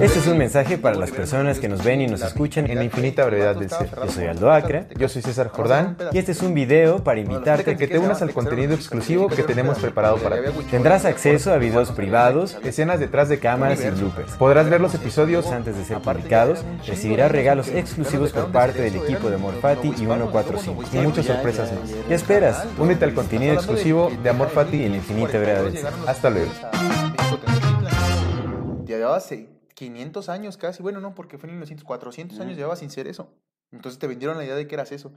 Este 0.00 0.18
es 0.18 0.26
un 0.26 0.38
mensaje 0.38 0.76
para 0.76 0.96
las 0.96 1.10
personas 1.10 1.60
que 1.60 1.68
nos 1.68 1.84
ven 1.84 2.00
y 2.00 2.06
nos 2.06 2.20
escuchan 2.20 2.68
en 2.68 2.78
la 2.78 2.84
infinita 2.84 3.24
brevedad 3.24 3.54
del 3.54 3.70
ser. 3.70 3.88
Yo 3.94 4.10
soy 4.10 4.26
Aldo 4.26 4.50
aztecas. 4.50 4.88
Yo 4.96 5.08
soy 5.08 5.22
César 5.22 5.48
Jordán. 5.48 5.96
Y 6.12 6.18
este 6.18 6.32
es 6.32 6.42
un 6.42 6.52
video 6.52 7.02
para 7.04 7.20
invitarte 7.20 7.70
a 7.70 7.76
que 7.76 7.86
te 7.86 7.98
unas 7.98 8.20
al 8.20 8.32
contenido 8.32 8.74
exclusivo 8.74 9.28
que 9.28 9.44
tenemos 9.44 9.78
preparado 9.78 10.16
para 10.16 10.42
ti. 10.42 10.50
Tendrás 10.70 11.04
acceso 11.04 11.52
a 11.52 11.58
videos 11.58 11.92
privados, 11.92 12.58
escenas 12.64 12.98
detrás 12.98 13.28
de 13.28 13.38
cámaras 13.38 13.84
y 13.84 13.90
bloopers. 13.90 14.32
Podrás 14.32 14.68
ver 14.68 14.80
los 14.80 14.94
episodios 14.94 15.46
antes 15.46 15.76
de 15.76 15.84
ser 15.84 15.98
publicados, 15.98 16.64
recibirás 16.86 17.30
regalos 17.30 17.68
exclusivos 17.68 18.32
por 18.32 18.50
parte 18.50 18.82
del 18.82 18.96
equipo 18.96 19.28
de 19.28 19.36
eran 19.36 19.36
Amor 19.36 19.54
los 19.54 19.60
Fati 19.60 19.94
y 19.96 20.02
novohispanos, 20.02 20.32
145 20.32 20.82
los 20.82 20.94
y 20.94 20.98
muchas 20.98 21.26
sorpresas 21.26 21.72
más. 21.72 21.90
¿Qué 22.08 22.14
esperas? 22.14 22.66
Únete 22.78 23.04
al 23.04 23.14
contenido 23.14 23.54
exclusivo 23.54 24.10
de 24.22 24.30
Amor 24.30 24.48
llegaron 24.48 24.50
Fati 24.50 24.76
y 24.76 24.88
la 24.88 24.96
infinita 24.96 25.38
brevedad 25.38 25.62
del 25.62 25.78
ser. 25.78 25.92
Hasta 26.06 26.30
luego. 26.30 26.50
Españoles 29.74 30.04
a 30.04 30.22
México 30.22 30.22
Tenochtitlan. 30.22 30.24
Ya 30.24 30.24
llevaba 30.24 30.24
hace 30.24 30.24
500 30.24 30.28
años 30.28 30.56
casi, 30.56 30.82
bueno, 30.82 31.00
no, 31.00 31.14
porque 31.14 31.38
fue 31.38 31.48
en 31.48 31.56
1900, 31.56 31.84
400 31.84 32.40
años 32.40 32.56
llevaba 32.56 32.76
sin 32.76 32.90
ser 32.90 33.06
eso. 33.06 33.34
Entonces 33.72 33.98
te 33.98 34.06
vendieron 34.06 34.36
la 34.36 34.44
idea 34.44 34.54
de 34.54 34.66
que 34.66 34.74
eras 34.74 34.92
eso. 34.92 35.12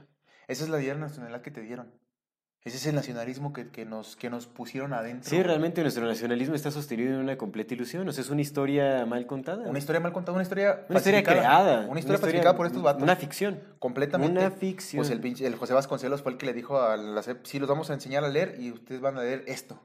Esa 0.48 0.64
es 0.64 0.70
la 0.70 0.80
idea 0.80 0.94
nacional 0.94 1.40
que 1.42 1.50
te 1.50 1.60
dieron. 1.60 1.92
Ese 2.64 2.76
es 2.76 2.86
el 2.86 2.96
nacionalismo 2.96 3.52
que, 3.52 3.68
que, 3.70 3.86
nos, 3.86 4.16
que 4.16 4.28
nos 4.30 4.46
pusieron 4.46 4.92
adentro. 4.92 5.30
Sí, 5.30 5.42
realmente 5.42 5.80
nuestro 5.80 6.04
nacionalismo 6.04 6.54
está 6.54 6.70
sostenido 6.70 7.14
en 7.14 7.20
una 7.20 7.38
completa 7.38 7.72
ilusión. 7.72 8.08
O 8.08 8.12
sea, 8.12 8.22
es 8.22 8.30
una 8.30 8.40
historia 8.40 9.06
mal 9.06 9.26
contada. 9.26 9.68
Una 9.68 9.78
historia 9.78 10.00
mal 10.00 10.12
contada, 10.12 10.34
una 10.34 10.42
historia 10.42 10.84
Una 10.88 10.98
historia 10.98 11.22
creada. 11.22 11.86
Una 11.88 12.00
historia 12.00 12.18
falsificada 12.18 12.56
por 12.56 12.66
estos 12.66 12.82
vatos. 12.82 13.02
Una 13.02 13.16
ficción. 13.16 13.62
Completamente. 13.78 14.38
Una 14.38 14.50
ficción. 14.50 14.98
Pues 14.98 15.10
el, 15.10 15.24
el 15.24 15.54
José 15.54 15.72
Vasconcelos 15.72 16.22
fue 16.22 16.32
el 16.32 16.38
que 16.38 16.46
le 16.46 16.52
dijo 16.52 16.80
a 16.80 16.96
la 16.96 17.22
SEP, 17.22 17.46
sí, 17.46 17.58
los 17.58 17.68
vamos 17.68 17.90
a 17.90 17.94
enseñar 17.94 18.24
a 18.24 18.28
leer 18.28 18.56
y 18.58 18.72
ustedes 18.72 19.00
van 19.00 19.16
a 19.16 19.22
leer 19.22 19.44
esto. 19.46 19.80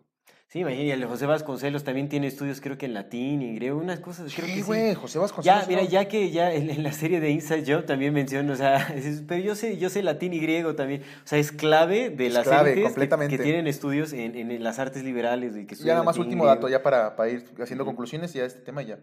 Sí, 0.53 0.59
imagínate, 0.59 0.93
el 0.93 1.05
José 1.05 1.25
Vasconcelos 1.25 1.84
también 1.84 2.09
tiene 2.09 2.27
estudios, 2.27 2.61
creo 2.61 2.77
que 2.77 2.85
en 2.85 2.93
latín 2.93 3.41
y 3.41 3.55
griego, 3.55 3.80
unas 3.80 3.99
cosas, 4.01 4.31
creo 4.35 4.45
Sí, 4.47 4.53
que 4.57 4.61
güey, 4.61 4.89
sí. 4.89 4.93
José 4.93 5.17
Vasconcelos. 5.17 5.61
Ya, 5.61 5.67
mira, 5.67 5.81
no. 5.81 5.89
ya 5.89 6.07
que 6.07 6.30
ya 6.30 6.53
en, 6.53 6.69
en 6.69 6.84
la 6.84 6.91
serie 6.91 7.19
de 7.19 7.31
Inside 7.31 7.63
Job 7.73 7.85
también 7.88 8.13
menciona, 8.13 8.53
o 8.53 8.55
sea, 8.55 8.75
es- 8.95 9.23
pero 9.27 9.43
yo 9.43 9.55
sé, 9.55 9.80
yo 9.80 9.89
sé 9.89 10.03
latín 10.03 10.31
y 10.31 10.39
griego 10.39 10.75
también. 10.75 11.01
O 11.01 11.27
sea, 11.27 11.39
es 11.39 11.51
clave 11.51 12.11
de 12.11 12.27
Es 12.27 12.34
las 12.35 12.43
clave, 12.43 12.73
entes 12.85 12.93
que- 13.30 13.38
tienen 13.39 13.65
estudios 13.65 14.13
en, 14.13 14.35
en 14.35 14.63
las 14.63 14.77
artes 14.77 15.03
liberales 15.03 15.55
y 15.57 15.65
que 15.65 15.73
Ya 15.73 15.93
nada 15.93 16.03
más 16.03 16.17
y 16.17 16.19
último 16.19 16.45
dato, 16.45 16.69
ya 16.69 16.84
para, 16.84 17.15
para 17.15 17.31
ir 17.31 17.45
haciendo 17.59 17.84
conclusiones 17.84 18.31
ya 18.34 18.45
este 18.45 18.59
tema 18.59 18.84
y 18.84 18.85
ya. 18.85 18.99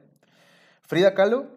Frida 0.82 1.14
Kahlo 1.14 1.48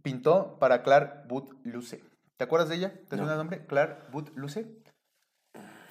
pintó 0.00 0.56
para 0.60 0.82
Clark 0.82 1.28
Booth 1.28 1.50
Luce. 1.62 2.00
¿Te 2.38 2.44
acuerdas 2.44 2.70
de 2.70 2.76
ella? 2.76 2.92
¿Te 3.10 3.16
No. 3.16 3.24
suena 3.24 3.32
el 3.32 3.38
nombre? 3.38 3.66
Clark 3.66 4.10
Booth 4.10 4.30
Luce. 4.34 4.64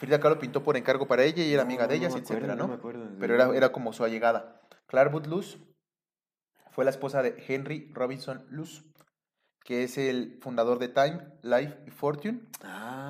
Frida 0.02 0.20
Kahlo 0.20 0.40
pintó 0.40 0.64
por 0.64 0.78
encargo 0.78 1.08
para 1.08 1.24
ella 1.24 1.44
y 1.44 1.54
era 1.54 1.64
No, 1.64 1.68
amiga 1.70 1.86
de 1.88 1.94
no 1.96 2.00
ellas, 2.00 2.14
acuerdo, 2.16 2.34
etcétera, 2.34 2.56
no 2.56 2.64
¿no? 2.64 2.68
me 2.70 2.74
acuerdo, 2.76 3.08
Pero 3.20 3.38
no. 3.38 3.44
era, 3.44 3.56
era 3.56 3.72
como 3.72 3.94
su 3.94 4.04
allegada. 4.04 4.60
Clark 4.88 5.12
Booth 5.12 5.28
fue 6.72 6.84
la 6.86 6.90
esposa 6.90 7.22
de 7.22 7.36
Henry 7.48 7.92
Robinson 7.94 8.46
Luce, 8.50 8.82
que 9.64 9.84
es 9.84 9.98
el 10.00 10.40
fundador 10.42 10.80
de 10.80 10.88
Time, 10.88 11.20
Life 11.44 11.78
y 11.86 11.92
Fortune, 11.92 12.42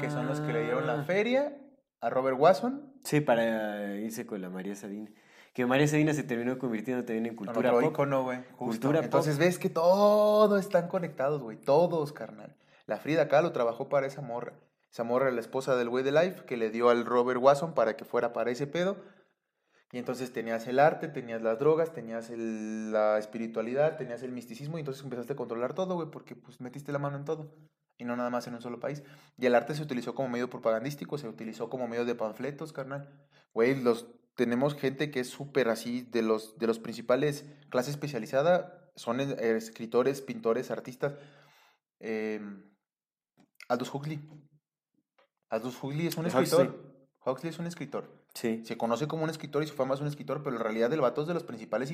que 0.01 0.09
son 0.09 0.27
los 0.27 0.41
que 0.41 0.51
le 0.51 0.63
dieron 0.63 0.85
la 0.85 0.99
Ah. 0.99 1.03
feria 1.03 1.57
a 2.01 2.09
Robert 2.09 2.37
Watson. 2.37 2.91
Sí, 3.05 3.21
para 3.21 3.95
irse 3.95 4.25
con 4.25 4.41
la 4.41 4.49
María 4.49 4.75
Sabina. 4.75 5.09
Que 5.53 5.65
María 5.65 5.87
Sabina 5.87 6.13
se 6.13 6.23
terminó 6.23 6.57
convirtiendo 6.59 7.03
también 7.05 7.25
en 7.25 7.35
cultura 7.35 7.71
Con 7.71 7.83
otro 7.85 7.93
pop. 7.93 8.23
güey. 8.25 8.37
justo. 8.37 8.57
Cultura 8.57 8.99
pop. 8.99 9.05
Entonces 9.05 9.37
ves 9.37 9.59
que 9.59 9.69
todos 9.69 10.59
están 10.59 10.87
conectados, 10.87 11.41
güey. 11.41 11.57
Todos, 11.57 12.11
carnal. 12.13 12.55
La 12.85 12.97
Frida 12.97 13.27
Kahlo 13.27 13.51
trabajó 13.53 13.87
para 13.89 14.07
esa 14.07 14.21
morra. 14.21 14.53
Esa 14.91 15.03
morra 15.03 15.31
la 15.31 15.39
esposa 15.39 15.77
del 15.77 15.89
güey 15.89 16.03
de 16.03 16.11
Life 16.11 16.43
que 16.45 16.57
le 16.57 16.69
dio 16.69 16.89
al 16.89 17.05
Robert 17.05 17.39
Watson 17.41 17.73
para 17.73 17.95
que 17.95 18.03
fuera 18.03 18.33
para 18.33 18.51
ese 18.51 18.67
pedo. 18.67 18.97
Y 19.93 19.97
entonces 19.97 20.33
tenías 20.33 20.67
el 20.67 20.79
arte, 20.79 21.07
tenías 21.07 21.41
las 21.41 21.59
drogas, 21.59 21.93
tenías 21.93 22.29
la 22.29 23.17
espiritualidad, 23.17 23.97
tenías 23.97 24.23
el 24.23 24.31
misticismo 24.31 24.77
y 24.77 24.81
entonces 24.81 25.03
empezaste 25.03 25.33
a 25.33 25.35
controlar 25.35 25.73
todo, 25.73 25.95
güey, 25.95 26.09
porque 26.11 26.35
pues 26.35 26.59
metiste 26.59 26.91
la 26.91 26.99
mano 26.99 27.17
en 27.17 27.25
todo. 27.25 27.55
Y 27.97 28.03
no 28.03 28.15
nada 28.15 28.29
más 28.29 28.47
en 28.47 28.55
un 28.55 28.61
solo 28.61 28.79
país. 28.79 29.03
Y 29.37 29.45
el 29.45 29.55
arte 29.55 29.75
se 29.75 29.83
utilizó 29.83 30.13
como 30.15 30.29
medio 30.29 30.49
propagandístico, 30.49 31.17
se 31.17 31.27
utilizó 31.27 31.69
como 31.69 31.87
medio 31.87 32.03
de 32.03 32.15
panfletos, 32.15 32.73
carnal. 32.73 33.09
Güey, 33.53 33.81
los, 33.81 34.07
tenemos 34.35 34.75
gente 34.75 35.11
que 35.11 35.21
es 35.21 35.29
súper 35.29 35.69
así, 35.69 36.01
de 36.01 36.21
los, 36.21 36.57
de 36.57 36.67
los 36.67 36.79
principales 36.79 37.45
clase 37.69 37.91
especializada, 37.91 38.91
son 38.95 39.19
escritores, 39.19 40.21
pintores, 40.21 40.71
artistas. 40.71 41.15
Eh, 41.99 42.41
Aldous 43.69 43.93
Huxley. 43.93 44.19
Aldous 45.51 45.77
Huxley 45.83 46.07
es 46.07 46.17
un 46.17 46.25
Huxley. 46.25 46.43
escritor. 46.43 46.91
Huxley 47.25 47.49
es 47.51 47.59
un 47.59 47.67
escritor. 47.67 48.09
Sí. 48.33 48.63
Se 48.65 48.77
conoce 48.77 49.07
como 49.07 49.23
un 49.25 49.29
escritor 49.29 49.61
y 49.61 49.67
su 49.67 49.75
fama 49.75 49.93
es 49.93 50.01
un 50.01 50.07
escritor, 50.07 50.41
pero 50.43 50.55
en 50.55 50.63
realidad 50.63 50.91
el 50.93 51.01
vato 51.01 51.21
es 51.21 51.27
de 51.27 51.33
los 51.33 51.43
principales 51.43 51.91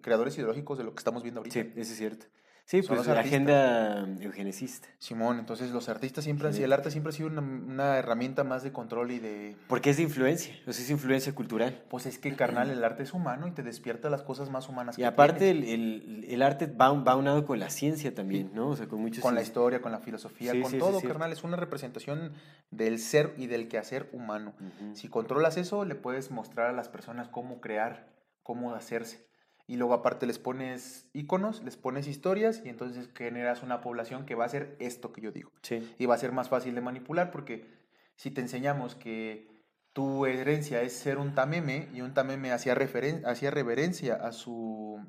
creadores 0.00 0.36
ideológicos 0.38 0.78
de 0.78 0.84
lo 0.84 0.94
que 0.94 0.98
estamos 0.98 1.22
viendo 1.22 1.40
ahorita. 1.40 1.52
Sí, 1.60 1.72
eso 1.74 1.92
es 1.92 1.98
cierto. 1.98 2.26
Sí, 2.68 2.82
Son 2.82 2.96
pues 2.96 3.06
la 3.06 3.14
artistas. 3.14 3.26
agenda 3.32 4.06
eugenicista. 4.20 4.88
Simón, 4.98 5.38
entonces 5.38 5.70
los 5.70 5.88
artistas 5.88 6.22
siempre 6.24 6.48
han 6.48 6.52
sido, 6.52 6.66
el 6.66 6.74
arte 6.74 6.90
siempre 6.90 7.08
ha 7.08 7.16
sido 7.16 7.30
una, 7.30 7.40
una 7.40 7.96
herramienta 7.96 8.44
más 8.44 8.62
de 8.62 8.72
control 8.72 9.10
y 9.10 9.20
de... 9.20 9.56
Porque 9.68 9.88
es 9.88 9.96
de 9.96 10.02
influencia, 10.02 10.52
o 10.66 10.72
sea, 10.74 10.84
es 10.84 10.90
influencia 10.90 11.34
cultural. 11.34 11.82
Pues 11.88 12.04
es 12.04 12.18
que, 12.18 12.36
carnal, 12.36 12.68
el 12.68 12.84
arte 12.84 13.04
es 13.04 13.14
humano 13.14 13.48
y 13.48 13.52
te 13.52 13.62
despierta 13.62 14.10
las 14.10 14.20
cosas 14.20 14.50
más 14.50 14.68
humanas 14.68 14.98
Y 14.98 15.00
que 15.00 15.06
aparte 15.06 15.48
el, 15.50 15.64
el, 15.64 16.26
el 16.28 16.42
arte 16.42 16.66
va, 16.66 16.92
va 16.92 17.16
unado 17.16 17.46
con 17.46 17.58
la 17.58 17.70
ciencia 17.70 18.14
también, 18.14 18.50
¿no? 18.52 18.68
O 18.68 18.76
sea, 18.76 18.86
con 18.86 19.00
muchos... 19.00 19.22
Con 19.22 19.34
la 19.34 19.40
historia, 19.40 19.80
con 19.80 19.90
la 19.90 20.00
filosofía, 20.00 20.52
Sí, 20.52 20.60
con 20.60 20.70
sí, 20.70 20.76
todo, 20.76 21.00
carnal. 21.00 21.32
Es 21.32 21.44
una 21.44 21.56
representación 21.56 22.34
del 22.70 22.98
ser 22.98 23.32
y 23.38 23.46
del 23.46 23.68
quehacer 23.68 24.10
humano. 24.12 24.52
Si 24.92 25.08
controlas 25.08 25.56
eso, 25.56 25.86
le 25.86 25.94
puedes 25.94 26.30
mostrar 26.30 26.66
a 26.66 26.72
las 26.74 26.90
personas 26.90 27.28
cómo 27.28 27.62
crear, 27.62 28.10
cómo 28.42 28.74
hacerse. 28.74 29.26
Y 29.68 29.76
luego 29.76 29.94
aparte 29.94 30.26
les 30.26 30.38
pones 30.38 31.06
iconos, 31.12 31.62
les 31.62 31.76
pones 31.76 32.08
historias 32.08 32.62
y 32.64 32.70
entonces 32.70 33.10
generas 33.14 33.62
una 33.62 33.80
población 33.82 34.24
que 34.26 34.34
va 34.34 34.44
a 34.44 34.46
hacer 34.46 34.74
esto 34.80 35.12
que 35.12 35.20
yo 35.20 35.30
digo. 35.30 35.52
Sí. 35.62 35.94
Y 35.98 36.06
va 36.06 36.14
a 36.14 36.18
ser 36.18 36.32
más 36.32 36.48
fácil 36.48 36.74
de 36.74 36.80
manipular 36.80 37.30
porque 37.30 37.68
si 38.16 38.30
te 38.30 38.40
enseñamos 38.40 38.94
que 38.94 39.46
tu 39.92 40.24
herencia 40.26 40.80
es 40.82 40.94
ser 40.94 41.18
un 41.18 41.34
tameme 41.34 41.88
y 41.92 42.00
un 42.00 42.14
tameme 42.14 42.50
hacía, 42.50 42.74
referen- 42.74 43.24
hacía 43.26 43.50
reverencia 43.50 44.14
a 44.14 44.32
su 44.32 45.04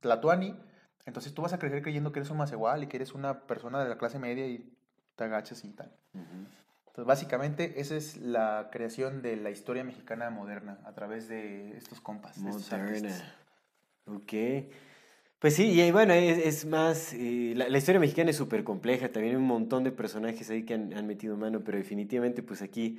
tlatoani, 0.00 0.58
entonces 1.04 1.34
tú 1.34 1.42
vas 1.42 1.52
a 1.52 1.58
crecer 1.58 1.82
creyendo 1.82 2.10
que 2.10 2.20
eres 2.20 2.30
un 2.30 2.38
macehual 2.38 2.82
y 2.82 2.86
que 2.86 2.96
eres 2.96 3.12
una 3.12 3.46
persona 3.46 3.82
de 3.82 3.88
la 3.90 3.98
clase 3.98 4.18
media 4.18 4.46
y 4.46 4.74
te 5.16 5.24
agachas 5.24 5.64
y 5.64 5.72
tal. 5.72 5.92
Entonces, 6.14 7.04
básicamente, 7.04 7.80
esa 7.80 7.94
es 7.94 8.16
la 8.16 8.70
creación 8.72 9.20
de 9.22 9.36
la 9.36 9.50
historia 9.50 9.84
mexicana 9.84 10.30
moderna 10.30 10.78
a 10.84 10.92
través 10.94 11.28
de 11.28 11.76
estos 11.76 12.00
compas. 12.00 12.42
de 12.42 12.50
estos. 13.08 13.22
Ok. 14.14 14.32
Pues 15.38 15.54
sí, 15.54 15.80
y 15.80 15.90
bueno, 15.92 16.14
es, 16.14 16.38
es 16.38 16.66
más, 16.66 17.12
eh, 17.14 17.52
la, 17.56 17.68
la 17.68 17.78
historia 17.78 18.00
mexicana 18.00 18.30
es 18.30 18.36
súper 18.36 18.64
compleja, 18.64 19.10
también 19.10 19.36
hay 19.36 19.40
un 19.40 19.46
montón 19.46 19.84
de 19.84 19.92
personajes 19.92 20.50
ahí 20.50 20.64
que 20.64 20.74
han, 20.74 20.92
han 20.94 21.06
metido 21.06 21.36
mano, 21.36 21.62
pero 21.62 21.78
definitivamente 21.78 22.42
pues 22.42 22.60
aquí 22.60 22.98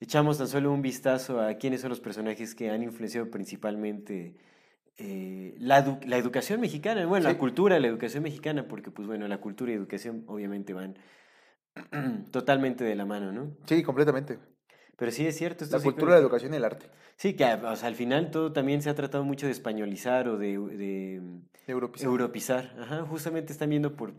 echamos 0.00 0.36
tan 0.36 0.48
solo 0.48 0.70
un 0.70 0.82
vistazo 0.82 1.40
a 1.40 1.54
quiénes 1.54 1.80
son 1.80 1.88
los 1.90 2.00
personajes 2.00 2.54
que 2.54 2.70
han 2.70 2.82
influenciado 2.82 3.30
principalmente 3.30 4.34
eh, 4.98 5.54
la, 5.58 5.82
edu- 5.84 6.04
la 6.04 6.18
educación 6.18 6.60
mexicana, 6.60 7.06
bueno, 7.06 7.26
Sí. 7.28 7.32
la 7.32 7.38
cultura, 7.38 7.80
la 7.80 7.86
educación 7.88 8.22
mexicana, 8.22 8.68
porque 8.68 8.90
pues 8.90 9.08
bueno, 9.08 9.26
la 9.26 9.38
cultura 9.38 9.72
y 9.72 9.74
educación 9.74 10.24
obviamente 10.26 10.74
van 10.74 10.96
totalmente 12.32 12.84
de 12.84 12.96
la 12.96 13.06
mano, 13.06 13.32
¿no? 13.32 13.56
Sí, 13.66 13.82
completamente. 13.82 14.38
Pero 14.98 15.12
sí 15.12 15.26
es 15.26 15.36
cierto. 15.36 15.64
esto 15.64 15.76
La 15.76 15.80
sí 15.80 15.84
cultura, 15.84 16.12
la 16.12 16.18
educación 16.18 16.52
y 16.52 16.56
el 16.56 16.64
arte. 16.64 16.86
Sí, 17.16 17.34
que 17.34 17.44
o 17.44 17.76
sea, 17.76 17.88
al 17.88 17.94
final 17.94 18.30
todo 18.30 18.52
también 18.52 18.82
se 18.82 18.90
ha 18.90 18.94
tratado 18.94 19.22
mucho 19.22 19.46
de 19.46 19.52
españolizar 19.52 20.28
o 20.28 20.36
de, 20.36 20.58
de 20.58 21.22
Europizar. 21.68 22.08
europizar. 22.08 22.74
Ajá, 22.80 23.02
justamente 23.04 23.52
están 23.52 23.70
viendo 23.70 23.94
por 23.94 24.12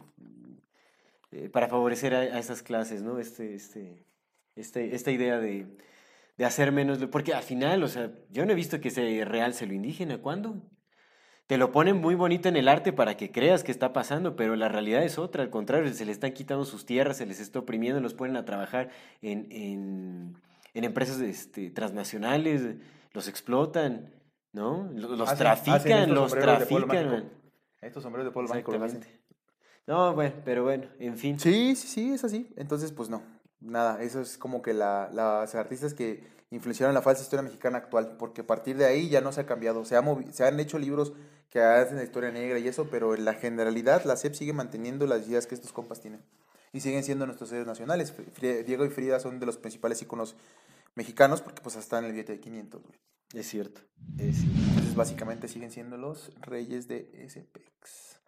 eh, 1.32 1.50
para 1.50 1.68
favorecer 1.68 2.16
a, 2.16 2.20
a 2.20 2.40
esas 2.40 2.64
clases, 2.64 3.04
¿no? 3.04 3.20
Este, 3.20 3.54
este, 3.54 4.06
este, 4.56 4.96
esta 4.96 5.12
idea 5.12 5.40
de, 5.40 5.68
de 6.38 6.46
hacer 6.46 6.72
menos, 6.72 6.98
porque 7.12 7.34
al 7.34 7.44
final, 7.44 7.84
o 7.84 7.88
sea, 7.90 8.12
yo 8.30 8.46
no 8.46 8.54
he 8.54 8.56
visto 8.56 8.80
que 8.80 8.90
se 8.90 9.26
realce 9.26 9.68
lo 9.68 9.74
indígena. 9.74 10.20
¿Cuándo? 10.20 10.62
Te 11.46 11.58
lo 11.58 11.72
ponen 11.72 11.98
muy 11.98 12.16
bonito 12.16 12.48
en 12.48 12.56
el 12.56 12.68
arte 12.68 12.94
para 12.94 13.18
que 13.18 13.32
creas 13.32 13.64
que 13.64 13.72
está 13.72 13.92
pasando, 13.92 14.36
pero 14.36 14.56
la 14.56 14.70
realidad 14.70 15.04
es 15.04 15.18
otra. 15.18 15.44
Al 15.44 15.50
contrario, 15.50 15.92
se 15.94 16.06
les 16.06 16.14
están 16.18 16.32
quitando 16.32 16.64
sus 16.64 16.86
tierras, 16.86 17.18
se 17.18 17.26
les 17.26 17.40
está 17.40 17.60
oprimiendo, 17.60 18.00
los 18.00 18.14
ponen 18.14 18.38
a 18.38 18.46
trabajar 18.46 18.90
en, 19.22 19.48
en, 19.52 20.38
en 20.74 20.84
empresas 20.84 21.20
este, 21.22 21.70
transnacionales, 21.72 22.76
los 23.14 23.28
explotan, 23.28 24.14
¿no? 24.54 24.90
Lo- 24.94 25.16
Los, 25.16 25.30
Hacen- 25.30 25.38
trafican, 25.38 25.76
hacen 25.78 26.14
los 26.14 26.32
sombreros 26.32 26.60
de 26.60 26.66
pueblo 26.66 26.88
trafican. 26.88 27.12
mágico. 27.14 27.30
Estos 27.82 28.04
sombreros 28.04 28.34
de 28.34 28.40
hacen. 28.42 28.58
Exactamente. 28.98 29.20
No, 29.88 30.14
bueno, 30.14 30.36
pero 30.46 30.64
bueno, 30.64 30.88
en 31.00 31.18
fin. 31.18 31.40
Sí, 31.40 31.76
sí, 31.76 31.88
sí, 31.88 32.14
es 32.14 32.24
así. 32.24 32.54
Entonces, 32.58 32.92
pues 32.92 33.10
no, 33.10 33.24
nada, 33.60 34.02
eso 34.04 34.22
es 34.22 34.38
como 34.38 34.62
que 34.62 34.74
la, 34.74 35.10
las 35.12 35.56
artistas 35.56 35.94
que 35.94 36.24
influenciaron 36.52 36.94
la 36.94 37.02
falsa 37.02 37.24
historia 37.24 37.42
mexicana 37.44 37.80
actual, 37.80 38.16
porque 38.18 38.42
a 38.42 38.48
partir 38.48 38.78
de 38.78 38.86
ahí 38.86 39.10
ya 39.10 39.22
no 39.22 39.32
se 39.32 39.42
ha 39.42 39.46
cambiado. 39.46 39.86
Se, 39.86 39.96
ha 39.96 40.04
se 40.32 40.46
han 40.46 40.60
hecho 40.60 40.78
libros 40.78 41.14
que 41.50 41.60
hacen 41.62 41.98
la 41.98 42.04
historia 42.04 42.32
negra 42.32 42.60
y 42.60 42.68
eso, 42.68 42.90
pero 42.92 43.16
en 43.16 43.26
la 43.26 43.34
generalidad 43.34 44.04
la 44.06 44.16
SEP 44.16 44.34
sigue 44.36 44.54
manteniendo 44.54 45.08
las 45.08 45.28
ideas 45.28 45.48
que 45.48 45.56
estos 45.56 45.72
compas 45.74 46.00
tienen. 46.02 46.22
Y 46.74 46.82
siguen 46.82 47.04
siendo 47.04 47.26
nuestros 47.26 47.52
héroes 47.52 47.68
nacionales. 47.68 48.14
Diego 48.66 48.86
y 48.86 48.90
Frida 48.90 49.20
son 49.20 49.40
de 49.40 49.46
los 49.46 49.58
principales 49.58 50.02
íconos 50.02 50.36
mexicanos, 50.96 51.42
porque 51.42 51.62
pues 51.62 51.76
hasta 51.76 52.00
en 52.00 52.06
el 52.06 52.12
billete 52.12 52.34
de 52.34 52.40
500, 52.40 52.84
güey. 52.84 53.00
Es 53.34 53.48
cierto. 53.48 53.82
Es 54.18 54.38
cierto. 54.38 54.60
Entonces, 54.70 54.96
básicamente 54.96 55.48
siguen 55.48 55.72
siendo 55.72 55.98
los 55.98 56.32
reyes 56.42 56.88
de 56.88 57.28
SPX. 57.30 58.20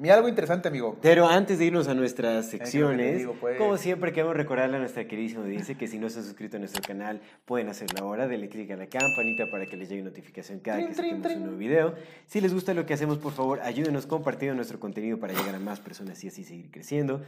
Mira 0.00 0.14
algo 0.14 0.28
interesante, 0.28 0.68
amigo. 0.68 0.96
Pero 1.02 1.26
antes 1.26 1.58
de 1.58 1.64
irnos 1.64 1.88
a 1.88 1.94
nuestras 1.94 2.48
secciones, 2.48 3.18
digo, 3.18 3.34
pues. 3.40 3.58
como 3.58 3.76
siempre 3.76 4.12
queremos 4.12 4.36
recordarle 4.36 4.76
a 4.76 4.78
nuestra 4.78 5.08
queridísima 5.08 5.42
audiencia 5.42 5.76
que 5.76 5.88
si 5.88 5.98
no 5.98 6.08
se 6.08 6.20
han 6.20 6.24
suscrito 6.24 6.56
a 6.56 6.60
nuestro 6.60 6.80
canal, 6.82 7.20
pueden 7.44 7.68
hacerlo 7.68 7.98
ahora, 7.98 8.28
denle 8.28 8.48
clic 8.48 8.70
a 8.70 8.76
la 8.76 8.86
campanita 8.86 9.46
para 9.50 9.66
que 9.66 9.76
les 9.76 9.88
llegue 9.88 10.04
notificación 10.04 10.60
cada 10.60 10.76
Trin, 10.76 10.88
que 10.90 10.94
trin, 10.94 11.22
trin. 11.22 11.38
un 11.38 11.42
nuevo 11.44 11.58
video. 11.58 11.94
Si 12.28 12.40
les 12.40 12.54
gusta 12.54 12.74
lo 12.74 12.86
que 12.86 12.94
hacemos, 12.94 13.18
por 13.18 13.32
favor, 13.32 13.58
ayúdenos 13.60 14.06
compartiendo 14.06 14.54
nuestro 14.54 14.78
contenido 14.78 15.18
para 15.18 15.34
llegar 15.34 15.56
a 15.56 15.58
más 15.58 15.80
personas 15.80 16.22
y 16.22 16.28
así 16.28 16.44
seguir 16.44 16.70
creciendo. 16.70 17.24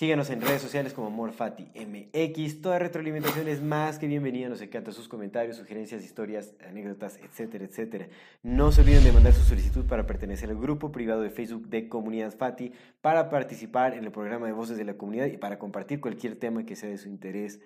Síganos 0.00 0.30
en 0.30 0.40
redes 0.40 0.62
sociales 0.62 0.94
como 0.94 1.10
MorFatiMX. 1.10 2.62
Toda 2.62 2.78
retroalimentación 2.78 3.48
es 3.48 3.60
más 3.60 3.98
que 3.98 4.06
bienvenida. 4.06 4.48
Nos 4.48 4.62
encantan 4.62 4.94
sus 4.94 5.08
comentarios, 5.08 5.58
sugerencias, 5.58 6.02
historias, 6.02 6.54
anécdotas, 6.66 7.18
etcétera, 7.22 7.66
etcétera. 7.66 8.08
No 8.42 8.72
se 8.72 8.80
olviden 8.80 9.04
de 9.04 9.12
mandar 9.12 9.34
su 9.34 9.42
solicitud 9.42 9.84
para 9.84 10.06
pertenecer 10.06 10.48
al 10.48 10.56
grupo 10.56 10.90
privado 10.90 11.20
de 11.20 11.28
Facebook 11.28 11.68
de 11.68 11.90
Comunidad 11.90 12.34
Fati, 12.34 12.72
para 13.02 13.28
participar 13.28 13.92
en 13.92 14.04
el 14.04 14.10
programa 14.10 14.46
de 14.46 14.52
Voces 14.52 14.78
de 14.78 14.86
la 14.86 14.94
Comunidad 14.94 15.26
y 15.26 15.36
para 15.36 15.58
compartir 15.58 16.00
cualquier 16.00 16.34
tema 16.36 16.64
que 16.64 16.76
sea 16.76 16.88
de 16.88 16.96
su 16.96 17.10
interés. 17.10 17.60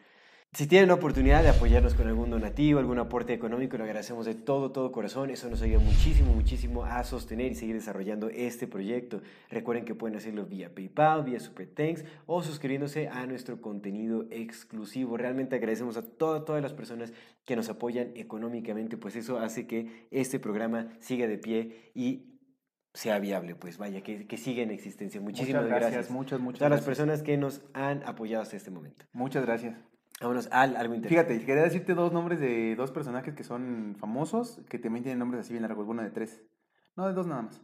Si 0.54 0.68
tienen 0.68 0.86
la 0.86 0.94
oportunidad 0.94 1.42
de 1.42 1.48
apoyarnos 1.48 1.94
con 1.94 2.06
algún 2.06 2.30
donativo, 2.30 2.78
algún 2.78 3.00
aporte 3.00 3.32
económico, 3.32 3.76
lo 3.76 3.82
agradecemos 3.82 4.24
de 4.24 4.36
todo, 4.36 4.70
todo 4.70 4.92
corazón. 4.92 5.30
Eso 5.30 5.50
nos 5.50 5.60
ayuda 5.62 5.80
muchísimo, 5.80 6.32
muchísimo 6.32 6.84
a 6.84 7.02
sostener 7.02 7.50
y 7.50 7.56
seguir 7.56 7.74
desarrollando 7.74 8.28
este 8.28 8.68
proyecto. 8.68 9.20
Recuerden 9.50 9.84
que 9.84 9.96
pueden 9.96 10.16
hacerlo 10.16 10.46
vía 10.46 10.72
PayPal, 10.72 11.24
vía 11.24 11.40
Super 11.40 11.66
Thanks 11.66 12.04
o 12.26 12.44
suscribiéndose 12.44 13.08
a 13.08 13.26
nuestro 13.26 13.60
contenido 13.60 14.26
exclusivo. 14.30 15.16
Realmente 15.16 15.56
agradecemos 15.56 15.96
a 15.96 16.02
todas, 16.02 16.44
todas 16.44 16.62
las 16.62 16.72
personas 16.72 17.12
que 17.44 17.56
nos 17.56 17.68
apoyan 17.68 18.12
económicamente, 18.14 18.96
pues 18.96 19.16
eso 19.16 19.40
hace 19.40 19.66
que 19.66 20.06
este 20.12 20.38
programa 20.38 20.86
siga 21.00 21.26
de 21.26 21.36
pie 21.38 21.90
y 21.96 22.38
sea 22.92 23.18
viable, 23.18 23.56
pues 23.56 23.76
vaya, 23.76 24.02
que, 24.02 24.28
que 24.28 24.36
siga 24.36 24.62
en 24.62 24.70
existencia. 24.70 25.20
Muchísimas 25.20 25.62
Muchas 25.64 25.68
gracias. 25.68 25.92
gracias, 25.92 26.10
muchas, 26.14 26.38
muchas 26.38 26.58
Todas 26.60 26.70
las 26.70 26.86
gracias. 26.86 26.96
personas 26.96 27.22
que 27.24 27.36
nos 27.38 27.62
han 27.72 28.04
apoyado 28.04 28.44
hasta 28.44 28.56
este 28.56 28.70
momento. 28.70 29.04
Muchas 29.12 29.44
gracias. 29.44 29.93
Vámonos 30.20 30.48
al 30.52 30.76
algo 30.76 30.94
interesante. 30.94 31.08
Fíjate, 31.34 31.46
quería 31.46 31.62
decirte 31.64 31.94
dos 31.94 32.12
nombres 32.12 32.38
de 32.40 32.76
dos 32.76 32.90
personajes 32.92 33.34
que 33.34 33.44
son 33.44 33.96
famosos, 33.98 34.60
que 34.68 34.78
también 34.78 35.02
tienen 35.02 35.18
nombres 35.18 35.40
así 35.42 35.52
bien 35.52 35.62
largos, 35.62 35.86
bueno, 35.86 36.02
de 36.02 36.10
tres. 36.10 36.42
No, 36.96 37.06
de 37.06 37.12
dos 37.14 37.26
nada 37.26 37.42
más. 37.42 37.60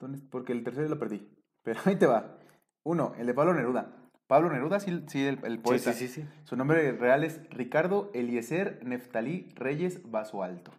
¿Dónde- 0.00 0.18
Porque 0.30 0.52
el 0.52 0.64
tercero 0.64 0.88
lo 0.88 0.98
perdí. 0.98 1.28
Pero 1.62 1.80
ahí 1.84 1.96
te 1.96 2.06
va. 2.06 2.38
Uno, 2.84 3.14
el 3.18 3.26
de 3.26 3.34
Pablo 3.34 3.54
Neruda. 3.54 3.92
Pablo 4.26 4.50
Neruda, 4.50 4.80
sí, 4.80 5.04
sí 5.06 5.24
el, 5.24 5.38
el 5.44 5.60
poeta. 5.60 5.92
sí, 5.92 6.08
sí, 6.08 6.22
sí. 6.22 6.28
Su 6.44 6.56
nombre 6.56 6.92
real 6.92 7.22
es 7.22 7.40
Ricardo 7.50 8.10
Eliezer 8.12 8.84
Neftalí 8.84 9.48
Reyes 9.54 10.10
Basualto. 10.10 10.72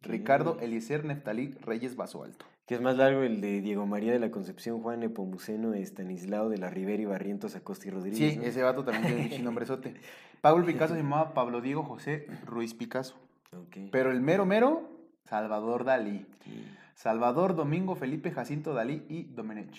Ricardo 0.00 0.58
Eliezer 0.60 1.04
Neftalí 1.04 1.50
Reyes 1.60 1.94
Basualto. 1.96 2.46
Que 2.66 2.74
es 2.76 2.80
más 2.80 2.96
largo 2.96 3.22
el 3.22 3.40
de 3.40 3.60
Diego 3.60 3.86
María 3.86 4.12
de 4.12 4.18
la 4.18 4.30
Concepción, 4.30 4.80
Juan 4.80 5.00
Nepomuceno, 5.00 5.74
Estanislao 5.74 6.48
de 6.48 6.58
la 6.58 6.70
Rivera 6.70 7.02
y 7.02 7.04
Barrientos 7.04 7.54
Acosta 7.56 7.88
y 7.88 7.90
Rodríguez. 7.90 8.32
Sí, 8.32 8.38
¿no? 8.38 8.44
ese 8.44 8.62
vato 8.62 8.84
también 8.84 9.16
tiene 9.16 9.36
un 9.36 9.44
nombrezote. 9.44 9.94
Pablo 10.40 10.64
Picasso 10.64 10.94
se 10.94 11.00
llamaba 11.00 11.34
Pablo 11.34 11.60
Diego 11.60 11.82
José 11.82 12.26
Ruiz 12.46 12.74
Picasso. 12.74 13.16
Pero 13.92 14.10
el 14.10 14.20
mero 14.20 14.46
mero, 14.46 14.88
Salvador 15.24 15.84
Dalí. 15.84 16.26
Salvador 16.94 17.54
Domingo 17.54 17.96
Felipe 17.96 18.30
Jacinto 18.30 18.74
Dalí 18.74 19.04
y 19.08 19.24
Domenech. 19.24 19.78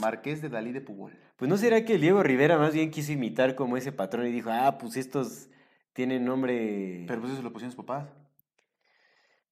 Marqués 0.00 0.40
de 0.42 0.48
Dalí 0.48 0.72
de 0.72 0.80
Pugol. 0.80 1.12
Pues 1.36 1.48
no 1.48 1.56
será 1.56 1.84
que 1.84 1.98
Diego 1.98 2.22
Rivera 2.22 2.58
más 2.58 2.74
bien 2.74 2.90
quiso 2.90 3.12
imitar 3.12 3.54
como 3.54 3.76
ese 3.76 3.92
patrón 3.92 4.26
y 4.26 4.32
dijo, 4.32 4.50
ah, 4.52 4.78
pues 4.78 4.96
estos 4.96 5.48
tienen 5.92 6.24
nombre... 6.24 7.04
Pero 7.06 7.20
pues 7.20 7.32
eso 7.32 7.42
lo 7.42 7.52
pusieron 7.52 7.72
sus 7.72 7.84
papás. 7.84 8.08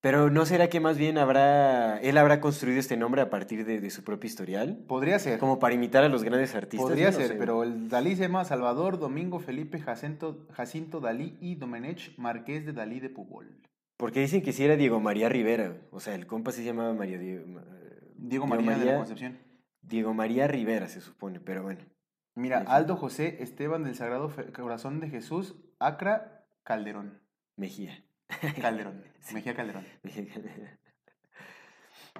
Pero 0.00 0.30
no 0.30 0.46
será 0.46 0.68
que 0.68 0.78
más 0.78 0.98
bien 0.98 1.18
habrá, 1.18 1.98
él 2.00 2.16
habrá 2.18 2.40
construido 2.40 2.78
este 2.78 2.96
nombre 2.96 3.22
a 3.22 3.30
partir 3.30 3.64
de, 3.64 3.80
de 3.80 3.90
su 3.90 4.04
propio 4.04 4.28
historial, 4.28 4.84
Podría 4.86 5.18
ser. 5.18 5.38
como 5.38 5.58
para 5.58 5.74
imitar 5.74 6.04
a 6.04 6.08
los 6.08 6.22
grandes 6.22 6.54
artistas. 6.54 6.88
Podría 6.88 7.10
no 7.10 7.16
ser, 7.16 7.28
sé. 7.28 7.34
pero 7.34 7.62
el 7.64 7.88
Dalí 7.88 8.14
se 8.14 8.22
llama 8.22 8.44
Salvador 8.44 8.98
Domingo 8.98 9.40
Felipe 9.40 9.80
Jacinto, 9.80 10.46
Jacinto 10.52 11.00
Dalí 11.00 11.36
y 11.40 11.56
Domenech 11.56 12.16
Marqués 12.18 12.64
de 12.66 12.72
Dalí 12.72 13.00
de 13.00 13.08
Pugol. 13.10 13.60
Porque 13.96 14.20
dicen 14.20 14.42
que 14.42 14.52
sí 14.52 14.62
era 14.64 14.76
Diego 14.76 15.00
María 15.00 15.28
Rivera, 15.28 15.74
o 15.90 16.00
sea, 16.00 16.14
el 16.14 16.26
compa 16.26 16.52
se 16.52 16.62
llamaba 16.62 16.92
María 16.92 17.18
Diego, 17.18 17.60
Diego 18.16 18.46
María 18.46 18.78
de 18.78 18.84
la 18.84 18.96
Concepción. 18.98 19.38
Diego 19.80 20.14
María 20.14 20.46
Rivera 20.46 20.88
se 20.88 21.00
supone, 21.00 21.40
pero 21.40 21.62
bueno. 21.62 21.80
Mira. 22.34 22.58
Aldo 22.66 22.96
José 22.96 23.38
Esteban 23.42 23.82
del 23.84 23.94
Sagrado 23.94 24.30
Corazón 24.54 25.00
de 25.00 25.08
Jesús, 25.08 25.56
Acra 25.78 26.46
Calderón. 26.64 27.22
Mejía. 27.56 28.04
Calderón. 28.60 29.02
Mejía 29.32 29.54
Calderón. 29.54 29.84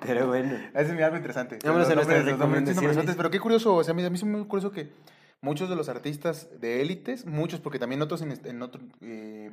Pero 0.00 0.26
bueno. 0.26 0.52
Ese 0.74 0.94
es 0.94 1.02
algo 1.02 1.16
interesante. 1.16 1.58
Vámonos 1.64 1.88
Los 1.88 1.92
a 1.92 1.94
nuestras 1.94 3.06
los 3.06 3.16
Pero 3.16 3.30
qué 3.30 3.40
curioso, 3.40 3.74
o 3.76 3.84
sea, 3.84 3.92
a 3.92 3.94
mí, 3.94 4.04
a 4.04 4.10
mí 4.10 4.16
es 4.16 4.24
muy 4.24 4.44
curioso 4.46 4.70
que 4.70 4.92
muchos 5.40 5.70
de 5.70 5.76
los 5.76 5.88
artistas 5.88 6.48
de 6.60 6.82
élites, 6.82 7.24
muchos, 7.24 7.60
porque 7.60 7.78
también 7.78 8.02
otros 8.02 8.20
en, 8.22 8.32
est- 8.32 8.44
en 8.46 8.60
otro, 8.62 8.82
eh, 9.00 9.50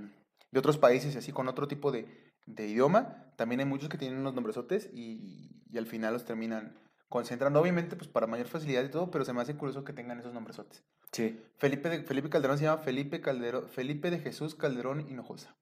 de 0.52 0.60
otros 0.60 0.78
países 0.78 1.16
y 1.16 1.18
así 1.18 1.32
con 1.32 1.48
otro 1.48 1.68
tipo 1.68 1.92
de, 1.92 2.08
de 2.46 2.68
idioma, 2.68 3.32
también 3.38 3.62
hay 3.62 3.66
muchos 3.66 3.90
que 3.90 3.98
tienen 3.98 4.20
unos 4.20 4.34
nombresotes 4.34 4.90
y, 4.94 5.62
y 5.72 5.78
al 5.78 5.86
final 5.88 6.14
los 6.14 6.26
terminan 6.26 6.78
concentrando, 7.08 7.62
obviamente, 7.62 7.96
pues 7.96 8.10
para 8.10 8.28
mayor 8.28 8.48
facilidad 8.48 8.84
y 8.84 8.90
todo, 8.90 9.12
pero 9.12 9.24
se 9.24 9.34
me 9.34 9.42
hace 9.42 9.56
curioso 9.56 9.84
que 9.84 9.94
tengan 9.94 10.20
esos 10.20 10.34
nombresotes. 10.34 10.84
Sí. 11.12 11.40
Felipe, 11.58 11.88
de, 11.90 12.04
Felipe 12.04 12.30
Calderón 12.30 12.58
se 12.58 12.66
llama 12.66 12.82
Felipe, 12.82 13.22
Calderón, 13.22 13.70
Felipe 13.70 14.10
de 14.10 14.20
Jesús 14.20 14.56
Calderón 14.56 15.08
Hinojosa. 15.08 15.56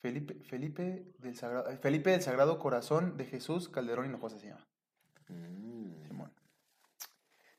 Felipe, 0.00 0.34
Felipe, 0.44 1.04
del 1.18 1.36
Sagrado, 1.36 1.70
Felipe 1.80 2.10
del 2.10 2.22
Sagrado 2.22 2.58
Corazón 2.58 3.16
de 3.16 3.24
Jesús 3.24 3.68
Calderón 3.68 4.06
Hinojosa 4.06 4.38
se 4.38 4.48
llama. 4.48 4.66
Mm, 5.28 6.06
Simón. 6.06 6.32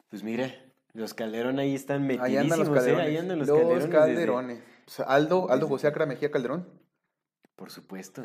Pues 0.09 0.23
mira, 0.23 0.49
Los 0.93 1.13
Calderón 1.13 1.59
ahí 1.59 1.75
están 1.75 2.03
Ahí 2.03 2.17
metidísimos, 2.17 2.43
andan 2.43 2.59
los 2.59 2.67
¿eh? 2.69 2.73
calderones. 2.73 3.07
Ahí 3.07 3.17
andan 3.17 3.39
los, 3.39 3.47
los 3.47 3.87
Calderones. 3.87 4.57
desde-. 4.57 4.69
O 4.87 4.89
sea, 4.89 5.05
Aldo, 5.05 5.51
Aldo 5.51 5.67
José 5.67 5.87
Acra 5.87 6.05
Mejía 6.05 6.31
Calderón. 6.31 6.67
Por 7.55 7.69
supuesto. 7.71 8.23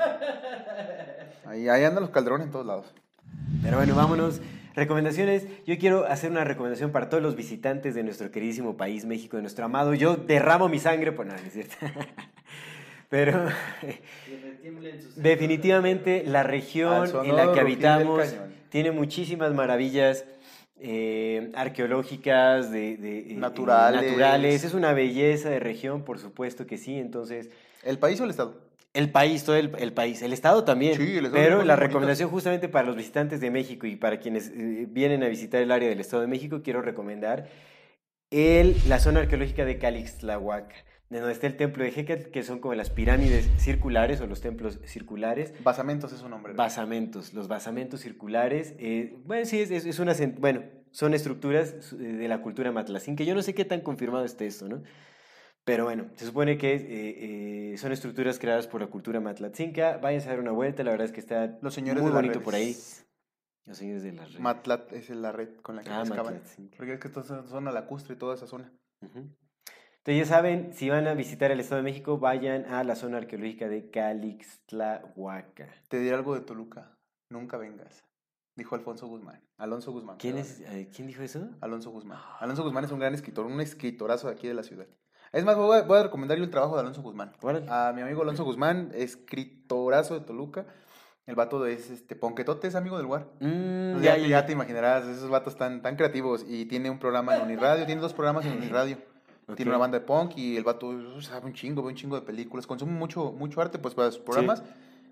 Ahí, 1.45 1.69
ahí 1.69 1.85
andan 1.85 2.03
los 2.05 2.11
calderones 2.11 2.47
en 2.47 2.53
todos 2.53 2.65
lados. 2.65 2.95
Pero 3.63 3.77
bueno, 3.77 3.95
vámonos. 3.97 4.41
Recomendaciones. 4.75 5.47
Yo 5.67 5.77
quiero 5.79 6.07
hacer 6.07 6.31
una 6.31 6.45
recomendación 6.45 6.91
para 6.91 7.09
todos 7.09 7.23
los 7.23 7.37
visitantes 7.37 7.95
de 7.95 8.03
nuestro 8.03 8.31
queridísimo 8.31 8.77
país, 8.77 9.05
México, 9.05 9.37
de 9.37 9.43
nuestro 9.43 9.65
amado. 9.65 9.93
Yo 9.95 10.17
derramo 10.17 10.69
mi 10.69 10.79
sangre, 10.79 11.13
pues 11.13 11.29
no, 11.29 11.35
no 11.35 11.41
es 11.41 11.53
cierto. 11.53 11.77
Pero 13.09 13.49
definitivamente 15.17 16.25
la 16.27 16.43
región 16.43 17.11
en 17.25 17.37
la 17.37 17.53
que 17.53 17.61
habitamos 17.61 18.35
tiene 18.69 18.91
muchísimas 18.91 19.53
maravillas 19.55 20.25
eh, 20.81 21.51
arqueológicas, 21.55 22.71
de, 22.71 22.97
de, 22.97 23.19
eh, 23.19 23.27
eh, 23.31 23.35
Naturales. 23.37 24.03
naturales. 24.03 24.65
Es 24.65 24.75
una 24.75 24.93
belleza 24.93 25.49
de 25.49 25.61
región, 25.61 26.03
por 26.03 26.19
supuesto 26.19 26.67
que 26.67 26.77
sí. 26.77 26.99
Entonces, 26.99 27.51
¿El 27.83 27.99
país 27.99 28.21
o 28.21 28.25
el 28.25 28.31
estado? 28.31 28.65
el 28.95 29.11
país, 29.11 29.43
todo 29.43 29.57
el, 29.57 29.73
el 29.79 29.93
país, 29.93 30.23
el 30.23 30.33
Estado 30.33 30.63
también. 30.63 30.97
Sí, 30.97 31.19
el 31.19 31.27
Estado 31.27 31.33
pero 31.33 31.65
la 31.65 31.75
recomendación 31.75 32.31
justamente 32.31 32.69
para 32.69 32.87
los 32.87 32.97
visitantes 32.97 33.41
de 33.41 33.51
México 33.51 33.87
y 33.89 33.97
para 33.97 34.21
quienes 34.21 34.49
eh, 34.49 34.87
vienen 34.89 35.25
a 35.25 35.29
visitar 35.29 35.61
el 35.61 35.73
área 35.73 35.89
del 35.89 35.99
Estado 36.01 36.23
de 36.23 36.29
México, 36.29 36.61
quiero 36.63 36.81
recomendar 36.81 37.49
el, 38.31 38.77
la 38.89 39.01
zona 39.01 39.21
arqueológica 39.21 39.65
de 39.65 39.79
Calixtlahuaca, 39.79 40.77
de 41.11 41.19
donde 41.19 41.33
está 41.33 41.47
el 41.47 41.57
templo 41.57 41.85
de 41.85 41.91
Hécatl, 41.91 42.31
que 42.31 42.43
son 42.43 42.59
como 42.61 42.75
las 42.75 42.91
pirámides 42.91 43.49
circulares 43.59 44.21
o 44.21 44.27
los 44.27 44.41
templos 44.41 44.81
circulares. 44.85 45.53
Basamentos 45.63 46.13
es 46.13 46.19
su 46.21 46.29
nombre. 46.29 46.53
¿no? 46.53 46.57
Basamentos, 46.57 47.35
los 47.35 47.47
basamentos 47.49 48.01
circulares, 48.01 48.75
eh, 48.79 49.17
bueno, 49.25 49.45
sí, 49.45 49.61
es, 49.61 49.71
es, 49.71 49.99
una, 49.99 50.15
bueno, 50.39 50.63
son 50.91 51.15
estructuras 51.15 51.93
eh, 51.93 51.97
de 51.97 52.29
la 52.29 52.41
cultura 52.41 52.73
matlacín, 52.73 53.17
que 53.17 53.27
yo 53.27 53.35
no 53.35 53.43
sé 53.43 53.55
qué 53.55 53.65
tan 53.65 53.81
confirmado 53.83 54.25
esté 54.25 54.47
esto, 54.47 54.69
¿no? 54.69 54.83
Pero 55.65 55.85
bueno, 55.85 56.11
se 56.17 56.27
supone 56.27 56.59
que 56.59 56.75
eh, 56.75 57.73
eh, 57.73 57.79
son 57.79 57.91
estructuras 57.93 58.39
creadas 58.39 58.67
por 58.67 58.83
la 58.83 58.87
cultura 58.89 59.19
matlatzinca. 59.21 59.97
Váyanse 59.97 60.29
a 60.29 60.33
dar 60.33 60.41
una 60.41 60.53
vuelta, 60.53 60.85
la 60.85 60.91
verdad 60.91 61.07
es 61.07 61.13
que 61.13 61.21
está 61.21 61.59
Los 61.63 61.73
señores 61.73 62.03
muy 62.03 62.11
de 62.13 62.17
bonito 62.17 62.43
por 62.43 62.55
ahí. 62.55 62.77
Los 63.65 63.79
señores 63.79 64.03
de 64.03 64.13
la 64.13 64.27
red. 64.27 64.39
Matlat 64.41 64.93
es 64.93 65.09
la 65.09 65.33
red 65.33 65.57
con 65.63 65.77
la 65.77 65.83
que 65.83 65.89
Ah. 65.89 66.05
Matlatzinca. 66.07 66.77
Porque 66.77 66.93
es 66.93 67.01
que 67.01 67.09
toda 67.09 67.25
esa 67.25 67.49
zona 67.49 67.73
lacustre 67.73 68.15
y 68.15 68.19
toda 68.19 68.35
esa 68.35 68.47
zona. 68.47 68.71
Ujú. 69.01 69.35
Entonces 70.07 70.29
ya 70.29 70.35
saben, 70.37 70.75
si 70.75 70.91
van 70.91 71.07
a 71.07 71.15
visitar 71.15 71.51
el 71.51 71.61
Estado 71.61 71.79
de 71.79 71.85
México, 71.85 72.19
vayan 72.19 72.67
a 72.67 72.85
la 72.85 72.95
zona 72.95 73.17
arqueológica 73.17 73.71
de 73.71 73.89
Calixtlahuaca. 73.89 75.67
Te 75.89 75.99
diré 75.99 76.15
algo 76.15 76.35
de 76.35 76.43
Toluca. 76.43 76.91
Nunca 77.31 77.57
vengas. 77.57 78.05
Dijo 78.55 78.75
Alfonso 78.75 79.07
Guzmán. 79.07 79.41
Alonso 79.57 79.93
Guzmán. 79.93 80.19
¿Quién, 80.19 80.37
es, 80.37 80.61
eh, 80.61 80.91
¿Quién 80.95 81.09
dijo 81.09 81.23
eso? 81.23 81.49
Alonso 81.63 81.91
Guzmán. 81.91 82.19
Alonso 82.39 82.63
Guzmán 82.63 82.85
es 82.85 82.93
un 82.93 82.99
gran 82.99 83.15
escritor, 83.15 83.47
un 83.47 83.63
escritorazo 83.63 84.27
de 84.27 84.35
aquí 84.35 84.47
de 84.47 84.53
la 84.53 84.63
ciudad. 84.63 84.85
Es 85.33 85.43
más, 85.43 85.57
voy 85.57 85.79
a, 85.79 85.83
voy 85.85 85.99
a 85.99 86.03
recomendar 86.03 86.37
yo 86.37 86.45
el 86.45 86.51
trabajo 86.51 86.75
de 86.75 86.83
Alonso 86.83 87.01
Guzmán. 87.01 87.33
Órale. 87.41 87.65
A 87.71 87.95
mi 87.95 88.03
amigo 88.03 88.21
Alonso 88.21 88.45
Guzmán, 88.45 88.91
escritorazo 88.93 90.13
de 90.13 90.21
Toluca. 90.21 90.67
El 91.25 91.35
vato 91.35 91.65
es 91.65 91.89
este 91.89 92.15
Ponquetote, 92.15 92.69
es 92.69 92.75
amigo 92.75 92.99
del 92.99 93.07
lugar. 93.07 93.29
Mm, 93.41 94.03
ya 94.03 94.45
te 94.45 94.53
imaginarás, 94.53 95.07
esos 95.07 95.31
vatos 95.31 95.57
tan, 95.57 95.81
tan 95.81 95.97
creativos. 95.97 96.45
Y 96.47 96.67
tiene 96.67 96.91
un 96.91 96.99
programa 96.99 97.35
en 97.37 97.41
Uniradio, 97.45 97.87
tiene 97.87 98.03
dos 98.03 98.13
programas 98.13 98.45
en 98.45 98.59
Uniradio. 98.59 99.14
Tiene 99.57 99.71
una 99.71 99.79
banda 99.79 99.99
de 99.99 100.05
punk 100.05 100.37
y 100.37 100.57
el 100.57 100.65
vato 100.65 101.21
sabe 101.21 101.47
un 101.47 101.53
chingo, 101.53 101.83
ve 101.83 101.89
un 101.89 101.95
chingo 101.95 102.17
de 102.17 102.23
películas. 102.23 102.67
Consume 102.67 102.93
mucho, 102.93 103.33
mucho 103.33 103.61
arte 103.61 103.79
pues 103.79 103.95
para 103.95 104.11
sus 104.11 104.23
programas. 104.23 104.63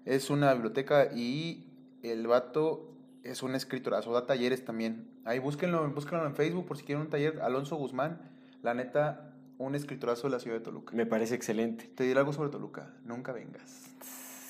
Es 0.05 0.31
una 0.31 0.53
biblioteca 0.55 1.11
y 1.15 1.67
el 2.03 2.27
vato 2.27 2.93
es 3.23 3.43
un 3.43 3.55
escritorazo, 3.55 4.13
da 4.13 4.27
talleres 4.27 4.65
también. 4.65 5.07
Ahí 5.25 5.39
búsquenlo, 5.39 5.89
búsquenlo 5.91 6.27
en 6.27 6.35
Facebook 6.35 6.67
por 6.67 6.77
si 6.77 6.85
quieren 6.85 7.03
un 7.03 7.11
taller. 7.11 7.41
Alonso 7.41 7.77
Guzmán, 7.77 8.21
la 8.63 8.75
neta, 8.75 9.35
un 9.59 9.75
escritorazo 9.75 10.29
de 10.29 10.31
la 10.31 10.41
ciudad 10.41 10.59
de 10.59 10.65
Toluca. 10.65 10.97
Me 10.97 11.07
parece 11.07 11.35
excelente. 11.35 11.91
Te 11.95 12.05
diré 12.05 12.19
algo 12.19 12.33
sobre 12.33 12.51
Toluca, 12.51 12.95
nunca 13.05 13.33
vengas. 13.33 13.95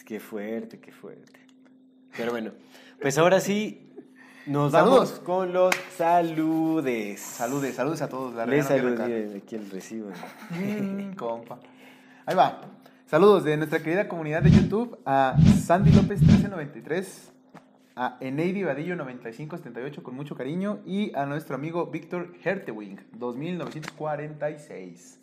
Qué 0.07 0.21
fuerte, 0.21 0.79
qué 0.79 0.93
fuerte. 0.93 1.41
Pero 2.17 2.31
bueno, 2.31 2.53
pues 3.01 3.19
ahora 3.19 3.41
sí, 3.41 3.91
nos 4.47 4.73
Saludos. 4.73 4.99
vamos 4.99 5.21
con 5.21 5.53
los 5.53 5.75
saludes. 5.97 7.21
Saludes, 7.21 7.75
saludes 7.75 8.03
a 8.03 8.09
todos. 8.09 8.35
La 8.35 8.47
Les 8.47 8.67
saludos, 8.67 9.07
miren, 9.07 9.37
aquí 9.37 9.57
el 9.57 9.71
recibo. 9.71 10.11
Mm, 10.51 11.13
compa. 11.15 11.59
Ahí 12.27 12.35
va. 12.35 12.63
Saludos 13.07 13.45
de 13.45 13.57
nuestra 13.57 13.83
querida 13.83 14.09
comunidad 14.09 14.43
de 14.43 14.51
YouTube 14.51 14.99
a 15.05 15.37
Sandy 15.65 15.93
López 15.93 16.21
1393, 16.23 17.31
a 17.95 18.17
Eneidi 18.21 18.63
Vadillo 18.63 18.97
9578 18.97 20.03
con 20.03 20.15
mucho 20.15 20.35
cariño 20.35 20.79
y 20.87 21.15
a 21.15 21.27
nuestro 21.27 21.55
amigo 21.55 21.87
Víctor 21.87 22.33
Hertewing 22.43 22.99
2946. 23.13 25.19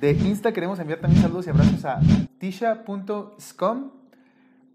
De 0.00 0.12
Insta 0.12 0.52
queremos 0.52 0.78
enviar 0.80 1.00
también 1.00 1.22
saludos 1.22 1.46
y 1.46 1.50
abrazos 1.50 1.84
a 1.84 2.00
tisha.scom, 2.38 3.90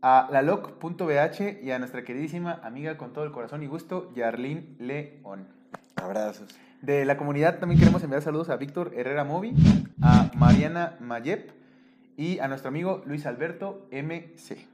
a 0.02 0.30
laloc.bh 0.32 1.64
y 1.64 1.72
a 1.72 1.80
nuestra 1.80 2.04
queridísima 2.04 2.60
amiga 2.64 2.98
con 2.98 3.14
todo 3.14 3.24
el 3.26 3.32
corazón 3.32 3.64
y 3.64 3.68
gusto, 3.68 4.12
Yarlín 4.16 4.76
León. 4.80 5.48
Abrazos. 5.96 6.48
De 6.82 7.04
la 7.06 7.18
comunidad 7.18 7.60
también 7.60 7.80
queremos 7.80 8.02
enviar 8.04 8.22
saludos 8.22 8.50
a 8.50 8.56
Víctor 8.56 8.94
Herrera 8.96 9.26
Movi, 9.26 9.54
a 10.02 10.32
Mariana 10.36 10.96
Mayep 11.02 11.52
y 12.16 12.40
a 12.40 12.48
nuestro 12.48 12.70
amigo 12.70 13.02
Luis 13.06 13.26
Alberto 13.26 13.86
MC. 13.92 14.66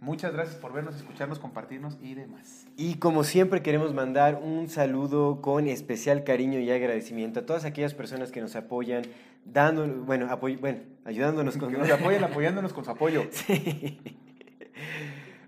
Muchas 0.00 0.32
gracias 0.32 0.56
por 0.56 0.72
vernos, 0.72 0.96
escucharnos, 0.96 1.38
compartirnos 1.38 1.96
y 2.02 2.14
demás. 2.14 2.66
Y 2.76 2.96
como 2.96 3.24
siempre 3.24 3.62
queremos 3.62 3.94
mandar 3.94 4.40
un 4.42 4.68
saludo 4.68 5.40
con 5.40 5.68
especial 5.68 6.22
cariño 6.24 6.58
y 6.58 6.70
agradecimiento 6.70 7.40
a 7.40 7.46
todas 7.46 7.64
aquellas 7.64 7.94
personas 7.94 8.30
que 8.30 8.40
nos 8.40 8.56
apoyan, 8.56 9.04
dando, 9.44 9.86
bueno, 9.86 10.26
apoy- 10.28 10.60
bueno 10.60 10.80
ayudándonos 11.04 11.56
con 11.56 11.70
Que 11.72 11.78
nos 11.78 11.90
apoyen 12.00 12.24
apoyándonos 12.24 12.72
con 12.72 12.84
su 12.84 12.90
apoyo. 12.90 13.22
Sí. 13.30 14.00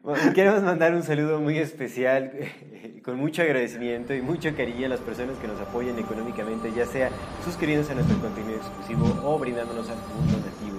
Bueno, 0.03 0.33
queremos 0.33 0.63
mandar 0.63 0.95
un 0.95 1.03
saludo 1.03 1.41
muy 1.41 1.59
especial, 1.59 2.33
con 3.05 3.17
mucho 3.17 3.43
agradecimiento 3.43 4.15
y 4.15 4.23
mucho 4.23 4.55
cariño 4.57 4.87
a 4.87 4.89
las 4.91 5.01
personas 5.01 5.37
que 5.39 5.49
nos 5.49 5.61
apoyan 5.61 5.99
económicamente, 5.99 6.73
ya 6.73 6.87
sea 6.87 7.11
suscribiéndose 7.45 7.93
a 7.93 7.97
nuestro 7.97 8.19
contenido 8.19 8.57
exclusivo 8.57 9.05
o 9.25 9.39
brindándonos 9.39 9.89
algún 9.91 10.27
donativo. 10.31 10.79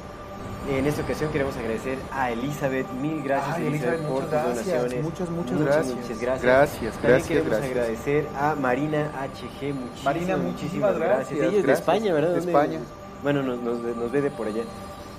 En 0.72 0.86
esta 0.86 1.02
ocasión 1.02 1.32
queremos 1.32 1.56
agradecer 1.58 1.98
a 2.12 2.32
Elizabeth, 2.32 2.88
mil 3.02 3.24
gracias 3.24 3.56
Ay, 3.58 3.68
Elizabeth, 3.68 4.00
Elizabeth, 4.02 4.08
por 4.08 4.24
muchas 4.24 4.30
tus 4.30 4.54
gracias, 4.54 4.66
donaciones. 4.78 5.04
muchas, 5.04 5.30
muchas 5.30 5.60
gracias. 5.62 5.96
Muchas 5.96 6.22
gracias. 6.22 6.44
Gracias, 6.44 6.94
También 6.94 7.02
gracias, 7.12 7.28
queremos 7.28 7.50
gracias. 7.52 7.72
agradecer 7.72 8.28
a 8.36 8.56
Marina 8.56 9.12
HG, 9.14 9.74
muchísimas, 9.74 10.04
Marina, 10.04 10.38
muchísimas 10.38 10.98
gracias. 10.98 11.18
gracias, 11.30 11.40
Ella 11.50 11.60
es 11.60 11.66
de. 11.66 11.74
España, 11.74 12.14
¿verdad? 12.14 12.34
De. 12.34 12.40
España. 12.40 12.80
Bueno, 13.24 13.44
nos, 13.44 13.60
nos, 13.62 13.80
nos 13.98 14.12
ve 14.12 14.22
de 14.22 14.32
por 14.32 14.48
allá. 14.48 14.64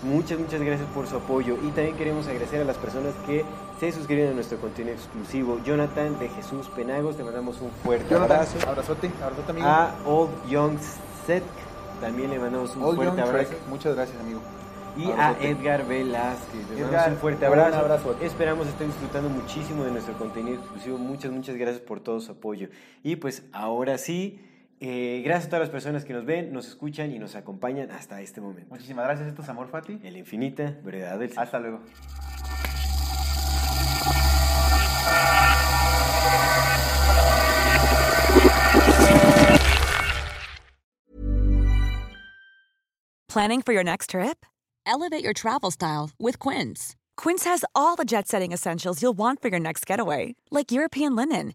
Muchas, 0.03 0.39
muchas 0.39 0.63
gracias 0.63 0.89
por 0.95 1.07
su 1.07 1.17
apoyo. 1.17 1.57
Y 1.63 1.71
también 1.73 1.97
queremos 1.97 2.27
agradecer 2.27 2.63
a 2.63 2.65
las 2.65 2.79
personas 2.79 3.13
que 3.27 3.45
se 3.79 3.93
suscriben 3.93 4.31
a 4.31 4.33
nuestro 4.33 4.59
contenido 4.59 4.95
exclusivo. 4.95 5.61
Jonathan 5.65 6.19
de 6.19 6.29
Jesús 6.31 6.69
Penagos, 6.69 7.17
te 7.17 7.25
mandamos 7.25 7.61
un 7.61 7.71
fuerte 7.71 8.07
Jonathan, 8.09 8.39
abrazo. 8.39 8.69
abrazote, 8.69 9.11
abrazote 9.23 9.51
amigo. 9.51 9.67
A 9.67 9.95
Old 10.07 10.31
Young 10.49 10.79
Set, 11.27 11.43
también 12.01 12.31
le 12.31 12.39
mandamos 12.39 12.75
un 12.77 12.95
fuerte 12.95 13.05
Young 13.05 13.21
abrazo. 13.21 13.53
Muchas 13.69 13.95
gracias 13.95 14.19
amigo. 14.21 14.41
Y 14.97 15.11
a. 15.11 15.37
Edgar 15.41 15.87
Velázquez, 15.87 16.71
le 16.75 16.83
mandamos 16.83 17.09
un 17.09 17.17
fuerte 17.19 17.49
un 17.49 17.59
abrazo. 17.59 18.17
Esperamos 18.23 18.69
estén 18.69 18.89
disfrutando 18.89 19.29
muchísimo 19.29 19.85
de 19.85 19.93
nuestro 19.93 20.15
contenido 20.15 20.61
exclusivo. 20.61 20.97
Muchas, 20.97 21.31
muchas 21.31 21.57
gracias 21.57 21.83
por 21.83 22.01
todo 22.01 22.21
su 22.21 22.33
apoyo. 22.33 22.69
Y 23.03 23.17
pues 23.17 23.43
ahora 23.53 23.99
sí, 23.99 24.41
eh, 24.81 25.21
gracias 25.25 25.47
a 25.47 25.51
todas 25.51 25.61
las 25.61 25.71
personas 25.71 26.05
que 26.05 26.15
nos 26.15 26.25
ven, 26.25 26.53
nos 26.53 26.67
escuchan 26.67 27.13
y 27.13 27.19
nos 27.19 27.37
acompañan 27.37 27.91
hasta 27.91 28.21
este 28.23 28.41
momento. 28.41 28.71
Muchísimas 28.71 29.05
gracias, 29.05 29.29
esto 29.29 29.43
es 29.43 29.49
Amor 29.51 29.69
Fati. 29.69 30.01
En 30.03 30.13
la 30.13 30.19
infinita 30.19 30.75
brevedad 30.83 31.19
del 31.19 31.29
ser. 31.29 31.39
Hasta 31.39 31.59
luego. 31.59 31.81
Planning 43.29 43.63
for 43.63 43.73
your 43.73 43.85
next 43.85 44.11
trip? 44.11 44.45
Elevate 44.87 45.23
your 45.23 45.33
travel 45.33 45.71
style 45.71 46.11
with 46.19 46.41
Quince. 46.41 46.97
Quince 47.17 47.45
has 47.45 47.65
all 47.77 47.97
the 47.97 48.05
jet 48.05 48.27
setting 48.27 48.51
essentials 48.51 49.01
you'll 49.03 49.17
want 49.17 49.41
for 49.41 49.49
your 49.49 49.61
next 49.61 49.87
getaway, 49.87 50.35
like 50.51 50.73
European 50.73 51.15
linen, 51.15 51.55